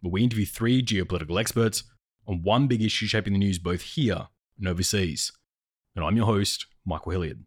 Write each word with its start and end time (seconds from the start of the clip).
where 0.00 0.10
we 0.10 0.22
interview 0.22 0.46
three 0.46 0.82
geopolitical 0.82 1.40
experts 1.40 1.84
on 2.26 2.42
one 2.42 2.66
big 2.66 2.82
issue 2.82 3.06
shaping 3.06 3.32
the 3.32 3.38
news 3.38 3.58
both 3.58 3.82
here 3.82 4.28
and 4.58 4.68
overseas. 4.68 5.32
And 5.96 6.04
I'm 6.04 6.16
your 6.16 6.26
host, 6.26 6.66
Michael 6.84 7.12
Hilliard. 7.12 7.44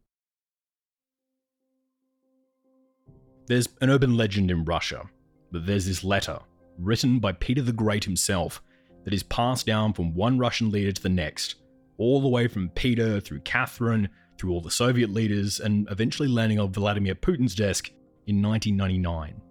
There's 3.48 3.70
an 3.81 3.89
urban 3.89 4.16
legend 4.16 4.52
in 4.52 4.66
Russia 4.66 5.03
that 5.52 5.66
there's 5.66 5.85
this 5.85 6.03
letter 6.03 6.39
written 6.77 7.20
by 7.20 7.34
Peter 7.34 7.61
the 7.61 7.73
Great 7.73 8.03
himself 8.03 8.61
that 9.03 9.13
is 9.13 9.23
passed 9.23 9.66
down 9.66 9.94
from 9.94 10.13
one 10.13 10.38
Russian 10.38 10.72
leader 10.72 10.91
to 10.91 11.02
the 11.02 11.09
next, 11.09 11.55
all 11.97 12.22
the 12.22 12.30
way 12.30 12.47
from 12.47 12.70
Peter 12.70 13.20
through 13.20 13.41
Catherine, 13.41 14.09
through 14.38 14.52
all 14.52 14.61
the 14.61 14.72
Soviet 14.72 15.09
leaders, 15.09 15.59
and 15.59 15.88
eventually 15.91 16.27
landing 16.27 16.59
on 16.59 16.72
Vladimir 16.72 17.16
Putin's 17.16 17.55
desk 17.55 17.89
in 18.27 18.41
1999. 18.41 19.41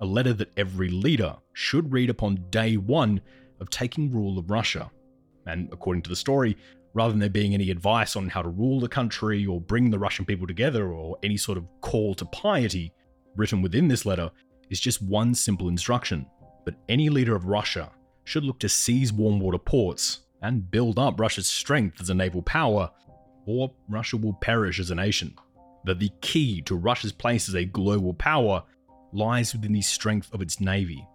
A 0.00 0.06
letter 0.06 0.32
that 0.34 0.52
every 0.56 0.88
leader 0.88 1.36
should 1.52 1.92
read 1.92 2.10
upon 2.10 2.46
day 2.50 2.76
one 2.76 3.20
of 3.60 3.70
taking 3.70 4.10
rule 4.10 4.38
of 4.38 4.50
Russia. 4.50 4.90
And 5.46 5.68
according 5.72 6.02
to 6.02 6.10
the 6.10 6.16
story, 6.16 6.56
rather 6.94 7.12
than 7.12 7.20
there 7.20 7.28
being 7.28 7.54
any 7.54 7.70
advice 7.70 8.16
on 8.16 8.28
how 8.28 8.42
to 8.42 8.48
rule 8.48 8.80
the 8.80 8.88
country 8.88 9.46
or 9.46 9.60
bring 9.60 9.90
the 9.90 9.98
Russian 9.98 10.24
people 10.24 10.46
together 10.46 10.92
or 10.92 11.18
any 11.22 11.36
sort 11.36 11.58
of 11.58 11.66
call 11.80 12.14
to 12.14 12.24
piety, 12.26 12.92
written 13.36 13.62
within 13.62 13.88
this 13.88 14.06
letter 14.06 14.30
is 14.70 14.80
just 14.80 15.02
one 15.02 15.34
simple 15.34 15.68
instruction. 15.68 16.26
But 16.64 16.76
any 16.88 17.08
leader 17.10 17.36
of 17.36 17.46
Russia 17.46 17.90
should 18.24 18.44
look 18.44 18.58
to 18.60 18.68
seize 18.68 19.12
warm 19.12 19.40
water 19.40 19.58
ports 19.58 20.20
and 20.42 20.70
build 20.70 20.98
up 20.98 21.20
Russia's 21.20 21.46
strength 21.46 22.00
as 22.00 22.10
a 22.10 22.14
naval 22.14 22.42
power, 22.42 22.90
or 23.46 23.72
Russia 23.88 24.16
will 24.16 24.34
perish 24.34 24.80
as 24.80 24.90
a 24.90 24.94
nation. 24.94 25.34
That 25.84 25.98
the 25.98 26.10
key 26.20 26.62
to 26.62 26.74
Russia's 26.74 27.12
place 27.12 27.48
as 27.48 27.54
a 27.54 27.64
global 27.64 28.14
power 28.14 28.62
lies 29.12 29.52
within 29.52 29.72
the 29.72 29.82
strength 29.82 30.32
of 30.32 30.42
its 30.42 30.60
navy. 30.60 31.06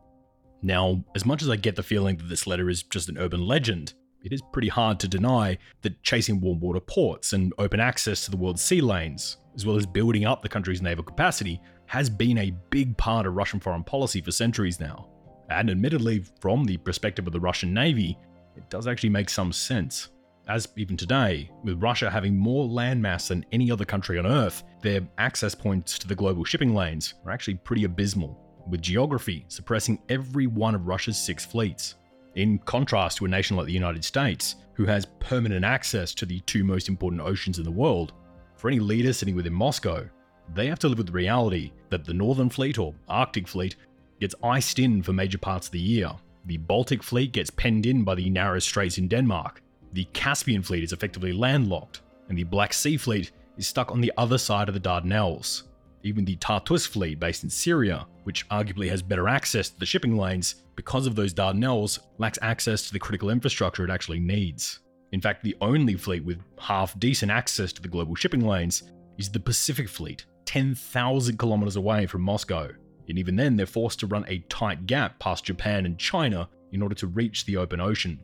Now, 0.62 1.04
as 1.16 1.26
much 1.26 1.42
as 1.42 1.50
I 1.50 1.56
get 1.56 1.76
the 1.76 1.84
feeling 1.84 2.18
that 2.18 2.30
this 2.30 2.48
letter 2.48 2.70
is 2.70 2.84
just 2.84 3.10
an 3.10 3.18
urban 3.18 3.46
legend, 3.46 3.94
it 4.24 4.34
is 4.34 4.42
pretty 4.52 4.70
hard 4.70 5.00
to 5.02 5.08
deny 5.08 5.58
that 5.84 6.02
chasing 6.02 6.42
warm 6.42 6.60
water 6.60 6.80
ports 6.80 7.34
and 7.34 7.54
open 7.60 7.80
access 7.80 8.26
to 8.26 8.32
the 8.32 8.38
world's 8.38 8.64
sea 8.64 8.82
lanes, 8.82 9.38
as 9.54 9.66
well 9.66 9.76
as 9.76 9.86
building 9.86 10.26
up 10.26 10.42
the 10.42 10.50
country's 10.50 10.82
naval 10.82 11.04
capacity, 11.04 11.62
has 11.86 12.10
been 12.10 12.40
a 12.40 12.56
big 12.72 12.98
part 12.98 13.28
of 13.28 13.36
Russian 13.36 13.60
foreign 13.60 13.84
policy 13.84 14.22
for 14.22 14.32
centuries 14.32 14.80
now. 14.80 15.10
And 15.52 15.70
admittedly, 15.70 16.23
from 16.42 16.64
the 16.64 16.78
perspective 16.78 17.28
of 17.28 17.34
the 17.34 17.40
Russian 17.40 17.72
Navy, 17.72 18.18
it 18.58 18.68
does 18.72 18.88
actually 18.88 19.10
make 19.10 19.30
some 19.30 19.52
sense. 19.52 20.10
As 20.48 20.68
even 20.76 20.96
today, 20.96 21.50
with 21.64 21.82
Russia 21.82 22.08
having 22.08 22.38
more 22.38 22.70
landmass 22.70 23.30
than 23.30 23.46
any 23.52 23.72
other 23.72 23.84
country 23.86 24.20
on 24.20 24.28
Earth, 24.28 24.64
their 24.82 25.02
access 25.18 25.56
points 25.56 25.98
to 25.98 26.08
the 26.08 26.14
global 26.14 26.44
shipping 26.44 26.76
lanes 26.76 27.16
are 27.26 27.32
actually 27.32 27.56
pretty 27.56 27.84
abysmal, 27.84 28.40
with 28.70 28.82
geography 28.82 29.46
suppressing 29.48 30.00
every 30.08 30.46
one 30.46 30.76
of 30.76 30.86
Russia's 30.86 31.18
six 31.18 31.44
fleets. 31.44 31.96
In 32.36 32.60
contrast 32.60 33.18
to 33.18 33.26
a 33.26 33.28
nation 33.28 33.58
like 33.58 33.66
the 33.66 33.73
United 33.73 34.06
States, 34.06 34.58
who 34.73 34.86
has 34.86 35.08
permanent 35.20 35.66
access 35.66 36.14
to 36.14 36.28
the 36.28 36.42
two 36.42 36.64
most 36.64 36.90
important 36.90 37.23
oceans 37.23 37.58
in 37.58 37.64
the 37.64 37.72
world, 37.72 38.14
for 38.55 38.67
any 38.67 38.80
leader 38.80 39.14
sitting 39.14 39.36
within 39.36 39.54
Moscow, 39.54 40.08
they 40.54 40.67
have 40.67 40.80
to 40.80 40.88
live 40.88 41.00
with 41.00 41.08
the 41.08 41.14
reality 41.14 41.72
that 41.89 42.05
the 42.05 42.14
Northern 42.14 42.52
Fleet 42.52 42.78
or 42.78 42.94
Arctic 43.08 43.48
Fleet 43.48 43.78
gets 44.20 44.36
iced 44.44 44.78
in 44.78 45.02
for 45.02 45.11
major 45.11 45.39
parts 45.39 45.67
of 45.67 45.72
the 45.72 45.80
year. 45.80 46.11
The 46.45 46.58
Baltic 46.58 47.02
Fleet 47.02 47.32
gets 47.32 47.50
penned 47.50 47.88
in 47.88 48.04
by 48.04 48.14
the 48.14 48.30
narrow 48.30 48.60
straits 48.60 49.00
in 49.00 49.08
Denmark. 49.08 49.61
The 49.95 50.04
Caspian 50.11 50.61
Fleet 50.61 50.83
is 50.83 50.92
effectively 50.92 51.32
landlocked, 51.32 52.02
and 52.28 52.38
the 52.38 52.44
Black 52.44 52.73
Sea 52.73 52.98
Fleet 52.98 53.32
is 53.56 53.66
stuck 53.66 53.92
on 53.92 54.02
the 54.02 54.11
other 54.17 54.38
side 54.38 54.67
of 54.67 54.73
the 54.73 54.80
Dardanelles. 54.82 55.64
Even 56.04 56.26
the 56.26 56.36
Tartus 56.36 56.86
Fleet, 56.86 57.17
based 57.17 57.45
in 57.45 57.50
Syria, 57.50 58.05
which 58.23 58.45
arguably 58.50 58.89
has 58.89 59.02
better 59.02 59.30
access 59.30 59.70
to 59.70 59.80
the 59.80 59.86
shipping 59.86 60.17
lanes 60.17 60.55
because 60.76 61.08
of 61.08 61.16
those 61.16 61.34
Dardanelles, 61.34 62.00
lacks 62.17 62.38
access 62.42 62.86
to 62.86 62.92
the 62.92 63.00
critical 63.00 63.30
infrastructure 63.30 63.86
it 63.86 63.89
actually 63.89 64.20
needs. 64.20 64.82
In 65.14 65.22
fact, 65.22 65.45
the 65.45 65.55
only 65.61 65.95
fleet 65.95 66.26
with 66.26 66.42
half 66.60 67.00
decent 67.00 67.32
access 67.32 67.72
to 67.72 67.82
the 67.82 67.88
global 67.88 68.16
shipping 68.16 68.45
lanes 68.45 68.92
is 69.17 69.30
the 69.30 69.39
Pacific 69.39 69.88
Fleet, 69.88 70.26
10,000 70.44 71.39
kilometers 71.39 71.78
away 71.78 72.05
from 72.05 72.22
Moscow. 72.22 72.67
And 73.08 73.17
even 73.17 73.38
then, 73.38 73.55
they're 73.55 73.66
forced 73.66 74.02
to 74.02 74.08
run 74.08 74.26
a 74.28 74.39
tight 74.50 74.88
gap 74.88 75.20
past 75.20 75.45
Japan 75.45 75.86
and 75.86 75.98
China 75.98 76.50
in 76.73 76.82
order 76.82 76.95
to 76.95 77.08
reach 77.08 77.45
the 77.45 77.55
open 77.55 77.80
ocean. 77.80 78.20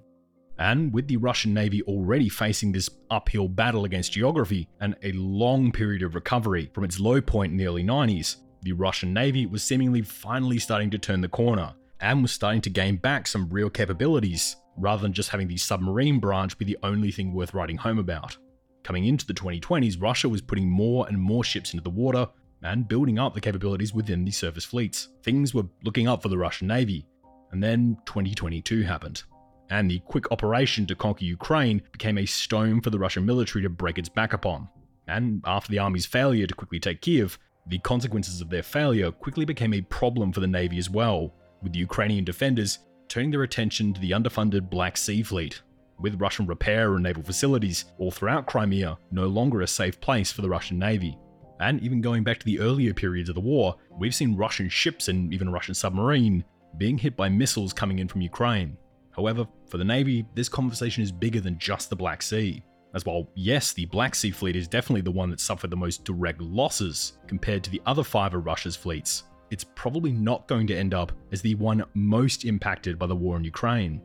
And 0.58 0.94
with 0.94 1.08
the 1.08 1.18
Russian 1.18 1.54
Navy 1.54 1.82
already 1.84 2.30
facing 2.30 2.72
this 2.72 2.90
uphill 3.10 3.48
battle 3.48 3.86
against 3.86 4.12
geography 4.12 4.68
and 4.80 4.96
a 5.02 5.12
long 5.14 5.72
period 5.72 6.04
of 6.04 6.16
recovery 6.16 6.70
from 6.74 6.84
its 6.84 7.00
low 7.00 7.22
point 7.22 7.52
in 7.52 7.58
the 7.58 7.68
early 7.68 7.84
90s, 7.84 8.38
the 8.62 8.74
Russian 8.74 9.14
Navy 9.14 9.46
was 9.46 9.64
seemingly 9.64 10.02
finally 10.04 10.60
starting 10.60 10.92
to 10.92 11.00
turn 11.00 11.22
the 11.22 11.28
corner 11.28 11.74
and 12.00 12.22
was 12.22 12.32
starting 12.32 12.62
to 12.62 12.70
gain 12.70 12.98
back 12.98 13.28
some 13.28 13.50
real 13.50 13.70
capabilities 13.70 14.56
rather 14.78 15.02
than 15.02 15.14
just 15.14 15.30
having 15.30 15.48
the 15.48 15.58
submarine 15.58 16.20
branch 16.20 16.58
be 16.58 16.66
the 16.66 16.78
only 16.84 17.12
thing 17.12 17.34
worth 17.34 17.54
writing 17.54 17.78
home 17.78 18.00
about. 18.00 18.38
Coming 18.84 19.06
into 19.06 19.26
the 19.26 19.34
2020s, 19.34 20.02
Russia 20.02 20.30
was 20.30 20.42
putting 20.42 20.70
more 20.70 21.08
and 21.08 21.20
more 21.20 21.44
ships 21.44 21.74
into 21.74 21.84
the 21.84 21.90
water 21.90 22.28
and 22.64 22.88
building 22.88 23.20
up 23.20 23.34
the 23.34 23.42
capabilities 23.42 23.94
within 23.94 24.26
the 24.26 24.32
surface 24.32 24.66
fleets. 24.66 25.10
Things 25.24 25.54
were 25.54 25.66
looking 25.84 26.08
up 26.08 26.22
for 26.22 26.30
the 26.30 26.38
Russian 26.38 26.68
Navy. 26.68 27.06
And 27.52 27.62
then 27.62 27.98
2022 28.06 28.84
happened. 28.84 29.24
And 29.72 29.90
the 29.90 30.00
quick 30.00 30.30
operation 30.32 30.86
to 30.88 30.96
conquer 30.96 31.24
Ukraine 31.24 31.82
became 31.94 32.18
a 32.18 32.26
stone 32.26 32.82
for 32.82 32.90
the 32.90 33.00
Russian 33.00 33.26
military 33.26 33.64
to 33.64 33.70
break 33.70 33.98
its 33.98 34.10
back 34.10 34.34
upon. 34.34 34.68
And 35.08 35.42
after 35.46 35.72
the 35.72 35.80
army's 35.80 36.06
failure 36.06 36.46
to 36.46 36.54
quickly 36.54 36.80
take 36.80 37.02
Kiev, 37.02 37.40
the 37.68 37.80
consequences 37.80 38.42
of 38.42 38.50
their 38.50 38.64
failure 38.64 39.12
quickly 39.12 39.46
became 39.46 39.74
a 39.74 39.82
problem 39.82 40.34
for 40.34 40.42
the 40.42 40.48
Navy 40.48 40.78
as 40.78 40.90
well, 40.90 41.34
with 41.64 41.72
the 41.72 41.80
Ukrainian 41.80 42.26
defenders 42.26 42.80
turning 43.08 43.32
their 43.32 43.44
attention 43.44 43.94
to 43.94 44.02
the 44.02 44.12
underfunded 44.12 44.70
Black 44.70 44.98
Sea 44.98 45.24
Fleet, 45.24 45.62
with 46.00 46.20
Russian 46.20 46.48
repair 46.48 46.96
and 46.96 47.04
naval 47.04 47.24
facilities 47.24 47.86
all 47.98 48.12
throughout 48.12 48.48
Crimea 48.48 48.98
no 49.12 49.28
longer 49.28 49.62
a 49.62 49.68
safe 49.68 50.02
place 50.02 50.34
for 50.34 50.42
the 50.42 50.50
Russian 50.50 50.80
Navy. 50.80 51.18
And 51.62 51.82
even 51.82 52.02
going 52.02 52.24
back 52.24 52.40
to 52.40 52.46
the 52.46 52.60
earlier 52.60 52.94
periods 52.94 53.30
of 53.30 53.36
the 53.36 53.42
war, 53.42 53.76
we've 53.98 54.16
seen 54.16 54.36
Russian 54.36 54.68
ships 54.68 55.08
and 55.08 55.34
even 55.34 55.48
a 55.48 55.52
Russian 55.52 55.76
submarine 55.76 56.44
being 56.78 56.98
hit 56.98 57.16
by 57.16 57.30
missiles 57.30 57.72
coming 57.72 58.00
in 58.00 58.08
from 58.08 58.22
Ukraine. 58.22 58.78
However, 59.16 59.48
for 59.68 59.78
the 59.78 59.84
Navy, 59.84 60.26
this 60.36 60.50
conversation 60.50 61.04
is 61.04 61.12
bigger 61.12 61.40
than 61.40 61.58
just 61.58 61.90
the 61.90 61.96
Black 61.96 62.22
Sea. 62.22 62.64
As 62.94 63.06
while, 63.06 63.30
yes, 63.36 63.74
the 63.74 63.86
Black 63.86 64.16
Sea 64.16 64.32
Fleet 64.32 64.56
is 64.56 64.68
definitely 64.68 65.02
the 65.02 65.12
one 65.12 65.30
that 65.30 65.40
suffered 65.40 65.70
the 65.70 65.78
most 65.78 66.04
direct 66.04 66.42
losses 66.42 67.14
compared 67.28 67.64
to 67.64 67.70
the 67.70 67.82
other 67.86 68.04
five 68.04 68.34
of 68.34 68.46
Russia's 68.46 68.76
fleets, 68.76 69.24
it's 69.50 69.64
probably 69.64 70.12
not 70.12 70.48
going 70.48 70.68
to 70.68 70.76
end 70.76 70.94
up 70.94 71.12
as 71.32 71.42
the 71.42 71.56
one 71.56 71.84
most 71.94 72.46
impacted 72.46 72.98
by 72.98 73.06
the 73.06 73.16
war 73.16 73.38
in 73.38 73.44
Ukraine 73.44 74.02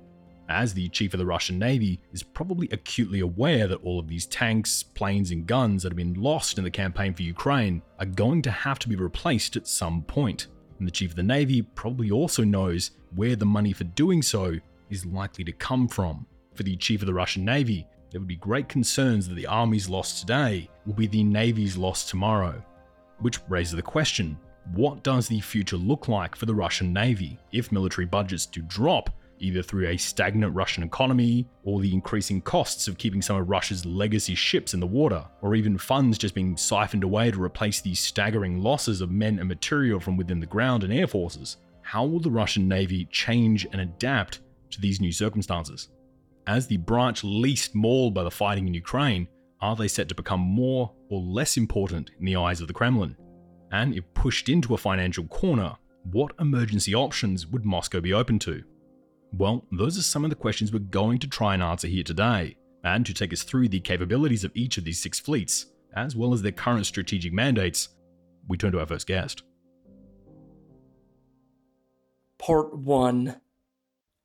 as 0.49 0.75
the 0.75 0.89
chief 0.89 1.15
of 1.15 1.19
the 1.19 1.27
Russian 1.27 1.59
Navy 1.59 2.01
is 2.13 2.23
probably 2.23 2.69
acutely 2.73 3.21
aware 3.21 3.67
that 3.67 3.83
all 3.83 3.99
of 3.99 4.09
these 4.09 4.27
tanks, 4.27 4.83
planes, 4.83 5.31
and 5.31 5.47
guns 5.47 5.83
that 5.83 5.93
have 5.93 5.97
been 5.97 6.15
lost 6.15 6.59
in 6.59 6.65
the 6.65 6.71
campaign 6.71 7.15
for 7.15 7.23
Ukraine 7.23 7.83
are 7.99 8.07
going 8.07 8.43
to 8.43 8.51
have 8.51 8.79
to 8.81 8.89
be 8.89 8.97
replaced 8.97 9.57
at 9.57 9.67
some 9.67 10.03
point. 10.03 10.47
And 10.79 10.87
the 10.87 10.93
chief 10.93 11.11
of 11.11 11.17
the 11.17 11.23
Navy 11.23 11.63
probably 11.63 12.11
also 12.11 12.45
knows 12.45 12.93
where 13.15 13.37
the 13.37 13.47
money 13.47 13.73
for 13.73 13.85
doing 13.85 14.23
so 14.23 14.57
is 14.91 15.07
likely 15.07 15.45
to 15.45 15.53
come 15.53 15.89
from. 15.89 16.27
For 16.55 16.63
the 16.63 16.77
chief 16.77 17.03
of 17.03 17.07
the 17.07 17.15
Russian 17.15 17.45
Navy, 17.45 17.87
there 18.11 18.21
would 18.21 18.29
be 18.29 18.37
great 18.37 18.69
concerns 18.69 19.29
that 19.29 19.35
the 19.35 19.47
army's 19.47 19.89
loss 19.89 20.21
today 20.21 20.71
will 20.87 20.95
be 20.95 21.07
the 21.07 21.23
Navy's 21.23 21.77
loss 21.77 22.09
tomorrow. 22.09 22.63
Which 23.19 23.41
raises 23.49 23.75
the 23.75 23.83
question 23.83 24.39
what 24.73 25.05
does 25.05 25.29
the 25.29 25.41
future 25.41 25.77
look 25.77 26.09
like 26.09 26.35
for 26.35 26.47
the 26.47 26.55
Russian 26.55 26.93
Navy 26.93 27.39
if 27.53 27.71
military 27.71 28.07
budgets 28.07 28.47
do 28.47 28.63
drop 28.63 29.11
either 29.39 29.63
through 29.63 29.89
a 29.89 29.97
stagnant 29.97 30.55
Russian 30.55 30.83
economy, 30.83 31.47
or 31.65 31.81
the 31.81 31.93
increasing 31.93 32.41
costs 32.41 32.89
of 32.89 32.99
keeping 32.99 33.23
some 33.23 33.37
of 33.37 33.49
Russia's 33.49 33.85
legacy 33.85 34.35
ships 34.35 34.75
in 34.75 34.81
the 34.81 34.87
water, 34.87 35.25
or 35.43 35.55
even 35.55 35.79
funds 35.79 36.19
just 36.19 36.35
being 36.35 36.57
siphoned 36.57 37.05
away 37.05 37.31
to 37.31 37.43
replace 37.43 37.81
the 37.81 37.95
staggering 37.95 38.63
losses 38.63 39.01
of 39.01 39.11
men 39.11 39.39
and 39.39 39.49
material 39.49 40.01
from 40.01 40.17
within 40.17 40.41
the 40.41 40.47
ground 40.47 40.85
and 40.85 40.93
air 40.93 41.07
forces. 41.07 41.59
How 41.83 42.05
will 42.05 42.21
the 42.21 42.31
Russian 42.31 42.67
Navy 42.67 43.07
change 43.11 43.67
and 43.73 43.81
adapt 43.81 44.41
to 44.77 44.81
these 44.81 45.01
new 45.01 45.13
circumstances? 45.13 45.89
As 46.47 46.69
the 46.69 46.77
branch 46.77 47.25
least 47.25 47.75
mauled 47.75 48.15
by 48.15 48.23
the 48.23 48.31
fighting 48.31 48.69
in 48.69 48.75
Ukraine, 48.75 49.27
are 49.61 49.75
they 49.75 49.89
set 49.89 50.09
to 50.09 50.15
become 50.15 50.41
more 50.41 50.93
or 51.11 51.21
less 51.21 51.57
important 51.57 52.11
in 52.21 52.25
the 52.25 52.37
eyes 52.37 52.61
of 52.61 52.69
the 52.69 52.75
Kremlin? 52.75 53.17
And 53.73 53.95
if 53.95 54.05
pushed 54.15 54.49
into 54.49 54.75
a 54.75 54.79
financial 54.79 55.25
corner, 55.25 55.77
what 56.13 56.33
emergency 56.39 56.95
options 56.95 57.47
would 57.49 57.65
Moscow 57.65 58.01
be 58.01 58.13
open 58.13 58.39
to? 58.41 58.63
Well, 59.33 59.65
those 59.73 59.99
are 59.99 60.03
some 60.03 60.25
of 60.25 60.31
the 60.31 60.37
questions 60.37 60.73
we're 60.73 60.79
going 60.79 61.19
to 61.19 61.29
try 61.29 61.55
and 61.55 61.63
answer 61.63 61.89
here 61.89 62.05
today. 62.05 62.57
And 62.85 63.05
to 63.07 63.13
take 63.13 63.33
us 63.33 63.43
through 63.43 63.69
the 63.69 63.81
capabilities 63.81 64.45
of 64.45 64.53
each 64.55 64.79
of 64.79 64.85
these 64.85 65.01
six 65.01 65.19
fleets, 65.19 65.67
as 65.97 66.15
well 66.15 66.33
as 66.33 66.43
their 66.43 66.53
current 66.53 66.87
strategic 66.87 67.33
mandates, 67.33 67.89
we 68.47 68.57
turn 68.57 68.71
to 68.73 68.81
our 68.81 68.87
first 68.87 69.09
guest. 69.09 69.43
Part 72.39 72.79
1 72.79 73.41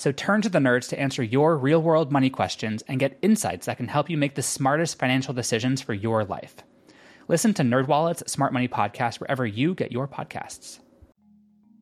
So 0.00 0.12
turn 0.12 0.40
to 0.40 0.48
the 0.48 0.60
nerds 0.60 0.88
to 0.88 0.98
answer 0.98 1.22
your 1.22 1.58
real 1.58 1.82
world 1.82 2.10
money 2.10 2.30
questions 2.30 2.82
and 2.88 2.98
get 2.98 3.18
insights 3.20 3.66
that 3.66 3.76
can 3.76 3.88
help 3.88 4.08
you 4.08 4.16
make 4.16 4.34
the 4.34 4.40
smartest 4.40 4.98
financial 4.98 5.34
decisions 5.34 5.82
for 5.82 5.92
your 5.92 6.24
life. 6.24 6.54
Listen 7.28 7.52
to 7.52 7.62
NerdWallet's 7.62 8.32
Smart 8.32 8.54
Money 8.54 8.66
Podcast 8.66 9.20
wherever 9.20 9.44
you 9.44 9.74
get 9.74 9.92
your 9.92 10.08
podcasts. 10.08 10.78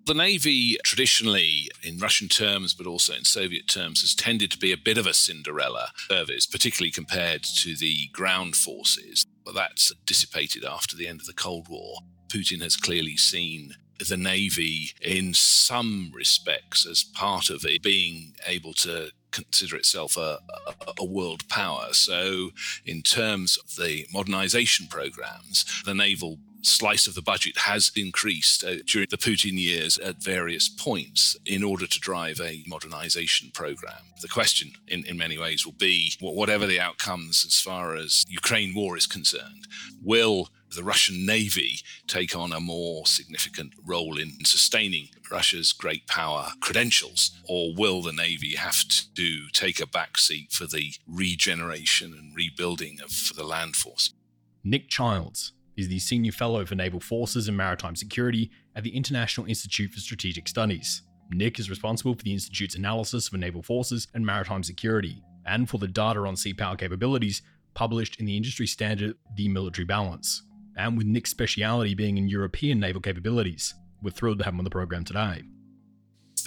The 0.06 0.14
Navy, 0.14 0.78
traditionally, 0.82 1.70
in 1.84 1.98
Russian 1.98 2.26
terms, 2.26 2.74
but 2.74 2.88
also 2.88 3.14
in 3.14 3.22
Soviet 3.22 3.68
terms, 3.68 4.00
has 4.00 4.16
tended 4.16 4.50
to 4.50 4.58
be 4.58 4.72
a 4.72 4.76
bit 4.76 4.98
of 4.98 5.06
a 5.06 5.14
Cinderella 5.14 5.90
service, 6.08 6.44
particularly 6.44 6.90
compared 6.90 7.44
to 7.44 7.76
the 7.76 8.08
ground 8.12 8.56
forces. 8.56 9.26
But 9.44 9.54
that's 9.54 9.92
dissipated 10.06 10.64
after 10.64 10.96
the 10.96 11.06
end 11.06 11.20
of 11.20 11.28
the 11.28 11.34
Cold 11.34 11.68
War. 11.68 11.98
Putin 12.26 12.62
has 12.62 12.76
clearly 12.76 13.16
seen 13.16 13.76
the 14.06 14.16
Navy, 14.16 14.92
in 15.00 15.34
some 15.34 16.12
respects, 16.14 16.86
as 16.86 17.02
part 17.02 17.50
of 17.50 17.64
it 17.64 17.82
being 17.82 18.34
able 18.46 18.72
to 18.74 19.10
consider 19.30 19.76
itself 19.76 20.16
a, 20.16 20.38
a, 20.66 20.92
a, 21.00 21.04
world 21.04 21.46
power. 21.48 21.88
So, 21.92 22.50
in 22.86 23.02
terms 23.02 23.58
of 23.58 23.76
the 23.76 24.06
modernization 24.12 24.86
programs, 24.88 25.64
the 25.84 25.94
naval 25.94 26.38
slice 26.62 27.06
of 27.06 27.14
the 27.14 27.22
budget 27.22 27.56
has 27.56 27.92
increased 27.96 28.64
uh, 28.64 28.76
during 28.86 29.08
the 29.10 29.16
Putin 29.16 29.52
years 29.52 29.98
at 29.98 30.22
various 30.22 30.68
points 30.68 31.36
in 31.46 31.62
order 31.62 31.86
to 31.86 32.00
drive 32.00 32.40
a 32.40 32.64
modernization 32.66 33.50
program. 33.54 34.02
The 34.20 34.28
question, 34.28 34.72
in, 34.88 35.04
in 35.06 35.16
many 35.16 35.38
ways, 35.38 35.64
will 35.64 35.74
be 35.74 36.12
whatever 36.20 36.66
the 36.66 36.80
outcomes 36.80 37.44
as 37.46 37.60
far 37.60 37.94
as 37.94 38.24
Ukraine 38.28 38.74
war 38.74 38.96
is 38.96 39.06
concerned, 39.06 39.66
will 40.02 40.48
the 40.78 40.84
Russian 40.84 41.26
Navy 41.26 41.80
take 42.06 42.36
on 42.36 42.52
a 42.52 42.60
more 42.60 43.04
significant 43.04 43.72
role 43.84 44.16
in 44.16 44.44
sustaining 44.44 45.08
Russia's 45.28 45.72
great 45.72 46.06
power 46.06 46.52
credentials? 46.60 47.32
Or 47.48 47.74
will 47.74 48.00
the 48.00 48.12
Navy 48.12 48.54
have 48.54 48.84
to 49.16 49.48
take 49.52 49.80
a 49.80 49.86
backseat 49.86 50.52
for 50.52 50.66
the 50.66 50.92
regeneration 51.08 52.12
and 52.12 52.32
rebuilding 52.32 53.00
of 53.02 53.10
the 53.36 53.42
land 53.42 53.74
force? 53.74 54.14
Nick 54.62 54.88
Childs, 54.88 55.52
is 55.76 55.88
the 55.88 55.98
Senior 55.98 56.32
Fellow 56.32 56.64
for 56.64 56.76
Naval 56.76 57.00
Forces 57.00 57.48
and 57.48 57.56
Maritime 57.56 57.96
Security 57.96 58.50
at 58.76 58.84
the 58.84 58.96
International 58.96 59.46
Institute 59.46 59.92
for 59.92 59.98
Strategic 59.98 60.46
Studies. 60.46 61.02
Nick 61.30 61.58
is 61.58 61.70
responsible 61.70 62.14
for 62.14 62.22
the 62.22 62.32
Institute's 62.32 62.76
analysis 62.76 63.28
of 63.28 63.34
naval 63.34 63.62
forces 63.62 64.06
and 64.14 64.24
maritime 64.24 64.62
security, 64.62 65.22
and 65.44 65.68
for 65.68 65.78
the 65.78 65.88
data 65.88 66.20
on 66.20 66.36
sea 66.36 66.54
power 66.54 66.76
capabilities 66.76 67.42
published 67.74 68.18
in 68.18 68.26
the 68.26 68.36
industry 68.36 68.66
standard 68.66 69.14
The 69.36 69.48
Military 69.48 69.84
Balance. 69.84 70.42
And 70.78 70.96
with 70.96 71.06
Nick's 71.06 71.30
speciality 71.30 71.94
being 71.94 72.16
in 72.16 72.28
European 72.28 72.80
naval 72.80 73.02
capabilities, 73.02 73.74
we're 74.00 74.10
thrilled 74.10 74.38
to 74.38 74.44
have 74.44 74.54
him 74.54 74.60
on 74.60 74.64
the 74.64 74.70
program 74.70 75.04
today 75.04 75.42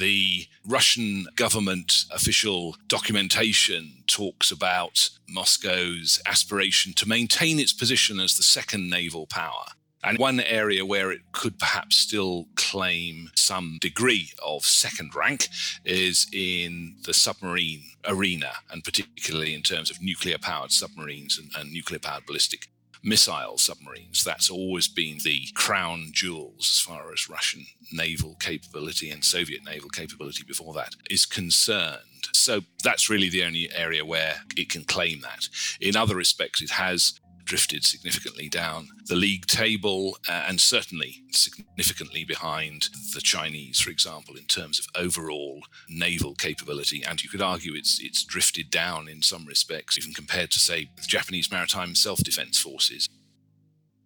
the 0.01 0.47
Russian 0.65 1.27
government 1.35 2.05
official 2.11 2.75
documentation 2.87 4.03
talks 4.07 4.51
about 4.51 5.09
Moscow's 5.29 6.19
aspiration 6.25 6.93
to 6.93 7.07
maintain 7.07 7.59
its 7.59 7.71
position 7.71 8.19
as 8.19 8.35
the 8.35 8.43
second 8.43 8.89
naval 8.89 9.27
power. 9.27 9.65
And 10.03 10.17
one 10.17 10.39
area 10.39 10.83
where 10.83 11.11
it 11.11 11.21
could 11.31 11.59
perhaps 11.59 11.97
still 11.97 12.47
claim 12.55 13.29
some 13.35 13.77
degree 13.79 14.31
of 14.43 14.65
second 14.65 15.13
rank 15.13 15.49
is 15.85 16.25
in 16.33 16.95
the 17.05 17.13
submarine 17.13 17.83
arena, 18.07 18.53
and 18.71 18.83
particularly 18.83 19.53
in 19.53 19.61
terms 19.61 19.91
of 19.91 20.01
nuclear 20.01 20.39
powered 20.39 20.71
submarines 20.71 21.37
and, 21.37 21.51
and 21.55 21.71
nuclear 21.71 21.99
powered 21.99 22.25
ballistic 22.25 22.69
missile 23.03 23.57
submarines. 23.57 24.23
That's 24.23 24.49
always 24.49 24.87
been 24.87 25.19
the 25.23 25.47
crown 25.53 26.09
jewels 26.11 26.69
as 26.71 26.79
far 26.79 27.11
as 27.11 27.29
Russian 27.29 27.65
naval 27.91 28.35
capability 28.39 29.09
and 29.09 29.23
Soviet 29.23 29.63
naval 29.65 29.89
capability 29.89 30.43
before 30.43 30.73
that 30.73 30.95
is 31.09 31.25
concerned. 31.25 31.99
So 32.33 32.61
that's 32.83 33.09
really 33.09 33.29
the 33.29 33.43
only 33.43 33.69
area 33.73 34.05
where 34.05 34.35
it 34.55 34.69
can 34.69 34.83
claim 34.83 35.21
that. 35.21 35.47
In 35.79 35.95
other 35.95 36.15
respects, 36.15 36.61
it 36.61 36.71
has 36.71 37.19
drifted 37.45 37.85
significantly 37.85 38.49
down 38.49 38.87
the 39.05 39.15
league 39.15 39.45
table 39.45 40.17
uh, 40.29 40.45
and 40.47 40.59
certainly 40.59 41.23
significantly 41.31 42.23
behind 42.23 42.89
the 43.13 43.21
Chinese, 43.21 43.79
for 43.79 43.89
example, 43.89 44.35
in 44.35 44.45
terms 44.45 44.79
of 44.79 44.85
overall 44.95 45.61
naval 45.89 46.35
capability. 46.35 47.03
And 47.03 47.21
you 47.23 47.29
could 47.29 47.41
argue 47.41 47.73
it's 47.75 47.99
it's 48.01 48.23
drifted 48.23 48.69
down 48.69 49.07
in 49.07 49.21
some 49.21 49.45
respects, 49.45 49.97
even 49.97 50.13
compared 50.13 50.51
to, 50.51 50.59
say, 50.59 50.89
the 50.95 51.07
Japanese 51.07 51.51
maritime 51.51 51.95
self-defense 51.95 52.59
forces. 52.59 53.07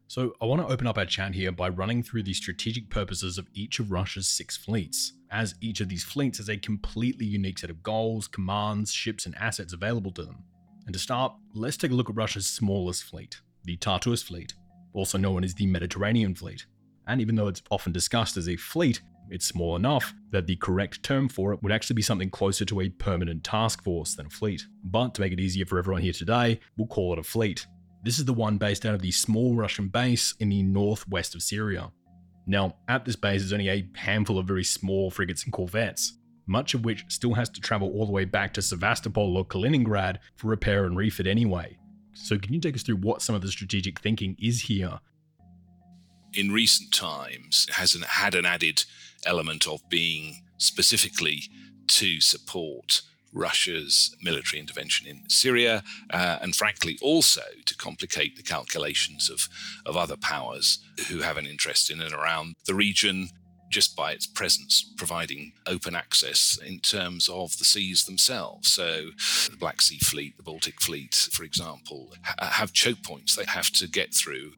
So 0.07 0.33
I 0.41 0.45
want 0.45 0.61
to 0.61 0.71
open 0.71 0.87
up 0.87 0.97
our 0.97 1.05
chat 1.05 1.33
here 1.33 1.51
by 1.51 1.67
running 1.67 2.03
through 2.03 2.23
the 2.23 2.33
strategic 2.33 2.89
purposes 2.89 3.37
of 3.37 3.47
each 3.53 3.79
of 3.79 3.91
Russia's 3.91 4.27
six 4.27 4.55
fleets, 4.55 5.13
as 5.31 5.55
each 5.61 5.81
of 5.81 5.89
these 5.89 6.03
fleets 6.03 6.37
has 6.37 6.49
a 6.49 6.57
completely 6.57 7.25
unique 7.25 7.59
set 7.59 7.69
of 7.69 7.83
goals, 7.83 8.27
commands, 8.27 8.93
ships, 8.93 9.25
and 9.25 9.35
assets 9.35 9.73
available 9.73 10.11
to 10.11 10.23
them. 10.23 10.43
And 10.85 10.93
to 10.93 10.99
start, 10.99 11.33
let's 11.53 11.77
take 11.77 11.91
a 11.91 11.95
look 11.95 12.09
at 12.09 12.15
Russia's 12.15 12.47
smallest 12.47 13.03
fleet, 13.03 13.41
the 13.63 13.77
Tartus 13.77 14.23
Fleet, 14.23 14.53
also 14.93 15.17
known 15.17 15.43
as 15.43 15.53
the 15.53 15.65
Mediterranean 15.65 16.35
Fleet. 16.35 16.65
And 17.07 17.21
even 17.21 17.35
though 17.35 17.47
it's 17.47 17.63
often 17.71 17.91
discussed 17.91 18.37
as 18.37 18.47
a 18.47 18.55
fleet, 18.55 19.01
it's 19.29 19.45
small 19.45 19.75
enough 19.75 20.13
that 20.31 20.45
the 20.45 20.55
correct 20.57 21.01
term 21.01 21.27
for 21.27 21.53
it 21.53 21.63
would 21.63 21.71
actually 21.71 21.95
be 21.95 22.01
something 22.01 22.29
closer 22.29 22.65
to 22.65 22.81
a 22.81 22.89
permanent 22.89 23.43
task 23.43 23.83
force 23.83 24.15
than 24.15 24.27
a 24.27 24.29
fleet. 24.29 24.63
But 24.83 25.15
to 25.15 25.21
make 25.21 25.33
it 25.33 25.39
easier 25.39 25.65
for 25.65 25.79
everyone 25.79 26.03
here 26.03 26.13
today, 26.13 26.59
we'll 26.77 26.87
call 26.87 27.13
it 27.13 27.19
a 27.19 27.23
fleet. 27.23 27.65
This 28.03 28.19
is 28.19 28.25
the 28.25 28.33
one 28.33 28.57
based 28.57 28.85
out 28.85 28.93
of 28.93 29.01
the 29.01 29.11
small 29.11 29.55
Russian 29.55 29.87
base 29.87 30.35
in 30.39 30.49
the 30.49 30.61
northwest 30.61 31.33
of 31.33 31.41
Syria. 31.41 31.91
Now, 32.45 32.75
at 32.87 33.05
this 33.05 33.15
base, 33.15 33.41
there's 33.41 33.53
only 33.53 33.69
a 33.69 33.87
handful 33.95 34.37
of 34.37 34.45
very 34.45 34.63
small 34.63 35.09
frigates 35.09 35.43
and 35.43 35.51
corvettes, 35.51 36.19
much 36.47 36.73
of 36.73 36.85
which 36.85 37.05
still 37.09 37.33
has 37.33 37.49
to 37.49 37.61
travel 37.61 37.91
all 37.91 38.05
the 38.05 38.11
way 38.11 38.25
back 38.25 38.53
to 38.53 38.61
Sevastopol 38.61 39.37
or 39.37 39.45
Kaliningrad 39.45 40.17
for 40.35 40.47
repair 40.47 40.85
and 40.85 40.97
refit 40.97 41.27
anyway. 41.27 41.77
So, 42.13 42.37
can 42.37 42.53
you 42.53 42.61
take 42.61 42.75
us 42.75 42.83
through 42.83 42.97
what 42.97 43.21
some 43.21 43.35
of 43.35 43.41
the 43.41 43.51
strategic 43.51 43.99
thinking 43.99 44.37
is 44.39 44.61
here? 44.61 44.99
In 46.33 46.51
recent 46.51 46.93
times, 46.93 47.65
it 47.69 47.75
has 47.75 47.95
an, 47.95 48.03
had 48.03 48.35
an 48.35 48.45
added 48.45 48.83
element 49.25 49.67
of 49.67 49.87
being 49.89 50.43
specifically 50.57 51.43
to 51.87 52.21
support 52.21 53.01
Russia's 53.35 54.15
military 54.21 54.59
intervention 54.59 55.07
in 55.07 55.29
Syria, 55.29 55.83
uh, 56.09 56.39
and 56.41 56.55
frankly, 56.55 56.97
also 57.01 57.43
to 57.65 57.75
complicate 57.75 58.37
the 58.37 58.43
calculations 58.43 59.29
of, 59.29 59.49
of 59.85 59.97
other 59.97 60.15
powers 60.15 60.79
who 61.09 61.19
have 61.19 61.37
an 61.37 61.45
interest 61.45 61.91
in 61.91 62.01
and 62.01 62.13
around 62.13 62.55
the 62.65 62.73
region 62.73 63.29
just 63.75 63.93
by 63.93 64.13
its 64.13 64.25
presence 64.25 64.93
providing 64.95 65.51
open 65.67 65.97
access 65.97 66.57
in 66.65 66.79
terms 66.79 67.27
of 67.27 67.57
the 67.57 67.65
seas 67.65 68.05
themselves. 68.05 68.71
So, 68.71 69.09
the 69.51 69.57
Black 69.57 69.81
Sea 69.81 69.99
Fleet, 69.99 70.37
the 70.37 70.43
Baltic 70.43 70.79
Fleet, 70.79 71.13
for 71.13 71.43
example, 71.43 72.13
ha- 72.23 72.51
have 72.51 72.71
choke 72.71 73.03
points 73.03 73.35
they 73.35 73.43
have 73.43 73.71
to 73.71 73.89
get 73.89 74.13
through. 74.13 74.53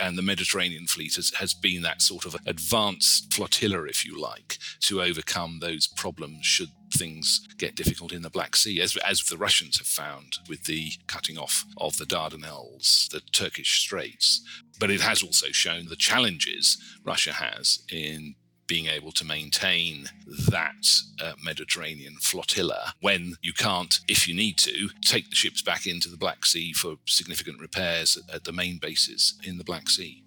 And 0.00 0.16
the 0.16 0.22
Mediterranean 0.22 0.86
Fleet 0.86 1.16
has, 1.16 1.34
has 1.34 1.52
been 1.52 1.82
that 1.82 2.00
sort 2.00 2.24
of 2.24 2.34
advanced 2.46 3.34
flotilla, 3.34 3.82
if 3.84 4.06
you 4.06 4.18
like, 4.18 4.56
to 4.84 5.02
overcome 5.02 5.58
those 5.60 5.86
problems 5.86 6.46
should 6.46 6.70
things 6.94 7.46
get 7.58 7.76
difficult 7.76 8.10
in 8.10 8.22
the 8.22 8.30
Black 8.30 8.56
Sea, 8.56 8.80
as, 8.80 8.96
as 8.96 9.22
the 9.24 9.36
Russians 9.36 9.76
have 9.76 9.86
found 9.86 10.38
with 10.48 10.64
the 10.64 10.92
cutting 11.06 11.36
off 11.36 11.66
of 11.76 11.98
the 11.98 12.06
Dardanelles, 12.06 13.10
the 13.10 13.20
Turkish 13.32 13.82
Straits. 13.82 14.40
But 14.80 14.90
it 14.90 15.02
has 15.02 15.22
also 15.22 15.48
shown 15.48 15.88
the 15.88 15.96
challenges 15.96 16.78
Russia 17.04 17.34
has 17.34 17.84
in 17.92 18.34
being 18.66 18.86
able 18.86 19.12
to 19.12 19.24
maintain 19.24 20.06
that 20.26 20.86
uh, 21.22 21.32
Mediterranean 21.42 22.14
flotilla 22.20 22.94
when 23.00 23.34
you 23.42 23.52
can't, 23.52 24.00
if 24.08 24.26
you 24.26 24.34
need 24.34 24.58
to, 24.58 24.88
take 25.04 25.28
the 25.28 25.36
ships 25.36 25.62
back 25.62 25.86
into 25.86 26.08
the 26.08 26.16
Black 26.16 26.46
Sea 26.46 26.72
for 26.72 26.96
significant 27.06 27.60
repairs 27.60 28.18
at, 28.32 28.44
the 28.44 28.52
main 28.52 28.78
bases 28.78 29.34
in 29.44 29.58
the 29.58 29.64
Black 29.64 29.88
Sea. 29.88 30.24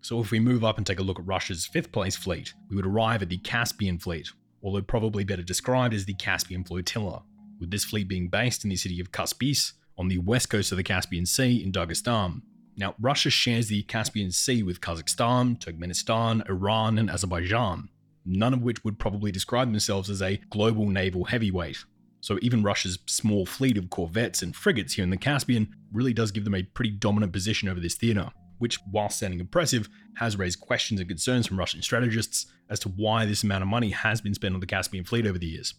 So, 0.00 0.20
if 0.20 0.30
we 0.30 0.40
move 0.40 0.64
up 0.64 0.78
and 0.78 0.86
take 0.86 0.98
a 0.98 1.02
look 1.02 1.18
at 1.18 1.26
Russia's 1.26 1.66
fifth 1.66 1.92
place 1.92 2.16
fleet, 2.16 2.52
we 2.68 2.76
would 2.76 2.86
arrive 2.86 3.22
at 3.22 3.28
the 3.28 3.38
Caspian 3.38 3.98
Fleet, 3.98 4.28
although 4.62 4.82
probably 4.82 5.22
better 5.22 5.42
described 5.42 5.94
as 5.94 6.04
the 6.04 6.14
Caspian 6.14 6.64
Flotilla, 6.64 7.22
with 7.60 7.70
this 7.70 7.84
fleet 7.84 8.08
being 8.08 8.28
based 8.28 8.64
in 8.64 8.70
the 8.70 8.76
city 8.76 9.00
of 9.00 9.12
Kaspiysk 9.12 9.72
on 9.98 10.08
the 10.08 10.18
west 10.18 10.50
coast 10.50 10.72
of 10.72 10.76
the 10.76 10.82
Caspian 10.82 11.26
Sea 11.26 11.62
in 11.62 11.70
Dagestan. 11.70 12.42
Now, 12.76 12.94
Russia 13.00 13.30
shares 13.30 13.68
the 13.68 13.82
Caspian 13.82 14.30
Sea 14.30 14.62
with 14.62 14.80
Kazakhstan, 14.80 15.58
Turkmenistan, 15.58 16.48
Iran, 16.48 16.98
and 16.98 17.10
Azerbaijan, 17.10 17.88
none 18.24 18.54
of 18.54 18.62
which 18.62 18.82
would 18.82 18.98
probably 18.98 19.30
describe 19.30 19.70
themselves 19.70 20.08
as 20.08 20.22
a 20.22 20.40
global 20.50 20.88
naval 20.88 21.24
heavyweight. 21.24 21.84
So, 22.20 22.38
even 22.40 22.62
Russia's 22.62 22.98
small 23.06 23.44
fleet 23.44 23.76
of 23.76 23.90
corvettes 23.90 24.42
and 24.42 24.56
frigates 24.56 24.94
here 24.94 25.04
in 25.04 25.10
the 25.10 25.16
Caspian 25.16 25.74
really 25.92 26.14
does 26.14 26.30
give 26.30 26.44
them 26.44 26.54
a 26.54 26.62
pretty 26.62 26.92
dominant 26.92 27.32
position 27.32 27.68
over 27.68 27.80
this 27.80 27.94
theatre 27.94 28.30
which, 28.62 28.78
while 28.92 29.10
sounding 29.10 29.40
impressive, 29.40 29.88
has 30.14 30.38
raised 30.38 30.60
questions 30.60 31.00
and 31.00 31.08
concerns 31.08 31.48
from 31.48 31.58
Russian 31.58 31.82
strategists 31.82 32.46
as 32.70 32.78
to 32.78 32.88
why 32.90 33.26
this 33.26 33.42
amount 33.42 33.62
of 33.62 33.68
money 33.68 33.90
has 33.90 34.20
been 34.20 34.34
spent 34.34 34.54
on 34.54 34.60
the 34.60 34.66
Caspian 34.66 35.04
fleet 35.04 35.26
over 35.26 35.36
the 35.36 35.48
years. 35.48 35.74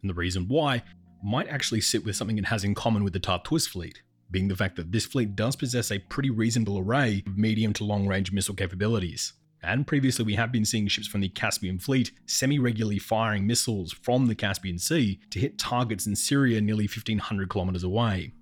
And 0.00 0.08
the 0.08 0.14
reason 0.14 0.48
why 0.48 0.82
might 1.22 1.46
actually 1.48 1.82
sit 1.82 2.06
with 2.06 2.16
something 2.16 2.38
it 2.38 2.46
has 2.46 2.64
in 2.64 2.74
common 2.74 3.04
with 3.04 3.12
the 3.12 3.20
Tartus 3.20 3.66
fleet, 3.66 4.00
being 4.30 4.48
the 4.48 4.56
fact 4.56 4.76
that 4.76 4.92
this 4.92 5.06
fleet 5.06 5.36
does 5.36 5.56
possess 5.56 5.90
a 5.90 5.98
pretty 5.98 6.30
reasonable 6.30 6.78
array 6.78 7.22
of 7.26 7.38
medium 7.38 7.72
to 7.74 7.84
long 7.84 8.06
range 8.06 8.32
missile 8.32 8.54
capabilities. 8.54 9.32
And 9.62 9.86
previously, 9.86 10.24
we 10.24 10.34
have 10.34 10.52
been 10.52 10.64
seeing 10.64 10.86
ships 10.86 11.08
from 11.08 11.22
the 11.22 11.28
Caspian 11.28 11.78
Fleet 11.78 12.12
semi 12.26 12.58
regularly 12.58 12.98
firing 12.98 13.46
missiles 13.46 13.92
from 13.92 14.26
the 14.26 14.34
Caspian 14.34 14.78
Sea 14.78 15.18
to 15.30 15.40
hit 15.40 15.58
targets 15.58 16.06
in 16.06 16.14
Syria 16.14 16.60
nearly 16.60 16.84
1,500 16.84 17.48
kilometers 17.48 17.82
away. 17.82 18.32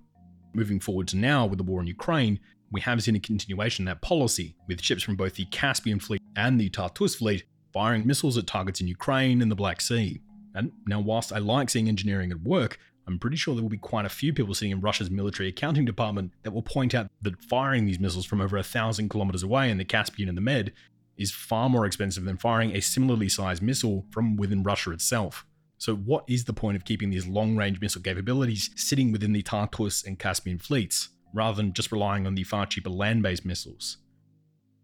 Moving 0.53 0.79
forward 0.79 1.07
to 1.09 1.17
now 1.17 1.45
with 1.45 1.57
the 1.57 1.63
war 1.63 1.81
in 1.81 1.87
Ukraine, 1.87 2.39
we 2.71 2.81
have 2.81 3.01
seen 3.01 3.15
a 3.15 3.19
continuation 3.19 3.87
of 3.87 3.95
that 3.95 4.01
policy, 4.01 4.55
with 4.67 4.81
ships 4.81 5.03
from 5.03 5.15
both 5.15 5.35
the 5.35 5.45
Caspian 5.45 5.99
Fleet 5.99 6.21
and 6.35 6.59
the 6.59 6.69
Tartus 6.69 7.15
Fleet 7.15 7.43
firing 7.73 8.05
missiles 8.05 8.37
at 8.37 8.47
targets 8.47 8.81
in 8.81 8.87
Ukraine 8.87 9.41
and 9.41 9.51
the 9.51 9.55
Black 9.55 9.81
Sea. 9.81 10.21
And 10.53 10.71
now, 10.87 10.99
whilst 10.99 11.33
I 11.33 11.39
like 11.39 11.69
seeing 11.69 11.89
engineering 11.89 12.31
at 12.31 12.41
work, 12.41 12.79
I'm 13.07 13.19
pretty 13.19 13.37
sure 13.37 13.53
there 13.53 13.63
will 13.63 13.69
be 13.69 13.77
quite 13.77 14.05
a 14.05 14.09
few 14.09 14.33
people 14.33 14.53
sitting 14.53 14.71
in 14.71 14.81
Russia's 14.81 15.11
military 15.11 15.49
accounting 15.49 15.85
department 15.85 16.31
that 16.43 16.51
will 16.51 16.61
point 16.61 16.95
out 16.95 17.09
that 17.21 17.41
firing 17.43 17.85
these 17.85 17.99
missiles 17.99 18.25
from 18.25 18.41
over 18.41 18.57
a 18.57 18.63
thousand 18.63 19.09
kilometers 19.09 19.43
away 19.43 19.69
in 19.69 19.77
the 19.77 19.85
Caspian 19.85 20.29
and 20.29 20.37
the 20.37 20.41
Med 20.41 20.73
is 21.17 21.31
far 21.31 21.69
more 21.69 21.85
expensive 21.85 22.25
than 22.25 22.37
firing 22.37 22.75
a 22.75 22.81
similarly 22.81 23.29
sized 23.29 23.61
missile 23.61 24.05
from 24.11 24.35
within 24.35 24.63
Russia 24.63 24.91
itself. 24.91 25.45
So, 25.77 25.95
what 25.95 26.23
is 26.27 26.45
the 26.45 26.53
point 26.53 26.77
of 26.77 26.85
keeping 26.85 27.09
these 27.09 27.27
long 27.27 27.55
range 27.55 27.79
missile 27.79 28.01
capabilities 28.01 28.69
sitting 28.75 29.11
within 29.11 29.33
the 29.33 29.43
Tartus 29.43 30.03
and 30.03 30.17
Caspian 30.17 30.57
fleets? 30.57 31.09
rather 31.35 31.57
than 31.57 31.73
just 31.73 31.91
relying 31.91 32.25
on 32.25 32.33
the 32.33 32.43
far 32.43 32.65
cheaper 32.65 32.89
land 32.89 33.21
based 33.21 33.45
missiles. 33.45 33.97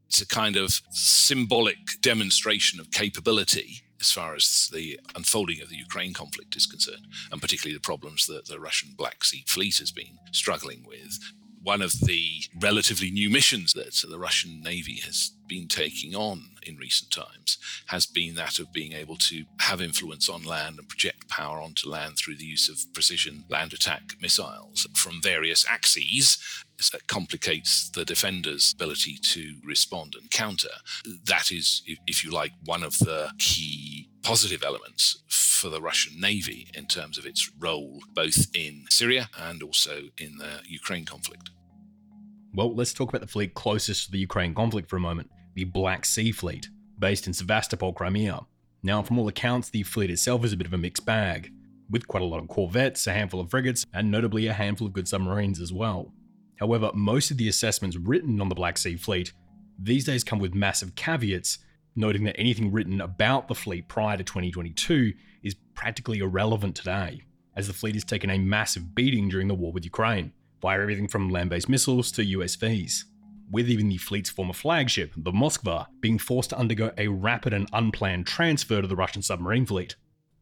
It's 0.08 0.22
a 0.22 0.28
kind 0.28 0.58
of 0.58 0.82
symbolic 0.92 1.78
demonstration 2.02 2.80
of 2.80 2.92
capability 2.92 3.82
as 4.02 4.12
far 4.12 4.36
as 4.36 4.70
the 4.74 5.00
unfolding 5.16 5.62
of 5.62 5.70
the 5.70 5.78
Ukraine 5.78 6.14
conflict 6.14 6.56
is 6.56 6.66
concerned, 6.66 7.08
and 7.32 7.42
particularly 7.42 7.76
the 7.76 7.82
problems 7.82 8.28
that 8.28 8.48
the 8.48 8.60
Russian 8.60 8.94
Black 8.98 9.24
Sea 9.24 9.44
Fleet 9.48 9.78
has 9.78 9.92
been 9.92 10.18
struggling 10.32 10.84
with. 10.86 11.20
One 11.64 11.82
of 11.82 11.94
the 12.02 12.44
relatively 12.60 13.12
new 13.12 13.30
missions 13.30 13.74
that 13.74 13.94
the 14.10 14.20
Russian 14.20 14.62
Navy 14.62 15.00
has 15.06 15.32
been 15.48 15.68
taking 15.68 16.16
on 16.16 16.51
in 16.64 16.78
recent 16.78 17.12
times 17.12 17.58
has 17.88 18.06
been 18.06 18.36
that 18.36 18.60
of 18.60 18.72
being 18.72 18.94
able 18.94 19.18
to 19.18 19.46
have 19.60 19.82
influence 19.82 20.30
on 20.30 20.44
land 20.44 20.78
and 20.80 20.88
project 20.88 21.28
power 21.30 21.62
onto 21.62 21.90
land 21.90 22.18
through 22.18 22.36
the 22.36 22.46
use 22.46 22.70
of 22.70 22.94
precision 22.94 23.44
land 23.50 23.74
attack 23.74 24.14
missiles 24.22 24.88
from 24.94 25.22
various 25.22 25.66
axes 25.70 26.38
that 26.92 27.08
complicates 27.08 27.90
the 27.92 28.04
defender's 28.04 28.74
ability 28.74 29.16
to 29.22 29.56
respond 29.64 30.16
and 30.20 30.32
counter. 30.32 30.70
That 31.26 31.52
is, 31.52 31.84
if 32.08 32.24
you 32.24 32.32
like, 32.32 32.54
one 32.66 32.82
of 32.84 32.98
the 32.98 33.32
key 33.38 34.10
positive 34.24 34.64
elements 34.64 35.22
for 35.30 35.70
the 35.70 35.82
Russian 35.82 36.20
Navy 36.20 36.68
in 36.74 36.88
terms 36.88 37.20
of 37.20 37.26
its 37.26 37.52
role 37.60 38.00
both 38.16 38.48
in 38.56 38.86
Syria 38.90 39.30
and 39.40 39.62
also 39.62 40.10
in 40.18 40.38
the 40.38 40.62
Ukraine 40.66 41.06
conflict. 41.06 41.52
Well, 42.54 42.76
let's 42.76 42.94
talk 42.94 43.10
about 43.10 43.22
the 43.22 43.28
fleet 43.28 43.54
closest 43.54 44.06
to 44.06 44.12
the 44.12 44.18
Ukraine 44.18 44.54
conflict 44.54 44.90
for 44.90 44.98
a 44.98 45.00
moment 45.00 45.30
the 45.54 45.66
Black 45.66 46.06
Sea 46.06 46.32
Fleet, 46.32 46.70
based 46.98 47.28
in 47.28 47.34
Sevastopol, 47.34 47.94
Crimea. 47.94 48.42
Now, 48.84 49.02
from 49.02 49.20
all 49.20 49.28
accounts, 49.28 49.70
the 49.70 49.84
fleet 49.84 50.10
itself 50.10 50.44
is 50.46 50.54
a 50.54 50.58
bit 50.58 50.68
of 50.68 50.74
a 50.74 50.78
mixed 50.78 51.06
bag, 51.06 51.52
with 51.90 52.08
quite 52.08 52.24
a 52.24 52.26
lot 52.26 52.42
of 52.42 52.48
corvettes, 52.48 53.06
a 53.08 53.14
handful 53.14 53.42
of 53.42 53.50
frigates, 53.50 53.86
and 53.94 54.10
notably 54.10 54.48
a 54.48 54.54
handful 54.54 54.88
of 54.88 54.94
good 54.94 55.08
submarines 55.08 55.60
as 55.60 55.74
well. 55.74 56.14
However, 56.60 56.92
most 56.94 57.32
of 57.32 57.38
the 57.38 57.50
assessments 57.50 57.98
written 57.98 58.40
on 58.40 58.50
the 58.50 58.56
Black 58.56 58.78
Sea 58.78 58.96
Fleet 58.96 59.34
these 59.84 60.06
days 60.06 60.24
come 60.24 60.38
with 60.40 60.54
massive 60.54 60.96
caveats, 60.96 61.58
noting 61.96 62.24
that 62.26 62.40
anything 62.40 62.72
written 62.72 63.02
about 63.02 63.48
the 63.48 63.56
fleet 63.56 63.88
prior 63.88 64.16
to 64.16 64.24
2022 64.24 65.14
is 65.42 65.56
practically 65.74 66.20
irrelevant 66.20 66.76
today, 66.76 67.24
as 67.56 67.66
the 67.66 67.74
fleet 67.74 67.96
has 67.96 68.04
taken 68.04 68.30
a 68.30 68.38
massive 68.38 68.94
beating 68.94 69.28
during 69.28 69.48
the 69.48 69.56
war 69.56 69.72
with 69.72 69.84
Ukraine, 69.84 70.34
via 70.62 70.80
everything 70.80 71.08
from 71.08 71.30
land 71.30 71.50
based 71.50 71.68
missiles 71.68 72.12
to 72.12 72.24
USVs 72.24 73.06
with 73.52 73.70
even 73.70 73.90
the 73.90 73.98
fleet's 73.98 74.30
former 74.30 74.54
flagship, 74.54 75.14
the 75.16 75.32
Moskva, 75.32 75.88
being 76.00 76.18
forced 76.18 76.52
to 76.52 76.58
undergo 76.58 76.92
a 76.98 77.08
rapid 77.08 77.54
and 77.54 77.70
unplanned 77.74 78.26
transfer 78.26 78.82
to 78.82 78.88
the 78.88 78.96
Russian 78.96 79.22
submarine 79.22 79.66
fleet. 79.66 79.96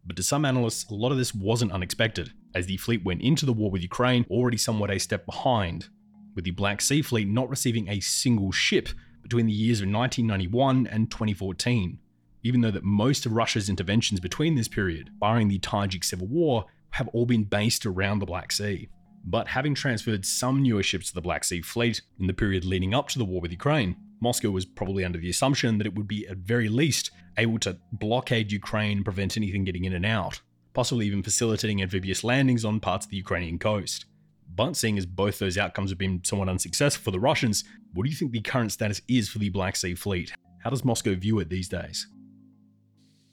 But 0.06 0.16
to 0.16 0.24
some 0.24 0.46
analysts, 0.46 0.90
a 0.90 0.94
lot 0.94 1.12
of 1.12 1.18
this 1.18 1.36
wasn't 1.36 1.72
unexpected, 1.72 2.34
as 2.56 2.66
the 2.66 2.78
fleet 2.78 3.04
went 3.04 3.22
into 3.22 3.46
the 3.46 3.54
war 3.54 3.70
with 3.70 3.82
Ukraine 3.82 4.26
already 4.30 4.58
somewhat 4.58 4.92
a 4.92 5.00
step 5.00 5.26
behind, 5.26 5.90
with 6.36 6.46
the 6.46 6.52
Black 6.52 6.82
Sea 6.82 7.02
Fleet 7.02 7.28
not 7.28 7.50
receiving 7.50 7.90
a 7.90 8.00
single 8.00 8.52
ship 8.52 8.90
between 9.22 9.46
the 9.46 9.54
years 9.54 9.82
of 9.82 9.90
1991 9.90 10.88
and 10.88 11.12
2014, 11.12 12.00
even 12.44 12.62
though 12.62 12.72
that 12.72 12.84
most 12.84 13.26
of 13.26 13.34
Russia's 13.34 13.70
interventions 13.70 14.20
between 14.20 14.56
this 14.56 14.68
period, 14.68 15.10
barring 15.20 15.48
the 15.48 15.60
Tajik 15.60 16.04
civil 16.04 16.28
war, 16.28 16.66
have 16.92 17.08
all 17.10 17.26
been 17.26 17.44
based 17.44 17.86
around 17.86 18.20
the 18.20 18.26
Black 18.26 18.52
Sea. 18.52 18.90
But 19.26 19.48
having 19.50 19.76
transferred 19.76 20.26
some 20.26 20.62
newer 20.62 20.84
ships 20.84 21.10
to 21.10 21.14
the 21.14 21.22
Black 21.22 21.44
Sea 21.44 21.62
Fleet 21.62 22.02
in 22.20 22.28
the 22.28 22.34
period 22.34 22.66
leading 22.66 22.94
up 22.94 23.10
to 23.10 23.20
the 23.20 23.26
war 23.26 23.42
with 23.42 23.52
Ukraine, 23.52 23.96
Moscow 24.22 24.50
was 24.50 24.66
probably 24.66 25.06
under 25.06 25.20
the 25.20 25.30
assumption 25.30 25.78
that 25.78 25.88
it 25.88 25.96
would 25.96 26.08
be 26.08 26.28
at 26.28 26.38
very 26.38 26.70
least 26.70 27.12
able 27.38 27.60
to 27.60 27.78
blockade 27.94 28.52
Ukraine 28.52 29.04
prevent 29.04 29.38
anything 29.38 29.64
getting 29.64 29.86
in 29.86 29.94
and 29.94 30.06
out, 30.06 30.42
possibly 30.74 31.06
even 31.06 31.24
facilitating 31.24 31.82
amphibious 31.82 32.24
landings 32.24 32.66
on 32.66 32.80
parts 32.80 33.06
of 33.06 33.12
the 33.12 33.18
Ukrainian 33.18 33.60
coast. 33.60 34.06
But 34.54 34.76
seeing 34.76 34.98
as 34.98 35.06
both 35.06 35.40
those 35.40 35.58
outcomes 35.58 35.92
have 35.92 35.98
been 35.98 36.22
somewhat 36.24 36.50
unsuccessful 36.50 37.04
for 37.04 37.12
the 37.12 37.20
Russians, 37.20 37.64
what 37.94 38.04
do 38.04 38.10
you 38.10 38.16
think 38.16 38.32
the 38.32 38.42
current 38.42 38.72
status 38.72 39.02
is 39.08 39.30
for 39.30 39.40
the 39.40 39.50
Black 39.50 39.76
Sea 39.76 39.96
Fleet? 39.96 40.34
How 40.64 40.70
does 40.70 40.84
Moscow 40.84 41.16
view 41.16 41.40
it 41.40 41.50
these 41.50 41.70
days? 41.70 42.08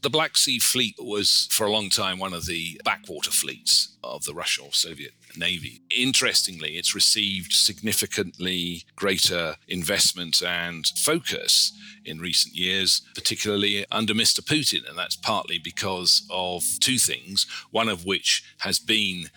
The 0.03 0.11
Black 0.11 0.37
Sea 0.37 0.59
Fleet 0.59 0.95
was, 0.99 1.49
for 1.51 1.67
a 1.67 1.71
long 1.71 1.91
time, 1.91 2.19
one 2.19 2.33
of 2.33 2.47
the 2.47 2.81
backwater 2.85 3.31
fleets 3.31 3.97
of 4.05 4.25
the 4.25 4.35
Russian 4.35 4.67
or 4.67 4.73
Soviet 4.73 5.13
Navy. 5.37 5.83
Interestingly, 5.91 6.77
it's 6.77 6.95
received 6.95 7.53
significantly 7.53 8.85
greater 8.95 9.57
investment 9.69 10.43
and 10.43 10.87
focus 10.97 11.73
in 12.05 12.21
recent 12.21 12.55
years, 12.55 13.03
particularly 13.15 13.85
under 13.91 14.15
Mr. 14.15 14.41
Putin. 14.41 14.89
And 14.89 14.97
that's 14.97 15.17
partly 15.17 15.59
because 15.59 16.27
of 16.31 16.63
two 16.81 16.99
things, 16.99 17.47
one 17.71 17.89
of 17.89 18.05
which 18.05 18.45
has 18.61 18.79
been 18.79 19.31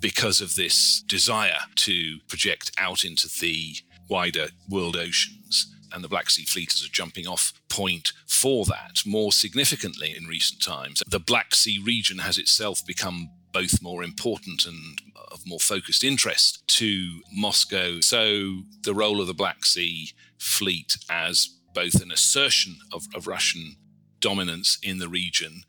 because 0.00 0.40
of 0.40 0.56
this 0.56 1.02
desire 1.06 1.60
to 1.76 2.18
project 2.28 2.72
out 2.78 3.04
into 3.04 3.28
the 3.40 3.76
wider 4.08 4.48
world 4.68 4.96
oceans 4.96 5.74
and 5.92 6.02
the 6.02 6.08
Black 6.08 6.30
Sea 6.30 6.44
Fleet 6.44 6.74
as 6.74 6.82
a 6.82 6.88
jumping 6.88 7.26
off 7.26 7.52
point 7.68 8.12
for 8.26 8.64
that. 8.66 9.02
More 9.06 9.32
significantly, 9.32 10.14
in 10.16 10.26
recent 10.26 10.62
times, 10.62 11.02
the 11.06 11.20
Black 11.20 11.54
Sea 11.54 11.80
region 11.84 12.18
has 12.18 12.38
itself 12.38 12.84
become 12.86 13.30
both 13.52 13.82
more 13.82 14.04
important 14.04 14.66
and 14.66 15.00
of 15.30 15.46
more 15.46 15.60
focused 15.60 16.04
interest 16.04 16.66
to 16.68 17.20
Moscow. 17.32 18.00
So 18.00 18.62
the 18.82 18.94
role 18.94 19.20
of 19.20 19.26
the 19.26 19.34
Black 19.34 19.64
Sea 19.64 20.10
Fleet 20.38 20.96
as 21.10 21.50
both 21.74 22.00
an 22.02 22.10
assertion 22.10 22.76
of, 22.92 23.06
of 23.14 23.26
Russian 23.26 23.76
dominance 24.20 24.78
in 24.82 24.98
the 24.98 25.08
region 25.08 25.62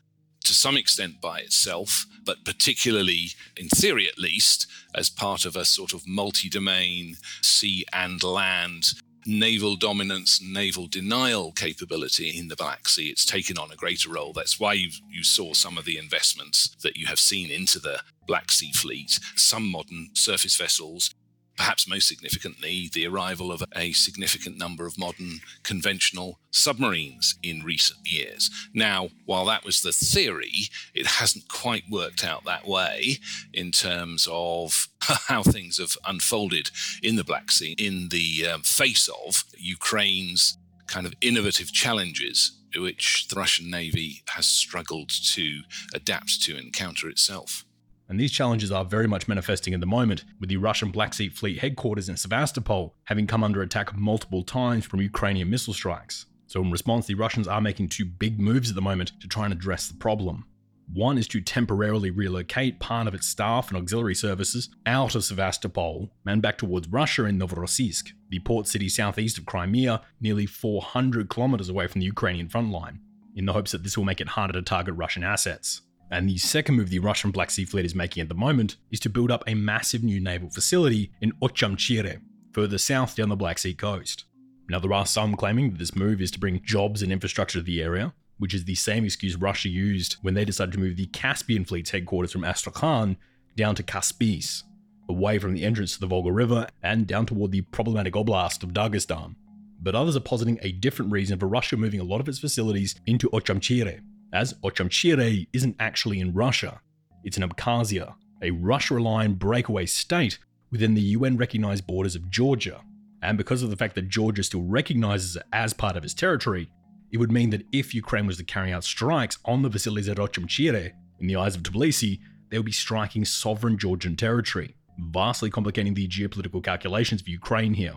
to 0.44 0.54
some 0.54 0.76
extent 0.76 1.20
by 1.20 1.38
itself, 1.38 2.06
but 2.24 2.44
particularly, 2.44 3.28
in 3.56 3.68
theory 3.68 4.08
at 4.08 4.18
least, 4.18 4.66
as 4.94 5.08
part 5.10 5.44
of 5.44 5.54
a 5.54 5.64
sort 5.64 5.92
of 5.92 6.02
multi 6.06 6.48
domain 6.48 7.16
sea 7.42 7.84
and 7.92 8.22
land 8.24 8.94
naval 9.26 9.76
dominance, 9.76 10.40
naval 10.42 10.86
denial 10.86 11.52
capability 11.52 12.30
in 12.30 12.48
the 12.48 12.56
Black 12.56 12.88
Sea. 12.88 13.08
It's 13.08 13.24
taken 13.24 13.58
on 13.58 13.70
a 13.70 13.76
greater 13.76 14.10
role. 14.10 14.32
That's 14.32 14.58
why 14.58 14.74
you 14.74 14.90
you 15.08 15.24
saw 15.24 15.52
some 15.52 15.78
of 15.78 15.84
the 15.84 15.98
investments 15.98 16.76
that 16.82 16.96
you 16.96 17.06
have 17.06 17.20
seen 17.20 17.50
into 17.50 17.78
the 17.78 18.00
Black 18.26 18.50
Sea 18.52 18.72
Fleet, 18.72 19.18
some 19.34 19.70
modern 19.70 20.10
surface 20.14 20.56
vessels, 20.56 21.14
perhaps 21.56 21.88
most 21.88 22.08
significantly, 22.08 22.90
the 22.92 23.06
arrival 23.06 23.52
of 23.52 23.62
a 23.76 23.92
significant 23.92 24.56
number 24.56 24.86
of 24.86 24.98
modern 24.98 25.40
conventional 25.62 26.40
submarines 26.50 27.36
in 27.42 27.62
recent 27.62 28.00
years. 28.06 28.50
Now, 28.74 29.10
while 29.26 29.44
that 29.46 29.64
was 29.64 29.82
the 29.82 29.92
theory, 29.92 30.52
it 30.94 31.06
hasn't 31.06 31.48
quite 31.48 31.84
worked 31.90 32.24
out 32.24 32.44
that 32.44 32.66
way 32.66 33.18
in 33.52 33.72
terms 33.72 34.26
of 34.30 34.88
how 35.00 35.42
things 35.42 35.78
have 35.78 35.96
unfolded 36.06 36.70
in 37.02 37.16
the 37.16 37.24
Black 37.24 37.50
Sea 37.50 37.74
in 37.78 38.08
the 38.08 38.46
um, 38.46 38.62
face 38.62 39.08
of 39.26 39.44
Ukraine's 39.56 40.56
kind 40.86 41.06
of 41.06 41.14
innovative 41.20 41.72
challenges 41.72 42.56
which 42.76 43.26
the 43.28 43.36
Russian 43.36 43.70
Navy 43.70 44.22
has 44.30 44.46
struggled 44.46 45.10
to 45.32 45.62
adapt 45.94 46.42
to 46.42 46.56
and 46.56 46.72
counter 46.72 47.08
itself 47.08 47.64
and 48.10 48.18
these 48.18 48.32
challenges 48.32 48.72
are 48.72 48.84
very 48.84 49.06
much 49.06 49.28
manifesting 49.28 49.72
at 49.72 49.78
the 49.78 49.86
moment, 49.86 50.24
with 50.40 50.48
the 50.48 50.56
Russian 50.56 50.90
Black 50.90 51.14
Sea 51.14 51.28
Fleet 51.28 51.60
headquarters 51.60 52.08
in 52.08 52.16
Sevastopol 52.16 52.96
having 53.04 53.28
come 53.28 53.44
under 53.44 53.62
attack 53.62 53.96
multiple 53.96 54.42
times 54.42 54.84
from 54.84 55.00
Ukrainian 55.00 55.48
missile 55.48 55.72
strikes. 55.72 56.26
So, 56.48 56.60
in 56.60 56.72
response, 56.72 57.06
the 57.06 57.14
Russians 57.14 57.46
are 57.46 57.60
making 57.60 57.88
two 57.88 58.04
big 58.04 58.40
moves 58.40 58.68
at 58.68 58.74
the 58.74 58.82
moment 58.82 59.12
to 59.20 59.28
try 59.28 59.44
and 59.44 59.54
address 59.54 59.86
the 59.86 59.94
problem. 59.94 60.44
One 60.92 61.18
is 61.18 61.28
to 61.28 61.40
temporarily 61.40 62.10
relocate 62.10 62.80
part 62.80 63.06
of 63.06 63.14
its 63.14 63.28
staff 63.28 63.68
and 63.68 63.78
auxiliary 63.78 64.16
services 64.16 64.70
out 64.86 65.14
of 65.14 65.22
Sevastopol 65.22 66.10
and 66.26 66.42
back 66.42 66.58
towards 66.58 66.88
Russia 66.88 67.26
in 67.26 67.38
Novorossiysk, 67.38 68.10
the 68.28 68.40
port 68.40 68.66
city 68.66 68.88
southeast 68.88 69.38
of 69.38 69.46
Crimea, 69.46 70.02
nearly 70.20 70.46
400 70.46 71.30
kilometers 71.30 71.68
away 71.68 71.86
from 71.86 72.00
the 72.00 72.06
Ukrainian 72.06 72.48
front 72.48 72.72
line, 72.72 72.98
in 73.36 73.46
the 73.46 73.52
hopes 73.52 73.70
that 73.70 73.84
this 73.84 73.96
will 73.96 74.04
make 74.04 74.20
it 74.20 74.30
harder 74.30 74.54
to 74.54 74.62
target 74.62 74.96
Russian 74.96 75.22
assets. 75.22 75.82
And 76.10 76.28
the 76.28 76.38
second 76.38 76.74
move 76.74 76.90
the 76.90 76.98
Russian 76.98 77.30
Black 77.30 77.50
Sea 77.50 77.64
Fleet 77.64 77.84
is 77.84 77.94
making 77.94 78.20
at 78.20 78.28
the 78.28 78.34
moment 78.34 78.76
is 78.90 79.00
to 79.00 79.08
build 79.08 79.30
up 79.30 79.44
a 79.46 79.54
massive 79.54 80.02
new 80.02 80.20
naval 80.20 80.50
facility 80.50 81.12
in 81.20 81.32
Ochamchire, 81.40 82.20
further 82.52 82.78
south 82.78 83.14
down 83.14 83.28
the 83.28 83.36
Black 83.36 83.58
Sea 83.58 83.74
coast. 83.74 84.24
Now, 84.68 84.80
there 84.80 84.92
are 84.92 85.06
some 85.06 85.36
claiming 85.36 85.70
that 85.70 85.78
this 85.78 85.94
move 85.94 86.20
is 86.20 86.30
to 86.32 86.38
bring 86.38 86.62
jobs 86.64 87.02
and 87.02 87.12
infrastructure 87.12 87.58
to 87.58 87.64
the 87.64 87.82
area, 87.82 88.12
which 88.38 88.54
is 88.54 88.64
the 88.64 88.74
same 88.74 89.04
excuse 89.04 89.36
Russia 89.36 89.68
used 89.68 90.16
when 90.22 90.34
they 90.34 90.44
decided 90.44 90.72
to 90.72 90.80
move 90.80 90.96
the 90.96 91.06
Caspian 91.06 91.64
Fleet's 91.64 91.90
headquarters 91.90 92.32
from 92.32 92.44
Astrakhan 92.44 93.16
down 93.56 93.74
to 93.76 93.82
Kaspiysk, 93.82 94.62
away 95.08 95.38
from 95.38 95.54
the 95.54 95.64
entrance 95.64 95.94
to 95.94 96.00
the 96.00 96.06
Volga 96.06 96.32
River 96.32 96.66
and 96.82 97.06
down 97.06 97.26
toward 97.26 97.50
the 97.52 97.62
problematic 97.62 98.14
oblast 98.14 98.62
of 98.62 98.70
Dagestan. 98.70 99.34
But 99.82 99.94
others 99.94 100.16
are 100.16 100.20
positing 100.20 100.58
a 100.62 100.72
different 100.72 101.12
reason 101.12 101.38
for 101.38 101.46
Russia 101.46 101.76
moving 101.76 102.00
a 102.00 102.04
lot 102.04 102.20
of 102.20 102.28
its 102.28 102.38
facilities 102.38 102.94
into 103.06 103.28
Ochamchire, 103.30 104.00
as 104.32 104.54
Ochamchire 104.64 105.46
isn't 105.52 105.76
actually 105.78 106.20
in 106.20 106.32
Russia, 106.32 106.80
it's 107.24 107.36
in 107.36 107.48
Abkhazia, 107.48 108.14
a 108.42 108.50
Russia 108.50 108.96
aligned 108.96 109.38
breakaway 109.38 109.86
state 109.86 110.38
within 110.70 110.94
the 110.94 111.00
UN 111.00 111.36
recognized 111.36 111.86
borders 111.86 112.14
of 112.14 112.30
Georgia. 112.30 112.80
And 113.22 113.36
because 113.36 113.62
of 113.62 113.70
the 113.70 113.76
fact 113.76 113.94
that 113.96 114.08
Georgia 114.08 114.42
still 114.42 114.62
recognizes 114.62 115.36
it 115.36 115.42
as 115.52 115.72
part 115.72 115.96
of 115.96 116.04
its 116.04 116.14
territory, 116.14 116.70
it 117.12 117.18
would 117.18 117.32
mean 117.32 117.50
that 117.50 117.64
if 117.72 117.94
Ukraine 117.94 118.26
was 118.26 118.36
to 118.38 118.44
carry 118.44 118.72
out 118.72 118.84
strikes 118.84 119.38
on 119.44 119.62
the 119.62 119.70
facilities 119.70 120.08
at 120.08 120.16
Ochamchire, 120.16 120.92
in 121.18 121.26
the 121.26 121.36
eyes 121.36 121.54
of 121.54 121.62
Tbilisi, 121.62 122.20
they 122.50 122.58
would 122.58 122.66
be 122.66 122.72
striking 122.72 123.24
sovereign 123.24 123.76
Georgian 123.76 124.16
territory, 124.16 124.74
vastly 124.98 125.50
complicating 125.50 125.94
the 125.94 126.08
geopolitical 126.08 126.62
calculations 126.62 127.20
for 127.20 127.30
Ukraine 127.30 127.74
here. 127.74 127.94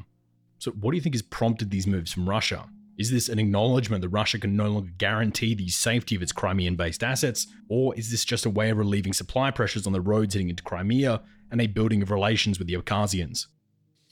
So, 0.57 0.71
what 0.71 0.91
do 0.91 0.97
you 0.97 1.01
think 1.01 1.15
has 1.15 1.21
prompted 1.21 1.69
these 1.69 1.87
moves 1.87 2.11
from 2.11 2.29
Russia? 2.29 2.67
Is 2.97 3.09
this 3.09 3.27
an 3.27 3.39
acknowledgement 3.39 4.01
that 4.01 4.09
Russia 4.09 4.39
can 4.39 4.55
no 4.55 4.69
longer 4.69 4.91
guarantee 4.97 5.55
the 5.55 5.69
safety 5.69 6.15
of 6.15 6.21
its 6.21 6.31
Crimean 6.31 6.75
based 6.75 7.03
assets, 7.03 7.47
or 7.67 7.95
is 7.95 8.12
this 8.12 8.23
just 8.23 8.45
a 8.45 8.50
way 8.50 8.69
of 8.69 8.77
relieving 8.77 9.13
supply 9.13 9.50
pressures 9.51 9.88
on 9.88 9.93
the 9.93 10.01
roads 10.01 10.35
heading 10.35 10.50
into 10.50 10.63
Crimea 10.63 11.21
and 11.51 11.62
a 11.62 11.67
building 11.67 12.01
of 12.01 12.12
relations 12.12 12.59
with 12.59 12.67
the 12.67 12.75
Abkhazians? 12.75 13.47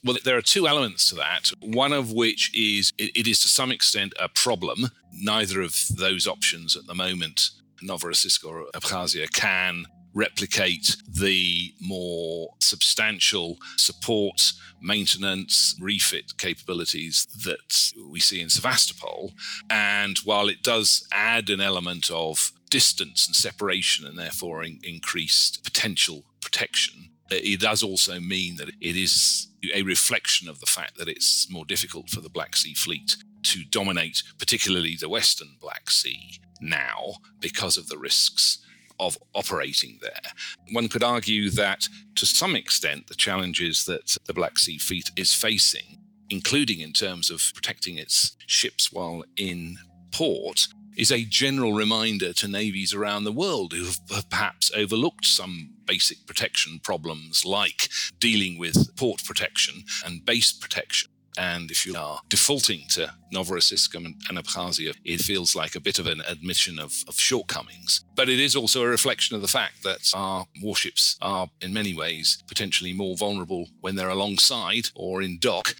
Well, 0.04 0.16
there 0.24 0.36
are 0.36 0.42
two 0.42 0.66
elements 0.66 1.08
to 1.10 1.14
that. 1.16 1.52
One 1.60 1.92
of 1.92 2.12
which 2.12 2.50
is 2.56 2.92
it, 2.98 3.16
it 3.16 3.26
is 3.28 3.40
to 3.42 3.48
some 3.48 3.70
extent 3.70 4.14
a 4.18 4.28
problem. 4.28 4.90
Neither 5.12 5.60
of 5.60 5.76
those 5.96 6.26
options 6.26 6.76
at 6.76 6.86
the 6.86 6.94
moment, 6.94 7.50
Novorossiysk 7.84 8.44
or 8.44 8.66
Abkhazia, 8.74 9.32
can 9.32 9.86
replicate 10.14 10.96
the 11.08 11.74
more 11.80 12.54
substantial 12.60 13.58
support, 13.76 14.52
maintenance, 14.80 15.76
refit 15.80 16.36
capabilities 16.38 17.26
that 17.44 17.92
we 18.10 18.20
see 18.20 18.40
in 18.40 18.48
Sevastopol. 18.48 19.32
And 19.70 20.18
while 20.18 20.48
it 20.48 20.62
does 20.62 21.06
add 21.12 21.50
an 21.50 21.60
element 21.60 22.10
of 22.10 22.52
distance 22.70 23.26
and 23.26 23.36
separation 23.36 24.06
and 24.06 24.18
therefore 24.18 24.62
in- 24.62 24.80
increased 24.82 25.62
potential 25.64 26.24
protection, 26.40 27.10
it 27.30 27.60
does 27.60 27.82
also 27.82 28.20
mean 28.20 28.56
that 28.56 28.68
it 28.68 28.96
is 28.96 29.48
a 29.74 29.82
reflection 29.82 30.48
of 30.48 30.60
the 30.60 30.66
fact 30.66 30.98
that 30.98 31.08
it's 31.08 31.50
more 31.50 31.64
difficult 31.64 32.10
for 32.10 32.20
the 32.20 32.28
Black 32.28 32.56
Sea 32.56 32.74
Fleet 32.74 33.16
to 33.44 33.64
dominate, 33.64 34.22
particularly 34.38 34.96
the 34.96 35.08
Western 35.08 35.56
Black 35.60 35.90
Sea 35.90 36.40
now, 36.60 37.14
because 37.40 37.76
of 37.76 37.88
the 37.88 37.98
risks 37.98 38.58
of 39.02 39.18
operating 39.34 39.98
there. 40.00 40.32
One 40.70 40.88
could 40.88 41.02
argue 41.02 41.50
that 41.50 41.88
to 42.16 42.26
some 42.26 42.54
extent, 42.56 43.08
the 43.08 43.14
challenges 43.14 43.84
that 43.86 44.16
the 44.26 44.34
Black 44.34 44.58
Sea 44.58 44.78
Fleet 44.78 45.10
is 45.16 45.34
facing, 45.34 45.98
including 46.30 46.80
in 46.80 46.92
terms 46.92 47.30
of 47.30 47.42
protecting 47.54 47.98
its 47.98 48.36
ships 48.46 48.92
while 48.92 49.24
in 49.36 49.76
port, 50.12 50.68
is 50.96 51.10
a 51.10 51.24
general 51.24 51.72
reminder 51.72 52.32
to 52.34 52.46
navies 52.46 52.92
around 52.94 53.24
the 53.24 53.32
world 53.32 53.72
who 53.72 53.84
have 53.84 53.98
perhaps 54.28 54.70
overlooked 54.76 55.24
some 55.24 55.70
basic 55.86 56.26
protection 56.26 56.78
problems 56.82 57.44
like 57.44 57.88
dealing 58.18 58.58
with 58.58 58.94
port 58.96 59.24
protection 59.24 59.84
and 60.04 60.24
base 60.24 60.52
protection 60.52 61.11
and 61.38 61.70
if 61.70 61.86
you 61.86 61.96
are 61.96 62.20
defaulting 62.28 62.82
to 62.90 63.12
Novorossiysk 63.34 63.94
and, 63.94 64.14
Abkhazia, 64.38 64.94
it 65.04 65.20
feels 65.20 65.54
like 65.54 65.74
a 65.74 65.80
bit 65.80 65.98
of 65.98 66.06
an 66.06 66.22
admission 66.28 66.78
of, 66.78 66.92
of 67.08 67.14
shortcomings. 67.14 68.04
But 68.14 68.28
it 68.28 68.38
is 68.40 68.54
also 68.54 68.82
a 68.82 68.88
reflection 68.88 69.36
of 69.36 69.42
the 69.42 69.48
fact 69.48 69.82
that 69.84 70.10
our 70.14 70.46
warships 70.62 71.16
are, 71.22 71.48
in 71.60 71.72
many 71.72 71.94
ways, 71.94 72.42
potentially 72.46 72.92
more 72.92 73.16
vulnerable 73.16 73.68
when 73.80 73.96
they're 73.96 74.08
alongside 74.08 74.88
or 74.94 75.22
in 75.22 75.38
dock 75.38 75.76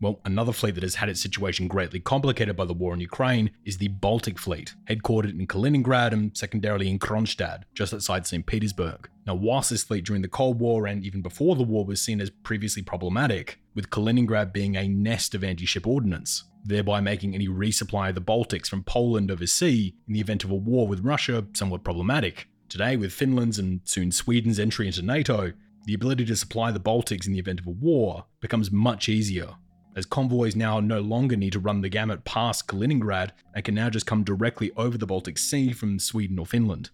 well, 0.00 0.20
another 0.24 0.52
fleet 0.52 0.74
that 0.74 0.82
has 0.82 0.94
had 0.94 1.08
its 1.08 1.20
situation 1.20 1.68
greatly 1.68 2.00
complicated 2.00 2.56
by 2.56 2.66
the 2.66 2.74
war 2.74 2.92
in 2.92 3.00
Ukraine 3.00 3.50
is 3.64 3.78
the 3.78 3.88
Baltic 3.88 4.38
Fleet, 4.38 4.74
headquartered 4.88 5.38
in 5.38 5.46
Kaliningrad 5.46 6.12
and 6.12 6.36
secondarily 6.36 6.90
in 6.90 6.98
Kronstadt, 6.98 7.62
just 7.74 7.94
outside 7.94 8.26
St. 8.26 8.44
Petersburg. 8.44 9.08
Now, 9.26 9.34
whilst 9.34 9.70
this 9.70 9.84
fleet 9.84 10.04
during 10.04 10.22
the 10.22 10.28
Cold 10.28 10.60
War 10.60 10.86
and 10.86 11.02
even 11.04 11.22
before 11.22 11.56
the 11.56 11.62
war 11.62 11.84
was 11.84 12.02
seen 12.02 12.20
as 12.20 12.30
previously 12.30 12.82
problematic, 12.82 13.58
with 13.76 13.90
Kaliningrad 13.90 14.52
being 14.52 14.74
a 14.74 14.88
nest 14.88 15.36
of 15.36 15.44
anti 15.44 15.66
ship 15.66 15.86
ordnance, 15.86 16.42
thereby 16.64 17.00
making 17.00 17.34
any 17.34 17.46
resupply 17.46 18.08
of 18.08 18.16
the 18.16 18.20
Baltics 18.20 18.66
from 18.66 18.82
Poland 18.82 19.30
over 19.30 19.46
sea 19.46 19.94
in 20.08 20.14
the 20.14 20.20
event 20.20 20.42
of 20.42 20.50
a 20.50 20.56
war 20.56 20.88
with 20.88 21.04
Russia 21.04 21.46
somewhat 21.52 21.84
problematic. 21.84 22.48
Today, 22.68 22.96
with 22.96 23.12
Finland's 23.12 23.60
and 23.60 23.82
soon 23.84 24.10
Sweden's 24.10 24.58
entry 24.58 24.88
into 24.88 25.02
NATO, 25.02 25.52
the 25.84 25.94
ability 25.94 26.24
to 26.24 26.34
supply 26.34 26.72
the 26.72 26.80
Baltics 26.80 27.28
in 27.28 27.32
the 27.32 27.38
event 27.38 27.60
of 27.60 27.68
a 27.68 27.70
war 27.70 28.24
becomes 28.40 28.72
much 28.72 29.08
easier 29.08 29.54
as 29.96 30.04
convoys 30.04 30.54
now 30.54 30.78
no 30.78 31.00
longer 31.00 31.36
need 31.36 31.54
to 31.54 31.58
run 31.58 31.80
the 31.80 31.88
gamut 31.88 32.24
past 32.24 32.68
Kaliningrad 32.68 33.30
and 33.54 33.64
can 33.64 33.74
now 33.74 33.88
just 33.88 34.06
come 34.06 34.22
directly 34.22 34.70
over 34.76 34.98
the 34.98 35.06
Baltic 35.06 35.38
Sea 35.38 35.72
from 35.72 35.98
Sweden 35.98 36.38
or 36.38 36.44
Finland, 36.44 36.90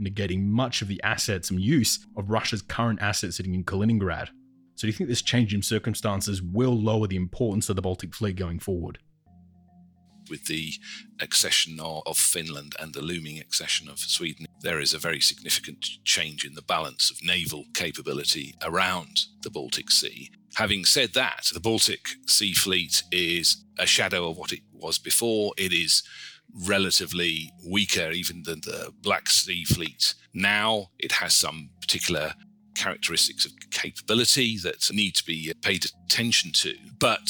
negating 0.00 0.44
much 0.44 0.82
of 0.82 0.88
the 0.88 1.02
assets 1.02 1.50
and 1.50 1.60
use 1.60 2.06
of 2.16 2.30
Russia's 2.30 2.60
current 2.60 3.00
assets 3.00 3.36
sitting 3.36 3.54
in 3.54 3.64
Kaliningrad. 3.64 4.28
So, 4.76 4.82
do 4.82 4.86
you 4.88 4.92
think 4.92 5.08
this 5.08 5.22
change 5.22 5.54
in 5.54 5.62
circumstances 5.62 6.42
will 6.42 6.76
lower 6.76 7.06
the 7.06 7.16
importance 7.16 7.68
of 7.68 7.76
the 7.76 7.82
Baltic 7.82 8.14
Fleet 8.14 8.36
going 8.36 8.58
forward? 8.58 8.98
with 10.30 10.46
the 10.46 10.72
accession 11.20 11.78
of 11.80 12.16
Finland 12.16 12.74
and 12.80 12.94
the 12.94 13.02
looming 13.02 13.38
accession 13.38 13.88
of 13.88 13.98
Sweden, 13.98 14.46
there 14.60 14.80
is 14.80 14.94
a 14.94 14.98
very 14.98 15.20
significant 15.20 15.84
change 16.04 16.44
in 16.44 16.54
the 16.54 16.62
balance 16.62 17.10
of 17.10 17.22
naval 17.22 17.64
capability 17.74 18.54
around 18.62 19.26
the 19.42 19.50
Baltic 19.50 19.90
Sea. 19.90 20.30
Having 20.54 20.84
said 20.84 21.14
that, 21.14 21.50
the 21.52 21.60
Baltic 21.60 22.08
Sea 22.26 22.52
Fleet 22.52 23.02
is 23.10 23.64
a 23.78 23.86
shadow 23.86 24.30
of 24.30 24.36
what 24.36 24.52
it 24.52 24.60
was 24.72 24.98
before. 24.98 25.52
It 25.56 25.72
is 25.72 26.02
relatively 26.66 27.52
weaker 27.66 28.10
even 28.10 28.42
than 28.44 28.60
the 28.60 28.92
Black 29.02 29.28
Sea 29.28 29.64
Fleet 29.64 30.14
now. 30.32 30.90
It 30.98 31.12
has 31.12 31.34
some 31.34 31.70
particular 31.80 32.34
characteristics 32.74 33.44
of 33.44 33.52
capability 33.70 34.58
that 34.58 34.88
need 34.92 35.14
to 35.16 35.24
be 35.24 35.52
paid 35.62 35.86
attention 36.06 36.52
to. 36.52 36.74
But 36.98 37.28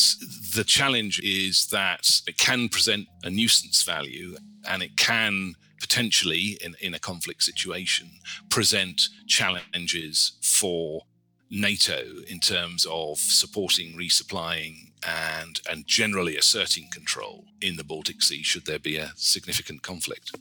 the 0.55 0.65
challenge 0.65 1.21
is 1.21 1.67
that 1.69 2.21
it 2.27 2.39
can 2.39 2.69
present 2.69 3.07
a 3.23 3.31
nuisance 3.31 3.83
value 3.83 4.37
and 4.69 4.83
it 4.83 4.97
can 4.97 5.55
potentially, 5.81 6.59
in, 6.65 6.75
in 6.81 6.95
a 6.95 6.99
conflict 6.99 7.43
situation, 7.43 8.11
present 8.49 9.09
challenges 9.27 10.33
for 10.43 11.03
NATO 11.51 12.03
in 12.27 12.41
terms 12.41 12.87
of 12.91 13.19
supporting, 13.19 13.97
resupplying, 13.97 14.93
and, 15.07 15.61
and 15.71 15.87
generally 15.87 16.37
asserting 16.37 16.89
control 16.91 17.45
in 17.61 17.77
the 17.77 17.85
Baltic 17.85 18.23
Sea 18.23 18.43
should 18.43 18.65
there 18.65 18.79
be 18.79 18.97
a 18.97 19.13
significant 19.17 19.83
conflict 19.83 20.33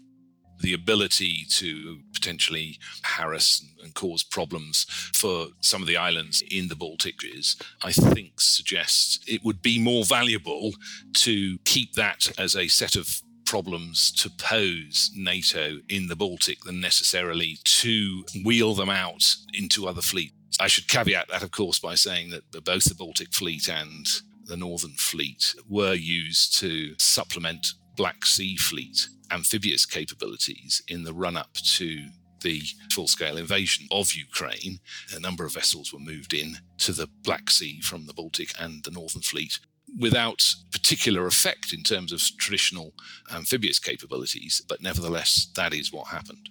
the 0.64 0.74
ability 0.74 1.46
to 1.50 2.00
potentially 2.14 2.80
harass 3.04 3.64
and 3.84 3.94
cause 3.94 4.24
problems 4.24 4.86
for 5.14 5.48
some 5.60 5.82
of 5.82 5.88
the 5.88 5.98
islands 5.98 6.42
in 6.50 6.70
the 6.70 6.76
Baltic 6.76 7.16
is, 7.24 7.56
I 7.84 7.92
think, 7.92 8.42
suggests 8.42 9.20
it 9.28 9.44
would 9.44 9.62
be 9.62 9.78
more 9.80 10.06
valuable 10.06 10.72
to 11.18 11.58
keep 11.66 11.94
that 11.94 12.32
as 12.40 12.56
a 12.56 12.68
set 12.68 12.96
of 12.96 13.22
problems 13.46 14.12
to 14.14 14.30
pose 14.30 15.12
NATO 15.16 15.80
in 15.90 16.08
the 16.08 16.16
Baltic 16.16 16.64
than 16.64 16.80
necessarily 16.80 17.60
to 17.66 18.24
wheel 18.44 18.74
them 18.74 18.90
out 18.90 19.36
into 19.54 19.88
other 19.88 20.02
fleets. 20.02 20.34
I 20.60 20.68
should 20.68 20.88
caveat 20.88 21.28
that, 21.30 21.44
of 21.44 21.52
course, 21.52 21.80
by 21.80 21.96
saying 21.96 22.30
that 22.30 22.64
both 22.64 22.86
the 22.86 22.96
Baltic 22.96 23.34
Fleet 23.34 23.68
and 23.68 24.08
the 24.46 24.58
Northern 24.58 24.96
Fleet 24.98 25.56
were 25.70 25.94
used 25.94 26.58
to 26.60 26.96
supplement 26.98 27.74
Black 27.96 28.26
Sea 28.26 28.58
Fleet 28.58 29.08
amphibious 29.32 29.86
capabilities 29.86 30.84
in 30.88 31.04
the 31.04 31.14
run 31.14 31.36
up 31.36 31.54
to 31.54 32.08
the 32.42 32.62
full 32.92 33.08
scale 33.08 33.38
invasion 33.38 33.88
of 33.92 34.14
Ukraine. 34.14 34.80
A 35.16 35.20
number 35.20 35.46
of 35.46 35.54
vessels 35.54 35.92
were 35.92 36.00
moved 36.00 36.34
in 36.34 36.58
to 36.80 36.92
the 36.92 37.08
Black 37.24 37.50
Sea 37.50 37.82
from 37.82 38.06
the 38.06 38.14
Baltic 38.14 38.54
and 38.60 38.84
the 38.84 38.92
Northern 38.92 39.22
Fleet 39.22 39.60
without 40.00 40.56
particular 40.72 41.26
effect 41.26 41.74
in 41.74 41.84
terms 41.84 42.12
of 42.12 42.22
traditional 42.38 42.94
amphibious 43.32 43.80
capabilities, 43.80 44.62
but 44.68 44.82
nevertheless, 44.82 45.48
that 45.56 45.74
is 45.74 45.92
what 45.92 46.08
happened. 46.08 46.50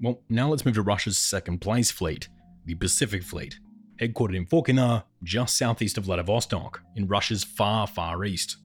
Well, 0.00 0.20
now 0.28 0.48
let's 0.48 0.64
move 0.64 0.74
to 0.74 0.82
Russia's 0.82 1.18
second 1.18 1.60
place 1.60 1.90
fleet, 1.90 2.28
the 2.64 2.74
Pacific 2.74 3.22
Fleet, 3.22 3.58
headquartered 4.00 4.36
in 4.36 4.46
Fokino, 4.46 5.04
just 5.22 5.56
southeast 5.56 5.98
of 5.98 6.04
Vladivostok, 6.04 6.82
in 6.94 7.08
Russia's 7.08 7.44
far, 7.44 7.86
far 7.86 8.24
east. 8.24 8.56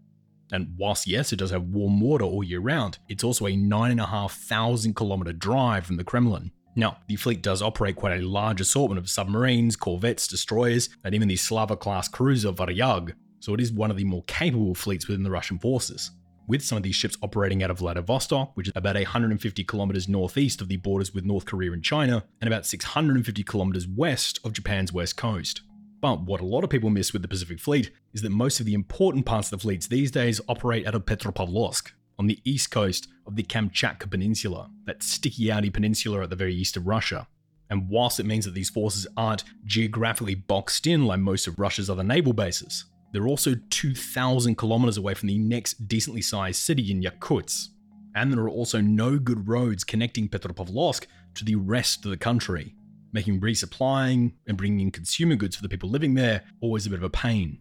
And 0.53 0.75
whilst, 0.77 1.07
yes, 1.07 1.33
it 1.33 1.37
does 1.37 1.49
have 1.49 1.63
warm 1.63 1.99
water 1.99 2.23
all 2.23 2.43
year 2.43 2.59
round, 2.59 2.99
it's 3.09 3.23
also 3.23 3.47
a 3.47 3.55
9,500 3.55 4.95
kilometer 4.95 5.33
drive 5.33 5.85
from 5.85 5.97
the 5.97 6.03
Kremlin. 6.03 6.51
Now, 6.75 6.97
the 7.07 7.15
fleet 7.15 7.41
does 7.41 7.63
operate 7.63 7.95
quite 7.95 8.19
a 8.19 8.25
large 8.25 8.61
assortment 8.61 8.99
of 8.99 9.09
submarines, 9.09 9.75
corvettes, 9.75 10.27
destroyers, 10.27 10.89
and 11.03 11.15
even 11.15 11.27
the 11.27 11.35
Slava 11.35 11.75
class 11.75 12.07
cruiser 12.07 12.51
Varyag, 12.51 13.13
so 13.39 13.55
it 13.55 13.61
is 13.61 13.71
one 13.71 13.89
of 13.89 13.97
the 13.97 14.03
more 14.03 14.23
capable 14.27 14.75
fleets 14.75 15.07
within 15.07 15.23
the 15.23 15.31
Russian 15.31 15.57
forces. 15.57 16.11
With 16.47 16.61
some 16.61 16.77
of 16.77 16.83
these 16.83 16.95
ships 16.95 17.17
operating 17.23 17.63
out 17.63 17.71
of 17.71 17.79
Vladivostok, 17.79 18.55
which 18.55 18.67
is 18.67 18.73
about 18.75 18.95
150 18.95 19.63
kilometers 19.63 20.07
northeast 20.07 20.61
of 20.61 20.67
the 20.67 20.77
borders 20.77 21.13
with 21.13 21.25
North 21.25 21.45
Korea 21.45 21.71
and 21.71 21.83
China, 21.83 22.25
and 22.41 22.47
about 22.47 22.65
650 22.65 23.43
kilometers 23.43 23.87
west 23.87 24.39
of 24.43 24.53
Japan's 24.53 24.93
west 24.93 25.17
coast. 25.17 25.61
But 26.03 26.23
what 26.23 26.41
a 26.41 26.45
lot 26.45 26.65
of 26.65 26.69
people 26.69 26.89
miss 26.89 27.13
with 27.13 27.21
the 27.21 27.29
Pacific 27.29 27.61
Fleet 27.61 27.89
is 28.11 28.21
that 28.23 28.29
most 28.29 28.59
of 28.59 28.65
the 28.65 28.73
important 28.73 29.25
parts 29.25 29.49
of 29.49 29.57
the 29.57 29.61
fleets 29.61 29.87
these 29.87 30.11
days 30.11 30.41
operate 30.49 30.85
out 30.85 30.95
of 30.95 31.05
Petropavlovsk, 31.05 31.93
on 32.19 32.27
the 32.27 32.41
east 32.43 32.71
coast 32.71 33.07
of 33.25 33.37
the 33.37 33.43
Kamchatka 33.43 34.11
Peninsula, 34.11 34.69
that 34.83 35.01
sticky 35.01 35.45
outy 35.45 35.71
peninsula 35.71 36.21
at 36.21 36.29
the 36.29 36.35
very 36.35 36.53
east 36.53 36.75
of 36.75 36.87
Russia. 36.87 37.25
And 37.69 37.87
whilst 37.87 38.19
it 38.19 38.25
means 38.25 38.43
that 38.43 38.53
these 38.53 38.69
forces 38.69 39.07
aren't 39.15 39.45
geographically 39.65 40.35
boxed 40.35 40.87
in 40.87 41.05
like 41.05 41.21
most 41.21 41.47
of 41.47 41.57
Russia's 41.57 41.89
other 41.89 42.03
naval 42.03 42.33
bases, 42.33 42.83
they're 43.13 43.29
also 43.29 43.55
2,000 43.69 44.57
kilometers 44.57 44.97
away 44.97 45.13
from 45.13 45.29
the 45.29 45.37
next 45.37 45.87
decently 45.87 46.21
sized 46.21 46.61
city 46.61 46.91
in 46.91 47.01
Yakutsk. 47.01 47.69
And 48.13 48.29
there 48.29 48.41
are 48.41 48.49
also 48.49 48.81
no 48.81 49.17
good 49.17 49.47
roads 49.47 49.85
connecting 49.85 50.27
Petropavlovsk 50.27 51.05
to 51.35 51.45
the 51.45 51.55
rest 51.55 52.03
of 52.03 52.11
the 52.11 52.17
country 52.17 52.75
making 53.13 53.39
resupplying 53.39 54.33
and 54.47 54.57
bringing 54.57 54.81
in 54.81 54.91
consumer 54.91 55.35
goods 55.35 55.55
for 55.55 55.61
the 55.61 55.69
people 55.69 55.89
living 55.89 56.15
there 56.15 56.43
always 56.59 56.85
a 56.85 56.89
bit 56.89 56.99
of 56.99 57.03
a 57.03 57.09
pain. 57.09 57.59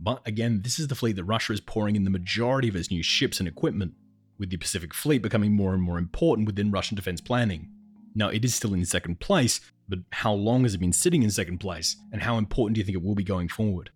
But 0.00 0.26
again, 0.26 0.60
this 0.62 0.78
is 0.78 0.88
the 0.88 0.94
fleet 0.94 1.16
that 1.16 1.24
Russia 1.24 1.52
is 1.52 1.60
pouring 1.60 1.96
in 1.96 2.04
the 2.04 2.10
majority 2.10 2.68
of 2.68 2.76
its 2.76 2.90
new 2.90 3.02
ships 3.02 3.38
and 3.38 3.48
equipment, 3.48 3.94
with 4.38 4.50
the 4.50 4.56
Pacific 4.56 4.94
Fleet 4.94 5.22
becoming 5.22 5.52
more 5.52 5.74
and 5.74 5.82
more 5.82 5.98
important 5.98 6.46
within 6.46 6.70
Russian 6.70 6.94
defense 6.94 7.20
planning. 7.20 7.70
Now, 8.14 8.28
it 8.28 8.44
is 8.44 8.54
still 8.54 8.74
in 8.74 8.84
second 8.84 9.18
place, 9.20 9.60
but 9.88 10.00
how 10.12 10.32
long 10.32 10.62
has 10.62 10.74
it 10.74 10.78
been 10.78 10.92
sitting 10.92 11.22
in 11.22 11.30
second 11.30 11.58
place, 11.58 11.96
and 12.12 12.22
how 12.22 12.38
important 12.38 12.74
do 12.74 12.80
you 12.80 12.84
think 12.84 12.96
it 12.96 13.02
will 13.02 13.14
be 13.14 13.24
going 13.24 13.48
forward? 13.48 13.90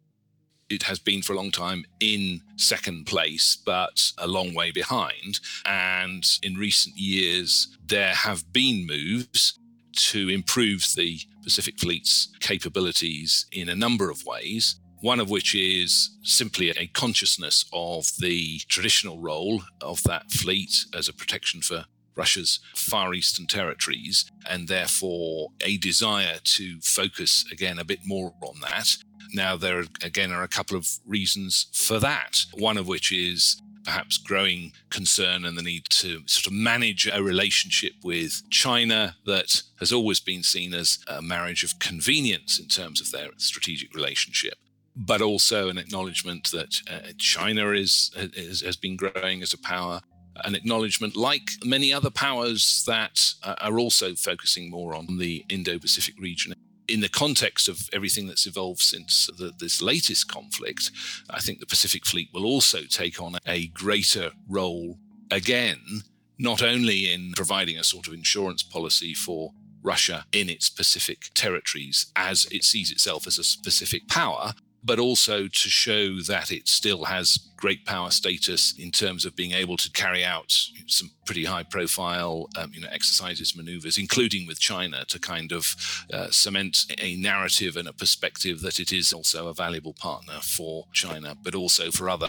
it 0.72 0.84
has 0.84 0.98
been 0.98 1.22
for 1.22 1.34
a 1.34 1.36
long 1.36 1.50
time 1.50 1.84
in 2.00 2.40
second 2.56 3.04
place, 3.04 3.56
but 3.64 4.12
a 4.18 4.26
long 4.26 4.54
way 4.54 4.70
behind. 4.70 5.38
And 5.66 6.24
in 6.42 6.54
recent 6.54 6.96
years, 6.96 7.76
there 7.84 8.14
have 8.14 8.52
been 8.52 8.86
moves 8.86 9.58
to 9.94 10.28
improve 10.28 10.86
the 10.96 11.20
Pacific 11.42 11.78
Fleet's 11.78 12.28
capabilities 12.40 13.46
in 13.52 13.68
a 13.68 13.76
number 13.76 14.10
of 14.10 14.24
ways. 14.24 14.76
One 15.00 15.18
of 15.18 15.30
which 15.30 15.54
is 15.54 16.16
simply 16.22 16.70
a 16.70 16.86
consciousness 16.86 17.64
of 17.72 18.06
the 18.20 18.60
traditional 18.68 19.18
role 19.18 19.62
of 19.80 20.02
that 20.04 20.30
fleet 20.30 20.84
as 20.96 21.08
a 21.08 21.12
protection 21.12 21.60
for 21.60 21.86
Russia's 22.14 22.60
far 22.74 23.14
eastern 23.14 23.46
territories, 23.46 24.30
and 24.48 24.68
therefore 24.68 25.48
a 25.64 25.76
desire 25.78 26.38
to 26.44 26.80
focus 26.82 27.44
again 27.50 27.78
a 27.78 27.84
bit 27.84 28.00
more 28.04 28.34
on 28.42 28.60
that. 28.60 28.96
Now, 29.34 29.56
there 29.56 29.84
again 30.04 30.30
are 30.30 30.42
a 30.42 30.48
couple 30.48 30.76
of 30.76 30.86
reasons 31.06 31.66
for 31.72 31.98
that. 31.98 32.44
One 32.54 32.76
of 32.76 32.86
which 32.86 33.10
is 33.10 33.60
perhaps 33.84 34.18
growing 34.18 34.72
concern 34.90 35.44
and 35.44 35.56
the 35.56 35.62
need 35.62 35.84
to 35.90 36.22
sort 36.26 36.46
of 36.46 36.52
manage 36.52 37.08
a 37.12 37.22
relationship 37.22 37.92
with 38.02 38.42
China 38.50 39.16
that 39.26 39.62
has 39.78 39.92
always 39.92 40.20
been 40.20 40.42
seen 40.42 40.74
as 40.74 40.98
a 41.08 41.22
marriage 41.22 41.64
of 41.64 41.78
convenience 41.78 42.58
in 42.58 42.68
terms 42.68 43.00
of 43.00 43.10
their 43.10 43.28
strategic 43.36 43.94
relationship. 43.94 44.54
But 44.94 45.22
also 45.22 45.68
an 45.68 45.78
acknowledgement 45.78 46.50
that 46.50 46.76
uh, 46.90 47.12
China 47.18 47.70
is, 47.70 48.10
is, 48.14 48.60
has 48.60 48.76
been 48.76 48.96
growing 48.96 49.42
as 49.42 49.54
a 49.54 49.58
power, 49.58 50.00
an 50.44 50.54
acknowledgement, 50.54 51.16
like 51.16 51.48
many 51.64 51.92
other 51.92 52.10
powers, 52.10 52.84
that 52.86 53.32
uh, 53.42 53.54
are 53.60 53.78
also 53.78 54.14
focusing 54.14 54.70
more 54.70 54.94
on 54.94 55.18
the 55.18 55.44
Indo 55.48 55.78
Pacific 55.78 56.14
region 56.20 56.52
in 56.88 57.00
the 57.00 57.08
context 57.08 57.68
of 57.68 57.88
everything 57.92 58.26
that's 58.26 58.46
evolved 58.46 58.80
since 58.80 59.28
the, 59.38 59.52
this 59.58 59.80
latest 59.80 60.28
conflict, 60.28 60.90
I 61.30 61.40
think 61.40 61.60
the 61.60 61.66
Pacific 61.66 62.04
Fleet 62.04 62.28
will 62.32 62.44
also 62.44 62.82
take 62.82 63.20
on 63.20 63.36
a 63.46 63.68
greater 63.68 64.32
role 64.48 64.98
again, 65.30 66.02
not 66.38 66.62
only 66.62 67.12
in 67.12 67.32
providing 67.34 67.78
a 67.78 67.84
sort 67.84 68.06
of 68.06 68.12
insurance 68.12 68.62
policy 68.62 69.14
for 69.14 69.52
Russia 69.82 70.24
in 70.32 70.48
its 70.48 70.68
Pacific 70.68 71.30
territories 71.34 72.06
as 72.14 72.46
it 72.46 72.64
sees 72.64 72.90
itself 72.90 73.26
as 73.26 73.38
a 73.38 73.62
Pacific 73.62 74.08
power, 74.08 74.54
but 74.84 74.98
also 74.98 75.46
to 75.46 75.68
show 75.68 76.18
that 76.20 76.50
it 76.50 76.66
still 76.68 77.04
has 77.04 77.38
great 77.56 77.86
power 77.86 78.10
status 78.10 78.74
in 78.76 78.90
terms 78.90 79.24
of 79.24 79.36
being 79.36 79.52
able 79.52 79.76
to 79.76 79.90
carry 79.92 80.24
out 80.24 80.52
some 80.88 81.10
pretty 81.24 81.44
high 81.44 81.62
profile 81.62 82.48
um, 82.58 82.72
you 82.74 82.80
know, 82.80 82.88
exercises, 82.90 83.56
maneuvers, 83.56 83.96
including 83.96 84.46
with 84.46 84.58
China, 84.58 85.04
to 85.04 85.20
kind 85.20 85.52
of 85.52 85.76
uh, 86.12 86.28
cement 86.30 86.76
a 86.98 87.14
narrative 87.16 87.76
and 87.76 87.86
a 87.86 87.92
perspective 87.92 88.60
that 88.62 88.80
it 88.80 88.92
is 88.92 89.12
also 89.12 89.46
a 89.46 89.54
valuable 89.54 89.94
partner 89.94 90.40
for 90.42 90.86
China, 90.92 91.36
but 91.42 91.54
also 91.54 91.90
for 91.92 92.10
other 92.10 92.28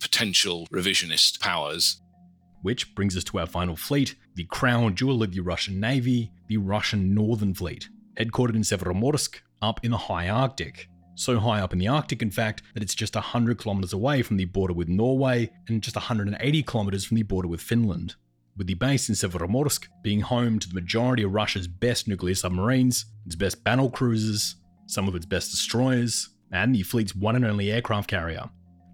potential 0.00 0.68
revisionist 0.72 1.40
powers. 1.40 2.00
Which 2.62 2.94
brings 2.96 3.16
us 3.16 3.24
to 3.24 3.38
our 3.38 3.46
final 3.46 3.76
fleet, 3.76 4.16
the 4.34 4.44
crown 4.44 4.96
jewel 4.96 5.22
of 5.22 5.32
the 5.32 5.40
Russian 5.40 5.78
Navy, 5.78 6.32
the 6.48 6.56
Russian 6.56 7.14
Northern 7.14 7.54
Fleet, 7.54 7.88
headquartered 8.18 8.56
in 8.56 8.62
Severomorsk, 8.62 9.36
up 9.62 9.84
in 9.84 9.92
the 9.92 9.96
high 9.96 10.28
Arctic 10.28 10.88
so 11.18 11.40
high 11.40 11.60
up 11.60 11.72
in 11.72 11.78
the 11.78 11.88
Arctic, 11.88 12.22
in 12.22 12.30
fact, 12.30 12.62
that 12.74 12.82
it's 12.82 12.94
just 12.94 13.14
100 13.14 13.58
kilometers 13.58 13.92
away 13.92 14.22
from 14.22 14.36
the 14.36 14.44
border 14.44 14.74
with 14.74 14.88
Norway 14.88 15.50
and 15.68 15.82
just 15.82 15.96
180 15.96 16.62
kilometers 16.62 17.04
from 17.04 17.16
the 17.16 17.22
border 17.22 17.48
with 17.48 17.60
Finland. 17.60 18.14
With 18.56 18.66
the 18.66 18.74
base 18.74 19.08
in 19.08 19.14
Severomorsk 19.14 19.86
being 20.02 20.20
home 20.20 20.58
to 20.58 20.68
the 20.68 20.74
majority 20.74 21.22
of 21.22 21.32
Russia's 21.32 21.68
best 21.68 22.08
nuclear 22.08 22.34
submarines, 22.34 23.06
its 23.24 23.36
best 23.36 23.62
battle 23.62 23.90
cruisers, 23.90 24.56
some 24.86 25.06
of 25.06 25.14
its 25.14 25.26
best 25.26 25.50
destroyers, 25.50 26.30
and 26.50 26.74
the 26.74 26.82
fleet's 26.82 27.14
one 27.14 27.36
and 27.36 27.44
only 27.44 27.70
aircraft 27.70 28.08
carrier. 28.08 28.48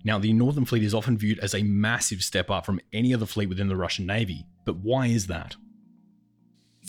Now, 0.04 0.18
the 0.18 0.34
Northern 0.34 0.66
Fleet 0.66 0.82
is 0.82 0.92
often 0.92 1.16
viewed 1.16 1.38
as 1.38 1.54
a 1.54 1.62
massive 1.62 2.22
step 2.22 2.50
up 2.50 2.66
from 2.66 2.80
any 2.92 3.14
other 3.14 3.24
fleet 3.24 3.48
within 3.48 3.68
the 3.68 3.76
Russian 3.76 4.04
Navy, 4.04 4.46
but 4.66 4.76
why 4.76 5.06
is 5.06 5.28
that? 5.28 5.56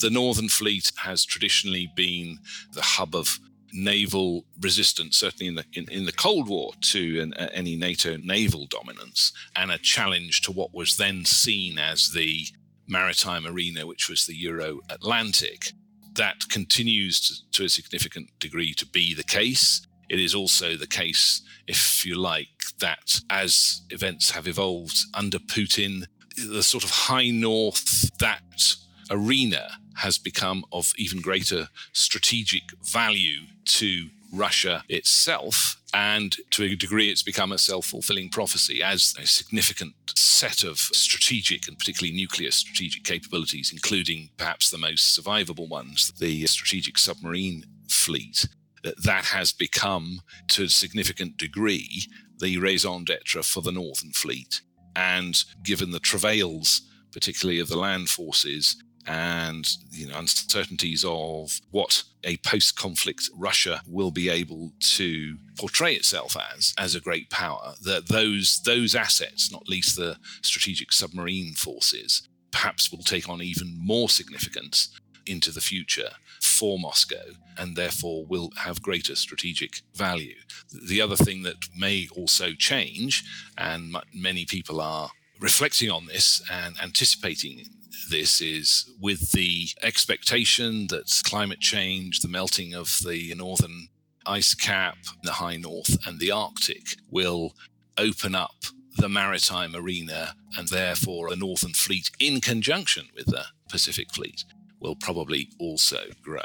The 0.01 0.09
Northern 0.09 0.49
Fleet 0.49 0.91
has 0.97 1.23
traditionally 1.23 1.89
been 1.95 2.39
the 2.73 2.81
hub 2.81 3.15
of 3.15 3.39
naval 3.75 4.45
resistance, 4.61 5.17
certainly 5.17 5.47
in 5.47 5.55
the 5.55 5.65
in, 5.73 5.89
in 5.91 6.05
the 6.05 6.11
Cold 6.11 6.47
War, 6.47 6.71
to 6.81 7.21
an, 7.21 7.33
uh, 7.33 7.49
any 7.53 7.75
NATO 7.75 8.17
naval 8.17 8.65
dominance, 8.67 9.31
and 9.55 9.71
a 9.71 9.77
challenge 9.77 10.41
to 10.41 10.51
what 10.51 10.73
was 10.73 10.97
then 10.97 11.25
seen 11.25 11.77
as 11.77 12.11
the 12.11 12.47
maritime 12.87 13.45
arena, 13.45 13.85
which 13.85 14.09
was 14.09 14.25
the 14.25 14.35
Euro 14.35 14.79
Atlantic. 14.89 15.71
That 16.13 16.47
continues 16.49 17.19
to, 17.19 17.51
to 17.51 17.65
a 17.65 17.69
significant 17.69 18.29
degree 18.39 18.73
to 18.75 18.85
be 18.85 19.13
the 19.13 19.23
case. 19.23 19.85
It 20.09 20.19
is 20.19 20.33
also 20.35 20.75
the 20.75 20.87
case, 20.87 21.41
if 21.67 22.05
you 22.05 22.15
like, 22.15 22.47
that 22.79 23.19
as 23.29 23.81
events 23.89 24.31
have 24.31 24.47
evolved 24.47 24.97
under 25.13 25.39
Putin, 25.39 26.05
the 26.37 26.63
sort 26.63 26.83
of 26.83 26.89
high 26.91 27.31
north, 27.31 28.17
that 28.19 28.75
arena 29.09 29.67
has 29.97 30.17
become 30.17 30.65
of 30.71 30.93
even 30.97 31.21
greater 31.21 31.69
strategic 31.93 32.63
value 32.81 33.43
to 33.65 34.09
Russia 34.31 34.83
itself 34.89 35.77
And 35.95 36.35
to 36.51 36.63
a 36.65 36.75
degree, 36.75 37.09
it's 37.09 37.23
become 37.23 37.53
a 37.53 37.57
self 37.57 37.85
fulfilling 37.85 38.29
prophecy 38.29 38.83
as 38.83 39.13
a 39.17 39.25
significant 39.25 39.93
set 40.13 40.61
of 40.65 40.77
strategic 40.77 41.69
and 41.69 41.79
particularly 41.79 42.13
nuclear 42.13 42.51
strategic 42.51 43.05
capabilities, 43.05 43.71
including 43.71 44.29
perhaps 44.35 44.69
the 44.69 44.77
most 44.77 45.17
survivable 45.17 45.69
ones, 45.69 46.11
the 46.19 46.45
strategic 46.47 46.97
submarine 46.97 47.63
fleet, 47.87 48.45
that 48.83 49.25
has 49.25 49.53
become 49.53 50.19
to 50.49 50.63
a 50.63 50.69
significant 50.69 51.37
degree 51.37 52.07
the 52.39 52.57
raison 52.57 53.05
d'etre 53.05 53.41
for 53.41 53.61
the 53.61 53.71
Northern 53.71 54.11
Fleet. 54.11 54.59
And 54.97 55.41
given 55.63 55.91
the 55.91 56.01
travails, 56.01 56.81
particularly 57.13 57.61
of 57.61 57.69
the 57.69 57.77
land 57.77 58.09
forces, 58.09 58.75
and 59.07 59.67
you 59.91 60.07
know 60.07 60.17
uncertainties 60.17 61.05
of 61.07 61.59
what 61.71 62.03
a 62.23 62.37
post-conflict 62.37 63.29
Russia 63.37 63.81
will 63.87 64.11
be 64.11 64.29
able 64.29 64.71
to 64.79 65.37
portray 65.57 65.93
itself 65.93 66.35
as 66.55 66.73
as 66.77 66.95
a 66.95 67.01
great 67.01 67.29
power 67.29 67.73
that 67.83 68.07
those 68.07 68.61
those 68.65 68.95
assets 68.95 69.51
not 69.51 69.69
least 69.69 69.95
the 69.95 70.17
strategic 70.41 70.91
submarine 70.91 71.53
forces 71.53 72.27
perhaps 72.51 72.91
will 72.91 73.03
take 73.03 73.27
on 73.29 73.41
even 73.41 73.75
more 73.77 74.09
significance 74.09 74.89
into 75.25 75.51
the 75.51 75.61
future 75.61 76.09
for 76.39 76.79
Moscow 76.79 77.23
and 77.57 77.75
therefore 77.75 78.25
will 78.25 78.49
have 78.57 78.81
greater 78.81 79.15
strategic 79.15 79.81
value. 79.93 80.35
The 80.71 81.01
other 81.01 81.15
thing 81.15 81.43
that 81.43 81.55
may 81.75 82.07
also 82.15 82.51
change, 82.51 83.23
and 83.57 83.95
many 84.13 84.45
people 84.45 84.79
are 84.79 85.09
reflecting 85.39 85.89
on 85.91 86.05
this 86.05 86.41
and 86.49 86.75
anticipating 86.81 87.65
this 88.09 88.41
is 88.41 88.91
with 88.99 89.31
the 89.31 89.67
expectation 89.81 90.87
that 90.87 91.21
climate 91.25 91.59
change, 91.59 92.19
the 92.19 92.27
melting 92.27 92.73
of 92.73 92.99
the 93.05 93.33
northern 93.35 93.89
ice 94.25 94.53
cap, 94.53 94.97
the 95.23 95.33
high 95.33 95.57
north, 95.57 95.97
and 96.07 96.19
the 96.19 96.31
Arctic 96.31 96.97
will 97.09 97.53
open 97.97 98.35
up 98.35 98.55
the 98.97 99.09
maritime 99.09 99.75
arena 99.75 100.35
and 100.57 100.69
therefore 100.69 101.29
the 101.29 101.35
northern 101.35 101.73
fleet 101.73 102.09
in 102.19 102.39
conjunction 102.41 103.07
with 103.15 103.25
the 103.27 103.43
Pacific 103.69 104.11
fleet 104.13 104.45
will 104.79 104.95
probably 104.95 105.49
also 105.59 105.99
grow. 106.21 106.41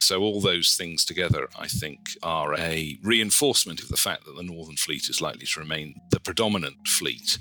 So, 0.00 0.20
all 0.20 0.40
those 0.40 0.76
things 0.76 1.04
together, 1.04 1.48
I 1.58 1.68
think, 1.68 2.10
are 2.22 2.54
a 2.58 2.98
reinforcement 3.02 3.82
of 3.82 3.88
the 3.88 3.96
fact 3.96 4.24
that 4.24 4.36
the 4.36 4.42
Northern 4.42 4.76
Fleet 4.76 5.08
is 5.08 5.20
likely 5.20 5.46
to 5.46 5.60
remain 5.60 5.94
the 6.10 6.20
predominant 6.20 6.76
fleet. 6.86 7.38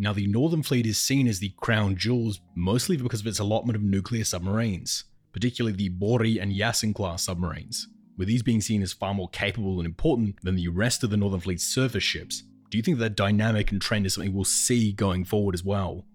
Now, 0.00 0.14
the 0.14 0.26
Northern 0.26 0.62
Fleet 0.62 0.86
is 0.86 0.98
seen 0.98 1.28
as 1.28 1.40
the 1.40 1.52
crown 1.58 1.94
jewels 1.94 2.40
mostly 2.54 2.96
because 2.96 3.20
of 3.20 3.26
its 3.26 3.38
allotment 3.38 3.76
of 3.76 3.82
nuclear 3.82 4.24
submarines, 4.24 5.04
particularly 5.30 5.76
the 5.76 5.90
Borei 5.90 6.40
and 6.40 6.54
Yasen 6.54 6.94
class 6.94 7.24
submarines, 7.24 7.86
with 8.16 8.26
these 8.26 8.42
being 8.42 8.62
seen 8.62 8.80
as 8.80 8.94
far 8.94 9.12
more 9.12 9.28
capable 9.28 9.78
and 9.78 9.84
important 9.84 10.36
than 10.42 10.56
the 10.56 10.68
rest 10.68 11.04
of 11.04 11.10
the 11.10 11.18
Northern 11.18 11.40
Fleet's 11.40 11.64
surface 11.64 12.02
ships. 12.02 12.44
Do 12.70 12.78
you 12.78 12.82
think 12.82 12.98
that 12.98 13.14
dynamic 13.14 13.70
and 13.72 13.82
trend 13.82 14.06
is 14.06 14.14
something 14.14 14.32
we'll 14.32 14.44
see 14.44 14.90
going 14.90 15.26
forward 15.26 15.54
as 15.54 15.62
well? 15.62 16.06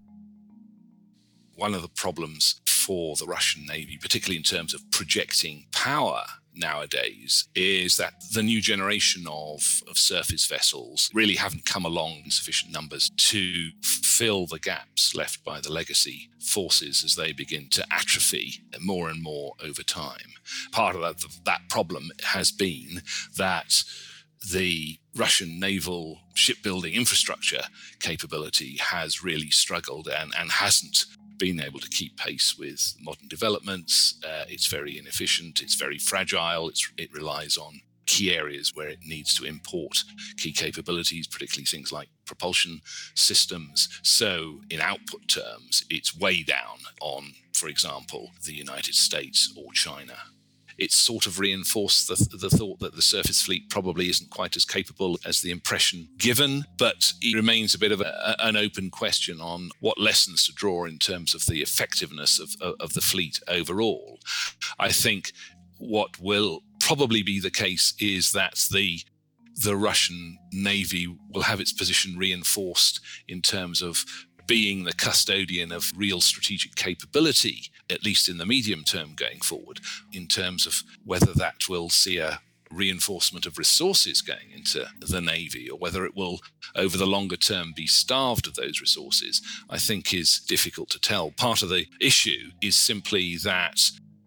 One 1.53 1.75
of 1.75 1.83
the 1.83 1.87
problems 1.87 2.61
for 2.65 3.15
the 3.17 3.27
Russian 3.27 3.67
Navy, 3.67 3.99
particularly 4.01 4.37
in 4.37 4.43
terms 4.43 4.73
of 4.73 4.81
projecting 4.89 5.67
power 5.71 6.23
nowadays, 6.55 7.47
is 7.55 7.97
that 7.97 8.13
the 8.33 8.43
new 8.43 8.61
generation 8.61 9.25
of, 9.29 9.81
of 9.89 9.97
surface 9.97 10.45
vessels 10.45 11.09
really 11.13 11.35
haven't 11.35 11.65
come 11.65 11.85
along 11.85 12.21
in 12.23 12.31
sufficient 12.31 12.71
numbers 12.71 13.09
to 13.17 13.69
fill 13.81 14.45
the 14.47 14.59
gaps 14.59 15.15
left 15.15 15.43
by 15.43 15.59
the 15.59 15.71
legacy 15.71 16.29
forces 16.39 17.03
as 17.03 17.15
they 17.15 17.31
begin 17.31 17.67
to 17.69 17.85
atrophy 17.91 18.61
more 18.79 19.09
and 19.09 19.21
more 19.21 19.53
over 19.63 19.83
time. 19.83 20.33
Part 20.71 20.95
of 20.95 21.01
that, 21.01 21.25
that 21.45 21.69
problem 21.69 22.11
has 22.23 22.51
been 22.51 23.01
that 23.37 23.83
the 24.51 24.99
Russian 25.15 25.59
naval 25.59 26.19
shipbuilding 26.33 26.93
infrastructure 26.93 27.63
capability 27.99 28.77
has 28.77 29.23
really 29.23 29.49
struggled 29.49 30.07
and, 30.07 30.33
and 30.37 30.51
hasn't 30.51 31.05
been 31.37 31.61
able 31.61 31.79
to 31.79 31.89
keep 31.89 32.17
pace 32.17 32.55
with 32.57 32.95
modern 33.01 33.27
developments. 33.27 34.19
Uh, 34.25 34.45
it's 34.47 34.67
very 34.67 34.97
inefficient, 34.97 35.61
it's 35.61 35.75
very 35.75 35.97
fragile, 35.97 36.69
it's, 36.69 36.91
it 36.97 37.13
relies 37.13 37.57
on 37.57 37.81
key 38.05 38.35
areas 38.35 38.71
where 38.75 38.87
it 38.87 38.99
needs 39.05 39.33
to 39.35 39.45
import 39.45 40.03
key 40.37 40.51
capabilities, 40.51 41.27
particularly 41.27 41.65
things 41.65 41.91
like 41.91 42.09
propulsion 42.25 42.81
systems. 43.15 43.89
So, 44.03 44.61
in 44.69 44.79
output 44.81 45.27
terms, 45.27 45.83
it's 45.89 46.17
way 46.17 46.43
down 46.43 46.77
on, 47.01 47.33
for 47.53 47.67
example, 47.67 48.31
the 48.45 48.53
United 48.53 48.95
States 48.95 49.53
or 49.57 49.71
China 49.73 50.13
it's 50.77 50.95
sort 50.95 51.25
of 51.25 51.39
reinforced 51.39 52.07
the, 52.07 52.37
the 52.37 52.49
thought 52.49 52.79
that 52.79 52.95
the 52.95 53.01
surface 53.01 53.41
fleet 53.41 53.69
probably 53.69 54.09
isn't 54.09 54.29
quite 54.29 54.55
as 54.55 54.65
capable 54.65 55.17
as 55.25 55.41
the 55.41 55.51
impression 55.51 56.09
given, 56.17 56.65
but 56.77 57.13
it 57.21 57.35
remains 57.35 57.73
a 57.73 57.79
bit 57.79 57.91
of 57.91 58.01
a, 58.01 58.35
an 58.39 58.55
open 58.55 58.89
question 58.89 59.39
on 59.39 59.69
what 59.79 59.99
lessons 59.99 60.45
to 60.45 60.53
draw 60.53 60.85
in 60.85 60.97
terms 60.97 61.33
of 61.33 61.45
the 61.45 61.61
effectiveness 61.61 62.39
of, 62.39 62.55
of, 62.61 62.75
of 62.79 62.93
the 62.93 63.01
fleet 63.01 63.39
overall. 63.47 64.19
I 64.79 64.91
think 64.91 65.31
what 65.77 66.19
will 66.19 66.63
probably 66.79 67.23
be 67.23 67.39
the 67.39 67.51
case 67.51 67.93
is 67.99 68.31
that 68.33 68.67
the 68.71 68.99
the 69.63 69.77
Russian 69.77 70.37
Navy 70.51 71.07
will 71.29 71.43
have 71.43 71.61
its 71.61 71.71
position 71.71 72.17
reinforced 72.17 72.99
in 73.27 73.41
terms 73.41 73.81
of 73.81 74.03
being 74.47 74.83
the 74.83 74.93
custodian 74.93 75.71
of 75.71 75.91
real 75.95 76.21
strategic 76.21 76.75
capability, 76.75 77.63
at 77.89 78.03
least 78.03 78.29
in 78.29 78.37
the 78.37 78.45
medium 78.45 78.83
term 78.83 79.13
going 79.15 79.39
forward, 79.39 79.79
in 80.11 80.27
terms 80.27 80.65
of 80.65 80.83
whether 81.03 81.33
that 81.33 81.67
will 81.69 81.89
see 81.89 82.17
a 82.17 82.39
reinforcement 82.71 83.45
of 83.45 83.57
resources 83.57 84.21
going 84.21 84.51
into 84.53 84.85
the 84.99 85.21
Navy 85.21 85.69
or 85.69 85.77
whether 85.77 86.05
it 86.05 86.15
will, 86.15 86.39
over 86.75 86.97
the 86.97 87.05
longer 87.05 87.37
term, 87.37 87.73
be 87.75 87.87
starved 87.87 88.47
of 88.47 88.55
those 88.55 88.81
resources, 88.81 89.41
I 89.69 89.77
think 89.77 90.13
is 90.13 90.39
difficult 90.39 90.89
to 90.89 90.99
tell. 90.99 91.31
Part 91.31 91.61
of 91.61 91.69
the 91.69 91.85
issue 92.01 92.51
is 92.61 92.75
simply 92.75 93.37
that 93.37 93.79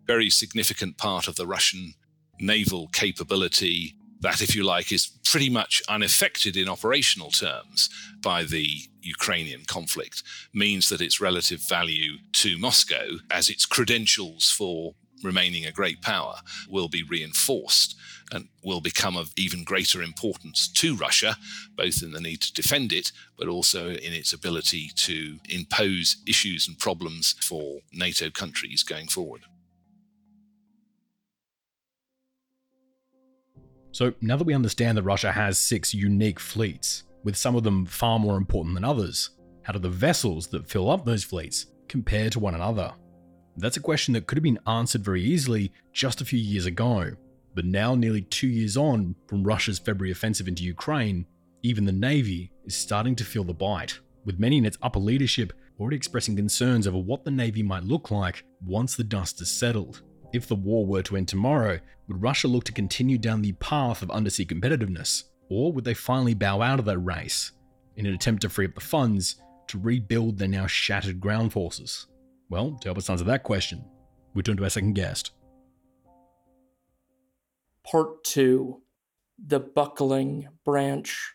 very 0.06 0.30
significant 0.30 0.96
part 0.96 1.28
of 1.28 1.36
the 1.36 1.46
Russian 1.46 1.94
naval 2.40 2.88
capability 2.88 3.94
that, 4.20 4.40
if 4.40 4.54
you 4.54 4.64
like, 4.64 4.92
is 4.92 5.06
pretty 5.24 5.50
much 5.50 5.82
unaffected 5.88 6.56
in 6.56 6.68
operational 6.68 7.30
terms 7.30 7.88
by 8.20 8.44
the 8.44 8.68
Ukrainian 9.00 9.64
conflict, 9.64 10.22
means 10.52 10.88
that 10.88 11.00
its 11.00 11.20
relative 11.20 11.60
value 11.60 12.18
to 12.32 12.58
Moscow, 12.58 13.18
as 13.30 13.48
its 13.48 13.66
credentials 13.66 14.50
for 14.50 14.94
remaining 15.22 15.66
a 15.66 15.72
great 15.72 16.00
power, 16.02 16.36
will 16.68 16.88
be 16.88 17.02
reinforced 17.02 17.96
and 18.32 18.48
will 18.62 18.80
become 18.80 19.16
of 19.16 19.32
even 19.36 19.64
greater 19.64 20.02
importance 20.02 20.68
to 20.68 20.94
Russia, 20.94 21.36
both 21.76 22.02
in 22.02 22.12
the 22.12 22.20
need 22.20 22.40
to 22.42 22.52
defend 22.52 22.92
it, 22.92 23.10
but 23.38 23.48
also 23.48 23.88
in 23.88 24.12
its 24.12 24.32
ability 24.32 24.90
to 24.94 25.38
impose 25.48 26.16
issues 26.26 26.68
and 26.68 26.78
problems 26.78 27.34
for 27.40 27.80
NATO 27.92 28.30
countries 28.30 28.82
going 28.82 29.08
forward. 29.08 29.42
So 33.98 34.14
now 34.20 34.36
that 34.36 34.44
we 34.44 34.54
understand 34.54 34.96
that 34.96 35.02
Russia 35.02 35.32
has 35.32 35.58
six 35.58 35.92
unique 35.92 36.38
fleets, 36.38 37.02
with 37.24 37.34
some 37.34 37.56
of 37.56 37.64
them 37.64 37.84
far 37.84 38.20
more 38.20 38.36
important 38.36 38.76
than 38.76 38.84
others, 38.84 39.30
how 39.62 39.72
do 39.72 39.80
the 39.80 39.88
vessels 39.88 40.46
that 40.52 40.70
fill 40.70 40.88
up 40.88 41.04
those 41.04 41.24
fleets 41.24 41.66
compare 41.88 42.30
to 42.30 42.38
one 42.38 42.54
another? 42.54 42.94
That's 43.56 43.76
a 43.76 43.80
question 43.80 44.14
that 44.14 44.28
could 44.28 44.38
have 44.38 44.44
been 44.44 44.60
answered 44.68 45.04
very 45.04 45.20
easily 45.20 45.72
just 45.92 46.20
a 46.20 46.24
few 46.24 46.38
years 46.38 46.64
ago, 46.64 47.10
but 47.56 47.64
now, 47.64 47.96
nearly 47.96 48.22
two 48.22 48.46
years 48.46 48.76
on 48.76 49.16
from 49.26 49.42
Russia's 49.42 49.80
February 49.80 50.12
offensive 50.12 50.46
into 50.46 50.62
Ukraine, 50.62 51.26
even 51.64 51.84
the 51.84 51.90
Navy 51.90 52.52
is 52.66 52.76
starting 52.76 53.16
to 53.16 53.24
feel 53.24 53.42
the 53.42 53.52
bite, 53.52 53.98
with 54.24 54.38
many 54.38 54.58
in 54.58 54.64
its 54.64 54.78
upper 54.80 55.00
leadership 55.00 55.52
already 55.80 55.96
expressing 55.96 56.36
concerns 56.36 56.86
over 56.86 56.98
what 56.98 57.24
the 57.24 57.32
Navy 57.32 57.64
might 57.64 57.82
look 57.82 58.12
like 58.12 58.44
once 58.64 58.94
the 58.94 59.02
dust 59.02 59.40
has 59.40 59.50
settled. 59.50 60.02
If 60.32 60.46
the 60.46 60.54
war 60.54 60.86
were 60.86 61.02
to 61.02 61.16
end 61.16 61.26
tomorrow, 61.26 61.80
would 62.08 62.22
Russia 62.22 62.48
look 62.48 62.64
to 62.64 62.72
continue 62.72 63.18
down 63.18 63.42
the 63.42 63.52
path 63.52 64.02
of 64.02 64.10
undersea 64.10 64.46
competitiveness? 64.46 65.24
Or 65.50 65.72
would 65.72 65.84
they 65.84 65.94
finally 65.94 66.34
bow 66.34 66.62
out 66.62 66.78
of 66.78 66.86
that 66.86 66.98
race 66.98 67.52
in 67.96 68.06
an 68.06 68.14
attempt 68.14 68.42
to 68.42 68.48
free 68.48 68.66
up 68.66 68.74
the 68.74 68.80
funds 68.80 69.36
to 69.68 69.78
rebuild 69.78 70.38
their 70.38 70.48
now 70.48 70.66
shattered 70.66 71.20
ground 71.20 71.52
forces? 71.52 72.06
Well, 72.50 72.78
to 72.80 72.88
help 72.88 72.98
us 72.98 73.10
answer 73.10 73.24
that 73.24 73.42
question, 73.42 73.84
we 74.34 74.42
turn 74.42 74.56
to 74.56 74.64
our 74.64 74.70
second 74.70 74.94
guest. 74.94 75.32
Part 77.84 78.24
2 78.24 78.80
The 79.46 79.60
Buckling 79.60 80.48
Branch 80.64 81.34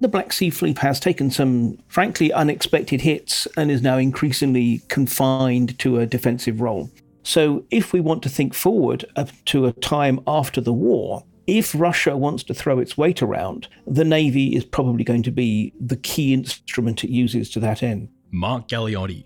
the 0.00 0.08
Black 0.08 0.32
Sea 0.32 0.50
Fleet 0.50 0.78
has 0.78 0.98
taken 0.98 1.30
some, 1.30 1.78
frankly, 1.88 2.32
unexpected 2.32 3.02
hits 3.02 3.46
and 3.56 3.70
is 3.70 3.82
now 3.82 3.98
increasingly 3.98 4.80
confined 4.88 5.78
to 5.78 5.98
a 5.98 6.06
defensive 6.06 6.60
role. 6.60 6.90
So, 7.22 7.64
if 7.70 7.92
we 7.92 8.00
want 8.00 8.22
to 8.22 8.30
think 8.30 8.54
forward 8.54 9.04
to 9.46 9.66
a 9.66 9.72
time 9.72 10.20
after 10.26 10.60
the 10.60 10.72
war, 10.72 11.24
if 11.46 11.74
Russia 11.74 12.16
wants 12.16 12.42
to 12.44 12.54
throw 12.54 12.78
its 12.78 12.96
weight 12.96 13.22
around, 13.22 13.68
the 13.86 14.04
Navy 14.04 14.56
is 14.56 14.64
probably 14.64 15.04
going 15.04 15.22
to 15.24 15.30
be 15.30 15.74
the 15.78 15.96
key 15.96 16.32
instrument 16.32 17.04
it 17.04 17.10
uses 17.10 17.50
to 17.50 17.60
that 17.60 17.82
end. 17.82 18.08
Mark 18.30 18.68
Galeotti 18.68 19.24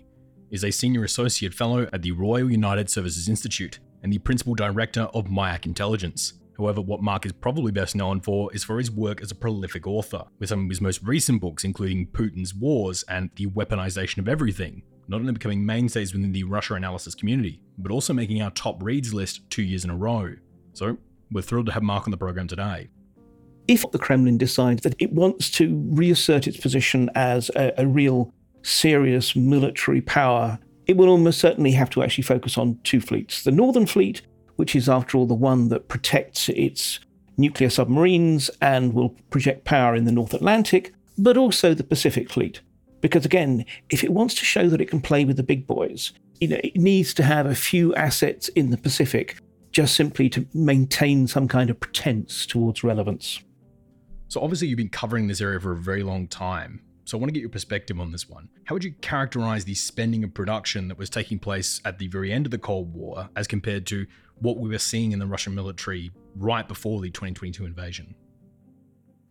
is 0.51 0.63
a 0.63 0.71
senior 0.71 1.03
associate 1.03 1.53
fellow 1.53 1.87
at 1.93 2.01
the 2.01 2.11
Royal 2.11 2.51
United 2.51 2.89
Services 2.89 3.29
Institute 3.29 3.79
and 4.03 4.11
the 4.11 4.17
principal 4.17 4.55
director 4.55 5.03
of 5.13 5.25
Mayak 5.25 5.65
Intelligence. 5.65 6.33
However, 6.57 6.81
what 6.81 7.01
Mark 7.01 7.25
is 7.25 7.31
probably 7.31 7.71
best 7.71 7.95
known 7.95 8.21
for 8.21 8.53
is 8.53 8.63
for 8.63 8.77
his 8.77 8.89
work 8.89 9.21
as 9.21 9.31
a 9.31 9.35
prolific 9.35 9.87
author, 9.87 10.23
with 10.39 10.49
some 10.49 10.63
of 10.63 10.69
his 10.69 10.81
most 10.81 11.01
recent 11.03 11.41
books 11.41 11.63
including 11.63 12.07
Putin's 12.07 12.53
Wars 12.53 13.03
and 13.09 13.29
The 13.35 13.47
Weaponization 13.47 14.19
of 14.19 14.29
Everything, 14.29 14.83
not 15.07 15.19
only 15.19 15.33
becoming 15.33 15.65
mainstays 15.65 16.13
within 16.13 16.31
the 16.31 16.43
Russia 16.43 16.75
analysis 16.75 17.15
community, 17.15 17.61
but 17.77 17.91
also 17.91 18.13
making 18.13 18.41
our 18.41 18.51
top 18.51 18.81
reads 18.81 19.13
list 19.13 19.49
two 19.49 19.63
years 19.63 19.83
in 19.83 19.89
a 19.89 19.95
row. 19.95 20.33
So, 20.73 20.97
we're 21.31 21.41
thrilled 21.41 21.65
to 21.67 21.71
have 21.71 21.83
Mark 21.83 22.07
on 22.07 22.11
the 22.11 22.17
program 22.17 22.47
today. 22.47 22.89
If 23.67 23.89
the 23.91 23.97
Kremlin 23.97 24.37
decides 24.37 24.81
that 24.81 24.95
it 24.99 25.11
wants 25.11 25.49
to 25.51 25.83
reassert 25.89 26.47
its 26.47 26.57
position 26.57 27.09
as 27.15 27.49
a, 27.55 27.73
a 27.77 27.87
real 27.87 28.31
serious 28.61 29.35
military 29.35 30.01
power, 30.01 30.59
it 30.85 30.97
will 30.97 31.09
almost 31.09 31.39
certainly 31.39 31.71
have 31.71 31.89
to 31.91 32.03
actually 32.03 32.23
focus 32.23 32.57
on 32.57 32.79
two 32.83 33.01
fleets 33.01 33.43
the 33.43 33.51
Northern 33.51 33.85
Fleet 33.85 34.21
which 34.55 34.75
is, 34.75 34.89
after 34.89 35.17
all, 35.17 35.25
the 35.25 35.33
one 35.33 35.69
that 35.69 35.87
protects 35.87 36.49
its 36.49 36.99
nuclear 37.37 37.69
submarines 37.69 38.49
and 38.61 38.93
will 38.93 39.09
project 39.29 39.65
power 39.65 39.95
in 39.95 40.05
the 40.05 40.11
North 40.11 40.33
Atlantic, 40.33 40.93
but 41.17 41.37
also 41.37 41.73
the 41.73 41.83
Pacific 41.83 42.29
Fleet. 42.29 42.61
Because 43.01 43.25
again, 43.25 43.65
if 43.89 44.03
it 44.03 44.13
wants 44.13 44.33
to 44.35 44.45
show 44.45 44.67
that 44.69 44.81
it 44.81 44.89
can 44.89 45.01
play 45.01 45.25
with 45.25 45.37
the 45.37 45.43
big 45.43 45.67
boys, 45.67 46.13
you 46.39 46.47
know, 46.47 46.59
it 46.63 46.75
needs 46.75 47.13
to 47.13 47.23
have 47.23 47.45
a 47.45 47.55
few 47.55 47.93
assets 47.95 48.47
in 48.49 48.71
the 48.71 48.77
Pacific 48.77 49.37
just 49.71 49.95
simply 49.95 50.29
to 50.29 50.47
maintain 50.53 51.27
some 51.27 51.47
kind 51.47 51.69
of 51.69 51.79
pretense 51.79 52.45
towards 52.45 52.83
relevance. 52.83 53.41
So, 54.27 54.41
obviously, 54.41 54.69
you've 54.69 54.77
been 54.77 54.89
covering 54.89 55.27
this 55.27 55.41
area 55.41 55.59
for 55.59 55.73
a 55.73 55.77
very 55.77 56.01
long 56.01 56.27
time. 56.27 56.81
So, 57.03 57.17
I 57.17 57.19
want 57.19 57.29
to 57.29 57.33
get 57.33 57.41
your 57.41 57.49
perspective 57.49 57.99
on 57.99 58.11
this 58.11 58.27
one. 58.27 58.49
How 58.63 58.75
would 58.75 58.83
you 58.83 58.93
characterize 59.01 59.65
the 59.65 59.75
spending 59.75 60.23
and 60.23 60.33
production 60.33 60.87
that 60.87 60.97
was 60.97 61.09
taking 61.09 61.39
place 61.39 61.81
at 61.85 61.99
the 61.99 62.07
very 62.07 62.31
end 62.31 62.47
of 62.47 62.51
the 62.51 62.57
Cold 62.57 62.93
War 62.93 63.29
as 63.35 63.47
compared 63.47 63.85
to 63.87 64.07
what 64.39 64.57
we 64.57 64.69
were 64.69 64.79
seeing 64.79 65.11
in 65.11 65.19
the 65.19 65.27
Russian 65.27 65.55
military 65.55 66.11
right 66.35 66.67
before 66.67 67.01
the 67.01 67.09
2022 67.09 67.65
invasion? 67.65 68.15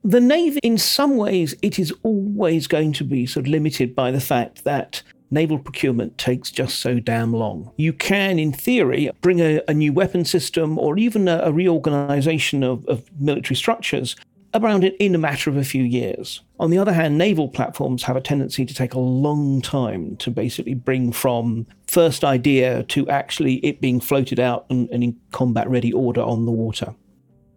The 0.02 0.20
Navy, 0.20 0.60
in 0.62 0.76
some 0.76 1.16
ways, 1.16 1.54
it 1.62 1.78
is 1.78 1.92
always 2.02 2.66
going 2.66 2.92
to 2.94 3.04
be 3.04 3.24
sort 3.24 3.46
of 3.46 3.50
limited 3.50 3.94
by 3.94 4.10
the 4.10 4.20
fact 4.20 4.64
that 4.64 5.02
naval 5.30 5.58
procurement 5.58 6.18
takes 6.18 6.50
just 6.50 6.78
so 6.80 7.00
damn 7.00 7.32
long. 7.32 7.72
You 7.76 7.92
can, 7.92 8.38
in 8.38 8.52
theory, 8.52 9.10
bring 9.22 9.40
a, 9.40 9.60
a 9.66 9.74
new 9.74 9.92
weapon 9.92 10.24
system 10.24 10.78
or 10.78 10.98
even 10.98 11.26
a, 11.26 11.40
a 11.44 11.52
reorganization 11.52 12.62
of, 12.62 12.86
of 12.86 13.10
military 13.18 13.56
structures 13.56 14.14
around 14.54 14.84
it 14.84 14.96
in 14.98 15.14
a 15.14 15.18
matter 15.18 15.50
of 15.50 15.56
a 15.56 15.64
few 15.64 15.82
years. 15.82 16.42
On 16.60 16.70
the 16.70 16.78
other 16.78 16.92
hand, 16.92 17.18
naval 17.18 17.48
platforms 17.48 18.04
have 18.04 18.16
a 18.16 18.20
tendency 18.20 18.64
to 18.64 18.74
take 18.74 18.94
a 18.94 19.00
long 19.00 19.60
time 19.60 20.16
to 20.18 20.30
basically 20.30 20.74
bring 20.74 21.10
from 21.10 21.66
first 21.94 22.24
idea 22.24 22.82
to 22.82 23.08
actually 23.08 23.54
it 23.56 23.80
being 23.80 24.00
floated 24.00 24.40
out 24.40 24.66
and, 24.68 24.88
and 24.90 25.04
in 25.04 25.16
combat 25.30 25.70
ready 25.70 25.92
order 25.92 26.20
on 26.20 26.44
the 26.44 26.50
water. 26.50 26.92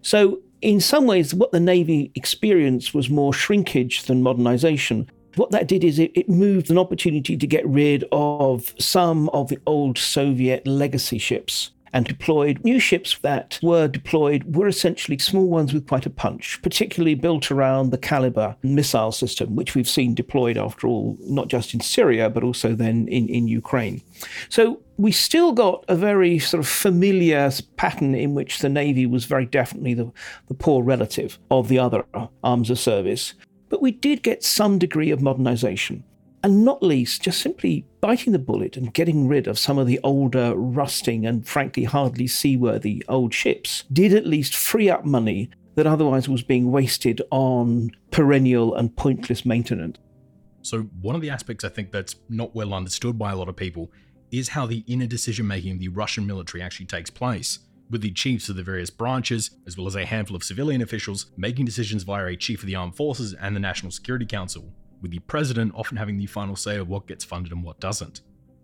So, 0.04 0.40
in 0.62 0.80
some 0.80 1.08
ways, 1.08 1.34
what 1.34 1.52
the 1.52 1.60
Navy 1.60 2.12
experienced 2.14 2.94
was 2.94 3.10
more 3.10 3.34
shrinkage 3.34 4.04
than 4.04 4.22
modernization. 4.22 5.10
What 5.36 5.50
that 5.52 5.68
did 5.68 5.84
is 5.84 5.98
it, 5.98 6.12
it 6.14 6.30
moved 6.30 6.70
an 6.70 6.78
opportunity 6.78 7.36
to 7.36 7.48
get 7.48 7.68
rid 7.68 8.06
of 8.12 8.76
some 8.80 9.30
of 9.30 9.50
the 9.50 9.60
old 9.66 9.98
Soviet 9.98 10.68
legacy 10.68 11.18
ships 11.18 11.72
and 11.94 12.06
deployed 12.06 12.64
new 12.64 12.80
ships 12.80 13.18
that 13.22 13.60
were 13.62 13.88
deployed 13.88 14.56
were 14.56 14.68
essentially 14.68 15.18
small 15.18 15.48
ones 15.48 15.74
with 15.74 15.88
quite 15.88 16.06
a 16.06 16.10
punch, 16.10 16.60
particularly 16.62 17.16
built 17.16 17.52
around 17.52 17.90
the 17.90 17.98
Kalibr 17.98 18.56
missile 18.64 19.12
system, 19.12 19.56
which 19.56 19.76
we've 19.76 19.90
seen 19.90 20.14
deployed 20.14 20.58
after 20.58 20.88
all, 20.88 21.18
not 21.22 21.48
just 21.48 21.74
in 21.74 21.80
Syria, 21.80 22.30
but 22.30 22.44
also 22.44 22.74
then 22.76 23.08
in, 23.08 23.28
in 23.30 23.48
Ukraine. 23.48 24.02
So 24.50 24.82
we 24.98 25.12
still 25.12 25.54
got 25.54 25.86
a 25.88 25.96
very 25.96 26.40
sort 26.40 26.60
of 26.60 26.68
familiar 26.68 27.52
pattern 27.78 28.16
in 28.16 28.34
which 28.34 28.60
the 28.60 28.70
Navy 28.70 29.06
was 29.06 29.26
very 29.26 29.46
definitely 29.46 29.94
the, 29.94 30.12
the 30.48 30.54
poor 30.54 30.84
relative 30.84 31.38
of 31.52 31.68
the 31.68 31.80
other 31.80 32.04
arms 32.44 32.70
of 32.70 32.80
service. 32.80 33.34
But 33.70 33.82
we 33.82 33.92
did 33.92 34.24
get 34.24 34.44
some 34.44 34.80
degree 34.80 35.12
of 35.12 35.22
modernization 35.22 36.04
and 36.44 36.64
not 36.64 36.84
least, 36.84 37.22
just 37.22 37.42
simply 37.42 37.86
biting 38.00 38.34
the 38.34 38.40
bullet 38.40 38.78
and 38.78 38.94
getting 38.94 39.28
rid 39.28 39.48
of 39.48 39.58
some 39.58 39.78
of 39.78 39.88
the 39.88 40.00
older, 40.04 40.54
rusting, 40.56 41.26
and 41.26 41.48
frankly 41.48 41.84
hardly 41.84 42.28
seaworthy 42.28 43.04
old 43.08 43.34
ships 43.34 43.84
did 43.92 44.14
at 44.14 44.28
least 44.28 44.56
free 44.56 44.90
up 44.90 45.06
money 45.06 45.50
that 45.76 45.88
otherwise 45.88 46.28
was 46.28 46.42
being 46.44 46.72
wasted 46.72 47.22
on 47.32 47.92
perennial 48.12 48.76
and 48.76 48.96
pointless 48.96 49.46
maintenance. 49.46 49.98
So, 50.62 50.82
one 51.02 51.16
of 51.16 51.22
the 51.22 51.30
aspects 51.30 51.64
I 51.64 51.70
think 51.70 51.92
that's 51.92 52.16
not 52.30 52.54
well 52.54 52.74
understood 52.74 53.18
by 53.18 53.32
a 53.32 53.36
lot 53.36 53.48
of 53.48 53.56
people 53.56 53.92
is 54.32 54.50
how 54.50 54.66
the 54.66 54.84
inner 54.88 55.08
decision 55.08 55.48
making 55.48 55.74
of 55.74 55.80
the 55.80 55.88
Russian 55.88 56.28
military 56.28 56.62
actually 56.62 56.88
takes 56.88 57.10
place, 57.10 57.60
with 57.90 58.02
the 58.02 58.12
chiefs 58.12 58.50
of 58.50 58.56
the 58.56 58.64
various 58.64 58.90
branches, 58.90 59.52
as 59.66 59.78
well 59.78 59.88
as 59.88 59.96
a 59.96 60.06
handful 60.06 60.36
of 60.36 60.44
civilian 60.44 60.82
officials, 60.82 61.28
making 61.38 61.66
decisions 61.66 62.04
via 62.04 62.26
a 62.26 62.36
chief 62.36 62.62
of 62.62 62.68
the 62.68 62.76
armed 62.76 62.96
forces 62.96 63.34
and 63.34 63.56
the 63.56 63.60
National 63.60 63.92
Security 63.92 64.26
Council, 64.26 64.66
with 65.02 65.12
the 65.12 65.20
president 65.20 65.74
often 65.76 65.98
having 65.98 66.18
the 66.18 66.26
final 66.26 66.56
say 66.56 66.78
of 66.78 66.88
what 66.88 67.08
gets 67.08 67.24
funded 67.24 67.52
and 67.52 67.64
what 67.64 67.80
doesn't. 67.80 68.22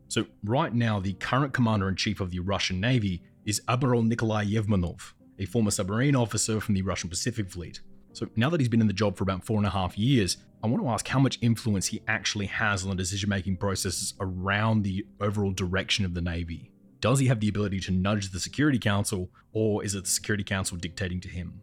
So, 0.07 0.25
right 0.43 0.73
now, 0.73 0.99
the 0.99 1.13
current 1.13 1.53
commander 1.53 1.89
in 1.89 1.95
chief 1.95 2.19
of 2.19 2.31
the 2.31 2.39
Russian 2.39 2.79
Navy 2.79 3.23
is 3.45 3.61
Admiral 3.67 4.03
Nikolai 4.03 4.45
Yevmenov, 4.45 5.13
a 5.39 5.45
former 5.45 5.71
submarine 5.71 6.15
officer 6.15 6.59
from 6.59 6.75
the 6.75 6.81
Russian 6.81 7.09
Pacific 7.09 7.49
Fleet. 7.49 7.81
So, 8.11 8.27
now 8.35 8.49
that 8.49 8.59
he's 8.59 8.69
been 8.69 8.81
in 8.81 8.87
the 8.87 8.93
job 8.93 9.17
for 9.17 9.23
about 9.23 9.43
four 9.43 9.57
and 9.57 9.65
a 9.65 9.71
half 9.71 9.97
years, 9.97 10.37
I 10.63 10.67
want 10.67 10.83
to 10.83 10.89
ask 10.89 11.07
how 11.07 11.19
much 11.19 11.39
influence 11.41 11.87
he 11.87 12.01
actually 12.07 12.45
has 12.45 12.83
on 12.83 12.89
the 12.89 12.95
decision 12.95 13.29
making 13.29 13.57
processes 13.57 14.13
around 14.19 14.83
the 14.83 15.05
overall 15.19 15.51
direction 15.51 16.05
of 16.05 16.13
the 16.13 16.21
Navy. 16.21 16.71
Does 17.01 17.19
he 17.19 17.27
have 17.27 17.39
the 17.41 17.49
ability 17.49 17.81
to 17.81 17.91
nudge 17.91 18.31
the 18.31 18.39
Security 18.39 18.79
Council, 18.79 19.29
or 19.51 19.83
is 19.83 19.95
it 19.95 20.05
the 20.05 20.09
Security 20.09 20.43
Council 20.43 20.77
dictating 20.77 21.19
to 21.21 21.27
him? 21.27 21.61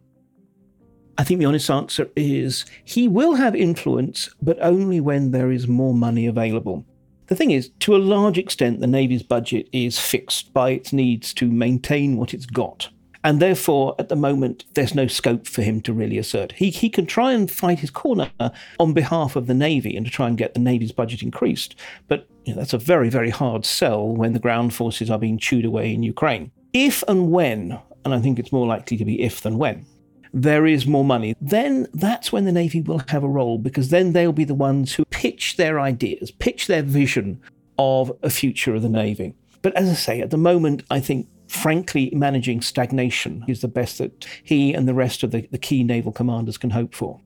I 1.21 1.23
think 1.23 1.39
the 1.39 1.45
honest 1.45 1.69
answer 1.69 2.09
is 2.15 2.65
he 2.83 3.07
will 3.07 3.35
have 3.35 3.55
influence, 3.55 4.27
but 4.41 4.57
only 4.59 4.99
when 4.99 5.29
there 5.29 5.51
is 5.51 5.67
more 5.67 5.93
money 5.93 6.25
available. 6.25 6.83
The 7.27 7.35
thing 7.35 7.51
is, 7.51 7.69
to 7.81 7.95
a 7.95 7.97
large 7.97 8.39
extent, 8.39 8.79
the 8.79 8.87
Navy's 8.87 9.21
budget 9.21 9.69
is 9.71 9.99
fixed 9.99 10.51
by 10.51 10.71
its 10.71 10.91
needs 10.91 11.31
to 11.35 11.45
maintain 11.45 12.17
what 12.17 12.33
it's 12.33 12.47
got. 12.47 12.89
And 13.23 13.39
therefore, 13.39 13.93
at 13.99 14.09
the 14.09 14.15
moment, 14.15 14.65
there's 14.73 14.95
no 14.95 15.05
scope 15.05 15.45
for 15.45 15.61
him 15.61 15.79
to 15.81 15.93
really 15.93 16.17
assert. 16.17 16.53
He, 16.53 16.71
he 16.71 16.89
can 16.89 17.05
try 17.05 17.33
and 17.33 17.51
fight 17.51 17.77
his 17.77 17.91
corner 17.91 18.31
on 18.79 18.93
behalf 18.93 19.35
of 19.35 19.45
the 19.45 19.53
Navy 19.53 19.95
and 19.95 20.07
to 20.07 20.11
try 20.11 20.27
and 20.27 20.39
get 20.39 20.55
the 20.55 20.59
Navy's 20.59 20.91
budget 20.91 21.21
increased. 21.21 21.75
But 22.07 22.27
you 22.45 22.55
know, 22.55 22.59
that's 22.61 22.73
a 22.73 22.79
very, 22.79 23.09
very 23.09 23.29
hard 23.29 23.63
sell 23.63 24.07
when 24.07 24.33
the 24.33 24.39
ground 24.39 24.73
forces 24.73 25.11
are 25.11 25.19
being 25.19 25.37
chewed 25.37 25.65
away 25.65 25.93
in 25.93 26.01
Ukraine. 26.01 26.51
If 26.73 27.03
and 27.07 27.29
when, 27.29 27.77
and 28.03 28.15
I 28.15 28.19
think 28.21 28.39
it's 28.39 28.51
more 28.51 28.65
likely 28.65 28.97
to 28.97 29.05
be 29.05 29.21
if 29.21 29.41
than 29.41 29.59
when, 29.59 29.85
there 30.33 30.65
is 30.65 30.87
more 30.87 31.03
money, 31.03 31.35
then 31.41 31.87
that's 31.93 32.31
when 32.31 32.45
the 32.45 32.51
Navy 32.51 32.81
will 32.81 33.03
have 33.09 33.23
a 33.23 33.29
role 33.29 33.57
because 33.57 33.89
then 33.89 34.13
they'll 34.13 34.31
be 34.31 34.43
the 34.43 34.53
ones 34.53 34.93
who 34.93 35.05
pitch 35.05 35.57
their 35.57 35.79
ideas, 35.79 36.31
pitch 36.31 36.67
their 36.67 36.83
vision 36.83 37.41
of 37.77 38.11
a 38.23 38.29
future 38.29 38.75
of 38.75 38.81
the 38.81 38.89
Navy. 38.89 39.35
But 39.61 39.75
as 39.75 39.89
I 39.89 39.93
say, 39.93 40.21
at 40.21 40.29
the 40.29 40.37
moment, 40.37 40.83
I 40.89 40.99
think, 40.99 41.27
frankly, 41.47 42.11
managing 42.13 42.61
stagnation 42.61 43.43
is 43.47 43.61
the 43.61 43.67
best 43.67 43.97
that 43.97 44.25
he 44.43 44.73
and 44.73 44.87
the 44.87 44.93
rest 44.93 45.23
of 45.23 45.31
the, 45.31 45.47
the 45.51 45.57
key 45.57 45.83
naval 45.83 46.11
commanders 46.11 46.57
can 46.57 46.69
hope 46.69 46.95
for. 46.95 47.19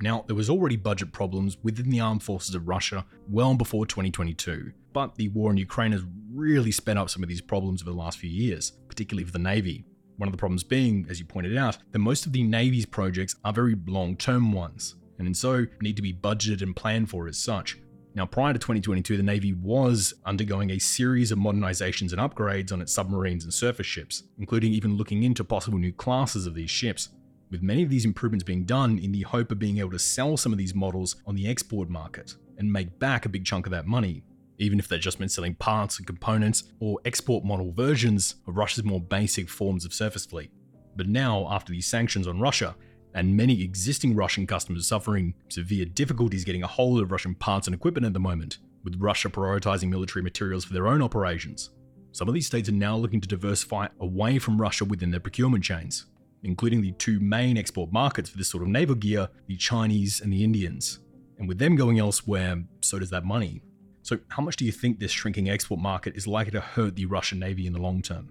Now, 0.00 0.24
there 0.26 0.36
was 0.36 0.48
already 0.48 0.76
budget 0.76 1.12
problems 1.12 1.56
within 1.62 1.90
the 1.90 2.00
armed 2.00 2.22
forces 2.22 2.54
of 2.54 2.68
Russia 2.68 3.04
well 3.28 3.54
before 3.54 3.84
2022, 3.84 4.72
but 4.92 5.16
the 5.16 5.28
war 5.28 5.50
in 5.50 5.56
Ukraine 5.56 5.90
has 5.92 6.04
really 6.32 6.70
sped 6.70 6.96
up 6.96 7.10
some 7.10 7.22
of 7.22 7.28
these 7.28 7.40
problems 7.40 7.82
over 7.82 7.90
the 7.90 7.96
last 7.96 8.18
few 8.18 8.30
years, 8.30 8.72
particularly 8.88 9.24
for 9.24 9.32
the 9.32 9.40
Navy. 9.40 9.84
One 10.18 10.28
of 10.28 10.32
the 10.32 10.38
problems 10.38 10.64
being, 10.64 11.06
as 11.08 11.20
you 11.20 11.24
pointed 11.24 11.56
out, 11.56 11.78
that 11.92 12.00
most 12.00 12.26
of 12.26 12.32
the 12.32 12.42
Navy's 12.42 12.86
projects 12.86 13.36
are 13.44 13.52
very 13.52 13.76
long 13.86 14.16
term 14.16 14.52
ones, 14.52 14.96
and 15.18 15.36
so 15.36 15.66
need 15.80 15.96
to 15.96 16.02
be 16.02 16.12
budgeted 16.12 16.60
and 16.60 16.74
planned 16.74 17.08
for 17.08 17.28
as 17.28 17.38
such. 17.38 17.78
Now, 18.16 18.26
prior 18.26 18.52
to 18.52 18.58
2022, 18.58 19.16
the 19.16 19.22
Navy 19.22 19.52
was 19.52 20.14
undergoing 20.26 20.70
a 20.70 20.80
series 20.80 21.30
of 21.30 21.38
modernizations 21.38 22.12
and 22.12 22.20
upgrades 22.20 22.72
on 22.72 22.82
its 22.82 22.92
submarines 22.92 23.44
and 23.44 23.54
surface 23.54 23.86
ships, 23.86 24.24
including 24.40 24.72
even 24.72 24.96
looking 24.96 25.22
into 25.22 25.44
possible 25.44 25.78
new 25.78 25.92
classes 25.92 26.46
of 26.46 26.54
these 26.54 26.70
ships, 26.70 27.10
with 27.48 27.62
many 27.62 27.84
of 27.84 27.88
these 27.88 28.04
improvements 28.04 28.42
being 28.42 28.64
done 28.64 28.98
in 28.98 29.12
the 29.12 29.22
hope 29.22 29.52
of 29.52 29.60
being 29.60 29.78
able 29.78 29.92
to 29.92 30.00
sell 30.00 30.36
some 30.36 30.50
of 30.50 30.58
these 30.58 30.74
models 30.74 31.14
on 31.26 31.36
the 31.36 31.46
export 31.46 31.88
market 31.88 32.34
and 32.58 32.72
make 32.72 32.98
back 32.98 33.24
a 33.24 33.28
big 33.28 33.44
chunk 33.44 33.66
of 33.66 33.70
that 33.72 33.86
money 33.86 34.24
even 34.58 34.78
if 34.78 34.88
they've 34.88 35.00
just 35.00 35.18
been 35.18 35.28
selling 35.28 35.54
parts 35.54 35.98
and 35.98 36.06
components 36.06 36.64
or 36.80 36.98
export 37.04 37.44
model 37.44 37.72
versions 37.72 38.36
of 38.46 38.56
Russia's 38.56 38.84
more 38.84 39.00
basic 39.00 39.48
forms 39.48 39.84
of 39.84 39.94
surface 39.94 40.26
fleet. 40.26 40.50
But 40.96 41.08
now, 41.08 41.46
after 41.50 41.72
these 41.72 41.86
sanctions 41.86 42.26
on 42.26 42.40
Russia, 42.40 42.74
and 43.14 43.36
many 43.36 43.62
existing 43.62 44.14
Russian 44.14 44.46
customers 44.46 44.86
suffering 44.86 45.34
severe 45.48 45.84
difficulties 45.84 46.44
getting 46.44 46.62
a 46.62 46.68
hold 46.68 47.00
of 47.00 47.10
Russian 47.10 47.34
parts 47.34 47.66
and 47.66 47.74
equipment 47.74 48.06
at 48.06 48.12
the 48.12 48.20
moment, 48.20 48.58
with 48.84 49.00
Russia 49.00 49.28
prioritizing 49.28 49.88
military 49.88 50.22
materials 50.22 50.64
for 50.64 50.72
their 50.72 50.86
own 50.86 51.02
operations. 51.02 51.70
Some 52.12 52.28
of 52.28 52.34
these 52.34 52.46
states 52.46 52.68
are 52.68 52.72
now 52.72 52.96
looking 52.96 53.20
to 53.20 53.28
diversify 53.28 53.88
away 54.00 54.38
from 54.38 54.60
Russia 54.60 54.84
within 54.84 55.10
their 55.10 55.20
procurement 55.20 55.64
chains, 55.64 56.06
including 56.42 56.80
the 56.80 56.92
two 56.92 57.20
main 57.20 57.56
export 57.56 57.92
markets 57.92 58.30
for 58.30 58.38
this 58.38 58.48
sort 58.48 58.62
of 58.62 58.68
naval 58.68 58.94
gear, 58.94 59.28
the 59.46 59.56
Chinese 59.56 60.20
and 60.20 60.32
the 60.32 60.44
Indians. 60.44 61.00
And 61.38 61.48
with 61.48 61.58
them 61.58 61.76
going 61.76 61.98
elsewhere, 61.98 62.64
so 62.80 62.98
does 62.98 63.10
that 63.10 63.24
money. 63.24 63.62
So, 64.02 64.18
how 64.28 64.42
much 64.42 64.56
do 64.56 64.64
you 64.64 64.72
think 64.72 64.98
this 64.98 65.10
shrinking 65.10 65.48
export 65.48 65.80
market 65.80 66.16
is 66.16 66.26
likely 66.26 66.52
to 66.52 66.60
hurt 66.60 66.96
the 66.96 67.06
Russian 67.06 67.38
Navy 67.38 67.66
in 67.66 67.72
the 67.72 67.80
long 67.80 68.02
term? 68.02 68.30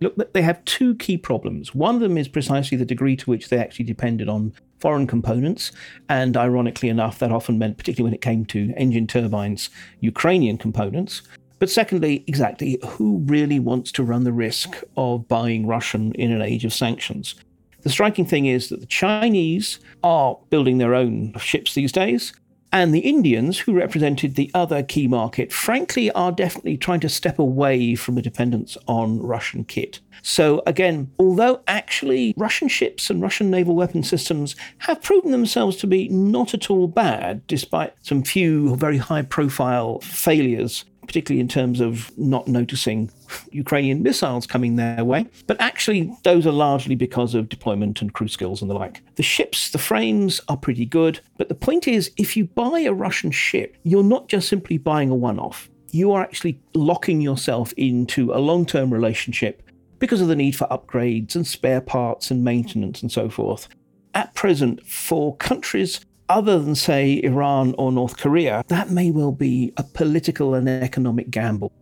Look, 0.00 0.32
they 0.34 0.42
have 0.42 0.64
two 0.66 0.94
key 0.96 1.16
problems. 1.16 1.74
One 1.74 1.94
of 1.94 2.00
them 2.02 2.18
is 2.18 2.28
precisely 2.28 2.76
the 2.76 2.84
degree 2.84 3.16
to 3.16 3.30
which 3.30 3.48
they 3.48 3.58
actually 3.58 3.86
depended 3.86 4.28
on 4.28 4.52
foreign 4.78 5.06
components. 5.06 5.72
And 6.08 6.36
ironically 6.36 6.90
enough, 6.90 7.18
that 7.20 7.32
often 7.32 7.58
meant, 7.58 7.78
particularly 7.78 8.10
when 8.10 8.14
it 8.14 8.20
came 8.20 8.44
to 8.46 8.74
engine 8.76 9.06
turbines, 9.06 9.70
Ukrainian 10.00 10.58
components. 10.58 11.22
But 11.58 11.70
secondly, 11.70 12.24
exactly 12.26 12.78
who 12.86 13.18
really 13.24 13.58
wants 13.58 13.90
to 13.92 14.02
run 14.02 14.24
the 14.24 14.32
risk 14.32 14.82
of 14.98 15.26
buying 15.28 15.66
Russian 15.66 16.12
in 16.12 16.30
an 16.30 16.42
age 16.42 16.66
of 16.66 16.74
sanctions? 16.74 17.34
The 17.80 17.88
striking 17.88 18.26
thing 18.26 18.46
is 18.46 18.68
that 18.68 18.80
the 18.80 18.86
Chinese 18.86 19.78
are 20.02 20.38
building 20.50 20.76
their 20.76 20.94
own 20.94 21.32
ships 21.38 21.72
these 21.72 21.92
days. 21.92 22.34
And 22.72 22.94
the 22.94 23.00
Indians, 23.00 23.60
who 23.60 23.72
represented 23.72 24.34
the 24.34 24.50
other 24.52 24.82
key 24.82 25.06
market, 25.06 25.52
frankly, 25.52 26.10
are 26.12 26.32
definitely 26.32 26.76
trying 26.76 27.00
to 27.00 27.08
step 27.08 27.38
away 27.38 27.94
from 27.94 28.18
a 28.18 28.22
dependence 28.22 28.76
on 28.86 29.20
Russian 29.20 29.64
kit. 29.64 30.00
So, 30.22 30.62
again, 30.66 31.10
although 31.18 31.62
actually 31.66 32.34
Russian 32.36 32.68
ships 32.68 33.08
and 33.08 33.22
Russian 33.22 33.50
naval 33.50 33.76
weapon 33.76 34.02
systems 34.02 34.56
have 34.78 35.02
proven 35.02 35.30
themselves 35.30 35.76
to 35.78 35.86
be 35.86 36.08
not 36.08 36.54
at 36.54 36.70
all 36.70 36.88
bad, 36.88 37.46
despite 37.46 37.94
some 38.02 38.22
few 38.22 38.74
very 38.76 38.98
high 38.98 39.22
profile 39.22 40.00
failures 40.00 40.84
particularly 41.06 41.40
in 41.40 41.48
terms 41.48 41.80
of 41.80 42.16
not 42.18 42.48
noticing 42.48 43.10
Ukrainian 43.52 44.02
missiles 44.02 44.46
coming 44.46 44.76
their 44.76 45.04
way. 45.04 45.26
But 45.46 45.60
actually, 45.60 46.12
those 46.22 46.46
are 46.46 46.52
largely 46.52 46.94
because 46.94 47.34
of 47.34 47.48
deployment 47.48 48.02
and 48.02 48.12
crew 48.12 48.28
skills 48.28 48.60
and 48.60 48.70
the 48.70 48.74
like. 48.74 49.02
The 49.16 49.22
ships, 49.22 49.70
the 49.70 49.78
frames 49.78 50.40
are 50.48 50.56
pretty 50.56 50.86
good. 50.86 51.20
But 51.38 51.48
the 51.48 51.54
point 51.54 51.88
is, 51.88 52.10
if 52.16 52.36
you 52.36 52.44
buy 52.46 52.80
a 52.80 52.92
Russian 52.92 53.30
ship, 53.30 53.76
you're 53.82 54.02
not 54.02 54.28
just 54.28 54.48
simply 54.48 54.78
buying 54.78 55.10
a 55.10 55.14
one 55.14 55.38
off. 55.38 55.68
You 55.92 56.12
are 56.12 56.22
actually 56.22 56.60
locking 56.74 57.20
yourself 57.20 57.72
into 57.76 58.32
a 58.32 58.38
long 58.38 58.66
term 58.66 58.92
relationship 58.92 59.62
because 59.98 60.20
of 60.20 60.28
the 60.28 60.36
need 60.36 60.56
for 60.56 60.66
upgrades 60.68 61.34
and 61.34 61.46
spare 61.46 61.80
parts 61.80 62.30
and 62.30 62.44
maintenance 62.44 63.02
and 63.02 63.10
so 63.10 63.30
forth. 63.30 63.68
At 64.14 64.34
present, 64.34 64.86
for 64.86 65.36
countries 65.36 66.00
other 66.28 66.58
than, 66.58 66.74
say, 66.74 67.20
Iran 67.22 67.74
or 67.78 67.92
North 67.92 68.16
Korea, 68.16 68.64
that 68.68 68.90
may 68.90 69.10
well 69.10 69.32
be 69.32 69.72
a 69.76 69.82
political 69.82 70.54
and 70.54 70.68
economic 70.68 71.30
gamble. 71.30 71.72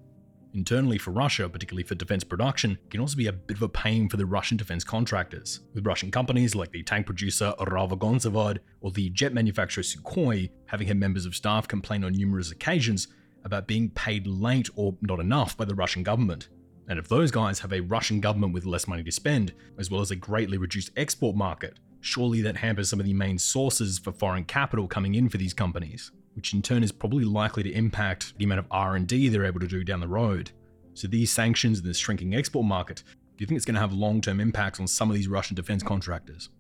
Internally 0.55 0.99
for 0.99 1.11
Russia, 1.11 1.49
particularly 1.49 1.83
for 1.83 1.97
defense 1.97 2.23
production, 2.23 2.79
can 2.89 3.01
also 3.01 3.17
be 3.17 3.27
a 3.27 3.33
bit 3.33 3.57
of 3.57 3.63
a 3.63 3.69
pain 3.69 4.09
for 4.09 4.17
the 4.17 4.27
Russian 4.27 4.57
defense 4.57 4.85
contractors, 4.85 5.61
with 5.75 5.85
Russian 5.85 6.13
companies 6.13 6.55
like 6.55 6.71
the 6.71 6.85
tank 6.85 7.07
producer 7.07 7.53
Uralvagonzavod 7.59 8.59
or 8.81 8.93
the 8.93 9.11
jet 9.11 9.35
manufacturer 9.35 9.83
Sukhoi 9.83 10.51
having 10.67 10.87
had 10.87 10.97
members 10.97 11.27
of 11.27 11.35
staff 11.35 11.67
complain 11.67 12.05
on 12.05 12.13
numerous 12.13 12.53
occasions 12.53 13.09
about 13.45 13.67
being 13.67 13.91
paid 13.91 14.29
late 14.29 14.69
or 14.77 14.97
not 15.03 15.19
enough 15.19 15.57
by 15.57 15.65
the 15.65 15.75
Russian 15.75 16.05
government. 16.05 16.49
And 16.87 16.99
if 16.99 17.09
those 17.09 17.31
guys 17.31 17.59
have 17.61 17.73
a 17.73 17.81
Russian 17.81 18.21
government 18.21 18.53
with 18.53 18.65
less 18.65 18.87
money 18.87 19.03
to 19.03 19.11
spend, 19.11 19.55
as 19.79 19.91
well 19.91 20.03
as 20.03 20.13
a 20.13 20.17
greatly 20.17 20.57
reduced 20.57 20.91
export 20.97 21.35
market, 21.35 21.79
surely 22.05 22.41
that 22.43 22.57
hampers 22.57 22.91
some 22.91 23.01
of 23.01 23.07
the 23.07 23.15
main 23.15 23.39
sources 23.39 23.99
for 23.99 24.13
foreign 24.13 24.45
capital 24.45 24.87
coming 24.87 25.15
in 25.15 25.29
for 25.29 25.39
these 25.39 25.55
companies, 25.55 26.11
which 26.35 26.53
in 26.53 26.63
turn 26.63 26.83
is 26.83 26.93
probably 26.93 27.25
likely 27.25 27.63
to 27.63 27.73
impact 27.73 28.37
the 28.39 28.45
amount 28.45 28.61
of 28.61 28.67
R&D 28.71 29.29
they're 29.29 29.47
able 29.47 29.61
to 29.61 29.67
do 29.67 29.85
down 29.85 30.01
the 30.01 30.09
road. 30.09 30.51
So 30.95 31.09
these 31.09 31.33
sanctions 31.33 31.79
and 31.79 31.89
this 31.89 31.99
shrinking 31.99 32.35
export 32.35 32.67
market, 32.67 33.03
do 33.07 33.43
you 33.43 33.47
think 33.47 33.57
it's 33.57 33.65
going 33.65 33.75
to 33.75 33.81
have 33.81 33.93
long-term 33.93 34.41
impacts 34.41 34.79
on 34.79 34.87
some 34.87 35.11
of 35.11 35.17
these 35.17 35.29
Russian 35.29 35.57
defense 35.57 35.83
contractors? 35.83 36.51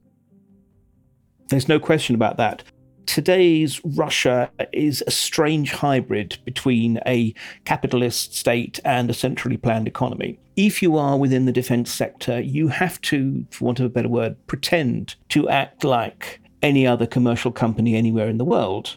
There's 1.48 1.68
no 1.68 1.78
question 1.78 2.14
about 2.14 2.36
that 2.38 2.62
today's 3.06 3.80
Russia 3.84 4.50
is 4.72 5.02
a 5.06 5.10
strange 5.10 5.72
hybrid 5.72 6.38
between 6.44 6.98
a 7.06 7.34
capitalist 7.64 8.34
state 8.34 8.80
and 8.84 9.10
a 9.10 9.14
centrally 9.14 9.56
planned 9.56 9.86
economy. 9.86 10.38
If 10.56 10.82
you 10.82 10.96
are 10.96 11.18
within 11.18 11.46
the 11.46 11.52
defense 11.52 11.90
sector, 11.90 12.40
you 12.40 12.68
have 12.68 13.00
to, 13.02 13.44
for 13.50 13.64
want 13.64 13.80
of 13.80 13.86
a 13.86 13.88
better 13.88 14.08
word, 14.08 14.36
pretend 14.46 15.16
to 15.30 15.48
act 15.48 15.82
like 15.82 16.40
any 16.62 16.86
other 16.86 17.06
commercial 17.06 17.50
company 17.50 17.96
anywhere 17.96 18.28
in 18.28 18.38
the 18.38 18.44
world. 18.44 18.96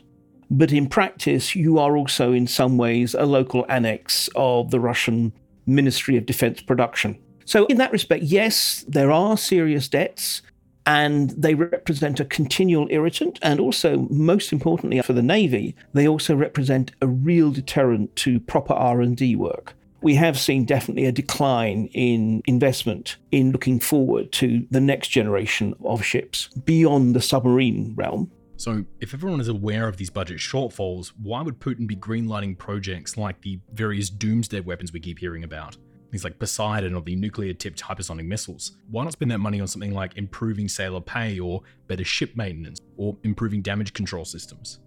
But 0.50 0.72
in 0.72 0.88
practice, 0.88 1.56
you 1.56 1.80
are 1.80 1.98
also, 1.98 2.32
in 2.32 2.48
some 2.48 2.78
ways, 2.78 3.14
a 3.14 3.26
local 3.26 3.66
annex 3.70 4.30
of 4.36 4.72
the 4.72 4.80
Russian 4.80 5.34
Ministry 5.66 6.16
of 6.16 6.26
Defense 6.26 6.62
Production. 6.62 7.18
So, 7.46 7.66
in 7.66 7.78
that 7.78 7.92
respect, 7.92 8.24
yes, 8.24 8.86
there 8.88 9.12
are 9.12 9.38
serious 9.38 9.88
debts 9.88 10.42
and 10.86 11.32
they 11.32 11.54
represent 11.54 12.20
a 12.20 12.26
continual 12.26 12.88
irritant 12.90 13.38
and 13.42 13.60
also 13.60 14.08
most 14.10 14.54
importantly 14.54 15.02
for 15.02 15.12
the 15.12 15.22
navy 15.22 15.76
they 15.94 16.08
also 16.08 16.34
represent 16.34 16.92
a 17.02 17.08
real 17.08 17.52
deterrent 17.52 18.16
to 18.16 18.40
proper 18.40 18.74
r&d 18.74 19.36
work 19.36 19.76
we 20.02 20.16
have 20.16 20.40
seen 20.40 20.66
definitely 20.66 21.06
a 21.06 21.12
decline 21.12 21.88
in 21.94 22.42
investment 22.46 23.18
in 23.32 23.52
looking 23.52 23.80
forward 23.80 24.32
to 24.32 24.66
the 24.72 24.82
next 24.82 25.10
generation 25.10 25.76
of 25.84 26.04
ships 26.04 26.48
beyond 26.66 27.16
the 27.16 27.22
submarine 27.22 27.94
realm 27.96 28.32
so, 28.60 28.84
if 29.00 29.14
everyone 29.14 29.40
is 29.40 29.50
aware 29.50 29.88
of 29.88 29.98
these 29.98 30.10
budget 30.10 30.40
shortfalls, 30.40 31.10
why 31.22 31.44
would 31.44 31.60
Putin 31.60 31.86
be 31.86 31.96
greenlighting 31.96 32.58
projects 32.58 33.16
like 33.16 33.40
the 33.42 33.60
various 33.72 34.10
doomsday 34.10 34.62
weapons 34.62 34.92
we 34.92 35.00
keep 35.00 35.20
hearing 35.20 35.44
about? 35.44 35.78
things 36.12 36.24
like 36.24 36.40
Poseidon 36.40 36.96
or 36.96 37.02
the 37.02 37.16
nuclear 37.16 37.54
tipped 37.54 37.82
hypersonic 37.82 38.26
missiles. 38.26 38.74
Why 38.90 39.04
not 39.04 39.14
spend 39.14 39.32
that 39.32 39.40
money 39.40 39.60
on 39.60 39.68
something 39.68 39.94
like 39.94 40.18
improving 40.18 40.68
sailor 40.68 41.02
pay 41.02 41.40
or 41.40 41.62
better 41.88 42.04
ship 42.04 42.36
maintenance 42.36 42.80
or 42.98 43.18
improving 43.24 43.62
damage 43.62 43.94
control 43.94 44.26
systems? 44.26 44.80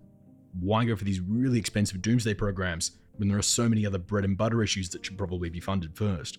Why 0.58 0.84
go 0.84 0.96
for 0.96 1.04
these 1.04 1.20
really 1.20 1.58
expensive 1.58 2.02
doomsday 2.02 2.34
programs 2.34 2.92
when 3.20 3.28
there 3.28 3.38
are 3.38 3.42
so 3.42 3.68
many 3.68 3.86
other 3.86 3.98
bread 3.98 4.24
and 4.24 4.36
butter 4.36 4.62
issues 4.62 4.88
that 4.90 5.06
should 5.06 5.16
probably 5.16 5.48
be 5.48 5.60
funded 5.60 5.96
first? 5.96 6.38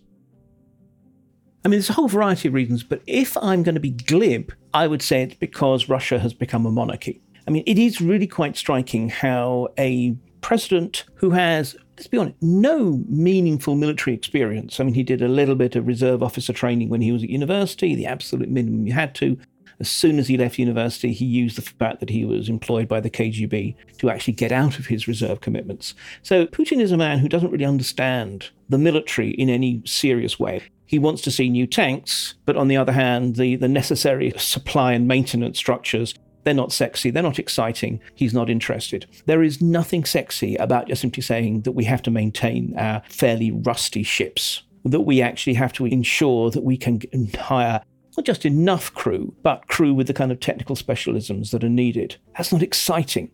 I 1.63 1.67
mean, 1.67 1.77
there's 1.77 1.89
a 1.91 1.93
whole 1.93 2.07
variety 2.07 2.47
of 2.47 2.55
reasons, 2.55 2.83
but 2.83 3.01
if 3.07 3.37
I'm 3.37 3.63
going 3.63 3.75
to 3.75 3.81
be 3.81 3.91
glib, 3.91 4.51
I 4.73 4.87
would 4.87 5.01
say 5.01 5.21
it's 5.21 5.35
because 5.35 5.87
Russia 5.87 6.19
has 6.19 6.33
become 6.33 6.65
a 6.65 6.71
monarchy. 6.71 7.21
I 7.47 7.51
mean, 7.51 7.63
it 7.65 7.77
is 7.77 8.01
really 8.01 8.27
quite 8.27 8.57
striking 8.57 9.09
how 9.09 9.69
a 9.77 10.15
president 10.41 11.05
who 11.15 11.29
has 11.29 11.75
let's 12.01 12.07
be 12.07 12.17
honest, 12.17 12.35
no 12.41 13.03
meaningful 13.07 13.75
military 13.75 14.15
experience. 14.15 14.79
I 14.79 14.83
mean, 14.83 14.95
he 14.95 15.03
did 15.03 15.21
a 15.21 15.27
little 15.27 15.53
bit 15.53 15.75
of 15.75 15.85
reserve 15.85 16.23
officer 16.23 16.51
training 16.51 16.89
when 16.89 16.99
he 16.99 17.11
was 17.11 17.21
at 17.21 17.29
university, 17.29 17.93
the 17.93 18.07
absolute 18.07 18.49
minimum 18.49 18.87
you 18.87 18.93
had 18.93 19.13
to. 19.15 19.37
As 19.81 19.89
soon 19.89 20.19
as 20.19 20.27
he 20.27 20.37
left 20.37 20.59
university, 20.59 21.11
he 21.11 21.25
used 21.25 21.57
the 21.57 21.63
fact 21.63 22.01
that 22.01 22.11
he 22.11 22.23
was 22.23 22.49
employed 22.49 22.87
by 22.87 22.99
the 22.99 23.09
KGB 23.09 23.75
to 23.97 24.11
actually 24.11 24.33
get 24.33 24.51
out 24.51 24.77
of 24.77 24.85
his 24.85 25.07
reserve 25.07 25.41
commitments. 25.41 25.95
So 26.21 26.45
Putin 26.45 26.79
is 26.79 26.91
a 26.91 26.97
man 26.97 27.17
who 27.17 27.27
doesn't 27.27 27.49
really 27.49 27.65
understand 27.65 28.51
the 28.69 28.77
military 28.77 29.31
in 29.31 29.49
any 29.49 29.81
serious 29.87 30.39
way. 30.39 30.61
He 30.85 30.99
wants 30.99 31.23
to 31.23 31.31
see 31.31 31.49
new 31.49 31.65
tanks, 31.65 32.35
but 32.45 32.55
on 32.55 32.67
the 32.67 32.77
other 32.77 32.91
hand, 32.91 33.37
the, 33.37 33.55
the 33.55 33.67
necessary 33.67 34.31
supply 34.37 34.93
and 34.93 35.07
maintenance 35.07 35.57
structures 35.57 36.13
they're 36.43 36.53
not 36.53 36.71
sexy. 36.71 37.11
They're 37.11 37.21
not 37.21 37.37
exciting. 37.37 37.99
He's 38.15 38.33
not 38.33 38.49
interested. 38.49 39.05
There 39.27 39.43
is 39.43 39.61
nothing 39.61 40.05
sexy 40.05 40.55
about 40.55 40.87
just 40.87 41.01
simply 41.01 41.21
saying 41.21 41.61
that 41.61 41.73
we 41.73 41.83
have 41.85 42.01
to 42.03 42.11
maintain 42.11 42.75
our 42.77 43.03
fairly 43.09 43.51
rusty 43.51 44.01
ships, 44.01 44.63
that 44.85 45.01
we 45.01 45.21
actually 45.21 45.53
have 45.53 45.73
to 45.73 45.85
ensure 45.85 46.49
that 46.49 46.63
we 46.63 46.77
can 46.77 46.99
hire 47.39 47.83
not 48.17 48.25
just 48.25 48.45
enough 48.45 48.93
crew, 48.93 49.33
but 49.43 49.67
crew 49.67 49.93
with 49.93 50.07
the 50.07 50.13
kind 50.13 50.31
of 50.31 50.39
technical 50.39 50.75
specialisms 50.75 51.51
that 51.51 51.63
are 51.63 51.69
needed. 51.69 52.17
That's 52.35 52.51
not 52.51 52.63
exciting. 52.63 53.31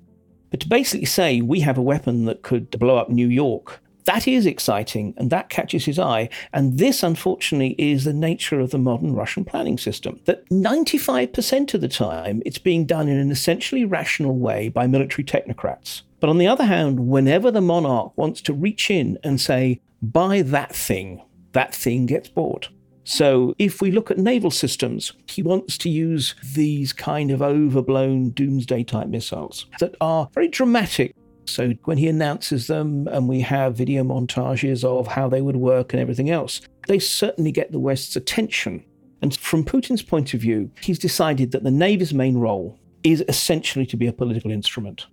But 0.50 0.62
to 0.62 0.68
basically 0.68 1.06
say 1.06 1.42
we 1.42 1.60
have 1.62 1.78
a 1.78 1.82
weapon 1.82 2.26
that 2.26 2.42
could 2.42 2.70
blow 2.72 2.98
up 2.98 3.10
New 3.10 3.28
York 3.28 3.82
that 4.08 4.26
is 4.26 4.46
exciting 4.46 5.14
and 5.18 5.30
that 5.30 5.50
catches 5.50 5.84
his 5.84 6.00
eye. 6.00 6.30
And 6.54 6.80
this, 6.80 7.04
unfortunately, 7.04 7.76
is 7.78 8.06
the 8.06 8.14
nature 8.14 8.62
of 8.62 8.72
the 8.72 8.78
modern 8.78 9.14
Russian 9.14 9.44
planning 9.44 9.78
system. 9.78 10.22
That 10.24 10.48
95% 10.50 11.74
of 11.74 11.82
the 11.82 11.90
time, 11.90 12.42
it's 12.46 12.58
being 12.58 12.86
done 12.86 13.10
in 13.10 13.18
an 13.18 13.32
essentially 13.32 13.84
rational 13.84 14.38
way 14.38 14.70
by 14.70 14.88
military 14.88 15.26
technocrats. 15.26 16.04
But 16.22 16.30
on 16.30 16.38
the 16.38 16.48
other 16.48 16.64
hand, 16.64 17.10
whenever 17.10 17.52
the 17.52 17.60
monarch 17.60 18.18
wants 18.18 18.40
to 18.44 18.54
reach 18.54 18.90
in 18.90 19.20
and 19.26 19.42
say, 19.42 19.82
buy 20.02 20.42
that 20.42 20.74
thing, 20.74 21.22
that 21.52 21.76
thing 21.76 22.06
gets 22.06 22.30
bought. 22.30 22.70
So 23.10 23.56
if 23.58 23.82
we 23.82 23.92
look 23.92 24.12
at 24.12 24.18
naval 24.18 24.52
systems, 24.52 25.14
he 25.28 25.42
wants 25.42 25.78
to 25.80 25.90
use 25.90 26.36
these 26.54 26.92
kind 26.92 27.32
of 27.32 27.42
overblown 27.42 28.32
doomsday 28.32 28.84
type 28.84 29.08
missiles 29.08 29.66
that 29.80 29.96
are 30.02 30.30
very 30.34 30.50
dramatic 30.50 31.16
so 31.50 31.74
when 31.86 31.98
he 31.98 32.08
announces 32.08 32.68
them 32.68 33.08
and 33.08 33.28
we 33.28 33.42
have 33.42 33.76
video 33.76 34.04
montages 34.04 34.84
of 34.84 35.08
how 35.08 35.30
they 35.30 35.42
would 35.42 35.56
work 35.56 35.94
and 35.94 36.02
everything 36.02 36.30
else, 36.30 36.62
they 36.88 37.00
certainly 37.00 37.52
get 37.52 37.72
the 37.72 37.80
West's 37.80 38.16
attention. 38.16 38.84
And 39.22 39.36
from 39.36 39.64
Putin's 39.64 40.02
point 40.02 40.34
of 40.34 40.42
view, 40.42 40.70
he's 40.82 41.00
decided 41.00 41.52
that 41.52 41.64
the 41.64 41.72
Navy's 41.72 42.14
main 42.14 42.38
role 42.38 42.80
is 43.04 43.24
essentially 43.28 43.86
to 43.88 43.98
be 43.98 44.08
a 44.08 44.14
political 44.14 44.52
instrument. 44.52 45.08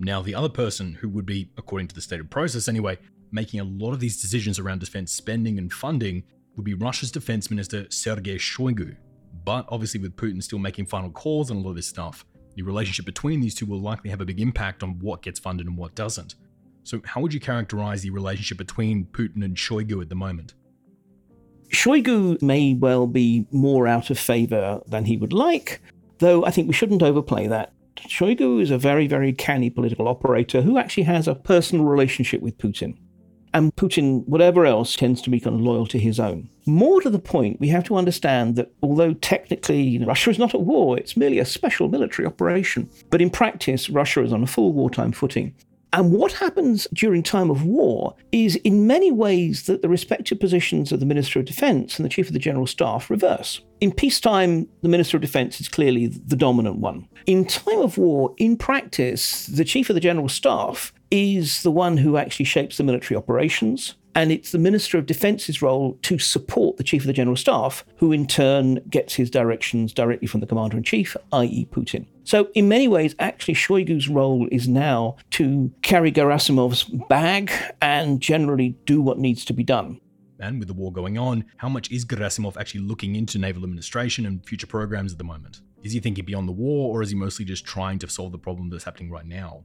Now, 0.00 0.22
the 0.22 0.34
other 0.34 0.48
person 0.48 0.94
who 0.94 1.08
would 1.08 1.26
be, 1.26 1.50
according 1.56 1.88
to 1.88 1.94
the 1.94 2.00
stated 2.00 2.30
process 2.30 2.68
anyway, 2.68 2.98
making 3.30 3.60
a 3.60 3.64
lot 3.64 3.92
of 3.92 4.00
these 4.00 4.20
decisions 4.20 4.58
around 4.58 4.80
defense 4.80 5.12
spending 5.12 5.58
and 5.58 5.72
funding 5.72 6.24
would 6.58 6.64
be 6.64 6.74
Russia's 6.74 7.10
defense 7.10 7.50
minister 7.50 7.86
Sergei 7.88 8.36
Shoigu. 8.36 8.96
But 9.44 9.64
obviously, 9.70 10.00
with 10.00 10.16
Putin 10.16 10.42
still 10.42 10.58
making 10.58 10.86
final 10.86 11.10
calls 11.10 11.50
on 11.50 11.56
a 11.56 11.60
lot 11.60 11.70
of 11.70 11.76
this 11.76 11.86
stuff, 11.86 12.26
the 12.56 12.62
relationship 12.62 13.06
between 13.06 13.40
these 13.40 13.54
two 13.54 13.64
will 13.64 13.80
likely 13.80 14.10
have 14.10 14.20
a 14.20 14.26
big 14.26 14.40
impact 14.40 14.82
on 14.82 14.98
what 14.98 15.22
gets 15.22 15.38
funded 15.38 15.66
and 15.66 15.76
what 15.76 15.94
doesn't. 15.94 16.34
So, 16.82 17.00
how 17.04 17.20
would 17.20 17.32
you 17.32 17.40
characterize 17.40 18.02
the 18.02 18.10
relationship 18.10 18.58
between 18.58 19.06
Putin 19.06 19.44
and 19.44 19.56
Shoigu 19.56 20.02
at 20.02 20.08
the 20.08 20.14
moment? 20.14 20.54
Shoigu 21.72 22.42
may 22.42 22.74
well 22.74 23.06
be 23.06 23.46
more 23.52 23.86
out 23.86 24.10
of 24.10 24.18
favor 24.18 24.80
than 24.86 25.04
he 25.04 25.16
would 25.16 25.32
like, 25.32 25.80
though 26.18 26.44
I 26.44 26.50
think 26.50 26.66
we 26.66 26.74
shouldn't 26.74 27.02
overplay 27.02 27.46
that. 27.46 27.72
Shoigu 27.96 28.60
is 28.60 28.70
a 28.70 28.78
very, 28.78 29.06
very 29.06 29.32
canny 29.32 29.70
political 29.70 30.08
operator 30.08 30.62
who 30.62 30.78
actually 30.78 31.02
has 31.04 31.28
a 31.28 31.34
personal 31.34 31.84
relationship 31.84 32.42
with 32.42 32.58
Putin. 32.58 32.96
And 33.58 33.74
Putin, 33.74 34.24
whatever 34.28 34.66
else, 34.66 34.94
tends 34.94 35.20
to 35.22 35.30
be 35.30 35.40
kind 35.40 35.56
of 35.56 35.60
loyal 35.60 35.84
to 35.88 35.98
his 35.98 36.20
own. 36.20 36.48
More 36.64 37.00
to 37.00 37.10
the 37.10 37.18
point, 37.18 37.58
we 37.58 37.66
have 37.70 37.82
to 37.84 37.96
understand 37.96 38.54
that 38.54 38.70
although 38.84 39.14
technically 39.14 39.82
you 39.82 39.98
know, 39.98 40.06
Russia 40.06 40.30
is 40.30 40.38
not 40.38 40.54
at 40.54 40.60
war, 40.60 40.96
it's 40.96 41.16
merely 41.16 41.40
a 41.40 41.44
special 41.44 41.88
military 41.88 42.24
operation. 42.24 42.88
But 43.10 43.20
in 43.20 43.30
practice, 43.30 43.90
Russia 43.90 44.22
is 44.22 44.32
on 44.32 44.44
a 44.44 44.46
full 44.46 44.72
wartime 44.72 45.10
footing. 45.10 45.56
And 45.92 46.12
what 46.12 46.32
happens 46.32 46.86
during 46.92 47.22
time 47.22 47.50
of 47.50 47.64
war 47.64 48.14
is, 48.30 48.56
in 48.56 48.86
many 48.86 49.10
ways, 49.10 49.64
that 49.64 49.80
the 49.80 49.88
respective 49.88 50.38
positions 50.38 50.92
of 50.92 51.00
the 51.00 51.06
Minister 51.06 51.38
of 51.38 51.46
Defense 51.46 51.98
and 51.98 52.04
the 52.04 52.10
Chief 52.10 52.26
of 52.26 52.34
the 52.34 52.38
General 52.38 52.66
Staff 52.66 53.08
reverse. 53.08 53.62
In 53.80 53.92
peacetime, 53.92 54.68
the 54.82 54.88
Minister 54.88 55.16
of 55.16 55.22
Defense 55.22 55.60
is 55.60 55.68
clearly 55.68 56.06
the 56.08 56.36
dominant 56.36 56.76
one. 56.76 57.08
In 57.26 57.46
time 57.46 57.78
of 57.78 57.96
war, 57.96 58.34
in 58.36 58.56
practice, 58.56 59.46
the 59.46 59.64
Chief 59.64 59.88
of 59.88 59.94
the 59.94 60.00
General 60.00 60.28
Staff 60.28 60.92
is 61.10 61.62
the 61.62 61.70
one 61.70 61.96
who 61.96 62.16
actually 62.18 62.44
shapes 62.44 62.76
the 62.76 62.84
military 62.84 63.16
operations. 63.16 63.94
And 64.14 64.32
it's 64.32 64.52
the 64.52 64.58
Minister 64.58 64.98
of 64.98 65.06
Defence's 65.06 65.62
role 65.62 65.98
to 66.02 66.18
support 66.18 66.76
the 66.76 66.82
Chief 66.82 67.02
of 67.02 67.06
the 67.06 67.12
General 67.12 67.36
Staff, 67.36 67.84
who 67.96 68.10
in 68.10 68.26
turn 68.26 68.80
gets 68.90 69.14
his 69.14 69.30
directions 69.30 69.92
directly 69.92 70.26
from 70.26 70.40
the 70.40 70.46
Commander 70.46 70.76
in 70.76 70.82
Chief, 70.82 71.16
i.e., 71.32 71.68
Putin. 71.70 72.06
So, 72.24 72.48
in 72.54 72.68
many 72.68 72.88
ways, 72.88 73.14
actually, 73.18 73.54
Shoigu's 73.54 74.08
role 74.08 74.48
is 74.50 74.68
now 74.68 75.16
to 75.30 75.72
carry 75.82 76.12
Gerasimov's 76.12 76.84
bag 77.08 77.50
and 77.80 78.20
generally 78.20 78.76
do 78.86 79.00
what 79.00 79.18
needs 79.18 79.44
to 79.46 79.52
be 79.52 79.62
done. 79.62 80.00
And 80.40 80.58
with 80.58 80.68
the 80.68 80.74
war 80.74 80.92
going 80.92 81.18
on, 81.18 81.44
how 81.56 81.68
much 81.68 81.90
is 81.90 82.04
Gerasimov 82.04 82.56
actually 82.56 82.82
looking 82.82 83.16
into 83.16 83.38
naval 83.38 83.64
administration 83.64 84.26
and 84.26 84.44
future 84.44 84.66
programs 84.66 85.12
at 85.12 85.18
the 85.18 85.24
moment? 85.24 85.62
Is 85.82 85.92
he 85.92 86.00
thinking 86.00 86.24
beyond 86.24 86.48
the 86.48 86.52
war, 86.52 86.94
or 86.94 87.02
is 87.02 87.10
he 87.10 87.16
mostly 87.16 87.44
just 87.44 87.64
trying 87.64 87.98
to 88.00 88.08
solve 88.08 88.32
the 88.32 88.38
problem 88.38 88.68
that's 88.68 88.84
happening 88.84 89.10
right 89.10 89.26
now? 89.26 89.64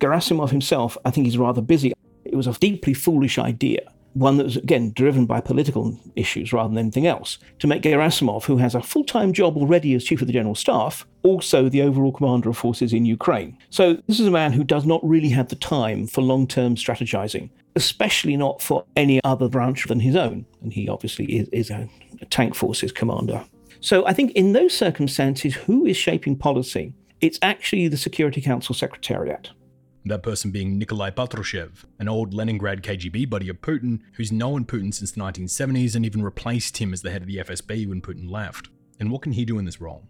Gerasimov 0.00 0.50
himself, 0.50 0.96
I 1.04 1.10
think, 1.10 1.26
is 1.26 1.38
rather 1.38 1.60
busy. 1.60 1.92
It 2.28 2.36
was 2.36 2.46
a 2.46 2.52
deeply 2.52 2.94
foolish 2.94 3.38
idea, 3.38 3.80
one 4.12 4.36
that 4.36 4.44
was, 4.44 4.56
again, 4.56 4.92
driven 4.94 5.26
by 5.26 5.40
political 5.40 5.98
issues 6.14 6.52
rather 6.52 6.68
than 6.68 6.78
anything 6.78 7.06
else, 7.06 7.38
to 7.58 7.66
make 7.66 7.82
Gerasimov, 7.82 8.44
who 8.44 8.58
has 8.58 8.74
a 8.74 8.82
full 8.82 9.04
time 9.04 9.32
job 9.32 9.56
already 9.56 9.94
as 9.94 10.04
Chief 10.04 10.20
of 10.20 10.26
the 10.26 10.32
General 10.32 10.54
Staff, 10.54 11.06
also 11.22 11.68
the 11.68 11.82
overall 11.82 12.12
commander 12.12 12.50
of 12.50 12.58
forces 12.58 12.92
in 12.92 13.04
Ukraine. 13.04 13.56
So 13.70 13.94
this 14.06 14.20
is 14.20 14.26
a 14.26 14.30
man 14.32 14.52
who 14.52 14.64
does 14.64 14.84
not 14.84 15.00
really 15.02 15.30
have 15.30 15.48
the 15.48 15.56
time 15.56 16.06
for 16.06 16.20
long 16.20 16.46
term 16.46 16.74
strategizing, 16.74 17.50
especially 17.76 18.36
not 18.36 18.60
for 18.60 18.84
any 18.96 19.20
other 19.24 19.48
branch 19.48 19.86
than 19.86 20.00
his 20.00 20.16
own. 20.16 20.44
And 20.62 20.72
he 20.72 20.88
obviously 20.88 21.26
is, 21.26 21.48
is 21.48 21.70
a, 21.70 21.88
a 22.20 22.26
tank 22.26 22.54
forces 22.54 22.92
commander. 22.92 23.44
So 23.80 24.04
I 24.06 24.12
think 24.12 24.32
in 24.32 24.52
those 24.52 24.74
circumstances, 24.76 25.54
who 25.54 25.86
is 25.86 25.96
shaping 25.96 26.36
policy? 26.36 26.94
It's 27.20 27.38
actually 27.42 27.88
the 27.88 27.96
Security 27.96 28.40
Council 28.40 28.74
Secretariat 28.74 29.50
that 30.04 30.22
person 30.22 30.50
being 30.50 30.78
Nikolai 30.78 31.10
Patrushev, 31.10 31.84
an 31.98 32.08
old 32.08 32.32
Leningrad 32.32 32.82
KGB 32.82 33.28
buddy 33.28 33.48
of 33.48 33.60
Putin 33.60 34.00
who's 34.14 34.32
known 34.32 34.64
Putin 34.64 34.92
since 34.94 35.12
the 35.12 35.20
1970s 35.20 35.94
and 35.94 36.04
even 36.04 36.22
replaced 36.22 36.78
him 36.78 36.92
as 36.92 37.02
the 37.02 37.10
head 37.10 37.22
of 37.22 37.28
the 37.28 37.36
FSB 37.36 37.88
when 37.88 38.00
Putin 38.00 38.30
left. 38.30 38.68
And 39.00 39.10
what 39.10 39.22
can 39.22 39.32
he 39.32 39.44
do 39.44 39.58
in 39.58 39.64
this 39.64 39.80
role? 39.80 40.04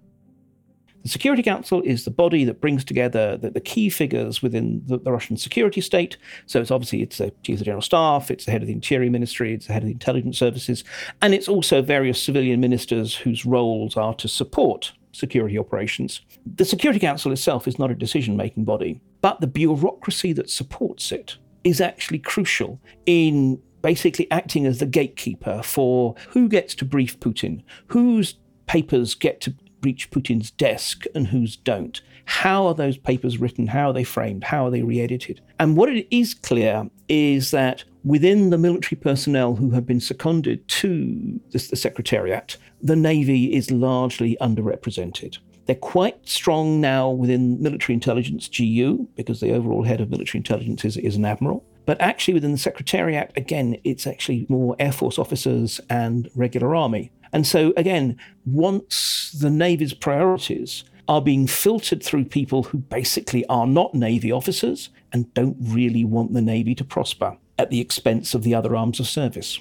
The 1.03 1.09
Security 1.09 1.43
Council 1.43 1.81
is 1.83 2.05
the 2.05 2.11
body 2.11 2.45
that 2.45 2.61
brings 2.61 2.85
together 2.85 3.37
the, 3.37 3.51
the 3.51 3.61
key 3.61 3.89
figures 3.89 4.43
within 4.43 4.83
the, 4.87 4.99
the, 4.99 5.13
Russian 5.13 5.37
security 5.37 5.81
state. 5.81 6.17
So 6.47 6.61
it's 6.61 6.71
obviously 6.71 7.03
it's 7.03 7.19
the 7.19 7.33
chief 7.43 7.55
of 7.55 7.59
the 7.61 7.65
general 7.67 7.83
staff, 7.83 8.31
it's 8.31 8.45
the 8.45 8.51
head 8.51 8.63
of 8.63 8.67
the 8.67 8.75
interior 8.75 9.11
ministry, 9.11 9.55
it's 9.55 9.69
the 9.69 9.73
head 9.73 9.83
of 9.83 9.87
the 9.87 9.93
intelligence 9.93 10.39
services, 10.39 10.83
and 11.23 11.35
it's 11.35 11.49
also 11.49 11.83
various 11.83 12.21
civilian 12.23 12.61
ministers 12.61 13.15
whose 13.15 13.47
roles 13.47 13.97
are 13.97 14.15
to 14.15 14.29
support 14.29 14.93
security 15.13 15.59
operations. 15.59 16.21
The 16.47 16.65
Security 16.65 17.01
Council 17.01 17.33
itself 17.33 17.69
is 17.69 17.79
not 17.79 17.91
a 17.91 17.95
decision 17.95 18.37
making 18.37 18.65
body, 18.65 19.01
but 19.21 19.41
the 19.41 19.47
bureaucracy 19.47 20.33
that 20.33 20.51
supports 20.51 21.13
it 21.13 21.37
is 21.65 21.81
actually 21.81 22.19
crucial 22.19 22.81
in 23.07 23.61
basically 23.83 24.31
acting 24.31 24.67
as 24.67 24.79
the 24.79 24.87
gatekeeper 24.87 25.63
for 25.63 26.15
who 26.31 26.49
gets 26.49 26.75
to 26.77 26.85
brief 26.85 27.19
Putin, 27.21 27.63
whose 27.89 28.35
papers 28.67 29.15
get 29.15 29.41
to 29.41 29.55
reach 29.83 30.11
Putin's 30.11 30.51
desk 30.51 31.05
and 31.15 31.29
whose 31.29 31.57
don't. 31.57 32.01
How 32.25 32.67
are 32.67 32.75
those 32.75 32.99
papers 32.99 33.39
written? 33.39 33.69
How 33.69 33.91
are 33.91 33.93
they 33.93 34.05
framed? 34.05 34.45
How 34.45 34.67
are 34.67 34.71
they 34.71 34.83
re 34.83 35.01
edited? 35.01 35.41
And 35.59 35.77
what 35.77 35.89
it 35.89 36.07
is 36.15 36.35
clear 36.35 36.89
is 37.09 37.53
that 37.53 37.85
within 38.05 38.51
the 38.51 38.59
military 38.59 39.01
personnel 39.01 39.57
who 39.57 39.71
have 39.71 39.87
been 39.87 40.01
seconded 40.01 40.67
to 40.69 41.41
the, 41.51 41.59
the 41.71 41.77
Secretariat, 41.77 42.57
the 42.83 42.97
Navy 42.97 43.55
is 43.55 43.71
largely 43.71 44.37
underrepresented. 44.41 45.39
They're 45.69 45.77
quite 45.77 46.27
strong 46.27 46.81
now 46.81 47.11
within 47.11 47.63
military 47.63 47.93
intelligence, 47.93 48.49
GU, 48.49 49.07
because 49.17 49.41
the 49.41 49.53
overall 49.53 49.83
head 49.83 50.01
of 50.01 50.09
military 50.09 50.39
intelligence 50.39 50.83
is, 50.83 50.97
is 50.97 51.15
an 51.15 51.27
admiral. 51.27 51.63
But 51.85 52.01
actually, 52.01 52.33
within 52.33 52.53
the 52.53 52.59
Secretariat, 52.59 53.33
again, 53.37 53.77
it's 53.85 54.07
actually 54.07 54.47
more 54.49 54.77
Air 54.79 54.93
Force 54.93 55.19
officers 55.19 55.79
and 55.91 56.31
regular 56.35 56.75
Army. 56.75 57.13
And 57.35 57.47
so, 57.47 57.75
again, 57.77 58.17
once 58.47 59.37
the 59.39 59.51
Navy's 59.51 59.93
priorities 59.93 60.85
are 61.07 61.21
being 61.21 61.47
filtered 61.47 62.03
through 62.03 62.25
people 62.25 62.63
who 62.63 62.79
basically 62.79 63.45
are 63.49 63.67
not 63.67 63.95
Navy 63.95 64.33
officers 64.33 64.89
and 65.13 65.33
don't 65.35 65.59
really 65.61 66.03
want 66.03 66.33
the 66.33 66.41
Navy 66.41 66.75
to 66.77 66.85
prosper 66.85 67.37
at 67.59 67.69
the 67.69 67.81
expense 67.81 68.33
of 68.33 68.43
the 68.43 68.55
other 68.55 68.75
arms 68.75 69.01
of 69.01 69.07
service. 69.07 69.61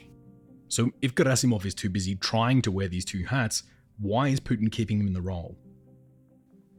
So, 0.69 0.91
if 1.01 1.15
Gerasimov 1.15 1.65
is 1.65 1.75
too 1.75 1.89
busy 1.89 2.15
trying 2.15 2.61
to 2.61 2.71
wear 2.71 2.87
these 2.87 3.03
two 3.03 3.25
hats, 3.25 3.63
why 3.99 4.29
is 4.29 4.39
Putin 4.39 4.71
keeping 4.71 5.01
him 5.01 5.07
in 5.07 5.13
the 5.13 5.21
role? 5.21 5.57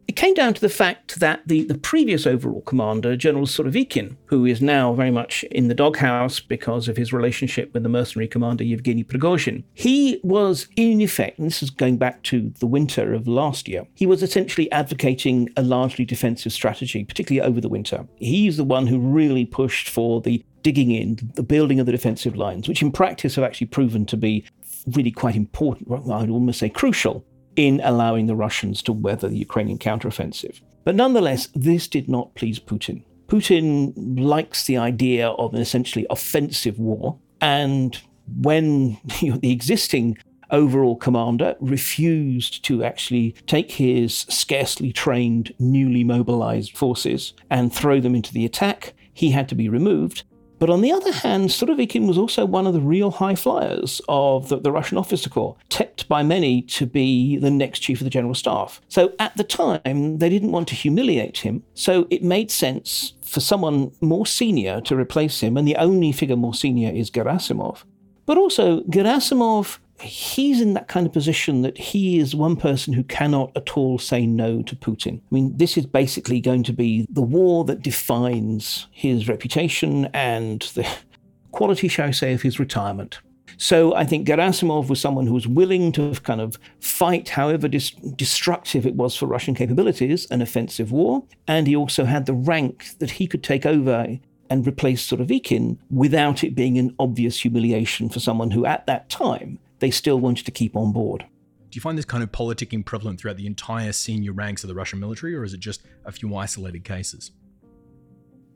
It 0.08 0.16
came 0.16 0.32
down 0.32 0.54
to 0.54 0.60
the 0.62 0.70
fact 0.70 1.20
that 1.20 1.42
the, 1.46 1.64
the 1.64 1.76
previous 1.76 2.26
overall 2.26 2.62
commander, 2.62 3.14
General 3.14 3.44
Surovikin, 3.44 4.16
who 4.24 4.46
is 4.46 4.62
now 4.62 4.94
very 4.94 5.10
much 5.10 5.44
in 5.44 5.68
the 5.68 5.74
doghouse 5.74 6.40
because 6.40 6.88
of 6.88 6.96
his 6.96 7.12
relationship 7.12 7.74
with 7.74 7.82
the 7.82 7.90
mercenary 7.90 8.26
commander 8.26 8.64
Yevgeny 8.64 9.04
Prigozhin, 9.04 9.64
he 9.74 10.18
was 10.24 10.66
in 10.76 11.02
effect, 11.02 11.38
and 11.38 11.46
this 11.46 11.62
is 11.62 11.68
going 11.68 11.98
back 11.98 12.22
to 12.22 12.48
the 12.58 12.66
winter 12.66 13.12
of 13.12 13.28
last 13.28 13.68
year, 13.68 13.86
he 13.96 14.06
was 14.06 14.22
essentially 14.22 14.72
advocating 14.72 15.50
a 15.58 15.62
largely 15.62 16.06
defensive 16.06 16.54
strategy, 16.54 17.04
particularly 17.04 17.46
over 17.46 17.60
the 17.60 17.68
winter. 17.68 18.08
He's 18.16 18.56
the 18.56 18.64
one 18.64 18.86
who 18.86 18.98
really 18.98 19.44
pushed 19.44 19.90
for 19.90 20.22
the 20.22 20.42
digging 20.62 20.90
in, 20.90 21.18
the 21.34 21.42
building 21.42 21.80
of 21.80 21.86
the 21.86 21.92
defensive 21.92 22.34
lines, 22.34 22.66
which 22.66 22.80
in 22.80 22.92
practice 22.92 23.34
have 23.34 23.44
actually 23.44 23.66
proven 23.66 24.06
to 24.06 24.16
be 24.16 24.46
really 24.94 25.10
quite 25.10 25.36
important, 25.36 25.90
I'd 26.10 26.30
almost 26.30 26.60
say 26.60 26.70
crucial 26.70 27.26
in 27.58 27.80
allowing 27.82 28.28
the 28.28 28.36
Russians 28.36 28.80
to 28.82 28.92
weather 28.92 29.28
the 29.28 29.36
Ukrainian 29.36 29.78
counteroffensive. 29.78 30.60
But 30.84 30.94
nonetheless, 30.94 31.48
this 31.56 31.88
did 31.88 32.08
not 32.08 32.32
please 32.36 32.60
Putin. 32.60 33.02
Putin 33.26 33.92
likes 34.18 34.64
the 34.64 34.76
idea 34.78 35.30
of 35.30 35.52
an 35.52 35.60
essentially 35.60 36.06
offensive 36.08 36.78
war, 36.78 37.18
and 37.40 38.00
when 38.40 38.96
the 39.20 39.50
existing 39.50 40.16
overall 40.52 40.94
commander 40.94 41.56
refused 41.60 42.64
to 42.64 42.84
actually 42.84 43.34
take 43.46 43.72
his 43.72 44.20
scarcely 44.28 44.92
trained, 44.92 45.52
newly 45.58 46.04
mobilized 46.04 46.78
forces 46.78 47.34
and 47.50 47.72
throw 47.72 48.00
them 48.00 48.14
into 48.14 48.32
the 48.32 48.44
attack, 48.46 48.94
he 49.12 49.32
had 49.32 49.48
to 49.48 49.56
be 49.56 49.68
removed. 49.68 50.22
But 50.58 50.70
on 50.70 50.80
the 50.80 50.90
other 50.92 51.12
hand, 51.12 51.50
Surovikin 51.50 52.06
was 52.06 52.18
also 52.18 52.44
one 52.44 52.66
of 52.66 52.74
the 52.74 52.80
real 52.80 53.12
high 53.12 53.36
flyers 53.36 54.00
of 54.08 54.48
the, 54.48 54.58
the, 54.58 54.72
Russian 54.72 54.98
officer 54.98 55.30
corps, 55.30 55.56
tipped 55.68 56.08
by 56.08 56.22
many 56.22 56.62
to 56.62 56.86
be 56.86 57.36
the 57.36 57.50
next 57.50 57.78
chief 57.80 58.00
of 58.00 58.04
the 58.04 58.10
general 58.10 58.34
staff. 58.34 58.80
So 58.88 59.12
at 59.18 59.36
the 59.36 59.44
time, 59.44 60.18
they 60.18 60.28
didn't 60.28 60.52
want 60.52 60.68
to 60.68 60.74
humiliate 60.74 61.38
him. 61.38 61.62
So 61.74 62.06
it 62.10 62.22
made 62.22 62.50
sense 62.50 63.14
for 63.22 63.40
someone 63.40 63.92
more 64.00 64.26
senior 64.26 64.80
to 64.82 64.96
replace 64.96 65.40
him, 65.40 65.56
and 65.56 65.66
the 65.66 65.76
only 65.76 66.12
figure 66.12 66.36
more 66.36 66.54
senior 66.54 66.90
is 66.90 67.10
Gerasimov. 67.10 67.84
But 68.26 68.38
also, 68.38 68.82
Gerasimov 68.82 69.78
he's 70.00 70.60
in 70.60 70.74
that 70.74 70.88
kind 70.88 71.06
of 71.06 71.12
position 71.12 71.62
that 71.62 71.76
he 71.76 72.18
is 72.18 72.34
one 72.34 72.56
person 72.56 72.92
who 72.92 73.02
cannot 73.04 73.50
at 73.56 73.76
all 73.76 73.98
say 73.98 74.26
no 74.26 74.62
to 74.62 74.76
Putin. 74.76 75.18
I 75.18 75.34
mean, 75.34 75.56
this 75.56 75.76
is 75.76 75.86
basically 75.86 76.40
going 76.40 76.62
to 76.64 76.72
be 76.72 77.06
the 77.10 77.22
war 77.22 77.64
that 77.64 77.82
defines 77.82 78.86
his 78.90 79.28
reputation 79.28 80.06
and 80.14 80.62
the 80.74 80.88
quality, 81.52 81.88
shall 81.88 82.08
I 82.08 82.12
say, 82.12 82.32
of 82.32 82.42
his 82.42 82.58
retirement. 82.58 83.20
So 83.56 83.92
I 83.94 84.04
think 84.04 84.28
Gerasimov 84.28 84.88
was 84.88 85.00
someone 85.00 85.26
who 85.26 85.34
was 85.34 85.48
willing 85.48 85.90
to 85.92 86.12
kind 86.22 86.40
of 86.40 86.58
fight, 86.78 87.30
however 87.30 87.66
dis- 87.66 87.90
destructive 87.90 88.86
it 88.86 88.94
was 88.94 89.16
for 89.16 89.26
Russian 89.26 89.54
capabilities, 89.54 90.26
an 90.30 90.40
offensive 90.40 90.92
war. 90.92 91.24
And 91.48 91.66
he 91.66 91.74
also 91.74 92.04
had 92.04 92.26
the 92.26 92.34
rank 92.34 92.90
that 93.00 93.10
he 93.10 93.26
could 93.26 93.42
take 93.42 93.66
over 93.66 94.18
and 94.48 94.66
replace 94.66 95.10
Surovikin 95.10 95.76
without 95.90 96.44
it 96.44 96.54
being 96.54 96.78
an 96.78 96.94
obvious 97.00 97.40
humiliation 97.40 98.08
for 98.08 98.20
someone 98.20 98.52
who, 98.52 98.64
at 98.64 98.86
that 98.86 99.08
time, 99.08 99.58
they 99.78 99.90
still 99.90 100.20
wanted 100.20 100.44
to 100.46 100.50
keep 100.50 100.76
on 100.76 100.92
board. 100.92 101.26
Do 101.70 101.76
you 101.76 101.80
find 101.80 101.98
this 101.98 102.04
kind 102.04 102.22
of 102.22 102.32
politicking 102.32 102.84
prevalent 102.84 103.20
throughout 103.20 103.36
the 103.36 103.46
entire 103.46 103.92
senior 103.92 104.32
ranks 104.32 104.64
of 104.64 104.68
the 104.68 104.74
Russian 104.74 104.98
military, 105.00 105.34
or 105.34 105.44
is 105.44 105.52
it 105.52 105.60
just 105.60 105.82
a 106.04 106.12
few 106.12 106.34
isolated 106.34 106.84
cases? 106.84 107.32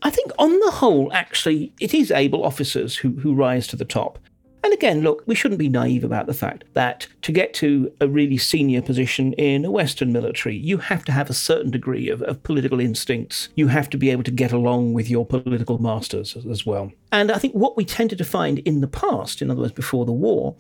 I 0.03 0.11
think, 0.11 0.33
on 0.39 0.59
the 0.59 0.71
whole, 0.71 1.13
actually, 1.13 1.75
it 1.79 1.95
is 1.95 2.11
able 2.11 2.45
officers 2.45 2.97
who, 2.97 3.11
who 3.11 3.35
rise 3.35 3.67
to 3.69 3.77
the 3.77 3.85
top. 3.85 4.19
And 4.65 4.73
again, 4.73 5.03
look, 5.03 5.25
we 5.27 5.35
shouldn't 5.35 5.59
be 5.59 5.69
naive 5.69 6.05
about 6.05 6.27
the 6.27 6.35
fact 6.35 6.65
that 6.75 7.09
to 7.23 7.33
get 7.33 7.53
to 7.55 7.93
a 8.01 8.09
really 8.09 8.39
senior 8.39 8.81
position 8.81 9.33
in 9.35 9.65
a 9.65 9.71
Western 9.71 10.13
military, 10.13 10.57
you 10.57 10.79
have 10.79 11.05
to 11.07 11.13
have 11.13 11.29
a 11.29 11.35
certain 11.35 11.71
degree 11.71 12.09
of, 12.09 12.23
of 12.23 12.43
political 12.45 12.79
instincts. 12.79 13.49
You 13.57 13.69
have 13.69 13.91
to 13.91 13.99
be 13.99 14.11
able 14.11 14.23
to 14.23 14.31
get 14.31 14.53
along 14.53 14.93
with 14.93 15.11
your 15.11 15.27
political 15.27 15.79
masters 15.79 16.37
as 16.49 16.65
well. 16.65 16.93
And 17.11 17.33
I 17.33 17.39
think 17.39 17.55
what 17.55 17.77
we 17.77 17.85
tended 17.85 18.19
to 18.19 18.25
find 18.25 18.61
in 18.61 18.81
the 18.81 18.89
past, 18.89 19.43
in 19.43 19.51
other 19.51 19.61
words, 19.61 19.73
before 19.73 20.07
the 20.07 20.13
war, 20.13 20.55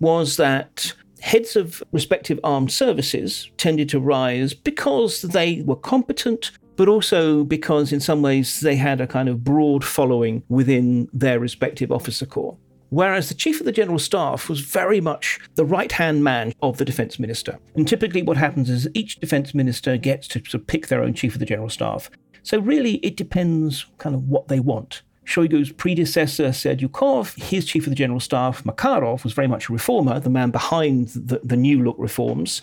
was 0.00 0.36
that 0.38 0.94
heads 1.20 1.54
of 1.54 1.82
respective 1.92 2.40
armed 2.42 2.72
services 2.72 3.50
tended 3.56 3.88
to 3.90 4.00
rise 4.00 4.54
because 4.54 5.22
they 5.22 5.62
were 5.62 5.76
competent, 5.76 6.50
but 6.76 6.88
also 6.88 7.44
because 7.44 7.92
in 7.92 8.00
some 8.00 8.22
ways 8.22 8.60
they 8.60 8.74
had 8.74 9.00
a 9.00 9.06
kind 9.06 9.28
of 9.28 9.44
broad 9.44 9.84
following 9.84 10.42
within 10.48 11.08
their 11.12 11.38
respective 11.38 11.92
officer 11.92 12.26
corps. 12.26 12.56
Whereas 12.92 13.30
the 13.30 13.34
Chief 13.34 13.58
of 13.58 13.64
the 13.64 13.72
General 13.72 13.98
Staff 13.98 14.50
was 14.50 14.60
very 14.60 15.00
much 15.00 15.40
the 15.54 15.64
right 15.64 15.90
hand 15.90 16.22
man 16.22 16.52
of 16.60 16.76
the 16.76 16.84
Defence 16.84 17.18
Minister. 17.18 17.58
And 17.74 17.88
typically, 17.88 18.20
what 18.20 18.36
happens 18.36 18.68
is 18.68 18.86
each 18.92 19.18
Defence 19.18 19.54
Minister 19.54 19.96
gets 19.96 20.28
to 20.28 20.58
pick 20.58 20.88
their 20.88 21.02
own 21.02 21.14
Chief 21.14 21.32
of 21.32 21.38
the 21.38 21.46
General 21.46 21.70
Staff. 21.70 22.10
So, 22.42 22.58
really, 22.58 22.96
it 22.96 23.16
depends 23.16 23.86
kind 23.96 24.14
of 24.14 24.28
what 24.28 24.48
they 24.48 24.60
want. 24.60 25.00
Shoigu's 25.24 25.72
predecessor, 25.72 26.48
Serdyukov, 26.48 27.42
his 27.42 27.64
chief 27.64 27.86
of 27.86 27.90
the 27.90 27.96
general 27.96 28.20
staff, 28.20 28.62
Makarov, 28.64 29.24
was 29.24 29.32
very 29.32 29.48
much 29.48 29.70
a 29.70 29.72
reformer, 29.72 30.20
the 30.20 30.28
man 30.28 30.50
behind 30.50 31.08
the, 31.08 31.40
the 31.42 31.56
new 31.56 31.82
look 31.82 31.96
reforms, 31.98 32.60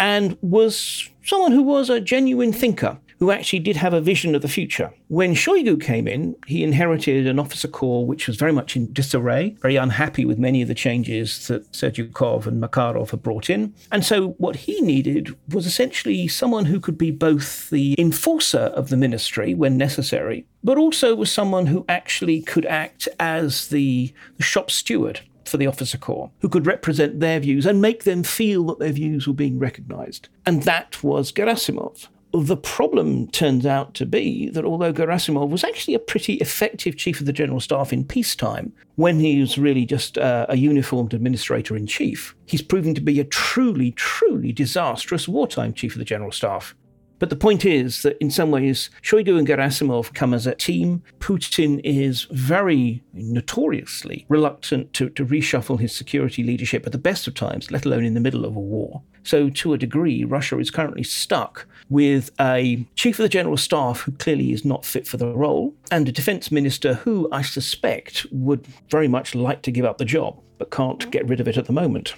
and 0.00 0.36
was 0.40 1.08
someone 1.22 1.52
who 1.52 1.62
was 1.62 1.90
a 1.90 2.00
genuine 2.00 2.52
thinker 2.52 2.98
who 3.20 3.30
actually 3.30 3.58
did 3.58 3.76
have 3.76 3.92
a 3.92 4.00
vision 4.00 4.34
of 4.34 4.40
the 4.40 4.48
future. 4.48 4.92
When 5.08 5.34
Shoigu 5.34 5.80
came 5.80 6.08
in, 6.08 6.34
he 6.46 6.64
inherited 6.64 7.26
an 7.26 7.38
officer 7.38 7.68
corps 7.68 8.06
which 8.06 8.26
was 8.26 8.36
very 8.36 8.52
much 8.52 8.76
in 8.76 8.92
disarray, 8.94 9.56
very 9.60 9.76
unhappy 9.76 10.24
with 10.24 10.38
many 10.38 10.62
of 10.62 10.68
the 10.68 10.74
changes 10.74 11.46
that 11.48 11.70
Serdyukov 11.72 12.46
and 12.46 12.62
Makarov 12.62 13.10
had 13.10 13.22
brought 13.22 13.50
in. 13.50 13.74
And 13.92 14.04
so 14.04 14.30
what 14.38 14.56
he 14.56 14.80
needed 14.80 15.36
was 15.52 15.66
essentially 15.66 16.28
someone 16.28 16.64
who 16.64 16.80
could 16.80 16.96
be 16.96 17.10
both 17.10 17.68
the 17.68 17.94
enforcer 17.98 18.58
of 18.58 18.88
the 18.88 18.96
ministry 18.96 19.52
when 19.52 19.76
necessary, 19.76 20.46
but 20.64 20.78
also 20.78 21.14
was 21.14 21.30
someone 21.30 21.66
who 21.66 21.84
actually 21.90 22.40
could 22.40 22.64
act 22.64 23.06
as 23.18 23.68
the, 23.68 24.14
the 24.38 24.42
shop 24.42 24.70
steward 24.70 25.20
for 25.44 25.58
the 25.58 25.66
officer 25.66 25.98
corps, 25.98 26.30
who 26.40 26.48
could 26.48 26.66
represent 26.66 27.20
their 27.20 27.40
views 27.40 27.66
and 27.66 27.82
make 27.82 28.04
them 28.04 28.22
feel 28.22 28.64
that 28.66 28.78
their 28.78 28.92
views 28.92 29.26
were 29.26 29.34
being 29.34 29.58
recognized. 29.58 30.28
And 30.46 30.62
that 30.62 31.02
was 31.02 31.32
Gerasimov. 31.32 32.08
The 32.32 32.56
problem 32.56 33.26
turns 33.28 33.66
out 33.66 33.94
to 33.94 34.06
be 34.06 34.50
that 34.50 34.64
although 34.64 34.92
Gerasimov 34.92 35.50
was 35.50 35.64
actually 35.64 35.94
a 35.94 35.98
pretty 35.98 36.34
effective 36.34 36.96
chief 36.96 37.18
of 37.18 37.26
the 37.26 37.32
general 37.32 37.58
staff 37.58 37.92
in 37.92 38.04
peacetime, 38.04 38.72
when 38.94 39.18
he 39.18 39.40
was 39.40 39.58
really 39.58 39.84
just 39.84 40.16
uh, 40.16 40.46
a 40.48 40.56
uniformed 40.56 41.12
administrator 41.12 41.76
in 41.76 41.88
chief, 41.88 42.36
he's 42.46 42.62
proving 42.62 42.94
to 42.94 43.00
be 43.00 43.18
a 43.18 43.24
truly, 43.24 43.90
truly 43.92 44.52
disastrous 44.52 45.26
wartime 45.26 45.72
chief 45.72 45.94
of 45.94 45.98
the 45.98 46.04
general 46.04 46.30
staff. 46.30 46.74
But 47.20 47.28
the 47.28 47.36
point 47.36 47.64
is 47.64 48.02
that 48.02 48.16
in 48.18 48.30
some 48.30 48.50
ways, 48.50 48.90
Shoigu 49.02 49.38
and 49.38 49.46
Gerasimov 49.46 50.14
come 50.14 50.34
as 50.34 50.46
a 50.46 50.54
team. 50.54 51.02
Putin 51.20 51.80
is 51.84 52.26
very 52.30 53.04
notoriously 53.12 54.24
reluctant 54.28 54.92
to, 54.94 55.10
to 55.10 55.24
reshuffle 55.24 55.78
his 55.78 55.94
security 55.94 56.42
leadership 56.42 56.86
at 56.86 56.92
the 56.92 56.98
best 56.98 57.28
of 57.28 57.34
times, 57.34 57.70
let 57.70 57.84
alone 57.84 58.04
in 58.04 58.14
the 58.14 58.20
middle 58.20 58.46
of 58.46 58.56
a 58.56 58.60
war. 58.60 59.02
So, 59.22 59.50
to 59.50 59.74
a 59.74 59.78
degree, 59.78 60.24
Russia 60.24 60.58
is 60.58 60.70
currently 60.70 61.02
stuck 61.02 61.66
with 61.90 62.30
a 62.40 62.86
chief 62.96 63.18
of 63.18 63.24
the 63.24 63.28
general 63.28 63.58
staff 63.58 64.00
who 64.00 64.12
clearly 64.12 64.52
is 64.52 64.64
not 64.64 64.86
fit 64.86 65.06
for 65.06 65.18
the 65.18 65.34
role, 65.34 65.74
and 65.90 66.08
a 66.08 66.12
defense 66.12 66.50
minister 66.50 66.94
who 66.94 67.28
I 67.30 67.42
suspect 67.42 68.24
would 68.32 68.66
very 68.88 69.08
much 69.08 69.34
like 69.34 69.60
to 69.62 69.70
give 69.70 69.84
up 69.84 69.98
the 69.98 70.06
job, 70.06 70.40
but 70.56 70.70
can't 70.70 71.10
get 71.10 71.28
rid 71.28 71.40
of 71.40 71.48
it 71.48 71.58
at 71.58 71.66
the 71.66 71.72
moment. 71.74 72.14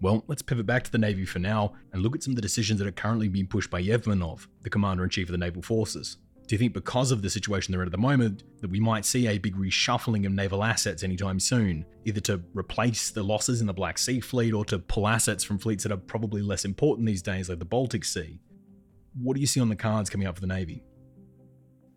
Well, 0.00 0.24
let's 0.28 0.42
pivot 0.42 0.66
back 0.66 0.84
to 0.84 0.92
the 0.92 0.98
Navy 0.98 1.24
for 1.24 1.40
now 1.40 1.72
and 1.92 2.02
look 2.02 2.14
at 2.14 2.22
some 2.22 2.32
of 2.32 2.36
the 2.36 2.42
decisions 2.42 2.78
that 2.78 2.86
are 2.86 2.92
currently 2.92 3.28
being 3.28 3.48
pushed 3.48 3.70
by 3.70 3.82
Yevmenov, 3.82 4.46
the 4.62 4.70
Commander 4.70 5.02
in 5.02 5.10
Chief 5.10 5.28
of 5.28 5.32
the 5.32 5.38
Naval 5.38 5.62
Forces. 5.62 6.18
Do 6.46 6.54
you 6.54 6.58
think 6.58 6.72
because 6.72 7.10
of 7.10 7.20
the 7.20 7.28
situation 7.28 7.72
they're 7.72 7.82
in 7.82 7.88
at 7.88 7.92
the 7.92 7.98
moment 7.98 8.44
that 8.62 8.70
we 8.70 8.80
might 8.80 9.04
see 9.04 9.26
a 9.26 9.36
big 9.36 9.56
reshuffling 9.56 10.24
of 10.24 10.32
naval 10.32 10.64
assets 10.64 11.02
anytime 11.02 11.38
soon, 11.38 11.84
either 12.06 12.20
to 12.20 12.40
replace 12.54 13.10
the 13.10 13.22
losses 13.22 13.60
in 13.60 13.66
the 13.66 13.74
Black 13.74 13.98
Sea 13.98 14.20
Fleet 14.20 14.54
or 14.54 14.64
to 14.66 14.78
pull 14.78 15.06
assets 15.06 15.44
from 15.44 15.58
fleets 15.58 15.82
that 15.82 15.92
are 15.92 15.98
probably 15.98 16.40
less 16.40 16.64
important 16.64 17.06
these 17.06 17.20
days, 17.20 17.50
like 17.50 17.58
the 17.58 17.66
Baltic 17.66 18.04
Sea? 18.04 18.40
What 19.20 19.34
do 19.34 19.40
you 19.40 19.46
see 19.46 19.60
on 19.60 19.68
the 19.68 19.76
cards 19.76 20.08
coming 20.08 20.26
up 20.26 20.36
for 20.36 20.40
the 20.40 20.46
Navy? 20.46 20.84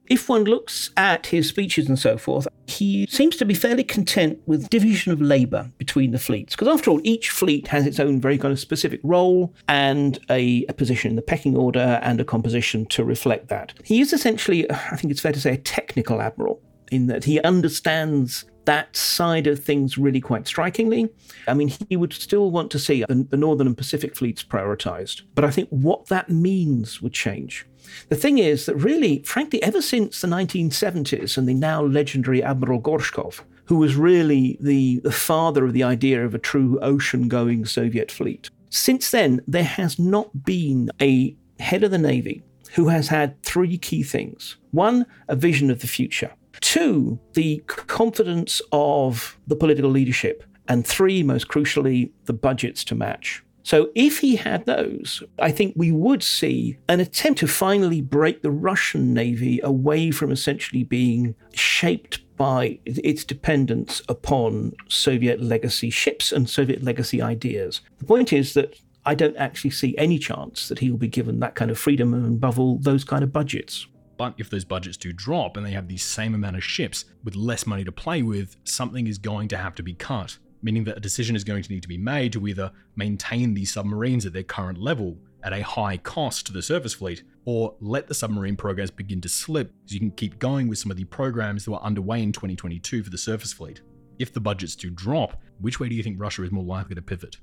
If 0.07 0.27
one 0.27 0.43
looks 0.43 0.91
at 0.97 1.27
his 1.27 1.47
speeches 1.47 1.87
and 1.87 1.97
so 1.97 2.17
forth, 2.17 2.47
he 2.67 3.07
seems 3.09 3.37
to 3.37 3.45
be 3.45 3.53
fairly 3.53 3.83
content 3.83 4.39
with 4.45 4.69
division 4.69 5.11
of 5.11 5.21
labour 5.21 5.71
between 5.77 6.11
the 6.11 6.19
fleets. 6.19 6.55
Because 6.55 6.67
after 6.67 6.91
all, 6.91 7.01
each 7.03 7.29
fleet 7.29 7.67
has 7.67 7.85
its 7.85 7.99
own 7.99 8.19
very 8.19 8.37
kind 8.37 8.51
of 8.51 8.59
specific 8.59 8.99
role 9.03 9.53
and 9.67 10.19
a, 10.29 10.65
a, 10.67 10.73
position 10.73 11.11
in 11.11 11.15
the 11.15 11.21
pecking 11.21 11.55
order 11.55 11.99
and 12.01 12.19
a 12.19 12.25
composition 12.25 12.85
to 12.87 13.03
reflect 13.03 13.47
that. 13.49 13.73
He 13.83 14.01
is 14.01 14.13
essentially, 14.13 14.69
I 14.71 14.95
think 14.95 15.11
it's 15.11 15.21
fair 15.21 15.31
to 15.31 15.39
say, 15.39 15.53
a 15.53 15.57
technical 15.57 16.21
admiral 16.21 16.61
in 16.91 17.07
that 17.07 17.23
he 17.23 17.41
understands 17.41 18.45
that 18.65 18.95
side 18.95 19.47
of 19.47 19.63
things 19.63 19.97
really 19.97 20.21
quite 20.21 20.47
strikingly. 20.47 21.09
I 21.47 21.53
mean, 21.53 21.73
he 21.89 21.97
would 21.97 22.13
still 22.13 22.51
want 22.51 22.69
to 22.71 22.79
see 22.79 23.03
the, 23.07 23.25
the 23.29 23.37
Northern 23.37 23.67
and 23.67 23.77
Pacific 23.77 24.15
fleets 24.15 24.43
prioritized, 24.43 25.21
but 25.33 25.43
I 25.43 25.49
think 25.49 25.69
what 25.69 26.07
that 26.07 26.29
means 26.29 27.01
would 27.01 27.13
change. 27.13 27.65
The 28.09 28.15
thing 28.15 28.37
is 28.37 28.65
that 28.65 28.75
really, 28.75 29.23
frankly, 29.23 29.61
ever 29.63 29.81
since 29.81 30.21
the 30.21 30.27
1970s 30.27 31.37
and 31.37 31.47
the 31.47 31.53
now 31.53 31.83
legendary 31.83 32.43
Admiral 32.43 32.81
Gorshkov, 32.81 33.41
who 33.65 33.77
was 33.77 33.95
really 33.95 34.57
the, 34.59 34.99
the 34.99 35.11
father 35.11 35.65
of 35.65 35.73
the 35.73 35.83
idea 35.83 36.25
of 36.25 36.35
a 36.35 36.39
true 36.39 36.79
ocean 36.81 37.27
going 37.27 37.65
Soviet 37.65 38.11
fleet, 38.11 38.49
since 38.69 39.11
then, 39.11 39.41
there 39.47 39.63
has 39.63 39.99
not 39.99 40.45
been 40.45 40.89
a 41.01 41.35
head 41.59 41.83
of 41.83 41.91
the 41.91 41.97
Navy 41.97 42.41
who 42.73 42.87
has 42.87 43.09
had 43.09 43.41
three 43.43 43.77
key 43.77 44.01
things. 44.01 44.55
One, 44.71 45.05
a 45.27 45.35
vision 45.35 45.69
of 45.69 45.81
the 45.81 45.87
future. 45.87 46.31
Two, 46.61 47.19
the 47.33 47.57
confidence 47.67 48.61
of 48.71 49.37
the 49.47 49.57
political 49.57 49.89
leadership. 49.89 50.43
And 50.67 50.87
three, 50.87 51.21
most 51.21 51.49
crucially, 51.49 52.11
the 52.25 52.33
budgets 52.33 52.85
to 52.85 52.95
match. 52.95 53.43
So, 53.63 53.89
if 53.95 54.19
he 54.19 54.35
had 54.35 54.65
those, 54.65 55.21
I 55.39 55.51
think 55.51 55.73
we 55.75 55.91
would 55.91 56.23
see 56.23 56.77
an 56.87 56.99
attempt 56.99 57.39
to 57.41 57.47
finally 57.47 58.01
break 58.01 58.41
the 58.41 58.51
Russian 58.51 59.13
Navy 59.13 59.59
away 59.63 60.11
from 60.11 60.31
essentially 60.31 60.83
being 60.83 61.35
shaped 61.53 62.21
by 62.37 62.79
its 62.85 63.23
dependence 63.23 64.01
upon 64.09 64.73
Soviet 64.89 65.41
legacy 65.41 65.91
ships 65.91 66.31
and 66.31 66.49
Soviet 66.49 66.81
legacy 66.83 67.21
ideas. 67.21 67.81
The 67.99 68.05
point 68.05 68.33
is 68.33 68.55
that 68.55 68.79
I 69.05 69.15
don't 69.15 69.37
actually 69.37 69.71
see 69.71 69.95
any 69.97 70.17
chance 70.17 70.67
that 70.67 70.79
he 70.79 70.89
will 70.89 70.97
be 70.97 71.07
given 71.07 71.39
that 71.39 71.55
kind 71.55 71.69
of 71.69 71.77
freedom 71.77 72.13
and, 72.13 72.25
above 72.25 72.59
all, 72.59 72.77
those 72.79 73.03
kind 73.03 73.23
of 73.23 73.31
budgets. 73.31 73.85
But 74.17 74.35
if 74.37 74.49
those 74.49 74.65
budgets 74.65 74.97
do 74.97 75.11
drop 75.13 75.57
and 75.57 75.65
they 75.65 75.71
have 75.71 75.87
the 75.87 75.97
same 75.97 76.35
amount 76.35 76.55
of 76.55 76.63
ships 76.63 77.05
with 77.23 77.35
less 77.35 77.65
money 77.65 77.83
to 77.83 77.91
play 77.91 78.21
with, 78.21 78.55
something 78.63 79.07
is 79.07 79.17
going 79.17 79.47
to 79.49 79.57
have 79.57 79.75
to 79.75 79.83
be 79.83 79.93
cut 79.93 80.37
meaning 80.61 80.83
that 80.85 80.97
a 80.97 81.01
decision 81.01 81.35
is 81.35 81.43
going 81.43 81.63
to 81.63 81.71
need 81.71 81.81
to 81.81 81.87
be 81.87 81.97
made 81.97 82.33
to 82.33 82.47
either 82.47 82.71
maintain 82.95 83.53
these 83.53 83.73
submarines 83.73 84.25
at 84.25 84.33
their 84.33 84.43
current 84.43 84.77
level 84.77 85.17
at 85.43 85.53
a 85.53 85.63
high 85.63 85.97
cost 85.97 86.45
to 86.45 86.53
the 86.53 86.61
surface 86.61 86.93
fleet, 86.93 87.23
or 87.45 87.75
let 87.79 88.07
the 88.07 88.13
submarine 88.13 88.55
programs 88.55 88.91
begin 88.91 89.19
to 89.21 89.29
slip 89.29 89.73
so 89.85 89.93
you 89.93 89.99
can 89.99 90.11
keep 90.11 90.37
going 90.39 90.67
with 90.67 90.77
some 90.77 90.91
of 90.91 90.97
the 90.97 91.03
programs 91.05 91.65
that 91.65 91.71
were 91.71 91.81
underway 91.81 92.21
in 92.21 92.31
2022 92.31 93.03
for 93.03 93.09
the 93.09 93.17
surface 93.17 93.51
fleet. 93.51 93.81
If 94.19 94.33
the 94.33 94.39
budgets 94.39 94.75
do 94.75 94.91
drop, 94.91 95.41
which 95.59 95.79
way 95.79 95.89
do 95.89 95.95
you 95.95 96.03
think 96.03 96.19
Russia 96.19 96.43
is 96.43 96.51
more 96.51 96.63
likely 96.63 96.95
to 96.95 97.01
pivot? 97.01 97.37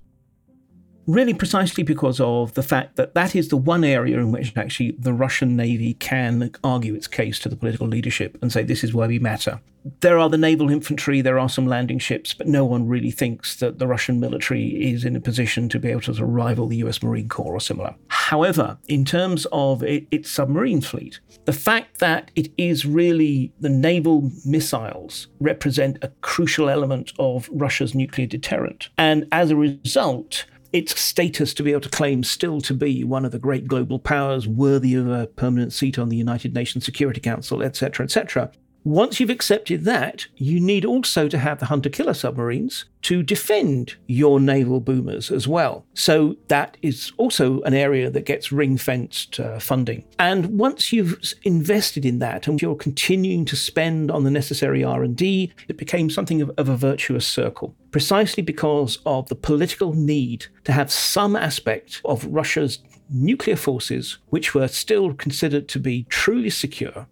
Really 1.08 1.32
precisely 1.32 1.82
because 1.82 2.20
of 2.20 2.52
the 2.52 2.62
fact 2.62 2.96
that 2.96 3.14
that 3.14 3.34
is 3.34 3.48
the 3.48 3.56
one 3.56 3.82
area 3.82 4.18
in 4.18 4.30
which 4.30 4.52
actually 4.56 4.92
the 4.98 5.12
Russian 5.12 5.56
Navy 5.56 5.94
can 5.94 6.50
argue 6.62 6.94
its 6.94 7.06
case 7.06 7.38
to 7.40 7.48
the 7.48 7.56
political 7.56 7.88
leadership 7.88 8.36
and 8.42 8.52
say, 8.52 8.62
this 8.62 8.84
is 8.84 8.92
why 8.92 9.06
we 9.06 9.18
matter. 9.18 9.58
There 10.00 10.18
are 10.18 10.28
the 10.28 10.36
naval 10.36 10.70
infantry, 10.70 11.22
there 11.22 11.38
are 11.38 11.48
some 11.48 11.66
landing 11.66 11.98
ships, 11.98 12.34
but 12.34 12.46
no 12.46 12.64
one 12.66 12.86
really 12.86 13.10
thinks 13.10 13.56
that 13.56 13.78
the 13.78 13.86
Russian 13.86 14.20
military 14.20 14.66
is 14.66 15.02
in 15.02 15.16
a 15.16 15.20
position 15.20 15.70
to 15.70 15.78
be 15.78 15.88
able 15.88 16.02
to 16.02 16.24
rival 16.26 16.66
the 16.66 16.76
US 16.78 17.02
Marine 17.02 17.28
Corps 17.28 17.54
or 17.54 17.60
similar. 17.60 17.94
However, 18.08 18.76
in 18.86 19.06
terms 19.06 19.46
of 19.50 19.82
its 19.82 20.30
submarine 20.30 20.82
fleet, 20.82 21.20
the 21.46 21.54
fact 21.54 22.00
that 22.00 22.30
it 22.34 22.52
is 22.58 22.84
really 22.84 23.50
the 23.60 23.70
naval 23.70 24.30
missiles 24.44 25.28
represent 25.40 25.96
a 26.02 26.08
crucial 26.20 26.68
element 26.68 27.14
of 27.18 27.48
Russia's 27.50 27.94
nuclear 27.94 28.26
deterrent. 28.26 28.90
And 28.98 29.26
as 29.32 29.50
a 29.50 29.56
result, 29.56 30.44
its 30.72 31.00
status 31.00 31.54
to 31.54 31.62
be 31.62 31.72
able 31.72 31.80
to 31.80 31.88
claim 31.88 32.22
still 32.22 32.60
to 32.60 32.74
be 32.74 33.04
one 33.04 33.24
of 33.24 33.32
the 33.32 33.38
great 33.38 33.66
global 33.66 33.98
powers 33.98 34.46
worthy 34.46 34.94
of 34.94 35.08
a 35.08 35.26
permanent 35.28 35.72
seat 35.72 35.98
on 35.98 36.08
the 36.08 36.16
United 36.16 36.54
Nations 36.54 36.84
Security 36.84 37.20
Council, 37.20 37.62
etc., 37.62 38.04
etc., 38.04 38.50
Once 38.88 39.20
you've 39.20 39.28
accepted 39.28 39.84
that, 39.84 40.26
you 40.36 40.58
need 40.58 40.82
also 40.82 41.28
to 41.28 41.36
have 41.36 41.58
the 41.58 41.66
hunter 41.66 41.90
killer 41.90 42.14
submarines 42.14 42.86
to 43.02 43.22
defend 43.22 43.96
your 44.06 44.40
naval 44.40 44.80
boomers 44.80 45.30
as 45.30 45.46
well. 45.46 45.84
So 45.92 46.36
that 46.48 46.78
is 46.80 47.12
also 47.18 47.60
an 47.62 47.74
area 47.74 48.08
that 48.08 48.24
gets 48.24 48.50
ring 48.50 48.78
fenced 48.78 49.38
uh, 49.40 49.58
funding. 49.58 50.04
And 50.18 50.58
once 50.58 50.90
you've 50.90 51.20
invested 51.42 52.06
in 52.06 52.18
that 52.20 52.48
and 52.48 52.62
you're 52.62 52.74
continuing 52.76 53.44
to 53.44 53.56
spend 53.56 54.10
on 54.10 54.24
the 54.24 54.30
necessary 54.30 54.82
R&D, 54.82 55.52
it 55.68 55.76
became 55.76 56.08
something 56.08 56.40
of, 56.40 56.50
of 56.56 56.70
a 56.70 56.76
virtuous 56.76 57.26
circle. 57.26 57.76
Precisely 57.90 58.42
because 58.42 59.00
of 59.04 59.28
the 59.28 59.36
political 59.36 59.92
need 59.92 60.46
to 60.64 60.72
have 60.72 60.90
some 60.90 61.36
aspect 61.36 62.00
of 62.06 62.24
Russia's 62.24 62.78
nuclear 63.10 63.56
forces, 63.56 64.16
which 64.30 64.54
were 64.54 64.66
still 64.66 65.12
considered 65.12 65.68
to 65.68 65.78
be 65.78 66.06
truly 66.08 66.48
secure. 66.48 67.06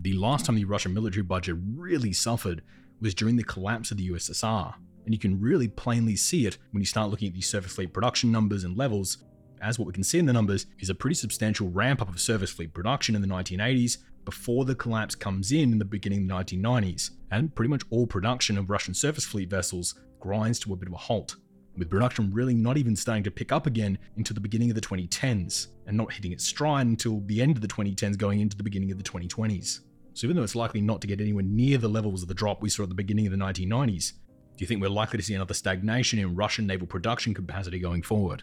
The 0.00 0.12
last 0.12 0.46
time 0.46 0.54
the 0.54 0.64
Russian 0.64 0.94
military 0.94 1.24
budget 1.24 1.56
really 1.74 2.12
suffered 2.12 2.62
was 3.00 3.14
during 3.14 3.34
the 3.34 3.42
collapse 3.42 3.90
of 3.90 3.96
the 3.96 4.08
USSR, 4.10 4.74
and 5.04 5.12
you 5.12 5.18
can 5.18 5.40
really 5.40 5.66
plainly 5.66 6.14
see 6.14 6.46
it 6.46 6.56
when 6.70 6.80
you 6.80 6.86
start 6.86 7.10
looking 7.10 7.26
at 7.26 7.34
the 7.34 7.40
surface 7.40 7.72
fleet 7.72 7.92
production 7.92 8.30
numbers 8.30 8.62
and 8.62 8.76
levels, 8.76 9.18
as 9.60 9.76
what 9.76 9.86
we 9.86 9.92
can 9.92 10.04
see 10.04 10.20
in 10.20 10.26
the 10.26 10.32
numbers 10.32 10.66
is 10.78 10.88
a 10.88 10.94
pretty 10.94 11.14
substantial 11.14 11.68
ramp 11.70 12.00
up 12.00 12.08
of 12.08 12.20
surface 12.20 12.52
fleet 12.52 12.72
production 12.72 13.16
in 13.16 13.22
the 13.22 13.26
1980s 13.26 13.98
before 14.24 14.64
the 14.64 14.74
collapse 14.74 15.16
comes 15.16 15.50
in 15.50 15.72
in 15.72 15.78
the 15.80 15.84
beginning 15.84 16.30
of 16.30 16.46
the 16.46 16.56
1990s, 16.56 17.10
and 17.32 17.52
pretty 17.56 17.68
much 17.68 17.82
all 17.90 18.06
production 18.06 18.56
of 18.56 18.70
Russian 18.70 18.94
surface 18.94 19.24
fleet 19.24 19.50
vessels 19.50 19.96
grinds 20.20 20.60
to 20.60 20.72
a 20.72 20.76
bit 20.76 20.86
of 20.86 20.94
a 20.94 20.98
halt 20.98 21.34
with 21.76 21.90
production 21.90 22.32
really 22.32 22.54
not 22.54 22.76
even 22.76 22.94
starting 22.94 23.24
to 23.24 23.30
pick 23.30 23.52
up 23.52 23.66
again 23.66 23.98
until 24.16 24.34
the 24.34 24.40
beginning 24.40 24.70
of 24.70 24.74
the 24.74 24.80
2010s, 24.80 25.68
and 25.86 25.96
not 25.96 26.12
hitting 26.12 26.32
its 26.32 26.44
stride 26.44 26.86
until 26.86 27.20
the 27.26 27.40
end 27.40 27.56
of 27.56 27.62
the 27.62 27.68
2010s 27.68 28.16
going 28.16 28.40
into 28.40 28.56
the 28.56 28.62
beginning 28.62 28.90
of 28.90 28.98
the 28.98 29.04
2020s. 29.04 29.80
So 30.18 30.26
even 30.26 30.36
though 30.36 30.42
it's 30.42 30.56
likely 30.56 30.80
not 30.80 31.00
to 31.02 31.06
get 31.06 31.20
anywhere 31.20 31.44
near 31.44 31.78
the 31.78 31.88
levels 31.88 32.22
of 32.22 32.28
the 32.28 32.34
drop 32.34 32.60
we 32.60 32.68
saw 32.68 32.82
at 32.82 32.88
the 32.88 32.94
beginning 32.96 33.28
of 33.28 33.30
the 33.30 33.38
1990s, 33.38 34.14
do 34.56 34.64
you 34.64 34.66
think 34.66 34.80
we're 34.80 34.88
likely 34.88 35.16
to 35.16 35.24
see 35.24 35.34
another 35.34 35.54
stagnation 35.54 36.18
in 36.18 36.34
Russian 36.34 36.66
naval 36.66 36.88
production 36.88 37.34
capacity 37.34 37.78
going 37.78 38.02
forward? 38.02 38.42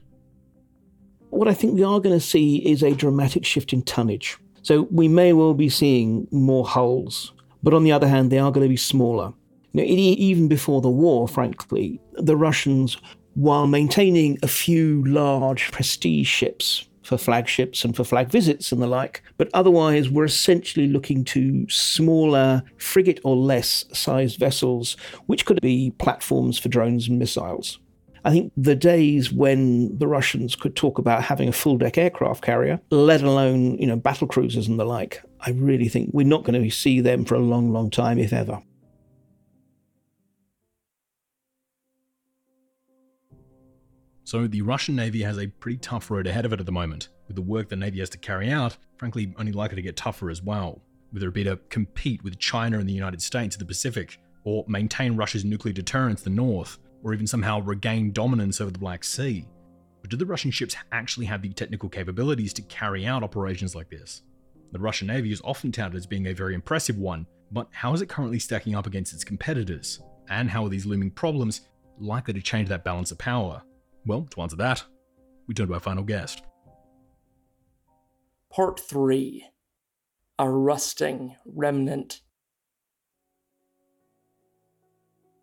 What 1.32 1.50
I 1.50 1.54
think 1.54 1.76
we 1.76 1.84
are 1.84 2.00
going 2.00 2.18
to 2.18 2.26
see 2.26 2.66
is 2.66 2.82
a 2.82 2.96
dramatic 2.96 3.44
shift 3.44 3.74
in 3.74 3.82
tonnage. 3.82 4.38
So 4.62 4.84
we 4.90 5.10
may 5.10 5.34
well 5.34 5.54
be 5.54 5.68
seeing 5.68 6.30
more 6.32 6.66
hulls, 6.66 7.34
but 7.62 7.74
on 7.74 7.84
the 7.84 7.92
other 7.92 8.08
hand, 8.08 8.32
they 8.32 8.40
are 8.40 8.54
going 8.54 8.64
to 8.64 8.70
be 8.70 8.78
smaller. 8.78 9.34
Know, 9.74 9.84
even 9.84 10.48
before 10.48 10.80
the 10.80 10.90
war, 10.90 11.28
frankly, 11.28 12.00
the 12.14 12.38
Russians 12.38 12.96
while 13.34 13.68
maintaining 13.68 14.38
a 14.42 14.48
few 14.48 15.04
large 15.04 15.74
prestige 15.74 16.30
ships 16.30 16.88
for 17.06 17.18
flagships 17.18 17.86
and 17.86 17.96
for 17.96 18.04
flag 18.04 18.30
visits 18.30 18.72
and 18.72 18.82
the 18.82 18.88
like, 18.88 19.22
but 19.38 19.50
otherwise 19.54 20.10
we're 20.10 20.26
essentially 20.26 20.88
looking 20.88 21.24
to 21.24 21.70
smaller 21.70 22.64
frigate 22.78 23.20
or 23.24 23.36
less 23.36 23.86
sized 23.94 24.40
vessels, 24.40 24.98
which 25.28 25.46
could 25.46 25.62
be 25.62 25.92
platforms 26.00 26.58
for 26.58 26.70
drones 26.70 27.08
and 27.08 27.20
missiles. 27.20 27.80
I 28.26 28.32
think 28.32 28.52
the 28.58 28.76
days 28.76 29.32
when 29.32 29.96
the 30.00 30.08
Russians 30.08 30.56
could 30.56 30.76
talk 30.76 30.98
about 30.98 31.24
having 31.24 31.48
a 31.48 31.54
full 31.54 31.78
deck 31.78 31.96
aircraft 32.00 32.44
carrier, 32.44 32.82
let 32.90 33.22
alone, 33.22 33.78
you 33.78 33.86
know, 33.86 33.98
battle 33.98 34.26
cruisers 34.26 34.68
and 34.68 34.80
the 34.80 34.86
like, 34.86 35.22
I 35.42 35.52
really 35.52 35.88
think 35.88 36.10
we're 36.12 36.26
not 36.26 36.44
going 36.44 36.62
to 36.62 36.70
see 36.72 37.02
them 37.02 37.24
for 37.24 37.36
a 37.36 37.40
long, 37.40 37.72
long 37.72 37.92
time, 37.92 38.18
if 38.18 38.34
ever. 38.34 38.64
So 44.26 44.48
the 44.48 44.64
Russian 44.64 44.96
Navy 44.96 45.22
has 45.22 45.38
a 45.38 45.46
pretty 45.46 45.78
tough 45.78 46.10
road 46.10 46.26
ahead 46.26 46.46
of 46.46 46.54
it 46.54 46.60
at 46.60 46.66
the 46.66 46.72
moment, 46.72 47.10
with 47.28 47.36
the 47.36 47.44
work 47.44 47.70
the 47.70 47.76
Navy 47.76 48.00
has 48.00 48.10
to 48.10 48.18
carry 48.18 48.50
out, 48.50 48.76
frankly, 48.98 49.36
only 49.38 49.52
likely 49.52 49.76
to 49.76 49.84
get 49.84 49.96
tougher 49.96 50.32
as 50.32 50.42
well, 50.42 50.82
whether 51.12 51.28
it 51.28 51.36
be 51.36 51.44
to 51.44 51.58
compete 51.70 52.24
with 52.24 52.40
China 52.40 52.80
and 52.80 52.90
the 52.90 52.94
United 52.94 53.22
States 53.22 53.56
in 53.56 53.60
the 53.60 53.66
Pacific, 53.66 54.18
or 54.44 54.66
maintain 54.68 55.16
Russia's 55.16 55.46
nuclear 55.46 55.74
deterrence 55.74 56.24
the 56.24 56.32
north, 56.32 56.80
or 57.04 57.14
even 57.14 57.28
somehow 57.28 57.60
regain 57.60 58.12
dominance 58.12 58.60
over 58.60 58.72
the 58.72 58.80
Black 58.80 59.04
Sea. 59.04 59.46
But 60.02 60.10
do 60.10 60.18
the 60.18 60.26
Russian 60.26 60.50
ships 60.50 60.76
actually 60.92 61.28
have 61.28 61.44
the 61.44 61.50
technical 61.50 61.88
capabilities 61.88 62.54
to 62.54 62.64
carry 62.64 63.06
out 63.06 63.22
operations 63.22 63.76
like 63.76 63.92
this? 63.92 64.24
The 64.72 64.80
Russian 64.80 65.06
Navy 65.06 65.32
is 65.34 65.42
often 65.44 65.72
touted 65.72 65.98
as 65.98 66.08
being 66.08 66.26
a 66.26 66.34
very 66.34 66.56
impressive 66.56 66.98
one, 66.98 67.28
but 67.52 67.68
how 67.70 67.94
is 67.94 68.02
it 68.02 68.10
currently 68.10 68.40
stacking 68.40 68.74
up 68.74 68.88
against 68.88 69.14
its 69.14 69.24
competitors? 69.24 70.02
And 70.30 70.50
how 70.50 70.66
are 70.66 70.70
these 70.70 70.88
looming 70.88 71.12
problems 71.12 71.62
likely 72.00 72.34
to 72.34 72.42
change 72.42 72.70
that 72.70 72.84
balance 72.84 73.12
of 73.12 73.20
power? 73.20 73.62
Well, 74.06 74.28
to 74.32 74.42
answer 74.42 74.58
that, 74.58 74.84
we 75.48 75.54
turn 75.54 75.68
to 75.68 75.74
our 75.74 75.80
final 75.80 76.04
guest. 76.04 76.44
Part 78.52 78.80
3 78.80 79.46
A 80.40 80.50
Rusting 80.50 81.36
Remnant. 81.46 82.22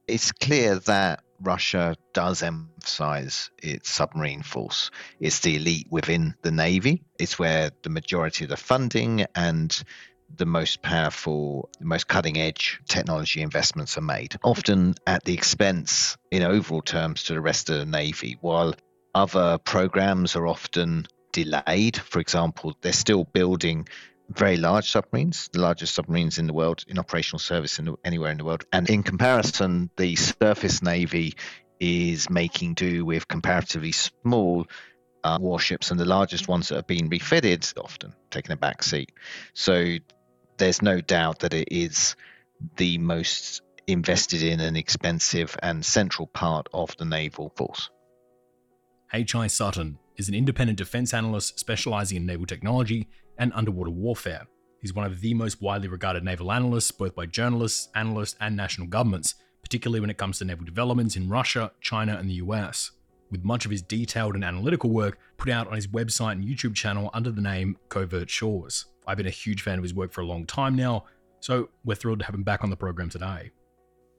It's 0.07 0.33
clear 0.33 0.77
that 0.81 1.23
Russia 1.41 1.97
does 2.15 2.43
emphasize 2.43 3.51
its 3.59 3.91
submarine 3.91 4.43
force. 4.43 4.91
It's 5.19 5.41
the 5.41 5.57
elite 5.57 5.89
within 5.91 6.35
the 6.43 6.53
Navy. 6.53 7.03
It's 7.19 7.39
where 7.39 7.71
the 7.83 7.91
majority 7.91 8.45
of 8.45 8.51
the 8.51 8.57
funding 8.57 9.27
and 9.35 9.83
the 10.37 10.47
most 10.47 10.83
powerful, 10.83 11.69
the 11.79 11.87
most 11.87 12.09
cutting 12.09 12.39
edge 12.39 12.81
technology 12.89 13.43
investments 13.43 13.99
are 13.99 14.03
made, 14.03 14.37
often 14.43 14.95
at 15.07 15.25
the 15.25 15.35
expense, 15.35 16.17
in 16.31 16.43
overall 16.43 16.83
terms, 16.83 17.25
to 17.25 17.35
the 17.35 17.41
rest 17.41 17.71
of 17.71 17.79
the 17.79 17.87
Navy, 17.87 18.39
while 18.41 18.75
other 19.15 19.59
programs 19.59 20.37
are 20.37 20.47
often 20.47 21.07
delayed. 21.33 21.97
For 21.97 22.21
example, 22.21 22.77
they're 22.81 22.93
still 22.93 23.25
building 23.25 23.89
very 24.29 24.57
large 24.57 24.91
submarines, 24.91 25.51
the 25.53 25.61
largest 25.61 25.95
submarines 25.95 26.39
in 26.39 26.47
the 26.47 26.55
world 26.55 26.85
in 26.89 26.99
operational 26.99 27.39
service 27.39 27.79
in 27.79 27.87
the, 27.87 27.95
anywhere 28.05 28.31
in 28.31 28.39
the 28.39 28.45
world. 28.45 28.65
And 28.73 28.89
in 28.89 29.03
comparison, 29.03 29.91
the 29.97 30.17
surface 30.17 30.83
navy 30.83 31.35
is 31.81 32.31
making 32.31 32.75
do 32.75 33.05
with 33.05 33.29
comparatively 33.29 33.93
small 33.93 34.67
uh, 35.25 35.39
warships, 35.41 35.91
and 35.91 36.01
the 36.01 36.05
largest 36.05 36.49
ones 36.49 36.69
that 36.69 36.77
have 36.77 36.87
been 36.87 37.09
refitted 37.09 37.71
often 37.77 38.15
taking 38.31 38.53
a 38.53 38.57
back 38.57 38.83
seat. 38.83 39.13
So 39.53 39.97
there's 40.59 40.83
no 40.83 41.01
doubt 41.01 41.41
that 41.41 41.55
it 41.55 41.69
is 41.71 42.17
the 42.77 42.99
most 42.99 43.63
invested 43.87 44.43
in 44.43 44.61
and 44.61 44.77
expensive 44.77 45.57
and 45.63 45.85
central 45.85 46.27
part 46.29 46.69
of 46.73 46.97
the 46.97 47.05
naval 47.05 47.53
force. 47.57 47.91
H.I. 49.13 49.49
Sutton 49.49 49.99
is 50.17 50.29
an 50.29 50.35
independent 50.35 50.79
defense 50.79 51.13
analyst 51.13 51.59
specializing 51.59 52.17
in 52.17 52.27
naval 52.27 52.47
technology 52.47 53.09
and 53.39 53.53
underwater 53.55 53.91
warfare. 53.91 54.47
He's 54.81 54.95
one 54.95 55.07
of 55.07 55.21
the 55.21 55.35
most 55.35 55.61
widely 55.61 55.89
regarded 55.89 56.25
naval 56.25 56.51
analysts, 56.53 56.91
both 56.91 57.15
by 57.15 57.27
journalists, 57.27 57.89
analysts, 57.95 58.37
and 58.41 58.57
national 58.57 58.89
governments, 58.89 59.35
particularly 59.63 60.01
when 60.01 60.11
it 60.11 60.19
comes 60.19 60.39
to 60.39 60.45
naval 60.45 60.65
developments 60.65 61.17
in 61.17 61.29
Russia, 61.29 61.73
China, 61.81 62.17
and 62.17 62.29
the 62.29 62.35
US. 62.35 62.91
With 63.31 63.45
much 63.45 63.65
of 63.65 63.71
his 63.71 63.83
detailed 63.83 64.35
and 64.35 64.45
analytical 64.45 64.91
work 64.91 65.19
put 65.37 65.51
out 65.51 65.67
on 65.69 65.75
his 65.75 65.87
website 65.87 66.33
and 66.33 66.45
YouTube 66.45 66.75
channel 66.75 67.11
under 67.15 67.31
the 67.31 67.41
name 67.41 67.79
Covert 67.89 68.29
Shores. 68.29 68.87
I've 69.07 69.17
been 69.17 69.27
a 69.27 69.31
huge 69.31 69.63
fan 69.63 69.79
of 69.79 69.83
his 69.83 69.95
work 69.95 70.13
for 70.13 70.21
a 70.21 70.27
long 70.27 70.47
time 70.47 70.77
now, 70.77 71.05
so 71.41 71.69
we're 71.85 71.95
thrilled 71.95 72.21
to 72.21 72.25
have 72.25 72.35
him 72.35 72.45
back 72.45 72.63
on 72.63 72.71
the 72.71 72.77
program 72.77 73.09
today. 73.09 73.51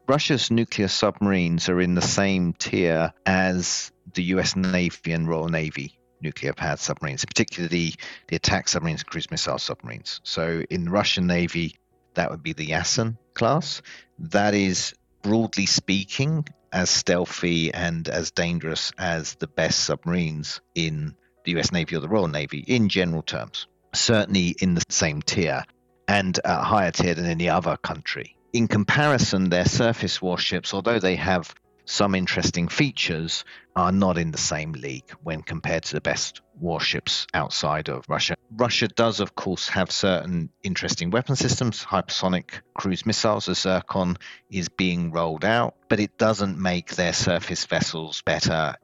Russia's 0.07 0.51
nuclear 0.51 0.89
submarines 0.89 1.69
are 1.69 1.79
in 1.79 1.95
the 1.95 2.01
same 2.01 2.53
tier 2.53 3.13
as 3.25 3.91
the 4.13 4.23
US 4.23 4.55
Navy 4.55 5.13
and 5.13 5.27
Royal 5.27 5.47
Navy 5.47 5.97
nuclear 6.21 6.53
powered 6.53 6.79
submarines, 6.79 7.25
particularly 7.25 7.93
the 8.27 8.36
attack 8.36 8.67
submarines 8.67 9.01
and 9.01 9.07
cruise 9.07 9.29
missile 9.29 9.59
submarines. 9.59 10.21
So 10.23 10.63
in 10.69 10.86
the 10.86 10.91
Russian 10.91 11.27
Navy, 11.27 11.75
that 12.15 12.31
would 12.31 12.43
be 12.43 12.53
the 12.53 12.67
Yasen 12.67 13.17
class. 13.34 13.81
That 14.19 14.53
is, 14.53 14.93
broadly 15.21 15.65
speaking, 15.65 16.47
as 16.71 16.89
stealthy 16.89 17.73
and 17.73 18.07
as 18.09 18.31
dangerous 18.31 18.91
as 18.97 19.36
the 19.36 19.47
best 19.47 19.81
submarines 19.81 20.61
in 20.75 21.15
the 21.43 21.59
US 21.59 21.71
Navy 21.71 21.95
or 21.95 21.99
the 21.99 22.09
Royal 22.09 22.27
Navy 22.27 22.59
in 22.59 22.89
general 22.89 23.21
terms 23.21 23.67
certainly 23.93 24.55
in 24.59 24.75
the 24.75 24.83
same 24.89 25.21
tier 25.21 25.63
and 26.07 26.39
a 26.43 26.61
higher 26.61 26.91
tier 26.91 27.13
than 27.13 27.25
any 27.25 27.49
other 27.49 27.77
country. 27.77 28.35
In 28.51 28.67
comparison, 28.67 29.49
their 29.49 29.65
surface 29.65 30.21
warships, 30.21 30.73
although 30.73 30.99
they 30.99 31.15
have 31.15 31.53
some 31.85 32.15
interesting 32.15 32.67
features, 32.67 33.43
are 33.75 33.91
not 33.91 34.17
in 34.17 34.31
the 34.31 34.37
same 34.37 34.71
league 34.73 35.09
when 35.23 35.41
compared 35.41 35.83
to 35.83 35.95
the 35.95 36.01
best 36.01 36.41
warships 36.59 37.27
outside 37.33 37.89
of 37.89 38.05
Russia. 38.07 38.35
Russia 38.51 38.87
does, 38.87 39.19
of 39.19 39.35
course, 39.35 39.67
have 39.69 39.91
certain 39.91 40.49
interesting 40.61 41.09
weapon 41.09 41.35
systems. 41.35 41.83
Hypersonic 41.83 42.61
cruise 42.75 43.05
missiles, 43.05 43.47
the 43.47 43.55
Zircon, 43.55 44.17
is 44.49 44.69
being 44.69 45.11
rolled 45.11 45.43
out, 45.43 45.75
but 45.89 45.99
it 45.99 46.17
doesn't 46.17 46.57
make 46.57 46.95
their 46.95 47.13
surface 47.13 47.65
vessels 47.65 48.21
better 48.21 48.75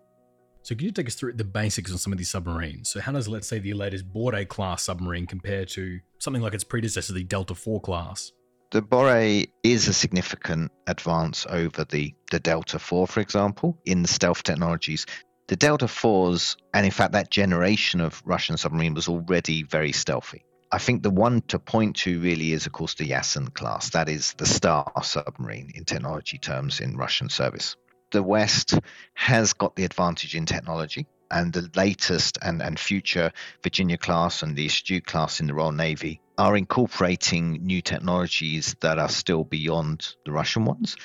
so 0.70 0.76
can 0.76 0.86
you 0.86 0.92
take 0.92 1.08
us 1.08 1.16
through 1.16 1.34
the 1.34 1.44
basics 1.44 1.92
on 1.92 1.98
some 1.98 2.14
of 2.14 2.20
these 2.20 2.30
submarines? 2.30 2.90
So 2.90 3.00
how 3.00 3.12
does, 3.12 3.28
let's 3.28 3.48
say, 3.48 3.58
the 3.58 3.74
latest 3.74 4.08
Borei 4.14 4.48
class 4.48 4.84
submarine 4.84 5.26
compare 5.26 5.66
to 5.66 6.00
something 6.20 6.44
like 6.44 6.54
its 6.54 6.64
predecessor, 6.64 7.12
the 7.12 7.24
Delta 7.24 7.54
IV 7.54 7.82
class? 7.82 8.32
The 8.70 8.84
Borei 8.84 9.48
is 9.64 9.88
a 9.88 9.94
significant 9.94 10.72
advance 10.86 11.48
over 11.50 11.86
the, 11.86 12.14
the 12.30 12.40
Delta 12.40 12.76
IV, 12.76 13.10
for 13.10 13.20
example, 13.20 13.80
in 13.84 14.04
the 14.04 14.08
stealth 14.08 14.44
technologies. 14.44 15.08
The 15.48 15.56
Delta 15.56 15.88
IVs, 15.88 16.56
and 16.72 16.86
in 16.86 16.92
fact 16.92 17.14
that 17.14 17.32
generation 17.32 18.00
of 18.00 18.22
Russian 18.24 18.56
submarine 18.56 18.94
was 18.94 19.08
already 19.08 19.64
very 19.64 19.92
stealthy. 19.92 20.46
I 20.72 20.78
think 20.78 21.02
the 21.02 21.10
one 21.10 21.42
to 21.48 21.58
point 21.58 21.96
to 22.04 22.22
really 22.22 22.54
is, 22.54 22.68
of 22.68 22.74
course, 22.74 22.94
the 22.94 23.10
Yasen 23.10 23.56
class. 23.56 23.90
That 23.90 24.08
is 24.08 24.34
the 24.34 24.46
star 24.46 24.92
submarine 25.02 25.72
in 25.74 25.86
technology 25.86 26.38
terms 26.38 26.80
in 26.80 26.96
Russian 26.96 27.30
service. 27.30 27.76
The 28.12 28.24
West 28.24 28.74
has 29.14 29.54
got 29.54 29.76
the 29.76 29.84
advantage 29.84 30.36
in 30.36 30.46
technology, 30.46 31.08
and 31.30 31.54
the 31.54 31.70
latest 31.76 32.40
and, 32.42 32.62
and 32.62 32.80
future 32.80 33.32
Virginia 33.62 33.98
class 33.98 34.42
and 34.42 34.56
the 34.56 34.66
Astute 34.66 35.06
class 35.06 35.40
in 35.40 35.48
the 35.48 35.54
Royal 35.54 35.72
Navy 35.72 36.22
are 36.38 36.58
incorporating 36.58 37.66
new 37.66 37.82
technologies 37.82 38.76
that 38.80 38.98
are 38.98 39.10
still 39.10 39.44
beyond 39.44 40.16
the 40.26 40.32
Russian 40.32 40.66
ones, 40.66 40.96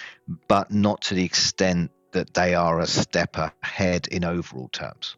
but 0.48 0.70
not 0.70 1.02
to 1.02 1.14
the 1.14 1.24
extent 1.24 1.90
that 2.12 2.32
they 2.32 2.55
are 2.55 2.80
a 2.80 2.86
step 2.86 3.36
ahead 3.36 4.07
in 4.07 4.24
overall 4.24 4.68
terms 4.68 5.16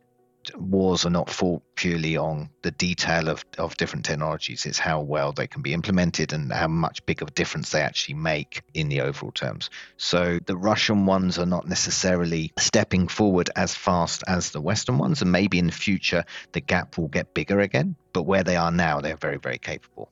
wars 0.55 1.05
are 1.05 1.11
not 1.11 1.30
fought 1.30 1.62
purely 1.74 2.16
on 2.16 2.51
the 2.62 2.70
detail 2.70 3.28
of, 3.28 3.44
of 3.59 3.76
different 3.76 4.05
technologies. 4.05 4.66
It's 4.66 4.78
how 4.78 5.01
well 5.01 5.32
they 5.32 5.47
can 5.47 5.62
be 5.62 5.72
implemented 5.72 6.32
and 6.32 6.53
how 6.53 6.68
much 6.68 7.05
big 7.07 7.22
of 7.22 7.28
a 7.28 7.32
difference 7.32 7.70
they 7.70 7.82
actually 7.82 8.14
make 8.14 8.62
in 8.74 8.88
the 8.88 9.01
overall 9.01 9.32
terms. 9.32 9.70
So 9.97 10.38
the 10.44 10.57
Russian 10.57 11.07
ones 11.07 11.38
are 11.38 11.47
not 11.47 11.68
necessarily 11.68 12.53
stepping 12.59 13.09
forward 13.09 13.51
as 13.57 13.74
fast 13.74 14.22
as 14.26 14.51
the 14.51 14.61
Western 14.61 14.99
ones. 14.99 15.22
And 15.22 15.32
maybe 15.32 15.59
in 15.59 15.66
the 15.66 15.72
future, 15.72 16.24
the 16.53 16.61
gap 16.61 16.99
will 16.99 17.09
get 17.09 17.34
bigger 17.34 17.61
again. 17.61 17.97
But 18.12 18.22
where 18.22 18.44
they 18.44 18.57
are 18.57 18.70
now, 18.70 19.01
they're 19.01 19.16
very, 19.16 19.38
very 19.38 19.59
capable. 19.59 20.11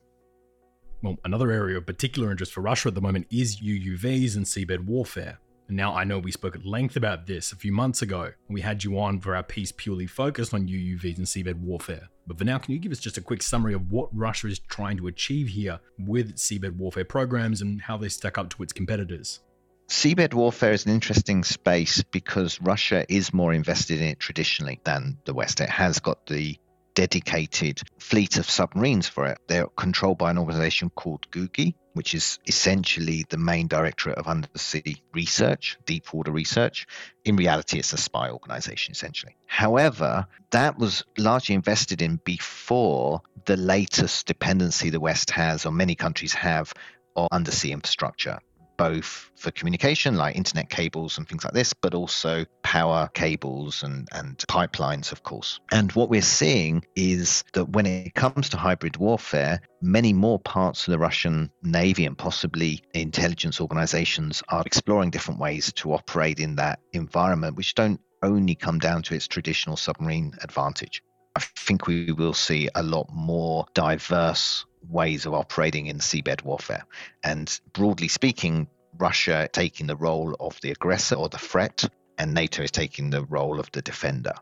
Well, 1.01 1.17
another 1.23 1.51
area 1.51 1.77
of 1.77 1.85
particular 1.85 2.31
interest 2.31 2.53
for 2.53 2.61
Russia 2.61 2.87
at 2.87 2.95
the 2.95 3.01
moment 3.01 3.27
is 3.29 3.61
UUVs 3.61 4.35
and 4.35 4.45
seabed 4.45 4.85
warfare. 4.85 5.39
Now 5.67 5.95
I 5.95 6.03
know 6.03 6.19
we 6.19 6.31
spoke 6.31 6.55
at 6.55 6.65
length 6.65 6.95
about 6.95 7.25
this 7.25 7.51
a 7.51 7.55
few 7.55 7.71
months 7.71 8.01
ago. 8.03 8.31
We 8.49 8.61
had 8.61 8.83
you 8.83 8.99
on 8.99 9.19
for 9.19 9.35
our 9.35 9.43
piece 9.43 9.71
purely 9.71 10.05
focused 10.05 10.53
on 10.53 10.67
UUVs 10.67 11.17
and 11.17 11.25
seabed 11.25 11.59
warfare. 11.59 12.09
But 12.27 12.37
for 12.37 12.43
now, 12.43 12.59
can 12.59 12.73
you 12.73 12.79
give 12.79 12.91
us 12.91 12.99
just 12.99 13.17
a 13.17 13.21
quick 13.21 13.41
summary 13.41 13.73
of 13.73 13.91
what 13.91 14.09
Russia 14.15 14.47
is 14.47 14.59
trying 14.59 14.97
to 14.97 15.07
achieve 15.07 15.47
here 15.47 15.79
with 15.97 16.35
seabed 16.35 16.75
warfare 16.75 17.05
programs 17.05 17.61
and 17.61 17.81
how 17.81 17.97
they 17.97 18.09
stack 18.09 18.37
up 18.37 18.49
to 18.51 18.63
its 18.63 18.73
competitors? 18.73 19.39
Seabed 19.87 20.33
warfare 20.33 20.71
is 20.71 20.85
an 20.85 20.91
interesting 20.91 21.43
space 21.43 22.01
because 22.03 22.59
Russia 22.61 23.05
is 23.07 23.33
more 23.33 23.53
invested 23.53 24.01
in 24.01 24.07
it 24.07 24.19
traditionally 24.19 24.79
than 24.83 25.17
the 25.25 25.33
West. 25.33 25.61
It 25.61 25.69
has 25.69 25.99
got 25.99 26.25
the 26.25 26.57
dedicated 26.95 27.81
fleet 27.99 28.37
of 28.37 28.49
submarines 28.49 29.07
for 29.07 29.27
it. 29.27 29.37
They're 29.47 29.67
controlled 29.67 30.17
by 30.17 30.31
an 30.31 30.39
organization 30.39 30.89
called 30.89 31.29
GUGI, 31.29 31.75
which 31.93 32.15
is 32.15 32.39
essentially 32.47 33.25
the 33.29 33.37
main 33.37 33.67
directorate 33.67 34.17
of 34.17 34.27
undersea 34.27 35.03
research, 35.13 35.77
deep 35.85 36.11
water 36.11 36.31
research. 36.31 36.87
In 37.23 37.35
reality, 37.35 37.77
it's 37.77 37.93
a 37.93 37.97
spy 37.97 38.29
organization, 38.29 38.93
essentially. 38.93 39.35
However, 39.45 40.25
that 40.51 40.79
was 40.79 41.03
largely 41.17 41.53
invested 41.53 42.01
in 42.01 42.15
before 42.23 43.21
the 43.45 43.57
latest 43.57 44.25
dependency 44.25 44.89
the 44.89 44.99
West 44.99 45.29
has, 45.31 45.65
or 45.65 45.71
many 45.71 45.95
countries 45.95 46.33
have, 46.33 46.73
on 47.15 47.27
undersea 47.31 47.71
infrastructure 47.71 48.39
both 48.77 49.31
for 49.35 49.51
communication, 49.51 50.15
like 50.15 50.35
internet 50.35 50.69
cables 50.69 51.17
and 51.17 51.27
things 51.27 51.43
like 51.43 51.53
this, 51.53 51.73
but 51.73 51.93
also 51.93 52.45
power 52.63 53.09
cables 53.13 53.83
and, 53.83 54.07
and 54.11 54.37
pipelines, 54.37 55.11
of 55.11 55.23
course. 55.23 55.59
And 55.71 55.91
what 55.93 56.09
we're 56.09 56.21
seeing 56.21 56.83
is 56.95 57.43
that 57.53 57.69
when 57.69 57.85
it 57.85 58.13
comes 58.13 58.49
to 58.49 58.57
hybrid 58.57 58.97
warfare, 58.97 59.61
many 59.81 60.13
more 60.13 60.39
parts 60.39 60.87
of 60.87 60.91
the 60.91 60.99
Russian 60.99 61.51
Navy 61.63 62.05
and 62.05 62.17
possibly 62.17 62.81
intelligence 62.93 63.61
organizations 63.61 64.43
are 64.49 64.63
exploring 64.65 65.09
different 65.09 65.39
ways 65.39 65.71
to 65.73 65.93
operate 65.93 66.39
in 66.39 66.55
that 66.55 66.79
environment, 66.93 67.55
which 67.55 67.75
don't 67.75 67.99
only 68.23 68.55
come 68.55 68.79
down 68.79 69.03
to 69.03 69.15
its 69.15 69.27
traditional 69.27 69.77
submarine 69.77 70.33
advantage. 70.41 71.03
I 71.35 71.41
think 71.41 71.85
we 71.85 72.11
will 72.11 72.33
see 72.33 72.69
a 72.73 72.81
lot 72.81 73.09
more 73.11 73.65
diverse 73.73 74.65
ways 74.89 75.25
of 75.25 75.33
operating 75.33 75.87
in 75.87 75.99
seabed 75.99 76.43
warfare. 76.43 76.85
And 77.23 77.59
broadly 77.73 78.07
speaking, 78.07 78.67
Russia 78.97 79.49
taking 79.51 79.87
the 79.87 79.95
role 79.95 80.35
of 80.39 80.59
the 80.61 80.71
aggressor 80.71 81.15
or 81.15 81.29
the 81.29 81.37
threat, 81.37 81.87
and 82.17 82.33
NATO 82.33 82.63
is 82.63 82.71
taking 82.71 83.09
the 83.09 83.25
role 83.25 83.59
of 83.59 83.71
the 83.71 83.81
defender. 83.81 84.33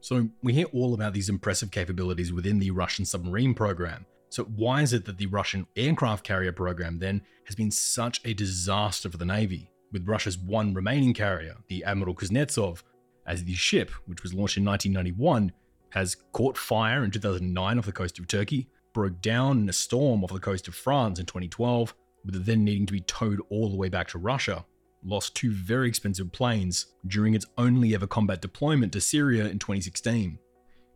So 0.00 0.28
we 0.42 0.52
hear 0.52 0.66
all 0.72 0.94
about 0.94 1.14
these 1.14 1.28
impressive 1.28 1.70
capabilities 1.70 2.32
within 2.32 2.58
the 2.58 2.70
Russian 2.70 3.04
submarine 3.04 3.54
program. 3.54 4.06
So 4.28 4.44
why 4.44 4.82
is 4.82 4.92
it 4.92 5.04
that 5.06 5.18
the 5.18 5.26
Russian 5.26 5.66
aircraft 5.76 6.24
carrier 6.24 6.52
program 6.52 6.98
then 6.98 7.22
has 7.44 7.54
been 7.54 7.70
such 7.70 8.20
a 8.24 8.34
disaster 8.34 9.10
for 9.10 9.16
the 9.16 9.24
Navy? 9.24 9.70
With 9.92 10.06
Russia's 10.06 10.36
one 10.36 10.74
remaining 10.74 11.14
carrier, 11.14 11.56
the 11.68 11.84
Admiral 11.84 12.14
Kuznetsov, 12.14 12.82
as 13.26 13.44
the 13.44 13.54
ship, 13.54 13.90
which 14.06 14.22
was 14.22 14.34
launched 14.34 14.58
in 14.58 14.64
1991, 14.64 15.52
has 15.90 16.16
caught 16.32 16.58
fire 16.58 17.02
in 17.02 17.10
2009 17.10 17.78
off 17.78 17.86
the 17.86 17.92
coast 17.92 18.18
of 18.18 18.26
Turkey, 18.26 18.68
broke 18.96 19.20
down 19.20 19.58
in 19.58 19.68
a 19.68 19.74
storm 19.74 20.24
off 20.24 20.32
the 20.32 20.40
coast 20.40 20.66
of 20.68 20.74
France 20.74 21.18
in 21.18 21.26
2012, 21.26 21.94
with 22.24 22.34
it 22.34 22.46
then 22.46 22.64
needing 22.64 22.86
to 22.86 22.94
be 22.94 23.02
towed 23.02 23.42
all 23.50 23.68
the 23.68 23.76
way 23.76 23.90
back 23.90 24.08
to 24.08 24.16
Russia, 24.16 24.64
lost 25.04 25.34
two 25.34 25.52
very 25.52 25.86
expensive 25.86 26.32
planes 26.32 26.86
during 27.06 27.34
its 27.34 27.44
only 27.58 27.94
ever 27.94 28.06
combat 28.06 28.40
deployment 28.40 28.94
to 28.94 29.00
Syria 29.02 29.48
in 29.48 29.58
2016. 29.58 30.38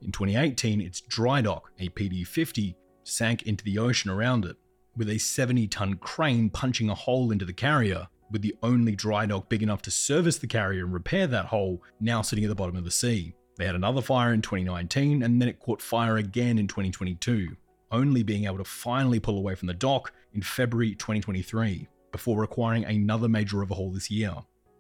In 0.00 0.12
2018, 0.12 0.80
its 0.80 1.02
dry 1.02 1.42
dock, 1.42 1.72
a 1.78 1.90
PD 1.90 2.26
50, 2.26 2.74
sank 3.04 3.42
into 3.42 3.62
the 3.64 3.76
ocean 3.76 4.10
around 4.10 4.46
it, 4.46 4.56
with 4.96 5.10
a 5.10 5.18
70 5.18 5.68
ton 5.68 5.96
crane 5.96 6.48
punching 6.48 6.88
a 6.88 6.94
hole 6.94 7.30
into 7.30 7.44
the 7.44 7.52
carrier, 7.52 8.08
with 8.30 8.40
the 8.40 8.56
only 8.62 8.96
dry 8.96 9.26
dock 9.26 9.50
big 9.50 9.62
enough 9.62 9.82
to 9.82 9.90
service 9.90 10.38
the 10.38 10.46
carrier 10.46 10.84
and 10.84 10.94
repair 10.94 11.26
that 11.26 11.44
hole 11.44 11.82
now 12.00 12.22
sitting 12.22 12.46
at 12.46 12.48
the 12.48 12.54
bottom 12.54 12.76
of 12.76 12.84
the 12.84 12.90
sea. 12.90 13.34
They 13.58 13.66
had 13.66 13.74
another 13.74 14.00
fire 14.00 14.32
in 14.32 14.40
2019, 14.40 15.22
and 15.22 15.38
then 15.38 15.50
it 15.50 15.60
caught 15.60 15.82
fire 15.82 16.16
again 16.16 16.56
in 16.56 16.66
2022 16.66 17.54
only 17.92 18.22
being 18.22 18.44
able 18.44 18.58
to 18.58 18.64
finally 18.64 19.20
pull 19.20 19.38
away 19.38 19.54
from 19.54 19.68
the 19.68 19.74
dock 19.74 20.12
in 20.32 20.42
February 20.42 20.94
2023, 20.94 21.88
before 22.12 22.38
requiring 22.38 22.84
another 22.84 23.28
major 23.28 23.62
overhaul 23.62 23.90
this 23.90 24.10
year. 24.10 24.34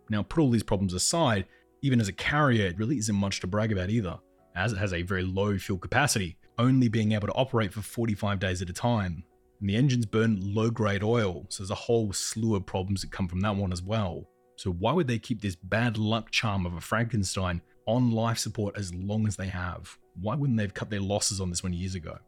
Now, 0.08 0.22
put 0.22 0.40
all 0.40 0.50
these 0.50 0.62
problems 0.62 0.94
aside, 0.94 1.46
even 1.82 2.00
as 2.00 2.08
a 2.08 2.12
carrier, 2.12 2.66
it 2.66 2.78
really 2.78 2.98
isn't 2.98 3.14
much 3.14 3.40
to 3.40 3.46
brag 3.46 3.72
about 3.72 3.90
either, 3.90 4.18
as 4.56 4.72
it 4.72 4.78
has 4.78 4.92
a 4.92 5.02
very 5.02 5.22
low 5.22 5.56
fuel 5.58 5.78
capacity, 5.78 6.36
only 6.58 6.88
being 6.88 7.12
able 7.12 7.28
to 7.28 7.34
operate 7.34 7.72
for 7.72 7.80
45 7.80 8.38
days 8.38 8.60
at 8.60 8.70
a 8.70 8.74
time. 8.74 9.24
And 9.60 9.68
the 9.68 9.76
engines 9.76 10.06
burn 10.06 10.54
low 10.54 10.70
grade 10.70 11.02
oil, 11.02 11.46
so 11.48 11.62
there's 11.62 11.70
a 11.70 11.74
whole 11.74 12.12
slew 12.12 12.56
of 12.56 12.66
problems 12.66 13.02
that 13.02 13.12
come 13.12 13.28
from 13.28 13.40
that 13.40 13.56
one 13.56 13.72
as 13.72 13.82
well. 13.82 14.26
So, 14.56 14.70
why 14.70 14.92
would 14.92 15.06
they 15.06 15.18
keep 15.18 15.40
this 15.40 15.54
bad 15.54 15.96
luck 15.96 16.30
charm 16.30 16.66
of 16.66 16.74
a 16.74 16.80
Frankenstein 16.80 17.62
on 17.86 18.10
life 18.10 18.38
support 18.38 18.76
as 18.76 18.94
long 18.94 19.26
as 19.26 19.36
they 19.36 19.46
have? 19.46 19.96
Why 20.20 20.34
wouldn't 20.34 20.56
they 20.56 20.64
have 20.64 20.74
cut 20.74 20.90
their 20.90 21.00
losses 21.00 21.40
on 21.40 21.50
this 21.50 21.62
one 21.62 21.72
years 21.72 21.94
ago? 21.94 22.18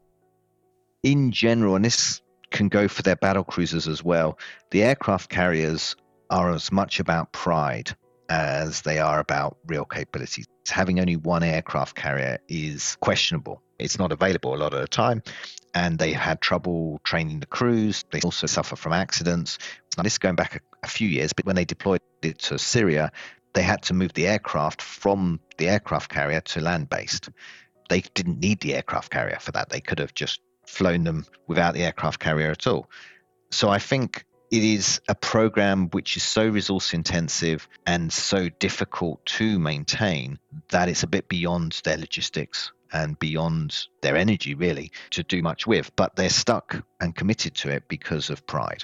In 1.03 1.31
general, 1.31 1.75
and 1.75 1.85
this 1.85 2.21
can 2.49 2.69
go 2.69 2.87
for 2.87 3.01
their 3.01 3.15
battle 3.15 3.43
cruisers 3.43 3.87
as 3.87 4.03
well, 4.03 4.39
the 4.71 4.83
aircraft 4.83 5.29
carriers 5.29 5.95
are 6.29 6.51
as 6.51 6.71
much 6.71 6.99
about 6.99 7.31
pride 7.33 7.95
as 8.29 8.81
they 8.81 8.99
are 8.99 9.19
about 9.19 9.57
real 9.67 9.85
capabilities. 9.85 10.47
Having 10.69 10.99
only 10.99 11.17
one 11.17 11.43
aircraft 11.43 11.95
carrier 11.95 12.39
is 12.47 12.95
questionable. 13.01 13.61
It's 13.79 13.99
not 13.99 14.11
available 14.11 14.55
a 14.55 14.57
lot 14.57 14.73
of 14.73 14.79
the 14.79 14.87
time, 14.87 15.21
and 15.73 15.99
they 15.99 16.13
had 16.13 16.39
trouble 16.39 17.01
training 17.03 17.41
the 17.41 17.45
crews. 17.45 18.05
They 18.11 18.21
also 18.21 18.47
suffer 18.47 18.75
from 18.75 18.93
accidents. 18.93 19.57
Now, 19.97 20.03
this 20.03 20.13
is 20.13 20.19
going 20.19 20.35
back 20.35 20.55
a, 20.55 20.59
a 20.83 20.87
few 20.87 21.07
years, 21.07 21.33
but 21.33 21.45
when 21.45 21.55
they 21.55 21.65
deployed 21.65 22.01
it 22.21 22.39
to 22.39 22.57
Syria, 22.57 23.11
they 23.53 23.61
had 23.61 23.83
to 23.83 23.93
move 23.93 24.13
the 24.13 24.27
aircraft 24.27 24.81
from 24.81 25.39
the 25.57 25.67
aircraft 25.67 26.09
carrier 26.09 26.41
to 26.41 26.61
land 26.61 26.89
based. 26.89 27.29
They 27.89 28.01
didn't 28.13 28.39
need 28.39 28.61
the 28.61 28.75
aircraft 28.75 29.11
carrier 29.11 29.37
for 29.39 29.51
that. 29.51 29.69
They 29.69 29.81
could 29.81 29.99
have 29.99 30.13
just 30.13 30.39
flown 30.65 31.03
them 31.03 31.25
without 31.47 31.73
the 31.73 31.83
aircraft 31.83 32.19
carrier 32.19 32.51
at 32.51 32.67
all. 32.67 32.89
So 33.51 33.69
I 33.69 33.79
think 33.79 34.25
it 34.51 34.63
is 34.63 35.01
a 35.07 35.15
program 35.15 35.89
which 35.89 36.15
is 36.15 36.23
so 36.23 36.47
resource 36.47 36.93
intensive 36.93 37.67
and 37.87 38.13
so 38.13 38.49
difficult 38.59 39.25
to 39.25 39.57
maintain 39.57 40.37
that 40.69 40.89
it's 40.89 41.03
a 41.03 41.07
bit 41.07 41.27
beyond 41.27 41.81
their 41.83 41.97
logistics 41.97 42.71
and 42.93 43.17
beyond 43.17 43.87
their 44.01 44.15
energy, 44.15 44.53
really, 44.53 44.91
to 45.09 45.23
do 45.23 45.41
much 45.41 45.65
with. 45.65 45.91
But 45.95 46.15
they're 46.15 46.29
stuck 46.29 46.85
and 46.99 47.15
committed 47.15 47.55
to 47.55 47.69
it 47.69 47.87
because 47.87 48.29
of 48.29 48.45
pride. 48.45 48.83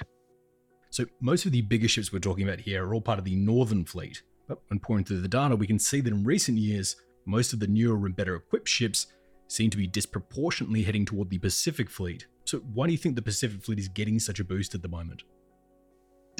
So, 0.90 1.04
most 1.20 1.46
of 1.46 1.52
the 1.52 1.62
bigger 1.62 1.86
ships 1.86 2.12
we're 2.12 2.18
talking 2.18 2.48
about 2.48 2.60
here 2.60 2.84
are 2.84 2.92
all 2.92 3.00
part 3.00 3.20
of 3.20 3.24
the 3.24 3.36
Northern 3.36 3.84
Fleet. 3.84 4.22
But 4.48 4.58
when 4.66 4.80
pointing 4.80 5.04
through 5.04 5.20
the 5.20 5.28
data, 5.28 5.54
we 5.54 5.68
can 5.68 5.78
see 5.78 6.00
that 6.00 6.12
in 6.12 6.24
recent 6.24 6.58
years, 6.58 6.96
most 7.24 7.52
of 7.52 7.60
the 7.60 7.68
newer 7.68 8.06
and 8.06 8.16
better 8.16 8.34
equipped 8.34 8.68
ships 8.68 9.06
seem 9.50 9.68
to 9.70 9.76
be 9.76 9.86
disproportionately 9.86 10.82
heading 10.82 11.04
toward 11.04 11.28
the 11.28 11.38
Pacific 11.38 11.90
Fleet. 11.90 12.26
So, 12.44 12.58
why 12.58 12.86
do 12.86 12.92
you 12.92 12.98
think 12.98 13.16
the 13.16 13.22
Pacific 13.22 13.62
Fleet 13.62 13.78
is 13.78 13.88
getting 13.88 14.18
such 14.18 14.40
a 14.40 14.44
boost 14.44 14.74
at 14.74 14.82
the 14.82 14.88
moment? 14.88 15.24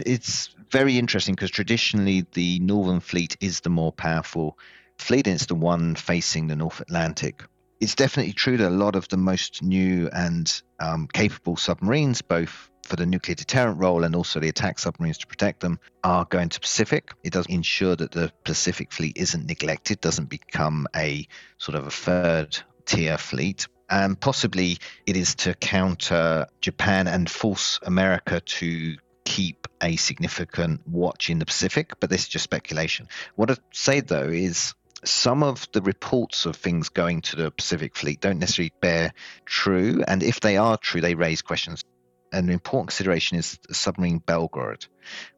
It's 0.06 0.54
very 0.70 0.98
interesting 0.98 1.34
because 1.34 1.50
traditionally 1.50 2.26
the 2.32 2.61
Northern 2.61 3.00
Fleet 3.00 3.36
is 3.40 3.61
the 3.61 3.70
more 3.70 3.92
powerful 3.92 4.58
fleet, 4.96 5.26
and 5.26 5.34
it's 5.34 5.46
the 5.46 5.54
one 5.54 5.94
facing 5.94 6.46
the 6.46 6.56
North 6.56 6.80
Atlantic. 6.80 7.42
It's 7.80 7.94
definitely 7.94 8.32
true 8.32 8.56
that 8.58 8.68
a 8.68 8.70
lot 8.70 8.94
of 8.94 9.08
the 9.08 9.16
most 9.16 9.62
new 9.62 10.08
and 10.12 10.62
um, 10.78 11.08
capable 11.12 11.56
submarines, 11.56 12.22
both 12.22 12.70
for 12.84 12.96
the 12.96 13.06
nuclear 13.06 13.34
deterrent 13.34 13.78
role 13.78 14.04
and 14.04 14.14
also 14.14 14.40
the 14.40 14.48
attack 14.48 14.78
submarines 14.78 15.18
to 15.18 15.26
protect 15.26 15.61
them, 15.61 15.80
are 16.04 16.24
going 16.26 16.50
to 16.50 16.61
Pacific. 16.61 17.12
It 17.24 17.32
does 17.32 17.46
ensure 17.46 17.96
that 17.96 18.12
the 18.12 18.32
Pacific 18.44 18.92
fleet 18.92 19.16
isn't 19.16 19.46
neglected, 19.46 20.00
doesn't 20.00 20.28
become 20.28 20.86
a 20.94 21.26
sort 21.58 21.76
of 21.76 21.86
a 21.86 21.90
third 21.90 22.58
tier 22.91 23.18
fleet. 23.18 23.68
And 23.88 24.20
possibly 24.20 24.78
it 25.07 25.16
is 25.16 25.34
to 25.36 25.55
counter 25.55 26.47
Japan 26.61 27.09
and 27.09 27.28
force 27.28 27.80
America 27.82 28.41
to 28.41 28.97
keep 29.24 29.68
a 29.82 29.97
significant 29.97 30.86
watch 30.86 31.30
in 31.30 31.38
the 31.38 31.47
Pacific, 31.47 31.95
but 32.01 32.11
this 32.11 32.22
is 32.22 32.28
just 32.28 32.45
speculation. 32.45 33.09
What 33.36 33.51
I'd 33.51 33.59
say 33.72 34.01
though 34.01 34.28
is 34.28 34.74
some 35.05 35.43
of 35.43 35.66
the 35.72 35.82
reports 35.82 36.47
of 36.47 36.57
things 36.57 36.88
going 36.88 37.22
to 37.22 37.36
the 37.36 37.51
Pacific 37.51 37.97
Fleet 37.97 38.20
don't 38.20 38.38
necessarily 38.38 38.72
bear 38.80 39.12
true, 39.45 40.03
and 40.07 40.22
if 40.22 40.41
they 40.41 40.57
are 40.57 40.76
true, 40.76 41.01
they 41.01 41.14
raise 41.14 41.43
questions. 41.43 41.84
An 42.32 42.51
important 42.51 42.91
consideration 42.91 43.38
is 43.38 43.59
the 43.66 43.74
submarine 43.74 44.20
Belgorod, 44.20 44.86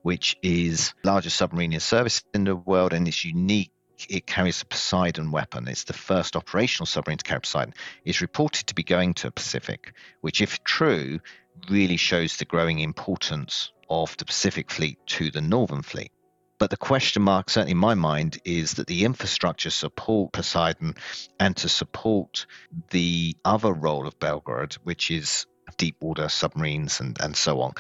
which 0.03 0.37
is 0.43 0.95
largest 1.05 1.37
submarine 1.37 1.73
in 1.73 1.81
service 1.81 2.23
in 2.35 2.45
the 2.45 2.57
world, 2.57 2.93
and 2.93 3.07
it's 3.09 3.25
unique. 3.25 3.73
It 4.09 4.27
carries 4.27 4.63
a 4.63 4.67
Poseidon 4.67 5.31
weapon. 5.31 5.69
It's 5.69 5.85
the 5.85 5.93
first 5.93 6.37
operational 6.37 6.87
submarine 6.87 7.19
to 7.19 7.25
carry 7.25 7.41
Poseidon. 7.41 7.75
It's 8.05 8.21
reported 8.21 8.67
to 8.69 8.75
be 8.75 8.83
going 8.83 9.15
to 9.15 9.29
the 9.29 9.33
Pacific, 9.33 9.95
which, 10.21 10.41
if 10.41 10.63
true, 10.65 11.21
really 11.69 11.97
shows 11.97 12.37
the 12.37 12.45
growing 12.45 12.79
importance 12.79 13.71
of 13.89 14.17
the 14.17 14.25
Pacific 14.25 14.71
Fleet 14.71 14.99
to 15.07 15.31
the 15.31 15.41
Northern 15.41 15.83
Fleet. 15.83 16.11
But 16.59 16.71
the 16.71 16.77
question 16.77 17.23
mark, 17.23 17.51
certainly 17.51 17.73
in 17.73 17.79
my 17.79 17.95
mind, 17.95 18.39
is 18.45 18.75
that 18.75 18.87
the 18.87 19.05
infrastructure 19.05 19.71
support 19.71 20.33
Poseidon 20.33 20.95
and 21.41 21.57
to 21.57 21.69
support 21.69 22.47
the 22.91 23.37
other 23.45 23.73
role 23.73 24.07
of 24.07 24.19
Belgorod, 24.21 24.75
which 24.85 25.11
is 25.11 25.47
deep 25.77 25.97
water 26.01 26.29
submarines 26.29 27.01
and, 27.01 27.21
and 27.21 27.37
so 27.37 27.61
on, 27.61 27.73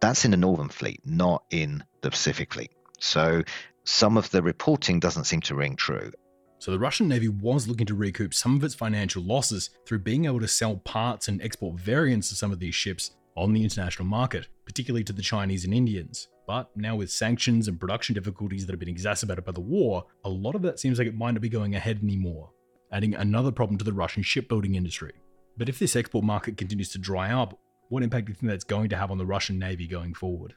that's 0.00 0.24
in 0.24 0.32
the 0.32 0.36
Northern 0.36 0.68
Fleet, 0.68 1.00
not 1.04 1.44
in 1.50 1.82
the 2.02 2.10
Pacific 2.10 2.52
Fleet. 2.52 2.72
So 2.98 3.42
some 3.86 4.16
of 4.16 4.30
the 4.30 4.42
reporting 4.42 5.00
doesn't 5.00 5.24
seem 5.24 5.40
to 5.42 5.54
ring 5.54 5.76
true. 5.76 6.10
So 6.58 6.70
the 6.70 6.78
Russian 6.78 7.06
Navy 7.06 7.28
was 7.28 7.68
looking 7.68 7.86
to 7.86 7.94
recoup 7.94 8.34
some 8.34 8.56
of 8.56 8.64
its 8.64 8.74
financial 8.74 9.22
losses 9.22 9.70
through 9.86 10.00
being 10.00 10.24
able 10.24 10.40
to 10.40 10.48
sell 10.48 10.76
parts 10.76 11.28
and 11.28 11.40
export 11.40 11.78
variants 11.78 12.30
of 12.32 12.38
some 12.38 12.50
of 12.50 12.58
these 12.58 12.74
ships 12.74 13.12
on 13.36 13.52
the 13.52 13.62
international 13.62 14.08
market, 14.08 14.48
particularly 14.64 15.04
to 15.04 15.12
the 15.12 15.22
Chinese 15.22 15.64
and 15.64 15.74
Indians. 15.74 16.28
But 16.46 16.74
now, 16.76 16.96
with 16.96 17.10
sanctions 17.10 17.68
and 17.68 17.78
production 17.78 18.14
difficulties 18.14 18.66
that 18.66 18.72
have 18.72 18.80
been 18.80 18.88
exacerbated 18.88 19.44
by 19.44 19.52
the 19.52 19.60
war, 19.60 20.06
a 20.24 20.28
lot 20.28 20.54
of 20.54 20.62
that 20.62 20.80
seems 20.80 20.98
like 20.98 21.08
it 21.08 21.14
might 21.14 21.32
not 21.32 21.40
be 21.40 21.48
going 21.48 21.74
ahead 21.74 22.00
anymore, 22.02 22.50
adding 22.92 23.14
another 23.14 23.52
problem 23.52 23.78
to 23.78 23.84
the 23.84 23.92
Russian 23.92 24.22
shipbuilding 24.22 24.74
industry. 24.74 25.12
But 25.56 25.68
if 25.68 25.78
this 25.78 25.96
export 25.96 26.24
market 26.24 26.56
continues 26.56 26.90
to 26.90 26.98
dry 26.98 27.32
up, 27.32 27.58
what 27.88 28.02
impact 28.02 28.26
do 28.26 28.30
you 28.30 28.34
think 28.34 28.50
that's 28.50 28.64
going 28.64 28.88
to 28.90 28.96
have 28.96 29.10
on 29.10 29.18
the 29.18 29.26
Russian 29.26 29.58
Navy 29.58 29.86
going 29.86 30.14
forward? 30.14 30.54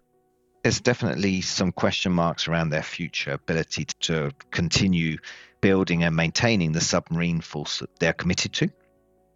There's 0.64 0.82
definitely 0.82 1.42
some 1.42 1.72
question 1.72 2.12
marks 2.12 2.48
around 2.48 2.70
their 2.70 2.84
future 2.84 3.32
ability 3.32 3.86
to 4.02 4.32
continue 4.52 5.18
building 5.62 6.04
and 6.04 6.16
maintaining 6.16 6.74
the 6.74 6.82
submarine 6.82 7.42
force 7.42 7.80
that 7.80 7.98
they're 8.00 8.14
committed 8.14 8.54
to. 8.54 8.70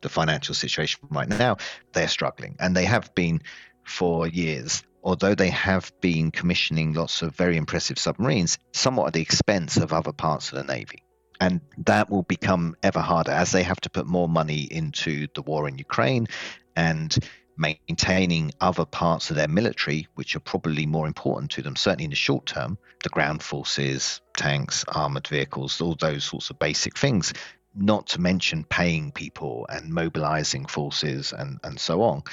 The 0.02 0.10
financial 0.10 0.54
situation 0.54 1.00
right 1.10 1.28
now, 1.30 1.58
they're 1.94 2.10
struggling, 2.10 2.58
and 2.60 2.76
they 2.76 2.86
have 2.86 3.16
been 3.16 3.42
for 3.86 4.28
years. 4.28 4.84
Although 5.02 5.36
they 5.36 5.50
have 5.50 5.92
been 6.02 6.32
commissioning 6.32 6.94
lots 6.94 7.22
of 7.22 7.36
very 7.36 7.58
impressive 7.58 8.00
submarines, 8.00 8.58
somewhat 8.72 9.08
at 9.08 9.14
the 9.14 9.22
expense 9.22 9.78
of 9.78 9.94
other 9.94 10.14
parts 10.14 10.52
of 10.52 10.58
the 10.58 10.74
Navy. 10.74 11.04
And 11.40 11.62
that 11.80 12.10
will 12.10 12.24
become 12.24 12.76
ever 12.84 13.00
harder 13.00 13.32
as 13.32 13.52
they 13.52 13.64
have 13.64 13.82
to 13.82 13.90
put 13.90 14.08
more 14.08 14.30
money 14.30 14.62
into 14.62 15.28
the 15.34 15.42
war 15.42 15.68
in 15.68 15.78
Ukraine 15.78 16.28
and 16.76 17.18
maintaining 17.58 18.52
other 18.60 18.86
parts 18.86 19.30
of 19.30 19.36
their 19.36 19.48
military, 19.48 20.08
which 20.16 20.36
are 20.36 20.40
probably 20.42 20.86
more 20.86 21.08
important 21.08 21.52
to 21.52 21.62
them, 21.62 21.76
certainly 21.76 22.06
in 22.06 22.10
the 22.10 22.16
short 22.16 22.46
term 22.46 22.78
the 23.04 23.10
ground 23.10 23.44
forces, 23.44 24.22
tanks, 24.36 24.86
armored 24.88 25.28
vehicles, 25.28 25.82
all 25.82 25.96
those 25.96 26.24
sorts 26.24 26.50
of 26.50 26.58
basic 26.58 26.98
things. 26.98 27.34
Not 27.76 28.08
to 28.08 28.22
mention 28.22 28.64
paying 28.64 29.12
people 29.12 29.66
and 29.70 29.90
mobilizing 29.90 30.66
forces 30.66 31.34
and, 31.34 31.60
and 31.64 31.80
so 31.80 32.02
on 32.02 32.24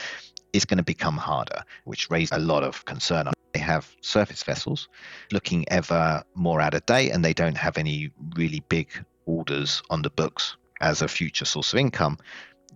is 0.52 0.64
going 0.64 0.78
to 0.78 0.84
become 0.84 1.16
harder, 1.16 1.62
which 1.84 2.10
raised 2.10 2.32
a 2.32 2.38
lot 2.38 2.62
of 2.62 2.84
concern. 2.84 3.28
They 3.52 3.60
have 3.60 3.90
surface 4.00 4.42
vessels 4.42 4.88
looking 5.32 5.64
ever 5.68 6.22
more 6.34 6.60
out 6.60 6.74
of 6.74 6.86
date, 6.86 7.10
and 7.10 7.24
they 7.24 7.34
don't 7.34 7.56
have 7.56 7.78
any 7.78 8.10
really 8.36 8.60
big 8.68 8.88
orders 9.26 9.82
on 9.90 10.02
the 10.02 10.10
books 10.10 10.56
as 10.80 11.02
a 11.02 11.08
future 11.08 11.44
source 11.44 11.72
of 11.72 11.78
income. 11.78 12.18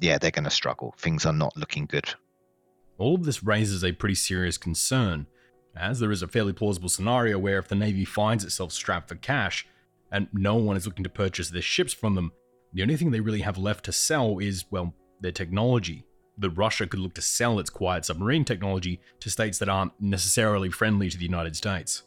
Yeah, 0.00 0.18
they're 0.18 0.30
going 0.30 0.44
to 0.44 0.50
struggle. 0.50 0.94
Things 0.98 1.26
are 1.26 1.32
not 1.32 1.56
looking 1.56 1.86
good. 1.86 2.14
All 2.98 3.14
of 3.14 3.24
this 3.24 3.42
raises 3.42 3.82
a 3.82 3.92
pretty 3.92 4.14
serious 4.14 4.56
concern, 4.56 5.26
as 5.76 5.98
there 5.98 6.12
is 6.12 6.22
a 6.22 6.28
fairly 6.28 6.52
plausible 6.52 6.88
scenario 6.88 7.38
where 7.38 7.58
if 7.58 7.68
the 7.68 7.74
Navy 7.74 8.04
finds 8.04 8.44
itself 8.44 8.72
strapped 8.72 9.08
for 9.08 9.16
cash 9.16 9.66
and 10.12 10.28
no 10.32 10.54
one 10.54 10.76
is 10.76 10.86
looking 10.86 11.04
to 11.04 11.10
purchase 11.10 11.50
their 11.50 11.62
ships 11.62 11.92
from 11.92 12.14
them, 12.14 12.32
the 12.72 12.82
only 12.82 12.96
thing 12.96 13.10
they 13.10 13.20
really 13.20 13.40
have 13.40 13.58
left 13.58 13.84
to 13.86 13.92
sell 13.92 14.38
is, 14.38 14.64
well, 14.70 14.94
their 15.20 15.32
technology 15.32 16.04
that 16.38 16.50
Russia 16.50 16.86
could 16.86 17.00
look 17.00 17.14
to 17.14 17.22
sell 17.22 17.58
its 17.58 17.70
quiet 17.70 18.04
submarine 18.04 18.44
technology 18.44 19.00
to 19.20 19.30
states 19.30 19.58
that 19.58 19.68
aren't 19.68 19.92
necessarily 20.00 20.70
friendly 20.70 21.08
to 21.08 21.16
the 21.16 21.24
United 21.24 21.56
States. 21.56 22.02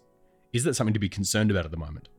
Is 0.53 0.63
that 0.63 0.75
something 0.75 0.93
to 0.93 0.99
be 0.99 1.09
concerned 1.09 1.51
about 1.51 1.65
at 1.65 1.71
the 1.71 1.77
moment? 1.77 2.09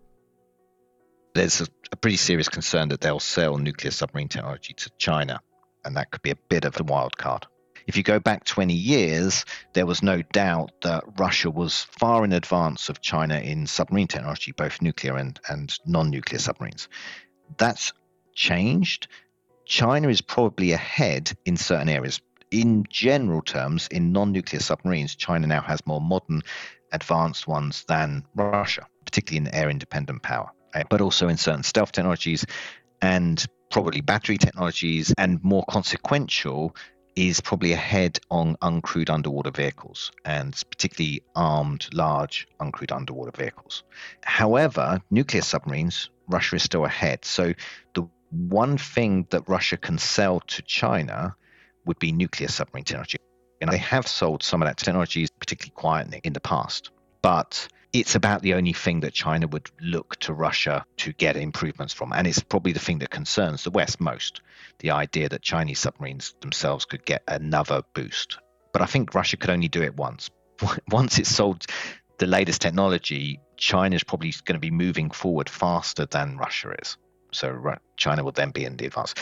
There's 1.34 1.60
a, 1.60 1.96
pretty 1.96 2.16
serious 2.16 2.48
concern 2.48 2.88
that 2.88 3.00
they'll 3.00 3.20
sell 3.20 3.58
nuclear 3.58 3.90
submarine 3.90 4.28
technology 4.28 4.72
to 4.74 4.90
China, 4.98 5.40
and 5.84 5.96
that 5.96 6.10
could 6.10 6.22
be 6.22 6.30
a 6.30 6.36
bit 6.48 6.64
of 6.64 6.78
a 6.80 6.84
wild 6.84 7.16
card. 7.16 7.46
If 7.88 7.96
you 7.96 8.04
go 8.04 8.20
back 8.20 8.44
20 8.44 8.74
years, 8.74 9.44
there 9.72 9.86
was 9.86 10.02
no 10.02 10.22
doubt 10.22 10.70
that 10.82 11.02
Russia 11.18 11.50
was 11.50 11.82
far 11.82 12.24
in 12.24 12.32
advance 12.32 12.88
of 12.88 13.00
China 13.00 13.38
in 13.40 13.66
submarine 13.66 14.06
technology, 14.06 14.52
both 14.52 14.80
nuclear 14.80 15.16
and, 15.16 15.40
and 15.48 15.76
non 15.86 16.10
nuclear 16.10 16.38
submarines. 16.38 16.88
That's 17.56 17.92
changed 18.34 19.08
China 19.68 20.08
is 20.08 20.22
probably 20.22 20.72
ahead 20.72 21.30
in 21.44 21.56
certain 21.56 21.90
areas. 21.90 22.20
In 22.50 22.84
general 22.88 23.42
terms, 23.42 23.86
in 23.88 24.12
non 24.12 24.32
nuclear 24.32 24.60
submarines, 24.60 25.14
China 25.14 25.46
now 25.46 25.60
has 25.60 25.86
more 25.86 26.00
modern, 26.00 26.42
advanced 26.90 27.46
ones 27.46 27.84
than 27.86 28.24
Russia, 28.34 28.86
particularly 29.04 29.46
in 29.46 29.54
air 29.54 29.68
independent 29.68 30.22
power, 30.22 30.50
eh, 30.74 30.84
but 30.88 31.02
also 31.02 31.28
in 31.28 31.36
certain 31.36 31.62
stealth 31.62 31.92
technologies 31.92 32.46
and 33.02 33.44
probably 33.70 34.00
battery 34.00 34.38
technologies, 34.38 35.12
and 35.18 35.44
more 35.44 35.64
consequential 35.68 36.74
is 37.18 37.40
probably 37.40 37.72
ahead 37.72 38.20
on 38.30 38.54
uncrewed 38.62 39.10
underwater 39.10 39.50
vehicles 39.50 40.12
and 40.24 40.54
particularly 40.70 41.20
armed 41.34 41.88
large 41.92 42.46
uncrewed 42.60 42.94
underwater 42.94 43.32
vehicles. 43.36 43.82
However, 44.22 45.02
nuclear 45.10 45.42
submarines, 45.42 46.10
Russia 46.28 46.54
is 46.56 46.62
still 46.62 46.84
ahead. 46.84 47.24
So 47.24 47.54
the 47.94 48.08
one 48.30 48.78
thing 48.78 49.26
that 49.30 49.48
Russia 49.48 49.76
can 49.76 49.98
sell 49.98 50.38
to 50.38 50.62
China 50.62 51.34
would 51.86 51.98
be 51.98 52.12
nuclear 52.12 52.48
submarine 52.48 52.84
technology. 52.84 53.18
And 53.60 53.72
they 53.72 53.78
have 53.78 54.06
sold 54.06 54.44
some 54.44 54.62
of 54.62 54.68
that 54.68 54.76
technology, 54.76 55.26
particularly 55.40 55.72
quietly, 55.74 56.20
in 56.22 56.34
the 56.34 56.40
past. 56.40 56.92
But 57.22 57.68
it's 57.92 58.14
about 58.14 58.42
the 58.42 58.54
only 58.54 58.72
thing 58.72 59.00
that 59.00 59.14
China 59.14 59.46
would 59.48 59.70
look 59.80 60.16
to 60.20 60.32
Russia 60.32 60.84
to 60.98 61.12
get 61.12 61.36
improvements 61.36 61.94
from. 61.94 62.12
And 62.12 62.26
it's 62.26 62.40
probably 62.40 62.72
the 62.72 62.78
thing 62.78 62.98
that 62.98 63.10
concerns 63.10 63.64
the 63.64 63.70
West 63.70 64.00
most 64.00 64.40
the 64.80 64.90
idea 64.92 65.28
that 65.28 65.42
Chinese 65.42 65.80
submarines 65.80 66.34
themselves 66.40 66.84
could 66.84 67.04
get 67.04 67.22
another 67.26 67.82
boost. 67.94 68.38
But 68.72 68.82
I 68.82 68.86
think 68.86 69.14
Russia 69.14 69.36
could 69.36 69.50
only 69.50 69.68
do 69.68 69.82
it 69.82 69.96
once. 69.96 70.30
Once 70.88 71.18
it's 71.18 71.34
sold 71.34 71.64
the 72.18 72.26
latest 72.26 72.60
technology, 72.60 73.40
China 73.56 73.96
is 73.96 74.04
probably 74.04 74.32
going 74.44 74.54
to 74.54 74.60
be 74.60 74.70
moving 74.70 75.10
forward 75.10 75.48
faster 75.48 76.06
than 76.06 76.36
Russia 76.36 76.74
is. 76.80 76.96
So 77.32 77.76
China 77.96 78.24
will 78.24 78.32
then 78.32 78.50
be 78.50 78.64
in 78.64 78.76
the 78.76 78.86
advance. 78.86 79.14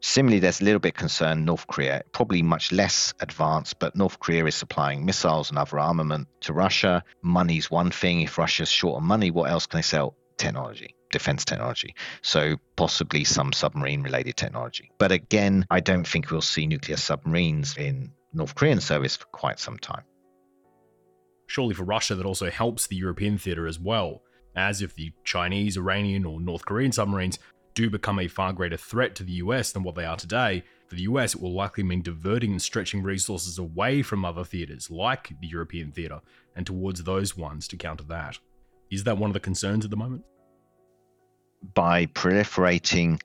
Similarly, 0.00 0.40
there's 0.40 0.60
a 0.60 0.64
little 0.64 0.80
bit 0.80 0.94
concern 0.94 1.44
North 1.44 1.66
Korea, 1.66 2.02
probably 2.12 2.42
much 2.42 2.70
less 2.70 3.14
advanced, 3.20 3.78
but 3.78 3.96
North 3.96 4.20
Korea 4.20 4.44
is 4.44 4.54
supplying 4.54 5.04
missiles 5.04 5.50
and 5.50 5.58
other 5.58 5.78
armament 5.78 6.28
to 6.40 6.52
Russia. 6.52 7.02
Money's 7.22 7.70
one 7.70 7.90
thing. 7.90 8.20
If 8.20 8.38
Russia's 8.38 8.68
short 8.70 8.96
on 8.96 9.04
money, 9.04 9.30
what 9.30 9.50
else 9.50 9.66
can 9.66 9.78
they 9.78 9.82
sell? 9.82 10.14
Technology, 10.36 10.94
defense 11.10 11.44
technology. 11.44 11.94
So 12.22 12.56
possibly 12.76 13.24
some 13.24 13.52
submarine 13.52 14.02
related 14.02 14.36
technology. 14.36 14.90
But 14.98 15.12
again, 15.12 15.66
I 15.70 15.80
don't 15.80 16.06
think 16.06 16.30
we'll 16.30 16.42
see 16.42 16.66
nuclear 16.66 16.98
submarines 16.98 17.76
in 17.76 18.12
North 18.32 18.54
Korean 18.54 18.80
service 18.80 19.16
for 19.16 19.26
quite 19.26 19.58
some 19.58 19.78
time. 19.78 20.02
Surely 21.46 21.74
for 21.74 21.84
Russia, 21.84 22.14
that 22.14 22.26
also 22.26 22.50
helps 22.50 22.86
the 22.86 22.96
European 22.96 23.38
theatre 23.38 23.66
as 23.66 23.80
well 23.80 24.22
as 24.54 24.82
if 24.82 24.94
the 24.94 25.12
Chinese, 25.24 25.76
Iranian, 25.76 26.24
or 26.24 26.40
North 26.40 26.64
Korean 26.64 26.92
submarines 26.92 27.38
do 27.76 27.90
become 27.90 28.18
a 28.18 28.26
far 28.26 28.52
greater 28.52 28.76
threat 28.76 29.14
to 29.14 29.22
the 29.22 29.34
US 29.34 29.70
than 29.70 29.84
what 29.84 29.94
they 29.94 30.06
are 30.06 30.16
today, 30.16 30.64
for 30.88 30.96
the 30.96 31.02
US 31.02 31.34
it 31.34 31.40
will 31.40 31.52
likely 31.52 31.84
mean 31.84 32.02
diverting 32.02 32.52
and 32.52 32.62
stretching 32.62 33.02
resources 33.02 33.58
away 33.58 34.02
from 34.02 34.24
other 34.24 34.44
theatres, 34.44 34.90
like 34.90 35.28
the 35.40 35.46
European 35.46 35.92
theatre, 35.92 36.20
and 36.56 36.66
towards 36.66 37.04
those 37.04 37.36
ones 37.36 37.68
to 37.68 37.76
counter 37.76 38.04
that. 38.04 38.38
Is 38.90 39.04
that 39.04 39.18
one 39.18 39.30
of 39.30 39.34
the 39.34 39.40
concerns 39.40 39.84
at 39.84 39.90
the 39.90 39.96
moment? 39.96 40.24
By 41.74 42.06
proliferating 42.06 43.20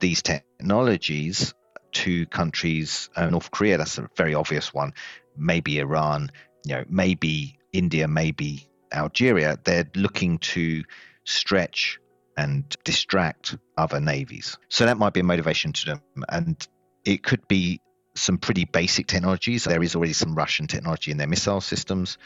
these 0.00 0.22
technologies 0.22 1.54
to 1.92 2.26
countries, 2.26 3.08
uh, 3.16 3.30
North 3.30 3.50
Korea, 3.50 3.78
that's 3.78 3.96
a 3.96 4.10
very 4.16 4.34
obvious 4.34 4.74
one, 4.74 4.92
maybe 5.36 5.78
Iran, 5.78 6.30
you 6.64 6.74
know, 6.74 6.84
maybe 6.90 7.58
India, 7.72 8.06
maybe 8.06 8.68
Algeria, 8.92 9.58
they're 9.64 9.88
looking 9.94 10.38
to 10.38 10.84
stretch 11.24 11.98
and 12.38 12.76
distract 12.84 13.58
other 13.76 14.00
navies. 14.00 14.56
So 14.68 14.86
that 14.86 14.96
might 14.96 15.12
be 15.12 15.20
a 15.20 15.24
motivation 15.24 15.72
to 15.72 15.86
them. 15.86 16.02
And 16.28 16.66
It 17.04 17.24
could 17.24 17.46
be 17.48 17.80
some 18.14 18.38
pretty 18.38 18.64
basic 18.64 19.08
technologies. 19.08 19.64
There 19.64 19.82
is 19.82 19.96
already 19.96 20.12
some 20.12 20.36
Russian 20.36 20.68
technology 20.68 21.10
in 21.10 21.16
their 21.16 21.26
missile 21.26 21.60
systems. 21.60 22.16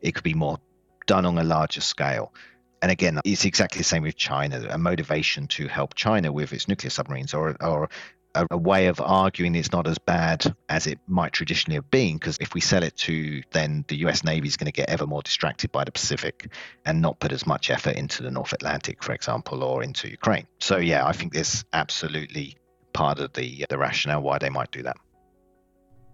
It 0.00 0.14
could 0.14 0.22
be 0.22 0.34
more 0.34 0.58
done 1.06 1.26
on 1.26 1.36
a 1.36 1.44
larger 1.44 1.80
scale. 1.80 2.32
And 2.80 2.92
again, 2.92 3.18
it's 3.24 3.44
exactly 3.44 3.78
the 3.78 3.84
same 3.84 4.04
with 4.04 4.16
China 4.16 4.64
a 4.70 4.78
motivation 4.78 5.48
to 5.48 5.66
help 5.66 5.94
China 5.94 6.30
with 6.30 6.52
its 6.52 6.68
nuclear 6.68 6.90
submarines 6.90 7.34
or, 7.34 7.56
or 7.60 7.88
a, 8.36 8.46
a 8.52 8.58
way 8.58 8.86
of 8.86 9.00
arguing 9.00 9.54
it's 9.54 9.72
not 9.72 9.86
as 9.86 9.98
bad 9.98 10.54
as 10.68 10.86
it 10.86 10.98
might 11.06 11.32
traditionally 11.32 11.76
have 11.76 11.90
been. 11.90 12.16
Because 12.16 12.38
if 12.40 12.54
we 12.54 12.60
sell 12.60 12.82
it 12.82 12.96
to, 12.98 13.42
then 13.52 13.84
the 13.88 13.96
US 14.06 14.22
Navy 14.22 14.48
is 14.48 14.56
going 14.56 14.66
to 14.66 14.72
get 14.72 14.88
ever 14.88 15.06
more 15.06 15.22
distracted 15.22 15.72
by 15.72 15.84
the 15.84 15.92
Pacific 15.92 16.52
and 16.84 17.00
not 17.00 17.18
put 17.18 17.32
as 17.32 17.46
much 17.46 17.70
effort 17.70 17.96
into 17.96 18.22
the 18.22 18.30
North 18.30 18.52
Atlantic, 18.52 19.02
for 19.02 19.12
example, 19.12 19.64
or 19.64 19.82
into 19.82 20.08
Ukraine. 20.08 20.46
So, 20.60 20.76
yeah, 20.76 21.06
I 21.06 21.12
think 21.12 21.32
there's 21.32 21.64
absolutely 21.72 22.56
part 22.92 23.18
of 23.18 23.32
the, 23.32 23.66
the 23.68 23.78
rationale 23.78 24.22
why 24.22 24.38
they 24.38 24.50
might 24.50 24.70
do 24.70 24.82
that. 24.82 24.96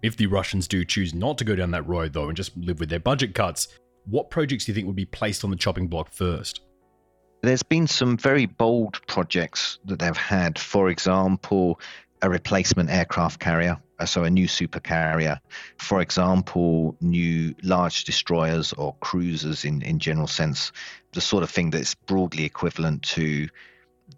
If 0.01 0.17
the 0.17 0.27
Russians 0.27 0.67
do 0.67 0.83
choose 0.83 1.13
not 1.13 1.37
to 1.37 1.45
go 1.45 1.55
down 1.55 1.71
that 1.71 1.87
road, 1.87 2.13
though, 2.13 2.27
and 2.27 2.35
just 2.35 2.55
live 2.57 2.79
with 2.79 2.89
their 2.89 2.99
budget 2.99 3.33
cuts, 3.33 3.69
what 4.05 4.29
projects 4.29 4.65
do 4.65 4.71
you 4.71 4.75
think 4.75 4.87
would 4.87 4.95
be 4.95 5.05
placed 5.05 5.43
on 5.43 5.49
the 5.49 5.55
chopping 5.55 5.87
block 5.87 6.11
first? 6.11 6.61
There's 7.41 7.63
been 7.63 7.87
some 7.87 8.17
very 8.17 8.45
bold 8.45 9.05
projects 9.07 9.79
that 9.85 9.99
they've 9.99 10.15
had. 10.15 10.57
For 10.59 10.89
example, 10.89 11.79
a 12.23 12.29
replacement 12.29 12.89
aircraft 12.89 13.39
carrier, 13.39 13.77
uh, 13.99 14.05
so 14.05 14.23
a 14.23 14.29
new 14.29 14.47
super 14.47 14.79
carrier. 14.79 15.41
For 15.77 15.99
example, 15.99 16.95
new 17.01 17.53
large 17.61 18.05
destroyers 18.05 18.71
or 18.71 18.95
cruisers 19.01 19.65
in, 19.65 19.81
in 19.81 19.99
general 19.99 20.27
sense, 20.27 20.71
the 21.11 21.19
sort 21.19 21.43
of 21.43 21.49
thing 21.49 21.69
that's 21.69 21.95
broadly 21.95 22.45
equivalent 22.45 23.03
to 23.03 23.49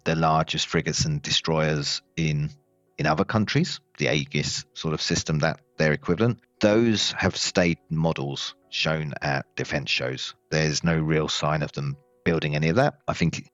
the 0.04 0.14
largest 0.14 0.68
frigates 0.68 1.04
and 1.04 1.20
destroyers 1.20 2.00
in 2.16 2.50
in 2.98 3.06
other 3.06 3.24
countries, 3.24 3.80
the 3.98 4.08
Aegis 4.08 4.64
sort 4.72 4.94
of 4.94 5.02
system 5.02 5.40
that 5.40 5.60
they're 5.76 5.92
equivalent. 5.92 6.40
Those 6.60 7.12
have 7.12 7.36
stayed 7.36 7.76
models 7.90 8.54
shown 8.70 9.12
at 9.20 9.44
defense 9.54 9.90
shows. 9.90 10.34
There's 10.50 10.82
no 10.82 10.98
real 10.98 11.28
sign 11.28 11.62
of 11.62 11.72
them 11.72 11.98
building 12.24 12.56
any 12.56 12.70
of 12.70 12.76
that. 12.76 12.94
I 13.06 13.12
think 13.12 13.50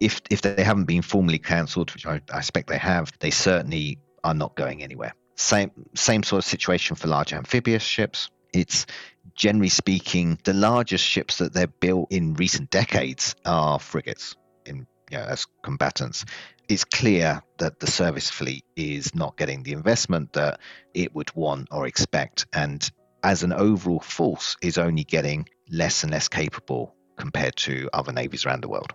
if 0.00 0.20
if 0.30 0.42
they 0.42 0.62
haven't 0.62 0.84
been 0.84 1.02
formally 1.02 1.38
cancelled, 1.38 1.92
which 1.92 2.06
I, 2.06 2.20
I 2.32 2.38
expect 2.38 2.68
they 2.68 2.78
have, 2.78 3.12
they 3.18 3.30
certainly 3.30 3.98
are 4.24 4.34
not 4.34 4.54
going 4.54 4.82
anywhere. 4.82 5.14
Same 5.36 5.70
same 5.94 6.22
sort 6.22 6.44
of 6.44 6.48
situation 6.48 6.96
for 6.96 7.08
large 7.08 7.32
amphibious 7.32 7.82
ships. 7.82 8.30
It's 8.52 8.86
generally 9.34 9.68
speaking 9.68 10.38
the 10.44 10.54
largest 10.54 11.04
ships 11.04 11.38
that 11.38 11.52
they've 11.52 11.80
built 11.80 12.10
in 12.10 12.34
recent 12.34 12.70
decades 12.70 13.34
are 13.44 13.78
frigates 13.78 14.34
in 14.64 14.86
you 15.10 15.18
know, 15.18 15.24
as 15.24 15.46
combatants 15.62 16.24
it's 16.68 16.84
clear 16.84 17.42
that 17.58 17.80
the 17.80 17.86
service 17.86 18.30
fleet 18.30 18.64
is 18.74 19.14
not 19.14 19.36
getting 19.36 19.62
the 19.62 19.72
investment 19.72 20.32
that 20.32 20.60
it 20.94 21.14
would 21.14 21.34
want 21.34 21.68
or 21.70 21.86
expect, 21.86 22.46
and 22.52 22.90
as 23.22 23.42
an 23.42 23.52
overall 23.52 24.00
force, 24.00 24.56
is 24.62 24.78
only 24.78 25.04
getting 25.04 25.48
less 25.70 26.02
and 26.02 26.12
less 26.12 26.28
capable 26.28 26.94
compared 27.16 27.56
to 27.56 27.88
other 27.92 28.12
navies 28.12 28.46
around 28.46 28.62
the 28.62 28.68
world. 28.68 28.92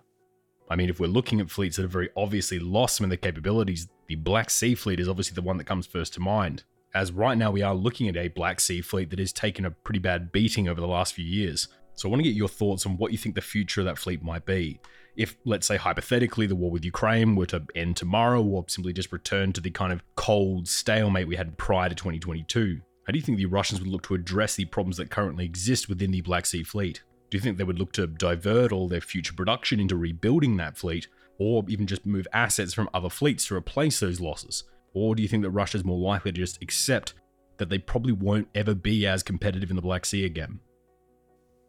I 0.71 0.75
mean, 0.75 0.89
if 0.89 0.99
we're 0.99 1.07
looking 1.07 1.41
at 1.41 1.49
fleets 1.49 1.75
that 1.75 1.83
have 1.83 1.91
very 1.91 2.09
obviously 2.15 2.57
lost 2.57 2.95
some 2.95 3.03
of 3.03 3.09
their 3.09 3.17
capabilities, 3.17 3.89
the 4.07 4.15
Black 4.15 4.49
Sea 4.49 4.73
Fleet 4.73 4.99
is 4.99 5.09
obviously 5.09 5.35
the 5.35 5.41
one 5.41 5.57
that 5.57 5.65
comes 5.65 5.85
first 5.85 6.13
to 6.13 6.19
mind. 6.19 6.63
As 6.93 7.11
right 7.11 7.37
now, 7.37 7.51
we 7.51 7.61
are 7.61 7.75
looking 7.75 8.07
at 8.07 8.17
a 8.17 8.29
Black 8.29 8.59
Sea 8.59 8.81
Fleet 8.81 9.09
that 9.09 9.19
has 9.19 9.33
taken 9.33 9.65
a 9.65 9.71
pretty 9.71 9.99
bad 9.99 10.31
beating 10.31 10.67
over 10.67 10.81
the 10.81 10.87
last 10.87 11.13
few 11.13 11.25
years. 11.25 11.67
So 11.95 12.07
I 12.07 12.09
want 12.09 12.21
to 12.23 12.29
get 12.29 12.37
your 12.37 12.47
thoughts 12.47 12.85
on 12.85 12.97
what 12.97 13.11
you 13.11 13.17
think 13.17 13.35
the 13.35 13.41
future 13.41 13.81
of 13.81 13.85
that 13.85 13.97
fleet 13.97 14.23
might 14.23 14.45
be 14.45 14.79
if, 15.15 15.37
let's 15.45 15.67
say, 15.67 15.77
hypothetically, 15.77 16.47
the 16.47 16.55
war 16.55 16.71
with 16.71 16.85
Ukraine 16.85 17.35
were 17.35 17.45
to 17.47 17.63
end 17.75 17.97
tomorrow 17.97 18.41
or 18.41 18.65
simply 18.67 18.93
just 18.93 19.11
return 19.11 19.53
to 19.53 19.61
the 19.61 19.69
kind 19.69 19.91
of 19.91 20.01
cold 20.15 20.67
stalemate 20.67 21.27
we 21.27 21.35
had 21.35 21.57
prior 21.57 21.89
to 21.89 21.95
2022, 21.95 22.79
how 23.05 23.11
do 23.11 23.17
you 23.17 23.23
think 23.23 23.37
the 23.37 23.45
Russians 23.45 23.81
would 23.81 23.89
look 23.89 24.03
to 24.03 24.13
address 24.13 24.55
the 24.55 24.65
problems 24.65 24.97
that 24.97 25.09
currently 25.09 25.45
exist 25.45 25.89
within 25.89 26.11
the 26.11 26.21
Black 26.21 26.45
Sea 26.45 26.63
Fleet? 26.63 27.01
Do 27.31 27.37
you 27.37 27.41
think 27.41 27.57
they 27.57 27.63
would 27.63 27.79
look 27.79 27.93
to 27.93 28.05
divert 28.05 28.71
all 28.71 28.87
their 28.87 29.01
future 29.01 29.33
production 29.33 29.79
into 29.79 29.95
rebuilding 29.95 30.57
that 30.57 30.77
fleet, 30.77 31.07
or 31.39 31.63
even 31.67 31.87
just 31.87 32.05
move 32.05 32.27
assets 32.31 32.73
from 32.73 32.89
other 32.93 33.09
fleets 33.09 33.47
to 33.47 33.55
replace 33.55 33.99
those 33.99 34.21
losses? 34.21 34.65
Or 34.93 35.15
do 35.15 35.23
you 35.23 35.27
think 35.27 35.41
that 35.41 35.49
Russia 35.49 35.77
is 35.77 35.83
more 35.83 35.97
likely 35.97 36.31
to 36.33 36.39
just 36.39 36.61
accept 36.61 37.15
that 37.57 37.69
they 37.69 37.79
probably 37.79 38.11
won't 38.11 38.49
ever 38.53 38.75
be 38.75 39.07
as 39.07 39.23
competitive 39.23 39.71
in 39.71 39.75
the 39.75 39.81
Black 39.81 40.05
Sea 40.05 40.25
again? 40.25 40.59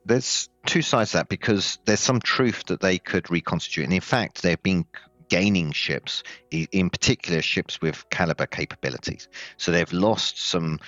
there's 0.04 0.48
two 0.66 0.82
sides 0.82 1.12
to 1.12 1.18
that 1.18 1.28
because 1.28 1.78
there's 1.84 2.00
some 2.00 2.20
truth 2.20 2.64
that 2.66 2.80
they 2.80 2.98
could 2.98 3.30
reconstitute. 3.30 3.84
And 3.84 3.92
in 3.92 4.00
fact, 4.00 4.42
they've 4.42 4.62
been 4.62 4.84
gaining 5.28 5.72
ships, 5.72 6.22
in 6.50 6.90
particular 6.90 7.42
ships 7.42 7.80
with 7.80 8.08
Kalibr 8.10 8.50
capabilities. 8.50 9.28
So 9.56 9.72
they've 9.72 9.92
lost 9.92 10.38
some 10.38 10.80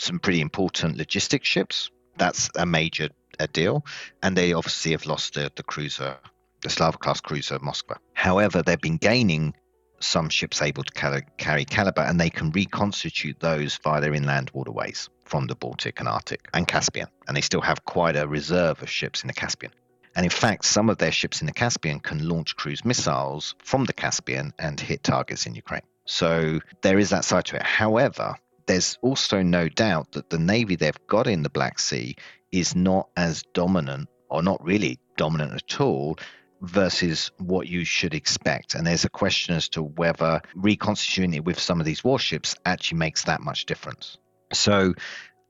some 0.00 0.18
pretty 0.20 0.40
important 0.40 0.96
logistic 0.96 1.42
ships. 1.42 1.90
That's 2.18 2.50
a 2.56 2.64
major 2.64 3.08
a 3.38 3.46
deal. 3.46 3.84
And 4.22 4.36
they 4.36 4.52
obviously 4.52 4.92
have 4.92 5.06
lost 5.06 5.34
the, 5.34 5.50
the 5.54 5.62
cruiser, 5.62 6.16
the 6.62 6.70
Slava 6.70 6.98
class 6.98 7.20
cruiser 7.20 7.58
Moskva. 7.58 7.98
However, 8.14 8.62
they've 8.62 8.80
been 8.80 8.96
gaining 8.96 9.54
some 10.00 10.28
ships 10.28 10.62
able 10.62 10.84
to 10.84 10.92
carry 10.92 11.64
Kalibr 11.64 12.08
and 12.08 12.20
they 12.20 12.30
can 12.30 12.52
reconstitute 12.52 13.40
those 13.40 13.76
via 13.78 14.00
their 14.00 14.14
inland 14.14 14.50
waterways 14.54 15.08
from 15.24 15.46
the 15.46 15.56
Baltic 15.56 16.00
and 16.00 16.08
Arctic 16.08 16.48
and 16.54 16.66
Caspian. 16.66 17.08
And 17.26 17.36
they 17.36 17.40
still 17.40 17.60
have 17.60 17.84
quite 17.84 18.16
a 18.16 18.26
reserve 18.26 18.82
of 18.82 18.90
ships 18.90 19.22
in 19.22 19.28
the 19.28 19.34
Caspian. 19.34 19.72
And 20.14 20.24
in 20.24 20.30
fact, 20.30 20.64
some 20.64 20.88
of 20.88 20.98
their 20.98 21.12
ships 21.12 21.40
in 21.40 21.46
the 21.46 21.52
Caspian 21.52 22.00
can 22.00 22.28
launch 22.28 22.56
cruise 22.56 22.84
missiles 22.84 23.54
from 23.62 23.84
the 23.84 23.92
Caspian 23.92 24.52
and 24.58 24.78
hit 24.78 25.02
targets 25.02 25.46
in 25.46 25.54
Ukraine. 25.54 25.82
So 26.06 26.60
there 26.82 26.98
is 26.98 27.10
that 27.10 27.24
side 27.24 27.44
to 27.46 27.56
it. 27.56 27.62
However, 27.62 28.36
there's 28.66 28.98
also 29.02 29.42
no 29.42 29.68
doubt 29.68 30.12
that 30.12 30.30
the 30.30 30.38
navy 30.38 30.76
they've 30.76 31.06
got 31.06 31.26
in 31.26 31.42
the 31.42 31.50
Black 31.50 31.78
Sea 31.78 32.16
is 32.52 32.74
not 32.74 33.08
as 33.16 33.42
dominant, 33.54 34.08
or 34.28 34.42
not 34.42 34.62
really 34.64 34.98
dominant 35.16 35.52
at 35.54 35.80
all, 35.80 36.18
versus 36.60 37.30
what 37.38 37.68
you 37.68 37.84
should 37.84 38.14
expect. 38.14 38.74
And 38.74 38.86
there's 38.86 39.04
a 39.04 39.10
question 39.10 39.54
as 39.54 39.68
to 39.70 39.82
whether 39.82 40.40
reconstituting 40.54 41.34
it 41.34 41.44
with 41.44 41.58
some 41.58 41.80
of 41.80 41.86
these 41.86 42.02
warships 42.02 42.56
actually 42.64 42.98
makes 42.98 43.24
that 43.24 43.40
much 43.40 43.66
difference. 43.66 44.18
So 44.52 44.94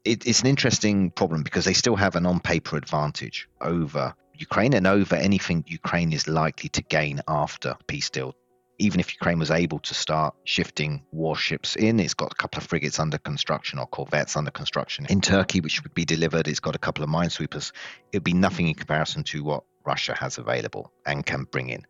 it, 0.05 0.27
it's 0.27 0.41
an 0.41 0.49
interesting 0.49 1.11
problem 1.11 1.43
because 1.43 1.65
they 1.65 1.73
still 1.73 1.97
have 1.97 2.17
an 2.17 2.27
on 2.27 2.41
paper 2.41 2.77
advantage 2.77 3.49
over 3.61 4.15
Ukraine 4.35 4.75
and 4.75 4.87
over 4.87 5.17
anything 5.17 5.65
Ukraine 5.67 6.13
is 6.13 6.29
likely 6.29 6.69
to 6.71 6.83
gain 6.83 7.21
after 7.27 7.77
peace 7.87 8.11
deal. 8.11 8.35
Even 8.79 9.01
if 9.01 9.13
Ukraine 9.13 9.39
was 9.39 9.51
able 9.51 9.81
to 9.81 9.95
start 9.95 10.35
shifting 10.45 11.03
warships 11.11 11.75
in, 11.75 11.99
it's 11.99 12.15
got 12.15 12.33
a 12.33 12.37
couple 12.37 12.59
of 12.59 12.67
frigates 12.67 13.01
under 13.01 13.19
construction 13.19 13.79
or 13.79 13.87
corvettes 13.87 14.37
under 14.37 14.53
construction 14.53 15.07
in 15.11 15.21
Turkey, 15.21 15.61
which 15.61 15.83
would 15.83 15.95
be 15.95 16.05
delivered. 16.05 16.47
It's 16.47 16.61
got 16.61 16.77
a 16.77 16.79
couple 16.79 17.03
of 17.03 17.11
minesweepers. 17.11 17.73
It 18.13 18.19
would 18.19 18.25
be 18.25 18.35
nothing 18.35 18.69
in 18.69 18.75
comparison 18.75 19.25
to 19.25 19.43
what 19.43 19.65
Russia 19.85 20.15
has 20.15 20.39
available 20.39 20.93
and 21.07 21.27
can 21.27 21.45
bring 21.45 21.71
in. 21.71 21.85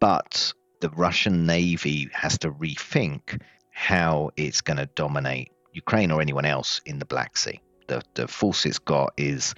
But 0.00 0.52
the 0.80 0.90
Russian 0.90 1.46
Navy 1.46 2.10
has 2.12 2.36
to 2.38 2.50
rethink 2.50 3.40
how 3.70 4.30
it's 4.36 4.60
going 4.60 4.76
to 4.76 4.86
dominate 4.94 5.50
Ukraine 5.72 6.10
or 6.10 6.20
anyone 6.20 6.44
else 6.44 6.80
in 6.84 6.98
the 6.98 7.04
Black 7.06 7.36
Sea. 7.36 7.60
The, 7.86 8.02
the 8.14 8.28
force 8.28 8.66
it's 8.66 8.78
got 8.78 9.14
is, 9.16 9.54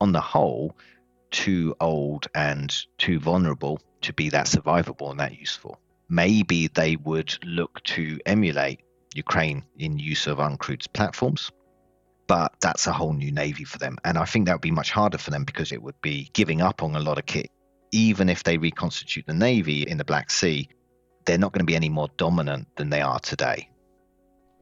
on 0.00 0.12
the 0.12 0.20
whole, 0.20 0.76
too 1.30 1.74
old 1.80 2.26
and 2.34 2.74
too 2.98 3.18
vulnerable 3.20 3.80
to 4.02 4.12
be 4.12 4.30
that 4.30 4.46
survivable 4.46 5.10
and 5.10 5.20
that 5.20 5.38
useful. 5.38 5.80
Maybe 6.08 6.68
they 6.68 6.96
would 6.96 7.36
look 7.44 7.82
to 7.84 8.18
emulate 8.24 8.80
Ukraine 9.14 9.64
in 9.78 9.98
use 9.98 10.26
of 10.26 10.38
uncrewed 10.38 10.90
platforms, 10.92 11.50
but 12.26 12.52
that's 12.60 12.86
a 12.86 12.92
whole 12.92 13.12
new 13.12 13.32
navy 13.32 13.64
for 13.64 13.78
them. 13.78 13.98
And 14.04 14.16
I 14.16 14.24
think 14.24 14.46
that 14.46 14.54
would 14.54 14.60
be 14.60 14.70
much 14.70 14.90
harder 14.90 15.18
for 15.18 15.30
them 15.30 15.44
because 15.44 15.72
it 15.72 15.82
would 15.82 16.00
be 16.00 16.30
giving 16.32 16.62
up 16.62 16.82
on 16.82 16.94
a 16.94 17.00
lot 17.00 17.18
of 17.18 17.26
kit. 17.26 17.50
Even 17.92 18.28
if 18.28 18.44
they 18.44 18.58
reconstitute 18.58 19.26
the 19.26 19.34
navy 19.34 19.82
in 19.82 19.98
the 19.98 20.04
Black 20.04 20.30
Sea, 20.30 20.68
they're 21.24 21.38
not 21.38 21.52
going 21.52 21.60
to 21.60 21.70
be 21.70 21.76
any 21.76 21.88
more 21.88 22.08
dominant 22.16 22.68
than 22.76 22.90
they 22.90 23.00
are 23.00 23.20
today. 23.20 23.68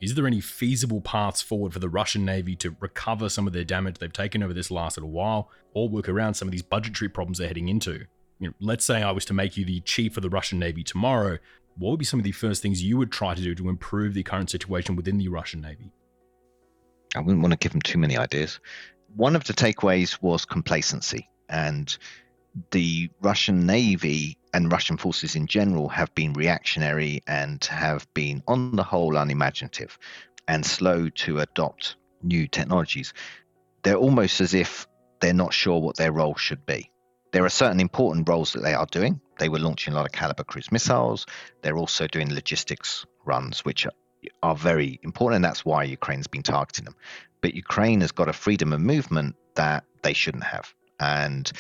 Is 0.00 0.14
there 0.14 0.26
any 0.26 0.40
feasible 0.40 1.00
paths 1.00 1.40
forward 1.42 1.72
for 1.72 1.78
the 1.78 1.88
Russian 1.88 2.24
Navy 2.24 2.54
to 2.56 2.76
recover 2.80 3.28
some 3.28 3.46
of 3.46 3.52
their 3.52 3.64
damage 3.64 3.98
they've 3.98 4.12
taken 4.12 4.42
over 4.42 4.52
this 4.52 4.70
last 4.70 4.96
little 4.96 5.10
while, 5.10 5.50
or 5.74 5.88
work 5.88 6.08
around 6.08 6.34
some 6.34 6.48
of 6.48 6.52
these 6.52 6.62
budgetary 6.62 7.08
problems 7.08 7.38
they're 7.38 7.48
heading 7.48 7.68
into? 7.68 8.04
You 8.38 8.48
know, 8.48 8.54
let's 8.60 8.84
say 8.84 9.02
I 9.02 9.12
was 9.12 9.24
to 9.26 9.34
make 9.34 9.56
you 9.56 9.64
the 9.64 9.80
chief 9.80 10.16
of 10.16 10.22
the 10.22 10.30
Russian 10.30 10.58
Navy 10.58 10.82
tomorrow. 10.82 11.38
What 11.78 11.90
would 11.90 11.98
be 11.98 12.04
some 12.04 12.20
of 12.20 12.24
the 12.24 12.32
first 12.32 12.62
things 12.62 12.82
you 12.82 12.96
would 12.98 13.12
try 13.12 13.34
to 13.34 13.42
do 13.42 13.54
to 13.54 13.68
improve 13.68 14.14
the 14.14 14.22
current 14.22 14.50
situation 14.50 14.96
within 14.96 15.18
the 15.18 15.28
Russian 15.28 15.60
Navy? 15.60 15.92
I 17.14 17.20
wouldn't 17.20 17.42
want 17.42 17.52
to 17.52 17.58
give 17.58 17.72
them 17.72 17.82
too 17.82 17.98
many 17.98 18.16
ideas. 18.16 18.60
One 19.14 19.36
of 19.36 19.44
the 19.44 19.54
takeaways 19.54 20.20
was 20.20 20.44
complacency, 20.44 21.28
and 21.48 21.96
the 22.70 23.10
Russian 23.20 23.66
Navy 23.66 24.38
and 24.52 24.72
Russian 24.72 24.96
forces 24.96 25.36
in 25.36 25.46
general 25.46 25.88
have 25.88 26.14
been 26.14 26.32
reactionary 26.32 27.22
and 27.26 27.62
have 27.66 28.06
been, 28.14 28.42
on 28.48 28.76
the 28.76 28.82
whole, 28.82 29.16
unimaginative 29.16 29.98
and 30.48 30.64
slow 30.64 31.08
to 31.10 31.40
adopt 31.40 31.96
new 32.22 32.46
technologies. 32.46 33.12
They're 33.82 33.96
almost 33.96 34.40
as 34.40 34.54
if 34.54 34.86
they're 35.20 35.32
not 35.34 35.52
sure 35.52 35.80
what 35.80 35.96
their 35.96 36.12
role 36.12 36.34
should 36.34 36.64
be. 36.66 36.90
There 37.36 37.44
are 37.44 37.50
certain 37.50 37.80
important 37.80 38.26
roles 38.26 38.54
that 38.54 38.62
they 38.62 38.72
are 38.72 38.86
doing. 38.86 39.20
They 39.38 39.50
were 39.50 39.58
launching 39.58 39.92
a 39.92 39.96
lot 39.96 40.06
of 40.06 40.12
Kalibr 40.12 40.46
cruise 40.46 40.72
missiles. 40.72 41.26
They're 41.60 41.76
also 41.76 42.06
doing 42.06 42.34
logistics 42.34 43.04
runs, 43.26 43.62
which 43.62 43.86
are 44.42 44.56
very 44.56 44.98
important, 45.02 45.36
and 45.36 45.44
that's 45.44 45.62
why 45.62 45.84
Ukraine's 45.84 46.28
been 46.28 46.42
targeting 46.42 46.86
them. 46.86 46.96
But 47.42 47.52
Ukraine 47.52 48.00
has 48.00 48.10
got 48.10 48.30
a 48.30 48.32
freedom 48.32 48.72
of 48.72 48.80
movement 48.80 49.36
that 49.54 49.84
they 50.00 50.14
shouldn't 50.14 50.44
have. 50.44 50.72
And 50.98 51.52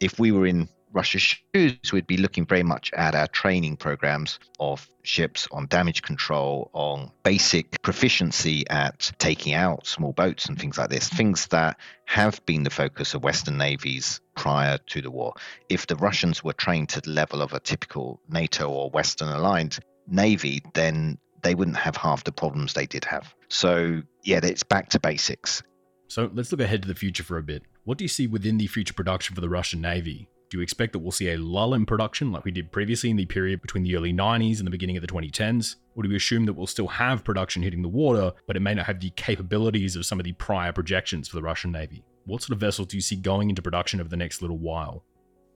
if 0.00 0.16
we 0.16 0.30
were 0.30 0.46
in 0.46 0.68
Russia's 0.92 1.36
shoes, 1.54 1.92
we'd 1.92 2.06
be 2.06 2.16
looking 2.16 2.46
very 2.46 2.62
much 2.62 2.90
at 2.94 3.14
our 3.14 3.26
training 3.26 3.76
programs 3.76 4.38
of 4.58 4.88
ships 5.02 5.46
on 5.50 5.66
damage 5.66 6.02
control, 6.02 6.70
on 6.72 7.10
basic 7.22 7.82
proficiency 7.82 8.68
at 8.68 9.12
taking 9.18 9.52
out 9.52 9.86
small 9.86 10.12
boats 10.12 10.46
and 10.46 10.58
things 10.58 10.78
like 10.78 10.88
this, 10.88 11.08
things 11.08 11.46
that 11.48 11.76
have 12.06 12.44
been 12.46 12.62
the 12.62 12.70
focus 12.70 13.14
of 13.14 13.22
Western 13.22 13.58
navies 13.58 14.20
prior 14.34 14.78
to 14.86 15.02
the 15.02 15.10
war. 15.10 15.34
If 15.68 15.86
the 15.86 15.96
Russians 15.96 16.42
were 16.42 16.52
trained 16.52 16.88
to 16.90 17.00
the 17.00 17.10
level 17.10 17.42
of 17.42 17.52
a 17.52 17.60
typical 17.60 18.20
NATO 18.28 18.68
or 18.70 18.90
Western 18.90 19.28
aligned 19.28 19.78
navy, 20.06 20.62
then 20.74 21.18
they 21.42 21.54
wouldn't 21.54 21.76
have 21.76 21.96
half 21.96 22.24
the 22.24 22.32
problems 22.32 22.72
they 22.72 22.86
did 22.86 23.04
have. 23.04 23.34
So, 23.48 24.02
yeah, 24.22 24.40
it's 24.42 24.62
back 24.62 24.90
to 24.90 25.00
basics. 25.00 25.62
So 26.08 26.30
let's 26.32 26.52
look 26.52 26.60
ahead 26.60 26.82
to 26.82 26.88
the 26.88 26.94
future 26.94 27.22
for 27.22 27.38
a 27.38 27.42
bit. 27.42 27.64
What 27.84 27.98
do 27.98 28.04
you 28.04 28.08
see 28.08 28.26
within 28.26 28.58
the 28.58 28.66
future 28.66 28.94
production 28.94 29.34
for 29.34 29.40
the 29.40 29.48
Russian 29.48 29.80
Navy? 29.80 30.28
Do 30.48 30.58
you 30.58 30.62
expect 30.62 30.92
that 30.92 31.00
we'll 31.00 31.10
see 31.10 31.30
a 31.30 31.38
lull 31.38 31.74
in 31.74 31.86
production 31.86 32.30
like 32.30 32.44
we 32.44 32.52
did 32.52 32.70
previously 32.70 33.10
in 33.10 33.16
the 33.16 33.26
period 33.26 33.60
between 33.60 33.82
the 33.82 33.96
early 33.96 34.12
90s 34.12 34.58
and 34.58 34.66
the 34.66 34.70
beginning 34.70 34.96
of 34.96 35.00
the 35.00 35.08
2010s? 35.08 35.74
Or 35.96 36.04
do 36.04 36.08
we 36.08 36.14
assume 36.14 36.46
that 36.46 36.52
we'll 36.52 36.68
still 36.68 36.86
have 36.86 37.24
production 37.24 37.62
hitting 37.62 37.82
the 37.82 37.88
water, 37.88 38.32
but 38.46 38.56
it 38.56 38.60
may 38.60 38.74
not 38.74 38.86
have 38.86 39.00
the 39.00 39.10
capabilities 39.10 39.96
of 39.96 40.06
some 40.06 40.20
of 40.20 40.24
the 40.24 40.34
prior 40.34 40.72
projections 40.72 41.26
for 41.26 41.34
the 41.34 41.42
Russian 41.42 41.72
Navy? 41.72 42.04
What 42.26 42.42
sort 42.42 42.52
of 42.52 42.60
vessels 42.60 42.88
do 42.88 42.96
you 42.96 43.00
see 43.00 43.16
going 43.16 43.48
into 43.48 43.60
production 43.60 43.98
over 43.98 44.08
the 44.08 44.16
next 44.16 44.40
little 44.40 44.58
while? 44.58 45.04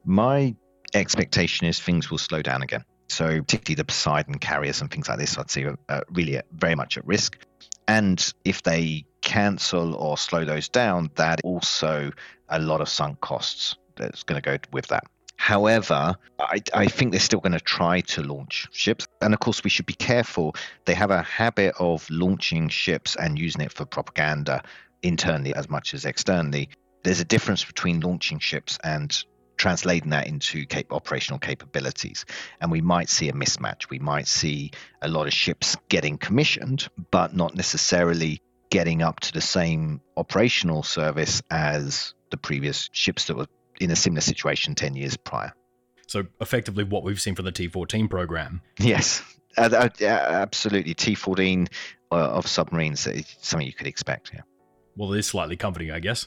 My 0.04 0.56
expectation 0.92 1.68
is 1.68 1.78
things 1.78 2.10
will 2.10 2.18
slow 2.18 2.42
down 2.42 2.62
again. 2.62 2.84
So, 3.08 3.26
particularly 3.26 3.76
the 3.76 3.84
Poseidon 3.84 4.38
carriers 4.38 4.80
and 4.80 4.90
things 4.90 5.08
like 5.08 5.18
this, 5.18 5.38
I'd 5.38 5.50
say 5.50 5.64
are 5.64 5.78
uh, 5.88 6.00
really 6.10 6.40
very 6.52 6.74
much 6.74 6.96
at 6.96 7.06
risk. 7.06 7.38
And 7.86 8.32
if 8.44 8.62
they 8.62 9.04
cancel 9.20 9.94
or 9.94 10.16
slow 10.16 10.44
those 10.44 10.68
down, 10.68 11.10
that 11.16 11.40
also 11.44 12.12
a 12.48 12.58
lot 12.58 12.80
of 12.80 12.88
sunk 12.88 13.20
costs 13.20 13.76
that's 14.00 14.22
going 14.22 14.40
to 14.40 14.44
go 14.44 14.58
with 14.72 14.88
that. 14.88 15.04
However, 15.36 16.16
I, 16.38 16.60
I, 16.74 16.86
think 16.86 17.12
they're 17.12 17.20
still 17.20 17.40
going 17.40 17.54
to 17.54 17.60
try 17.60 18.02
to 18.02 18.22
launch 18.22 18.68
ships. 18.72 19.06
And 19.22 19.32
of 19.32 19.40
course, 19.40 19.64
we 19.64 19.70
should 19.70 19.86
be 19.86 19.94
careful. 19.94 20.54
They 20.84 20.92
have 20.92 21.10
a 21.10 21.22
habit 21.22 21.74
of 21.78 22.06
launching 22.10 22.68
ships 22.68 23.16
and 23.16 23.38
using 23.38 23.62
it 23.62 23.72
for 23.72 23.86
propaganda 23.86 24.62
internally 25.02 25.54
as 25.54 25.70
much 25.70 25.94
as 25.94 26.04
externally. 26.04 26.68
There's 27.04 27.20
a 27.20 27.24
difference 27.24 27.64
between 27.64 28.00
launching 28.00 28.38
ships 28.38 28.78
and 28.84 29.16
translating 29.56 30.10
that 30.10 30.26
into 30.26 30.66
cap- 30.66 30.92
operational 30.92 31.38
capabilities. 31.38 32.26
And 32.60 32.70
we 32.70 32.82
might 32.82 33.08
see 33.08 33.30
a 33.30 33.32
mismatch. 33.32 33.88
We 33.88 33.98
might 33.98 34.28
see 34.28 34.72
a 35.00 35.08
lot 35.08 35.26
of 35.26 35.32
ships 35.32 35.76
getting 35.88 36.18
commissioned, 36.18 36.86
but 37.10 37.34
not 37.34 37.54
necessarily 37.54 38.42
getting 38.68 39.02
up 39.02 39.20
to 39.20 39.32
the 39.32 39.40
same 39.40 40.00
operational 40.16 40.82
service 40.82 41.42
as 41.50 42.14
the 42.30 42.36
previous 42.36 42.88
ships 42.92 43.26
that 43.26 43.36
were 43.36 43.46
in 43.80 43.90
a 43.90 43.96
similar 43.96 44.20
situation 44.20 44.74
10 44.74 44.94
years 44.94 45.16
prior. 45.16 45.52
So, 46.06 46.24
effectively, 46.40 46.84
what 46.84 47.02
we've 47.02 47.20
seen 47.20 47.34
from 47.34 47.44
the 47.44 47.52
T 47.52 47.68
14 47.68 48.08
program. 48.08 48.60
Yes, 48.78 49.22
uh, 49.56 49.68
uh, 49.72 50.04
absolutely. 50.04 50.94
T 50.94 51.14
14 51.14 51.68
uh, 52.10 52.14
of 52.14 52.46
submarines 52.46 53.06
is 53.06 53.36
something 53.40 53.66
you 53.66 53.72
could 53.72 53.86
expect. 53.86 54.32
Yeah. 54.32 54.40
Well, 54.96 55.12
it 55.12 55.18
is 55.18 55.26
slightly 55.26 55.56
comforting, 55.56 55.90
I 55.90 56.00
guess. 56.00 56.26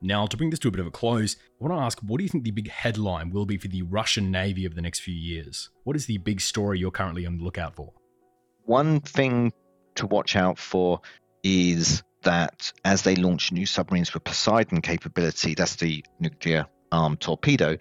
Now, 0.00 0.26
to 0.26 0.36
bring 0.36 0.50
this 0.50 0.58
to 0.60 0.68
a 0.68 0.70
bit 0.70 0.80
of 0.80 0.86
a 0.86 0.90
close, 0.90 1.36
I 1.60 1.64
want 1.64 1.78
to 1.78 1.82
ask 1.82 1.98
what 2.00 2.18
do 2.18 2.24
you 2.24 2.28
think 2.28 2.44
the 2.44 2.50
big 2.50 2.70
headline 2.70 3.30
will 3.30 3.46
be 3.46 3.56
for 3.56 3.68
the 3.68 3.82
Russian 3.82 4.30
Navy 4.30 4.66
over 4.66 4.74
the 4.74 4.82
next 4.82 5.00
few 5.00 5.14
years? 5.14 5.70
What 5.84 5.96
is 5.96 6.06
the 6.06 6.18
big 6.18 6.40
story 6.40 6.78
you're 6.78 6.90
currently 6.90 7.26
on 7.26 7.38
the 7.38 7.44
lookout 7.44 7.74
for? 7.76 7.92
One 8.64 9.00
thing 9.00 9.52
to 9.94 10.06
watch 10.06 10.36
out 10.36 10.58
for 10.58 11.00
is 11.42 12.02
that 12.24 12.72
as 12.84 13.02
they 13.02 13.14
launch 13.16 13.52
new 13.52 13.66
submarines 13.66 14.12
with 14.12 14.24
Poseidon 14.24 14.80
capability, 14.80 15.54
that's 15.54 15.76
the 15.76 16.04
nuclear 16.20 16.66
armed 16.92 17.20
torpedo, 17.20 17.76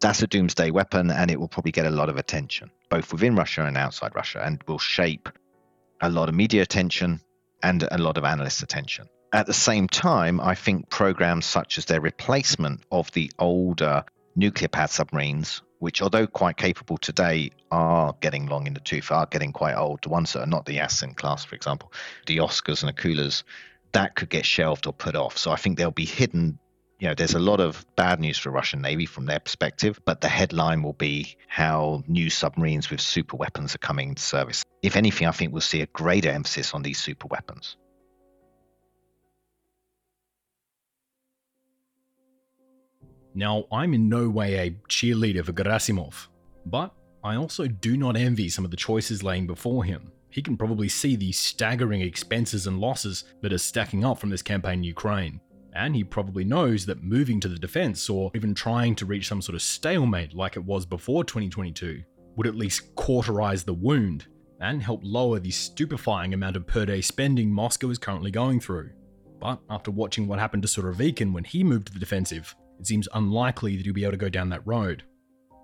that's 0.00 0.22
a 0.22 0.26
doomsday 0.26 0.70
weapon 0.70 1.10
and 1.10 1.30
it 1.30 1.38
will 1.38 1.48
probably 1.48 1.72
get 1.72 1.86
a 1.86 1.90
lot 1.90 2.08
of 2.08 2.16
attention, 2.16 2.70
both 2.90 3.12
within 3.12 3.34
Russia 3.34 3.64
and 3.64 3.76
outside 3.76 4.14
Russia, 4.14 4.42
and 4.44 4.62
will 4.66 4.78
shape 4.78 5.28
a 6.00 6.10
lot 6.10 6.28
of 6.28 6.34
media 6.34 6.62
attention 6.62 7.20
and 7.62 7.86
a 7.90 7.98
lot 7.98 8.18
of 8.18 8.24
analyst 8.24 8.62
attention. 8.62 9.06
At 9.32 9.46
the 9.46 9.54
same 9.54 9.88
time, 9.88 10.40
I 10.40 10.54
think 10.54 10.90
programs 10.90 11.46
such 11.46 11.78
as 11.78 11.86
their 11.86 12.00
replacement 12.00 12.82
of 12.92 13.10
the 13.12 13.32
older 13.38 14.04
nuclear 14.36 14.68
pad 14.68 14.90
submarines, 14.90 15.62
which, 15.78 16.02
although 16.02 16.26
quite 16.26 16.56
capable 16.56 16.98
today, 16.98 17.50
are 17.70 18.14
getting 18.20 18.46
long 18.46 18.66
in 18.66 18.74
the 18.74 18.80
tooth, 18.80 19.10
are 19.10 19.26
getting 19.26 19.52
quite 19.52 19.74
old. 19.74 20.02
The 20.02 20.08
ones 20.08 20.32
that 20.32 20.42
are 20.42 20.46
not 20.46 20.66
the 20.66 20.78
Yasen 20.78 21.16
class, 21.16 21.44
for 21.44 21.56
example, 21.56 21.92
the 22.26 22.38
Oscars 22.38 22.82
and 22.82 22.96
Akulas, 22.96 23.42
that 23.94 24.16
could 24.16 24.28
get 24.28 24.44
shelved 24.44 24.86
or 24.86 24.92
put 24.92 25.16
off. 25.16 25.38
So 25.38 25.50
I 25.50 25.56
think 25.56 25.78
they'll 25.78 25.90
be 25.90 26.04
hidden. 26.04 26.58
You 26.98 27.08
know, 27.08 27.14
there's 27.14 27.34
a 27.34 27.40
lot 27.40 27.60
of 27.60 27.84
bad 27.96 28.20
news 28.20 28.38
for 28.38 28.50
Russian 28.50 28.82
Navy 28.82 29.06
from 29.06 29.26
their 29.26 29.40
perspective, 29.40 30.00
but 30.04 30.20
the 30.20 30.28
headline 30.28 30.82
will 30.82 30.92
be 30.92 31.36
how 31.48 32.02
new 32.06 32.30
submarines 32.30 32.90
with 32.90 33.00
super 33.00 33.36
weapons 33.36 33.74
are 33.74 33.78
coming 33.78 34.10
into 34.10 34.22
service. 34.22 34.64
If 34.82 34.96
anything, 34.96 35.26
I 35.26 35.30
think 35.30 35.52
we'll 35.52 35.60
see 35.60 35.80
a 35.80 35.86
greater 35.86 36.30
emphasis 36.30 36.74
on 36.74 36.82
these 36.82 36.98
super 36.98 37.26
weapons. 37.28 37.76
Now, 43.34 43.64
I'm 43.72 43.94
in 43.94 44.08
no 44.08 44.28
way 44.28 44.54
a 44.58 44.70
cheerleader 44.88 45.44
for 45.44 45.52
Gerasimov, 45.52 46.28
but 46.66 46.94
I 47.24 47.34
also 47.36 47.66
do 47.66 47.96
not 47.96 48.16
envy 48.16 48.48
some 48.48 48.64
of 48.64 48.70
the 48.70 48.76
choices 48.76 49.22
laying 49.24 49.46
before 49.46 49.82
him 49.82 50.12
he 50.34 50.42
can 50.42 50.56
probably 50.56 50.88
see 50.88 51.14
the 51.14 51.30
staggering 51.30 52.00
expenses 52.00 52.66
and 52.66 52.80
losses 52.80 53.22
that 53.40 53.52
are 53.52 53.58
stacking 53.58 54.04
up 54.04 54.18
from 54.18 54.30
this 54.30 54.42
campaign 54.42 54.80
in 54.80 54.82
Ukraine. 54.82 55.40
And 55.76 55.94
he 55.94 56.02
probably 56.02 56.42
knows 56.42 56.84
that 56.86 57.04
moving 57.04 57.38
to 57.38 57.46
the 57.46 57.58
defense 57.58 58.10
or 58.10 58.32
even 58.34 58.52
trying 58.52 58.96
to 58.96 59.06
reach 59.06 59.28
some 59.28 59.40
sort 59.40 59.54
of 59.54 59.62
stalemate 59.62 60.34
like 60.34 60.56
it 60.56 60.64
was 60.64 60.86
before 60.86 61.22
2022 61.22 62.02
would 62.34 62.48
at 62.48 62.56
least 62.56 62.96
cauterize 62.96 63.62
the 63.62 63.72
wound 63.72 64.26
and 64.60 64.82
help 64.82 65.02
lower 65.04 65.38
the 65.38 65.52
stupefying 65.52 66.34
amount 66.34 66.56
of 66.56 66.66
per 66.66 66.84
day 66.84 67.00
spending 67.00 67.48
Moscow 67.48 67.90
is 67.90 67.98
currently 67.98 68.32
going 68.32 68.58
through. 68.58 68.90
But 69.38 69.60
after 69.70 69.92
watching 69.92 70.26
what 70.26 70.40
happened 70.40 70.64
to 70.64 70.68
Surovikin 70.68 71.32
when 71.32 71.44
he 71.44 71.62
moved 71.62 71.86
to 71.86 71.92
the 71.92 72.00
defensive, 72.00 72.56
it 72.80 72.88
seems 72.88 73.08
unlikely 73.14 73.76
that 73.76 73.84
he'll 73.84 73.94
be 73.94 74.02
able 74.02 74.12
to 74.12 74.16
go 74.16 74.28
down 74.28 74.48
that 74.48 74.66
road. 74.66 75.04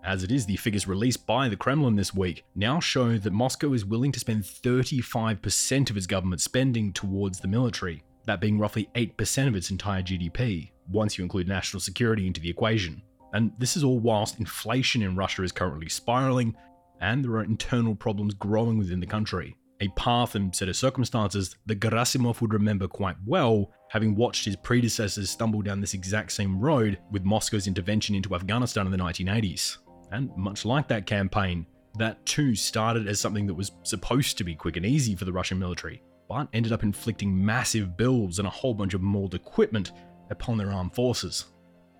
As 0.05 0.25
it 0.25 0.33
is, 0.33 0.47
the 0.47 0.57
figures 0.57 0.89
released 0.89 1.27
by 1.27 1.49
the 1.49 1.57
Kremlin 1.57 1.95
this 1.95 2.15
week 2.15 2.45
now 2.55 2.81
show 2.81 3.19
that 3.19 3.33
Moscow 3.33 3.75
is 3.75 3.85
willing 3.85 4.13
to 4.13 4.21
spend 4.21 4.45
35% 4.45 5.91
of 5.91 5.97
its 5.97 6.07
government 6.07 6.41
spending 6.41 6.93
towards 6.93 7.39
the 7.39 7.49
military, 7.49 8.03
that 8.25 8.41
being 8.41 8.59
roughly 8.59 8.89
8% 8.95 9.47
of 9.47 9.55
its 9.55 9.71
entire 9.71 10.03
GDP, 10.03 10.71
once 10.91 11.19
you 11.19 11.25
include 11.25 11.49
national 11.49 11.81
security 11.81 12.27
into 12.27 12.41
the 12.41 12.51
equation. 12.51 13.03
And 13.35 13.53
this 13.59 13.77
is 13.77 13.85
all 13.85 14.01
whilst 14.01 14.39
inflation 14.39 15.03
in 15.03 15.17
Russia 15.17 15.43
is 15.43 15.53
currently 15.53 15.89
spiraling 15.89 16.57
and 17.01 17.25
there 17.25 17.33
are 17.33 17.45
internal 17.45 17.95
problems 17.95 18.35
growing 18.35 18.79
within 18.79 19.01
the 19.01 19.07
country. 19.07 19.57
A 19.81 19.89
path 19.89 20.35
and 20.35 20.55
set 20.55 20.69
of 20.69 20.77
circumstances 20.77 21.57
that 21.67 21.81
Gerasimov 21.81 22.41
would 22.41 22.53
remember 22.53 22.87
quite 22.87 23.17
well, 23.27 23.71
having 23.89 24.15
watched 24.15 24.45
his 24.45 24.57
predecessors 24.57 25.31
stumble 25.31 25.63
down 25.63 25.81
this 25.81 25.95
exact 25.95 26.33
same 26.33 26.61
road 26.61 26.99
with 27.11 27.25
Moscow's 27.25 27.67
intervention 27.67 28.15
into 28.15 28.35
Afghanistan 28.35 28.85
in 28.87 28.93
the 28.93 28.99
1980s. 28.99 29.79
And 30.11 30.37
much 30.37 30.65
like 30.65 30.89
that 30.89 31.07
campaign, 31.07 31.67
that 31.99 32.25
too 32.25 32.55
started 32.55 33.07
as 33.09 33.21
something 33.21 33.47
that 33.47 33.55
was 33.55 33.73
supposed 33.83 34.39
to 34.39 34.45
be 34.45 34.55
quick 34.55 34.77
and 34.77 34.87
easy 34.87 35.15
for 35.15 35.25
the 35.25 35.33
Russian 35.33 35.59
military, 35.59 36.03
but 36.29 36.49
ended 36.53 36.73
up 36.73 36.83
inflicting 36.83 37.45
massive 37.45 37.97
bills 37.97 38.39
and 38.39 38.47
a 38.47 38.51
whole 38.51 38.75
bunch 38.75 38.95
of 38.95 39.03
mauled 39.03 39.35
equipment 39.35 39.93
upon 40.31 40.57
their 40.57 40.73
armed 40.73 40.95
forces. 40.95 41.47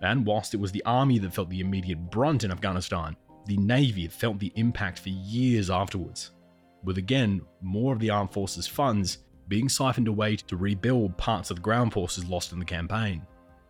And 0.01 0.25
whilst 0.25 0.53
it 0.53 0.59
was 0.59 0.71
the 0.71 0.83
army 0.85 1.19
that 1.19 1.33
felt 1.33 1.49
the 1.49 1.59
immediate 1.59 2.09
brunt 2.09 2.43
in 2.43 2.51
Afghanistan, 2.51 3.15
the 3.45 3.57
navy 3.57 4.07
felt 4.07 4.39
the 4.39 4.51
impact 4.55 4.99
for 4.99 5.09
years 5.09 5.69
afterwards, 5.69 6.31
with 6.83 6.97
again 6.97 7.41
more 7.61 7.93
of 7.93 7.99
the 7.99 8.09
armed 8.09 8.31
forces' 8.31 8.67
funds 8.67 9.19
being 9.47 9.67
siphoned 9.67 10.07
away 10.07 10.35
to 10.37 10.55
rebuild 10.55 11.17
parts 11.17 11.49
of 11.49 11.57
the 11.57 11.61
ground 11.61 11.91
forces 11.91 12.25
lost 12.25 12.53
in 12.53 12.59
the 12.59 12.65
campaign. 12.65 13.21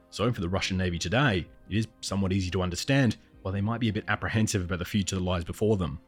So, 0.10 0.32
for 0.32 0.42
the 0.42 0.50
Russian 0.50 0.78
Navy 0.78 1.00
today, 1.00 1.48
it 1.70 1.76
is 1.76 1.88
somewhat 2.02 2.34
easy 2.34 2.52
to 2.52 2.62
understand 2.62 3.18
while 3.42 3.54
they 3.54 3.62
might 3.62 3.80
be 3.80 3.90
a 3.90 3.94
bit 3.94 4.06
apprehensive 4.08 4.64
about 4.64 4.80
the 4.80 4.86
future 4.86 5.16
that 5.16 5.22
lies 5.22 5.44
before 5.44 5.78
them. 5.78 6.00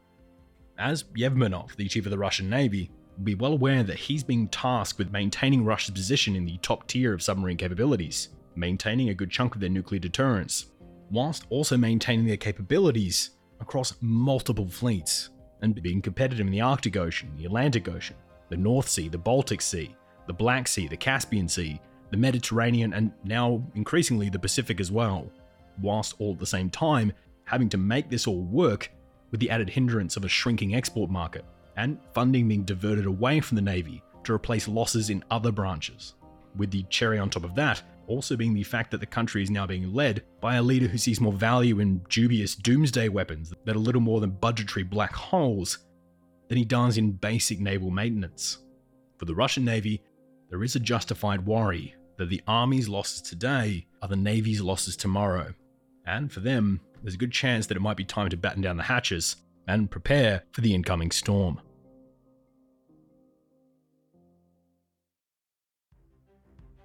As 0.78 1.04
Yevmenov, 1.16 1.76
the 1.76 1.88
chief 1.88 2.06
of 2.06 2.10
the 2.10 2.18
Russian 2.18 2.50
Navy, 2.50 2.90
will 3.16 3.24
be 3.24 3.34
well 3.34 3.52
aware 3.52 3.82
that 3.82 3.96
he's 3.98 4.24
being 4.24 4.48
tasked 4.48 4.98
with 4.98 5.12
maintaining 5.12 5.64
Russia's 5.64 5.94
position 5.94 6.34
in 6.34 6.44
the 6.44 6.58
top 6.58 6.86
tier 6.88 7.14
of 7.14 7.22
submarine 7.22 7.56
capabilities, 7.56 8.30
maintaining 8.56 9.08
a 9.08 9.14
good 9.14 9.30
chunk 9.30 9.54
of 9.54 9.60
their 9.60 9.70
nuclear 9.70 10.00
deterrence, 10.00 10.66
whilst 11.10 11.46
also 11.50 11.76
maintaining 11.76 12.26
their 12.26 12.36
capabilities 12.36 13.30
across 13.60 13.94
multiple 14.00 14.68
fleets, 14.68 15.30
and 15.62 15.80
being 15.82 16.02
competitive 16.02 16.46
in 16.46 16.52
the 16.52 16.60
Arctic 16.60 16.96
Ocean, 16.96 17.30
the 17.36 17.46
Atlantic 17.46 17.88
Ocean, 17.88 18.16
the 18.50 18.56
North 18.56 18.88
Sea, 18.88 19.08
the 19.08 19.18
Baltic 19.18 19.62
Sea, 19.62 19.94
the 20.26 20.32
Black 20.32 20.68
Sea, 20.68 20.88
the 20.88 20.96
Caspian 20.96 21.48
Sea, 21.48 21.80
the 22.10 22.16
Mediterranean, 22.16 22.92
and 22.92 23.12
now 23.24 23.62
increasingly 23.74 24.28
the 24.28 24.38
Pacific 24.38 24.80
as 24.80 24.92
well, 24.92 25.30
whilst 25.80 26.14
all 26.18 26.32
at 26.32 26.38
the 26.38 26.46
same 26.46 26.68
time 26.68 27.12
having 27.44 27.68
to 27.70 27.78
make 27.78 28.10
this 28.10 28.26
all 28.26 28.42
work 28.42 28.90
with 29.30 29.40
the 29.40 29.50
added 29.50 29.70
hindrance 29.70 30.16
of 30.16 30.24
a 30.24 30.28
shrinking 30.28 30.74
export 30.74 31.10
market. 31.10 31.44
and 31.76 31.98
funding 32.12 32.46
being 32.46 32.62
diverted 32.62 33.04
away 33.04 33.40
from 33.40 33.56
the 33.56 33.62
Navy 33.62 34.00
to 34.22 34.32
replace 34.32 34.68
losses 34.68 35.10
in 35.10 35.24
other 35.30 35.50
branches. 35.50 36.14
With 36.54 36.70
the 36.70 36.84
cherry 36.84 37.18
on 37.18 37.30
top 37.30 37.42
of 37.42 37.56
that 37.56 37.82
also 38.06 38.36
being 38.36 38.54
the 38.54 38.62
fact 38.62 38.90
that 38.90 39.00
the 39.00 39.06
country 39.06 39.42
is 39.42 39.50
now 39.50 39.66
being 39.66 39.92
led 39.92 40.22
by 40.40 40.56
a 40.56 40.62
leader 40.62 40.86
who 40.86 40.98
sees 40.98 41.20
more 41.20 41.32
value 41.32 41.80
in 41.80 41.98
dubious 42.08 42.54
doomsday 42.54 43.08
weapons 43.08 43.52
that 43.64 43.76
are 43.76 43.78
little 43.78 44.00
more 44.00 44.20
than 44.20 44.30
budgetary 44.30 44.82
black 44.82 45.12
holes 45.12 45.78
than 46.48 46.58
he 46.58 46.64
does 46.64 46.98
in 46.98 47.12
basic 47.12 47.60
naval 47.60 47.90
maintenance. 47.90 48.58
For 49.18 49.24
the 49.24 49.34
Russian 49.34 49.64
Navy, 49.64 50.02
there 50.50 50.62
is 50.62 50.76
a 50.76 50.80
justified 50.80 51.46
worry 51.46 51.94
that 52.18 52.28
the 52.28 52.42
Army's 52.46 52.88
losses 52.88 53.22
today 53.22 53.86
are 54.02 54.08
the 54.08 54.16
Navy's 54.16 54.60
losses 54.60 54.96
tomorrow. 54.96 55.54
And 56.06 56.30
for 56.30 56.40
them, 56.40 56.80
there's 57.04 57.14
a 57.14 57.18
good 57.18 57.32
chance 57.32 57.66
that 57.66 57.76
it 57.76 57.80
might 57.80 57.98
be 57.98 58.04
time 58.04 58.30
to 58.30 58.36
batten 58.36 58.62
down 58.62 58.78
the 58.78 58.82
hatches 58.82 59.36
and 59.68 59.90
prepare 59.90 60.42
for 60.52 60.62
the 60.62 60.74
incoming 60.74 61.10
storm. 61.10 61.60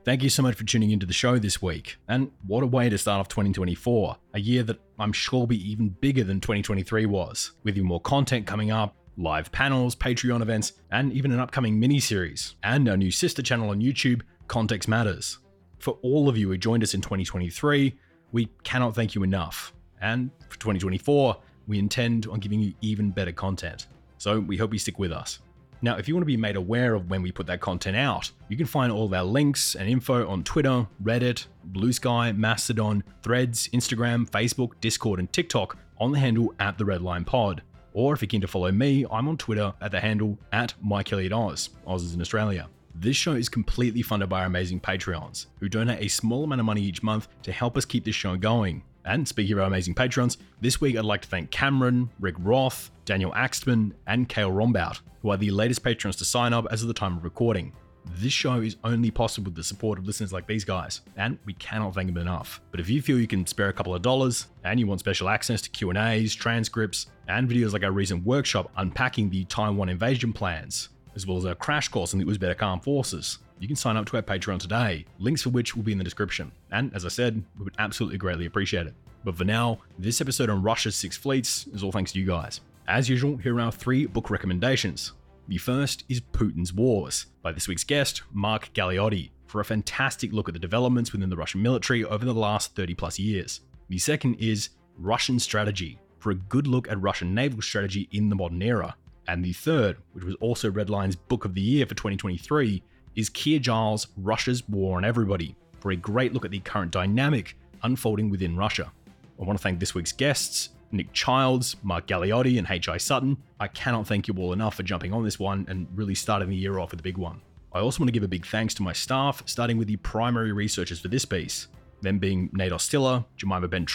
Thank 0.04 0.22
you 0.22 0.30
so 0.30 0.44
much 0.44 0.56
for 0.56 0.66
tuning 0.66 0.92
into 0.92 1.06
the 1.06 1.14
show 1.14 1.40
this 1.40 1.62
week. 1.62 1.98
And 2.08 2.32
what 2.46 2.64
a 2.64 2.68
way 2.68 2.90
to 2.90 2.98
start 2.98 3.22
off 3.22 3.30
2024, 3.30 4.18
a 4.34 4.40
year 4.40 4.64
that 4.64 4.80
I'm 4.98 5.14
sure 5.14 5.42
will 5.42 5.48
be 5.48 5.72
even 5.72 5.90
bigger 5.90 6.26
than 6.26 6.42
2023 6.42 7.06
was, 7.06 7.52
with 7.64 7.78
even 7.78 7.88
more 7.88 8.02
content 8.02 8.46
coming 8.46 8.72
up, 8.72 8.96
live 9.18 9.52
panels, 9.54 9.96
Patreon 9.96 10.42
events, 10.42 10.74
and 10.92 11.14
even 11.14 11.32
an 11.32 11.40
upcoming 11.40 11.80
mini 11.80 12.00
series, 12.00 12.56
and 12.64 12.90
our 12.90 12.98
new 12.98 13.12
sister 13.12 13.42
channel 13.42 13.70
on 13.70 13.82
YouTube, 13.82 14.22
Context 14.48 14.90
Matters. 14.90 15.38
For 15.78 15.98
all 16.02 16.28
of 16.28 16.38
you 16.38 16.50
who 16.50 16.58
joined 16.58 16.84
us 16.84 16.94
in 16.94 17.02
2023, 17.02 17.98
we 18.34 18.50
cannot 18.64 18.96
thank 18.96 19.16
you 19.16 19.24
enough. 19.24 19.74
And 20.02 20.32
for 20.48 20.60
2024, 20.60 21.38
we 21.68 21.80
intend 21.80 22.28
on 22.28 22.40
giving 22.40 22.60
you 22.60 22.74
even 22.82 23.12
better 23.12 23.32
content. 23.32 23.88
So 24.18 24.40
we 24.40 24.58
hope 24.58 24.74
you 24.74 24.80
stick 24.80 25.00
with 25.00 25.12
us. 25.12 25.40
Now, 25.82 25.96
if 25.96 26.10
you 26.10 26.14
want 26.14 26.24
to 26.24 26.26
be 26.28 26.36
made 26.36 26.58
aware 26.58 26.94
of 26.94 27.10
when 27.10 27.22
we 27.22 27.32
put 27.32 27.48
that 27.48 27.62
content 27.62 27.96
out, 27.96 28.32
you 28.50 28.58
can 28.58 28.66
find 28.66 28.92
all 28.92 29.06
of 29.06 29.14
our 29.14 29.24
links 29.24 29.76
and 29.76 29.90
info 29.90 30.28
on 30.28 30.44
Twitter, 30.44 30.86
Reddit, 31.02 31.46
Blue 31.64 31.94
Sky, 31.94 32.34
Mastodon, 32.34 33.02
Threads, 33.24 33.70
Instagram, 33.70 34.30
Facebook, 34.30 34.72
Discord, 34.82 35.20
and 35.20 35.32
TikTok 35.32 35.78
on 35.98 36.12
the 36.12 36.20
handle 36.20 36.54
at 36.60 36.78
the 36.78 36.84
Redline 36.84 37.26
Pod. 37.26 37.62
Or 37.94 38.14
if 38.14 38.22
you're 38.22 38.28
keen 38.28 38.42
to 38.42 38.48
follow 38.48 38.72
me, 38.74 39.06
I'm 39.10 39.30
on 39.30 39.38
Twitter 39.38 39.74
at 39.80 39.92
the 39.92 40.02
handle 40.02 40.38
at 40.52 40.74
Mike 40.82 41.08
Hilliard 41.08 41.34
Aus. 41.34 41.70
Oz 41.88 42.04
is 42.04 42.14
in 42.14 42.22
Australia. 42.22 42.68
This 42.94 43.16
show 43.16 43.34
is 43.34 43.48
completely 43.48 44.02
funded 44.02 44.28
by 44.28 44.42
our 44.42 44.48
amazing 44.48 44.82
Patreons, 44.82 45.46
who 45.60 45.70
donate 45.70 46.04
a 46.04 46.10
small 46.10 46.44
amount 46.44 46.60
of 46.60 46.66
money 46.66 46.82
each 46.82 47.02
month 47.02 47.30
to 47.44 47.54
help 47.54 47.78
us 47.78 47.86
keep 47.86 48.04
this 48.04 48.16
show 48.16 48.36
going. 48.36 48.84
And 49.10 49.28
speaking 49.28 49.54
of 49.54 49.60
our 49.60 49.66
amazing 49.66 49.96
patrons, 49.96 50.38
this 50.62 50.80
week 50.80 50.96
I'd 50.96 51.04
like 51.04 51.24
to 51.24 51.28
thank 51.28 51.50
Cameron, 51.50 52.12
Rick 52.20 52.36
Roth, 52.38 52.92
Daniel 53.06 53.32
Axtman, 53.32 53.92
and 54.06 54.30
Kale 54.30 54.52
Rombout, 54.52 55.00
who 55.24 55.32
are 55.32 55.38
the 55.38 55.50
latest 55.50 55.84
patrons 55.84 56.16
to 56.18 56.26
sign 56.26 56.54
up 56.54 56.68
as 56.70 56.84
of 56.84 56.88
the 56.88 56.94
time 56.94 57.18
of 57.18 57.24
recording. 57.24 57.74
This 58.18 58.34
show 58.34 58.62
is 58.62 58.76
only 58.84 59.10
possible 59.10 59.46
with 59.46 59.56
the 59.56 59.64
support 59.64 59.98
of 59.98 60.06
listeners 60.06 60.32
like 60.32 60.46
these 60.46 60.64
guys, 60.64 61.02
and 61.18 61.40
we 61.46 61.54
cannot 61.54 61.96
thank 61.96 62.06
them 62.06 62.22
enough. 62.22 62.62
But 62.70 62.80
if 62.80 62.88
you 62.88 63.02
feel 63.02 63.20
you 63.20 63.26
can 63.26 63.48
spare 63.48 63.70
a 63.70 63.74
couple 63.74 63.96
of 63.96 64.04
dollars 64.04 64.46
and 64.64 64.80
you 64.80 64.86
want 64.86 65.00
special 65.00 65.28
access 65.28 65.60
to 65.64 65.72
Q&As, 65.72 66.36
transcripts, 66.36 67.08
and 67.28 67.50
videos 67.50 67.74
like 67.74 67.84
our 67.84 67.92
recent 67.92 68.24
workshop 68.24 68.72
unpacking 68.78 69.32
the 69.32 69.44
Taiwan 69.46 69.90
invasion 69.90 70.34
plans, 70.34 70.90
as 71.16 71.26
well 71.26 71.38
as 71.38 71.46
our 71.46 71.56
crash 71.56 71.88
course 71.88 72.14
on 72.14 72.20
the 72.20 72.26
Uzbek 72.26 72.62
Armed 72.62 72.84
Forces, 72.84 73.40
you 73.60 73.68
can 73.68 73.76
sign 73.76 73.98
up 73.98 74.06
to 74.06 74.16
our 74.16 74.24
Patreon 74.24 74.60
today, 74.60 75.06
links 75.18 75.42
for 75.42 75.50
which 75.50 75.76
will 75.76 75.84
be 75.84 75.92
in 75.92 75.98
the 75.98 76.04
description. 76.04 76.52
And 76.72 76.94
as 76.94 77.06
I 77.06 77.10
said, 77.10 77.44
we 77.58 77.66
would 77.66 77.76
absolutely 77.78 78.18
greatly 78.18 78.46
appreciate 78.46 78.88
it. 78.88 78.94
But 79.24 79.36
for 79.36 79.44
now, 79.44 79.80
this 79.98 80.22
episode 80.22 80.50
on 80.50 80.64
Russia's 80.64 80.96
Six 80.96 81.18
Fleets 81.18 81.68
is 81.74 81.84
all 81.84 81.92
thanks 81.92 82.14
to 82.14 82.20
you 82.20 82.26
guys. 82.26 82.62
As 82.88 83.10
usual, 83.10 83.38
here 83.38 83.58
are 83.58 83.62
our 83.62 83.72
three 83.72 84.06
book 84.06 84.30
recommendations. 84.30 85.12
The 85.50 85.58
first 85.58 86.06
is 86.10 86.22
Putin's 86.22 86.74
Wars 86.74 87.26
by 87.42 87.52
this 87.52 87.68
week's 87.68 87.84
guest, 87.84 88.22
Mark 88.32 88.72
Galeotti, 88.74 89.32
for 89.48 89.60
a 89.60 89.66
fantastic 89.66 90.32
look 90.32 90.48
at 90.48 90.54
the 90.54 90.60
developments 90.60 91.12
within 91.12 91.30
the 91.30 91.36
Russian 91.36 91.62
military 91.62 92.06
over 92.06 92.24
the 92.24 92.34
last 92.34 92.76
30 92.76 92.94
plus 92.96 93.20
years. 93.20 93.62
The 93.90 93.98
second 93.98 94.36
is 94.36 94.70
Russian 94.98 95.40
Strategy, 95.40 96.00
for 96.20 96.32
a 96.32 96.36
good 96.36 96.68
look 96.68 96.90
at 96.90 97.02
Russian 97.02 97.34
naval 97.34 97.62
strategy 97.62 98.08
in 98.12 98.30
the 98.30 98.36
modern 98.36 98.62
era. 98.62 98.96
And 99.30 99.46
the 99.46 99.54
third, 99.54 99.98
which 100.14 100.24
was 100.24 100.34
also 100.42 100.72
Redline's 100.72 101.16
Book 101.16 101.46
of 101.46 101.54
the 101.54 101.62
Year 101.62 101.86
for 101.86 101.94
2023, 101.94 102.82
is 103.16 103.30
Keir 103.30 103.60
Giles' 103.60 104.08
Russia's 104.18 104.68
War 104.68 104.98
on 104.98 105.06
Everybody, 105.06 105.56
for 105.82 105.92
a 105.92 105.96
great 105.96 106.34
look 106.34 106.46
at 106.46 106.52
the 106.52 106.58
current 106.62 106.90
dynamic 106.90 107.56
unfolding 107.84 108.32
within 108.32 108.58
Russia. 108.58 108.92
I 109.40 109.44
want 109.46 109.60
to 109.60 109.62
thank 109.62 109.80
this 109.80 109.94
week's 109.94 110.12
guests, 110.12 110.70
Nick 110.92 111.14
Childs, 111.14 111.76
Mark 111.84 112.08
Galeotti, 112.08 112.58
and 112.58 112.66
H.I. 112.68 112.98
Sutton. 112.98 113.38
I 113.60 113.68
cannot 113.68 114.08
thank 114.08 114.28
you 114.28 114.34
all 114.36 114.52
enough 114.52 114.74
for 114.74 114.82
jumping 114.82 115.14
on 115.14 115.24
this 115.24 115.38
one 115.38 115.64
and 115.70 115.86
really 115.94 116.16
starting 116.16 116.50
the 116.50 116.56
year 116.56 116.80
off 116.80 116.90
with 116.90 117.00
a 117.00 117.04
big 117.04 117.20
one. 117.20 117.40
I 117.72 117.82
also 117.82 118.00
want 118.00 118.08
to 118.08 118.14
give 118.14 118.24
a 118.24 118.28
big 118.28 118.48
thanks 118.48 118.74
to 118.74 118.82
my 118.82 118.94
staff, 118.94 119.44
starting 119.46 119.78
with 119.78 119.88
the 119.88 119.98
primary 119.98 120.54
researchers 120.54 121.02
for 121.02 121.08
this 121.08 121.26
piece, 121.26 121.68
them 122.02 122.18
being 122.18 122.50
Nate 122.52 122.72
Ostiller, 122.72 123.26
Jemima 123.38 123.68
Ben 123.68 123.86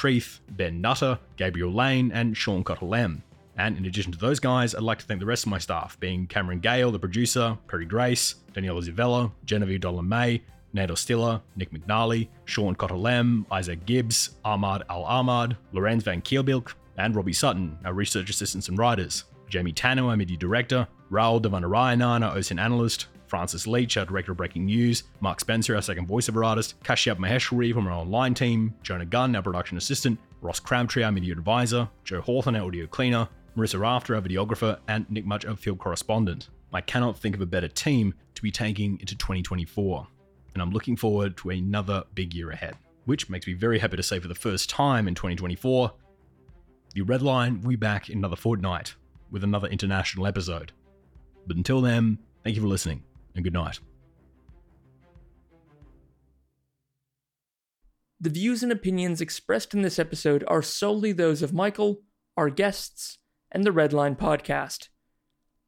Ben 0.51 0.81
Nutter, 0.81 1.19
Gabriel 1.36 1.73
Lane, 1.73 2.12
and 2.12 2.36
Sean 2.36 2.62
Cottelem. 2.62 3.23
And 3.57 3.77
in 3.77 3.87
addition 3.87 4.13
to 4.13 4.19
those 4.19 4.41
guys, 4.41 4.75
I'd 4.75 4.83
like 4.83 4.99
to 4.99 5.05
thank 5.05 5.21
the 5.21 5.27
rest 5.27 5.45
of 5.45 5.51
my 5.51 5.59
staff, 5.59 5.99
being 6.01 6.27
Cameron 6.27 6.61
Gale, 6.61 6.91
the 6.91 6.99
producer, 6.99 7.57
Perry 7.69 7.87
Grace, 7.87 8.37
Daniela 8.53 8.83
Zivella, 8.83 9.31
Genevieve 9.45 9.81
Dolan 9.81 10.09
May, 10.09 10.43
Nate 10.73 10.91
Ostiller, 10.91 11.41
Nick 11.55 11.71
McNally, 11.71 12.29
Sean 12.47 12.75
Cottelem, 12.75 13.47
Isaac 13.53 13.87
Gibbs, 13.87 14.31
Ahmad 14.45 14.83
Al 14.91 15.05
Ahmad, 15.05 15.57
Lorenz 15.73 16.03
Van 16.03 16.21
Kielbilk, 16.21 16.75
and 16.99 17.15
Robbie 17.15 17.33
Sutton, 17.33 17.79
our 17.85 17.93
research 17.93 18.29
assistants 18.29 18.69
and 18.69 18.77
writers, 18.77 19.25
Jamie 19.49 19.73
Tanner, 19.73 20.07
our 20.07 20.17
media 20.17 20.37
director, 20.37 20.87
Raul 21.11 21.41
Devanarayanan, 21.41 22.27
our 22.29 22.37
OSINT 22.37 22.61
analyst, 22.61 23.07
Francis 23.29 23.67
Leach, 23.67 23.97
our 23.97 24.05
director 24.05 24.33
of 24.33 24.39
breaking 24.39 24.65
news, 24.65 25.05
Mark 25.21 25.41
Spencer, 25.41 25.77
our 25.77 25.83
second 25.83 26.09
voiceover 26.09 26.47
artist, 26.47 26.81
Kashyap 26.83 27.19
Maheshwari 27.19 27.73
from 27.73 27.87
our 27.87 27.93
online 27.93 28.35
team, 28.35 28.75
Jonah 28.83 29.07
Gunn, 29.07 29.35
our 29.35 29.43
production 29.43 29.77
assistant, 29.77 30.19
Ross 30.41 30.61
Crabtree, 30.61 31.05
our 31.05 31.13
media 31.13 31.33
advisor, 31.33 31.89
Joe 32.05 32.21
Hawthorne, 32.21 32.57
our 32.57 32.67
audio 32.67 32.87
cleaner, 32.87 33.29
Marissa 33.57 33.79
Rafter, 33.79 34.15
our 34.15 34.21
videographer, 34.21 34.79
and 34.89 35.09
Nick 35.11 35.25
Much, 35.25 35.45
our 35.45 35.57
field 35.57 35.79
correspondent. 35.79 36.49
I 36.73 36.81
cannot 36.81 37.19
think 37.19 37.37
of 37.37 37.41
a 37.41 37.47
better 37.47 37.69
team 37.69 38.15
to 38.35 38.43
be 38.43 38.51
taking 38.51 38.99
into 38.99 39.17
2024, 39.17 40.07
and 40.55 40.63
I'm 40.63 40.71
looking 40.71 40.97
forward 40.97 41.37
to 41.39 41.51
another 41.51 42.03
big 42.15 42.35
year 42.35 42.51
ahead, 42.51 42.77
which 43.05 43.31
makes 43.31 43.47
me 43.47 43.53
very 43.53 43.79
happy 43.79 43.97
to 43.97 44.03
say 44.03 44.19
for 44.19 44.29
the 44.29 44.35
first 44.35 44.69
time 44.69 45.07
in 45.07 45.15
2024, 45.15 45.93
the 46.95 47.03
Red 47.03 47.23
Line 47.23 47.61
will 47.61 47.71
be 47.71 47.77
back 47.77 48.11
in 48.11 48.19
another 48.19 48.37
fortnight 48.37 48.95
with 49.31 49.45
another 49.45 49.69
international 49.69 50.27
episode. 50.27 50.73
But 51.47 51.57
until 51.57 51.81
then, 51.81 52.19
thank 52.43 52.57
you 52.57 52.63
for 52.63 52.69
listening, 52.69 53.05
and 53.35 53.45
good 53.45 53.53
night. 53.53 53.79
The 58.21 58.31
views 58.31 58.63
and 58.63 58.73
opinions 58.73 59.21
expressed 59.21 59.75
in 59.75 59.83
this 59.83 59.99
episode 59.99 60.45
are 60.49 60.63
solely 60.63 61.13
those 61.13 61.43
of 61.43 61.53
Michael, 61.53 62.01
our 62.37 62.49
guests, 62.49 63.19
and 63.55 63.65
the 63.65 63.71
Redline 63.71 64.19
podcast. 64.19 64.89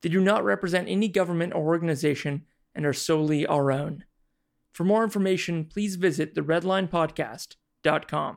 They 0.02 0.10
do 0.10 0.20
not 0.20 0.44
represent 0.44 0.88
any 0.88 1.08
government 1.08 1.54
or 1.54 1.64
organization 1.64 2.44
and 2.74 2.84
are 2.84 2.92
solely 2.92 3.46
our 3.46 3.72
own. 3.72 4.04
For 4.72 4.84
more 4.84 5.02
information, 5.02 5.64
please 5.64 5.96
visit 5.96 6.34
theredlinepodcast.com. 6.34 8.36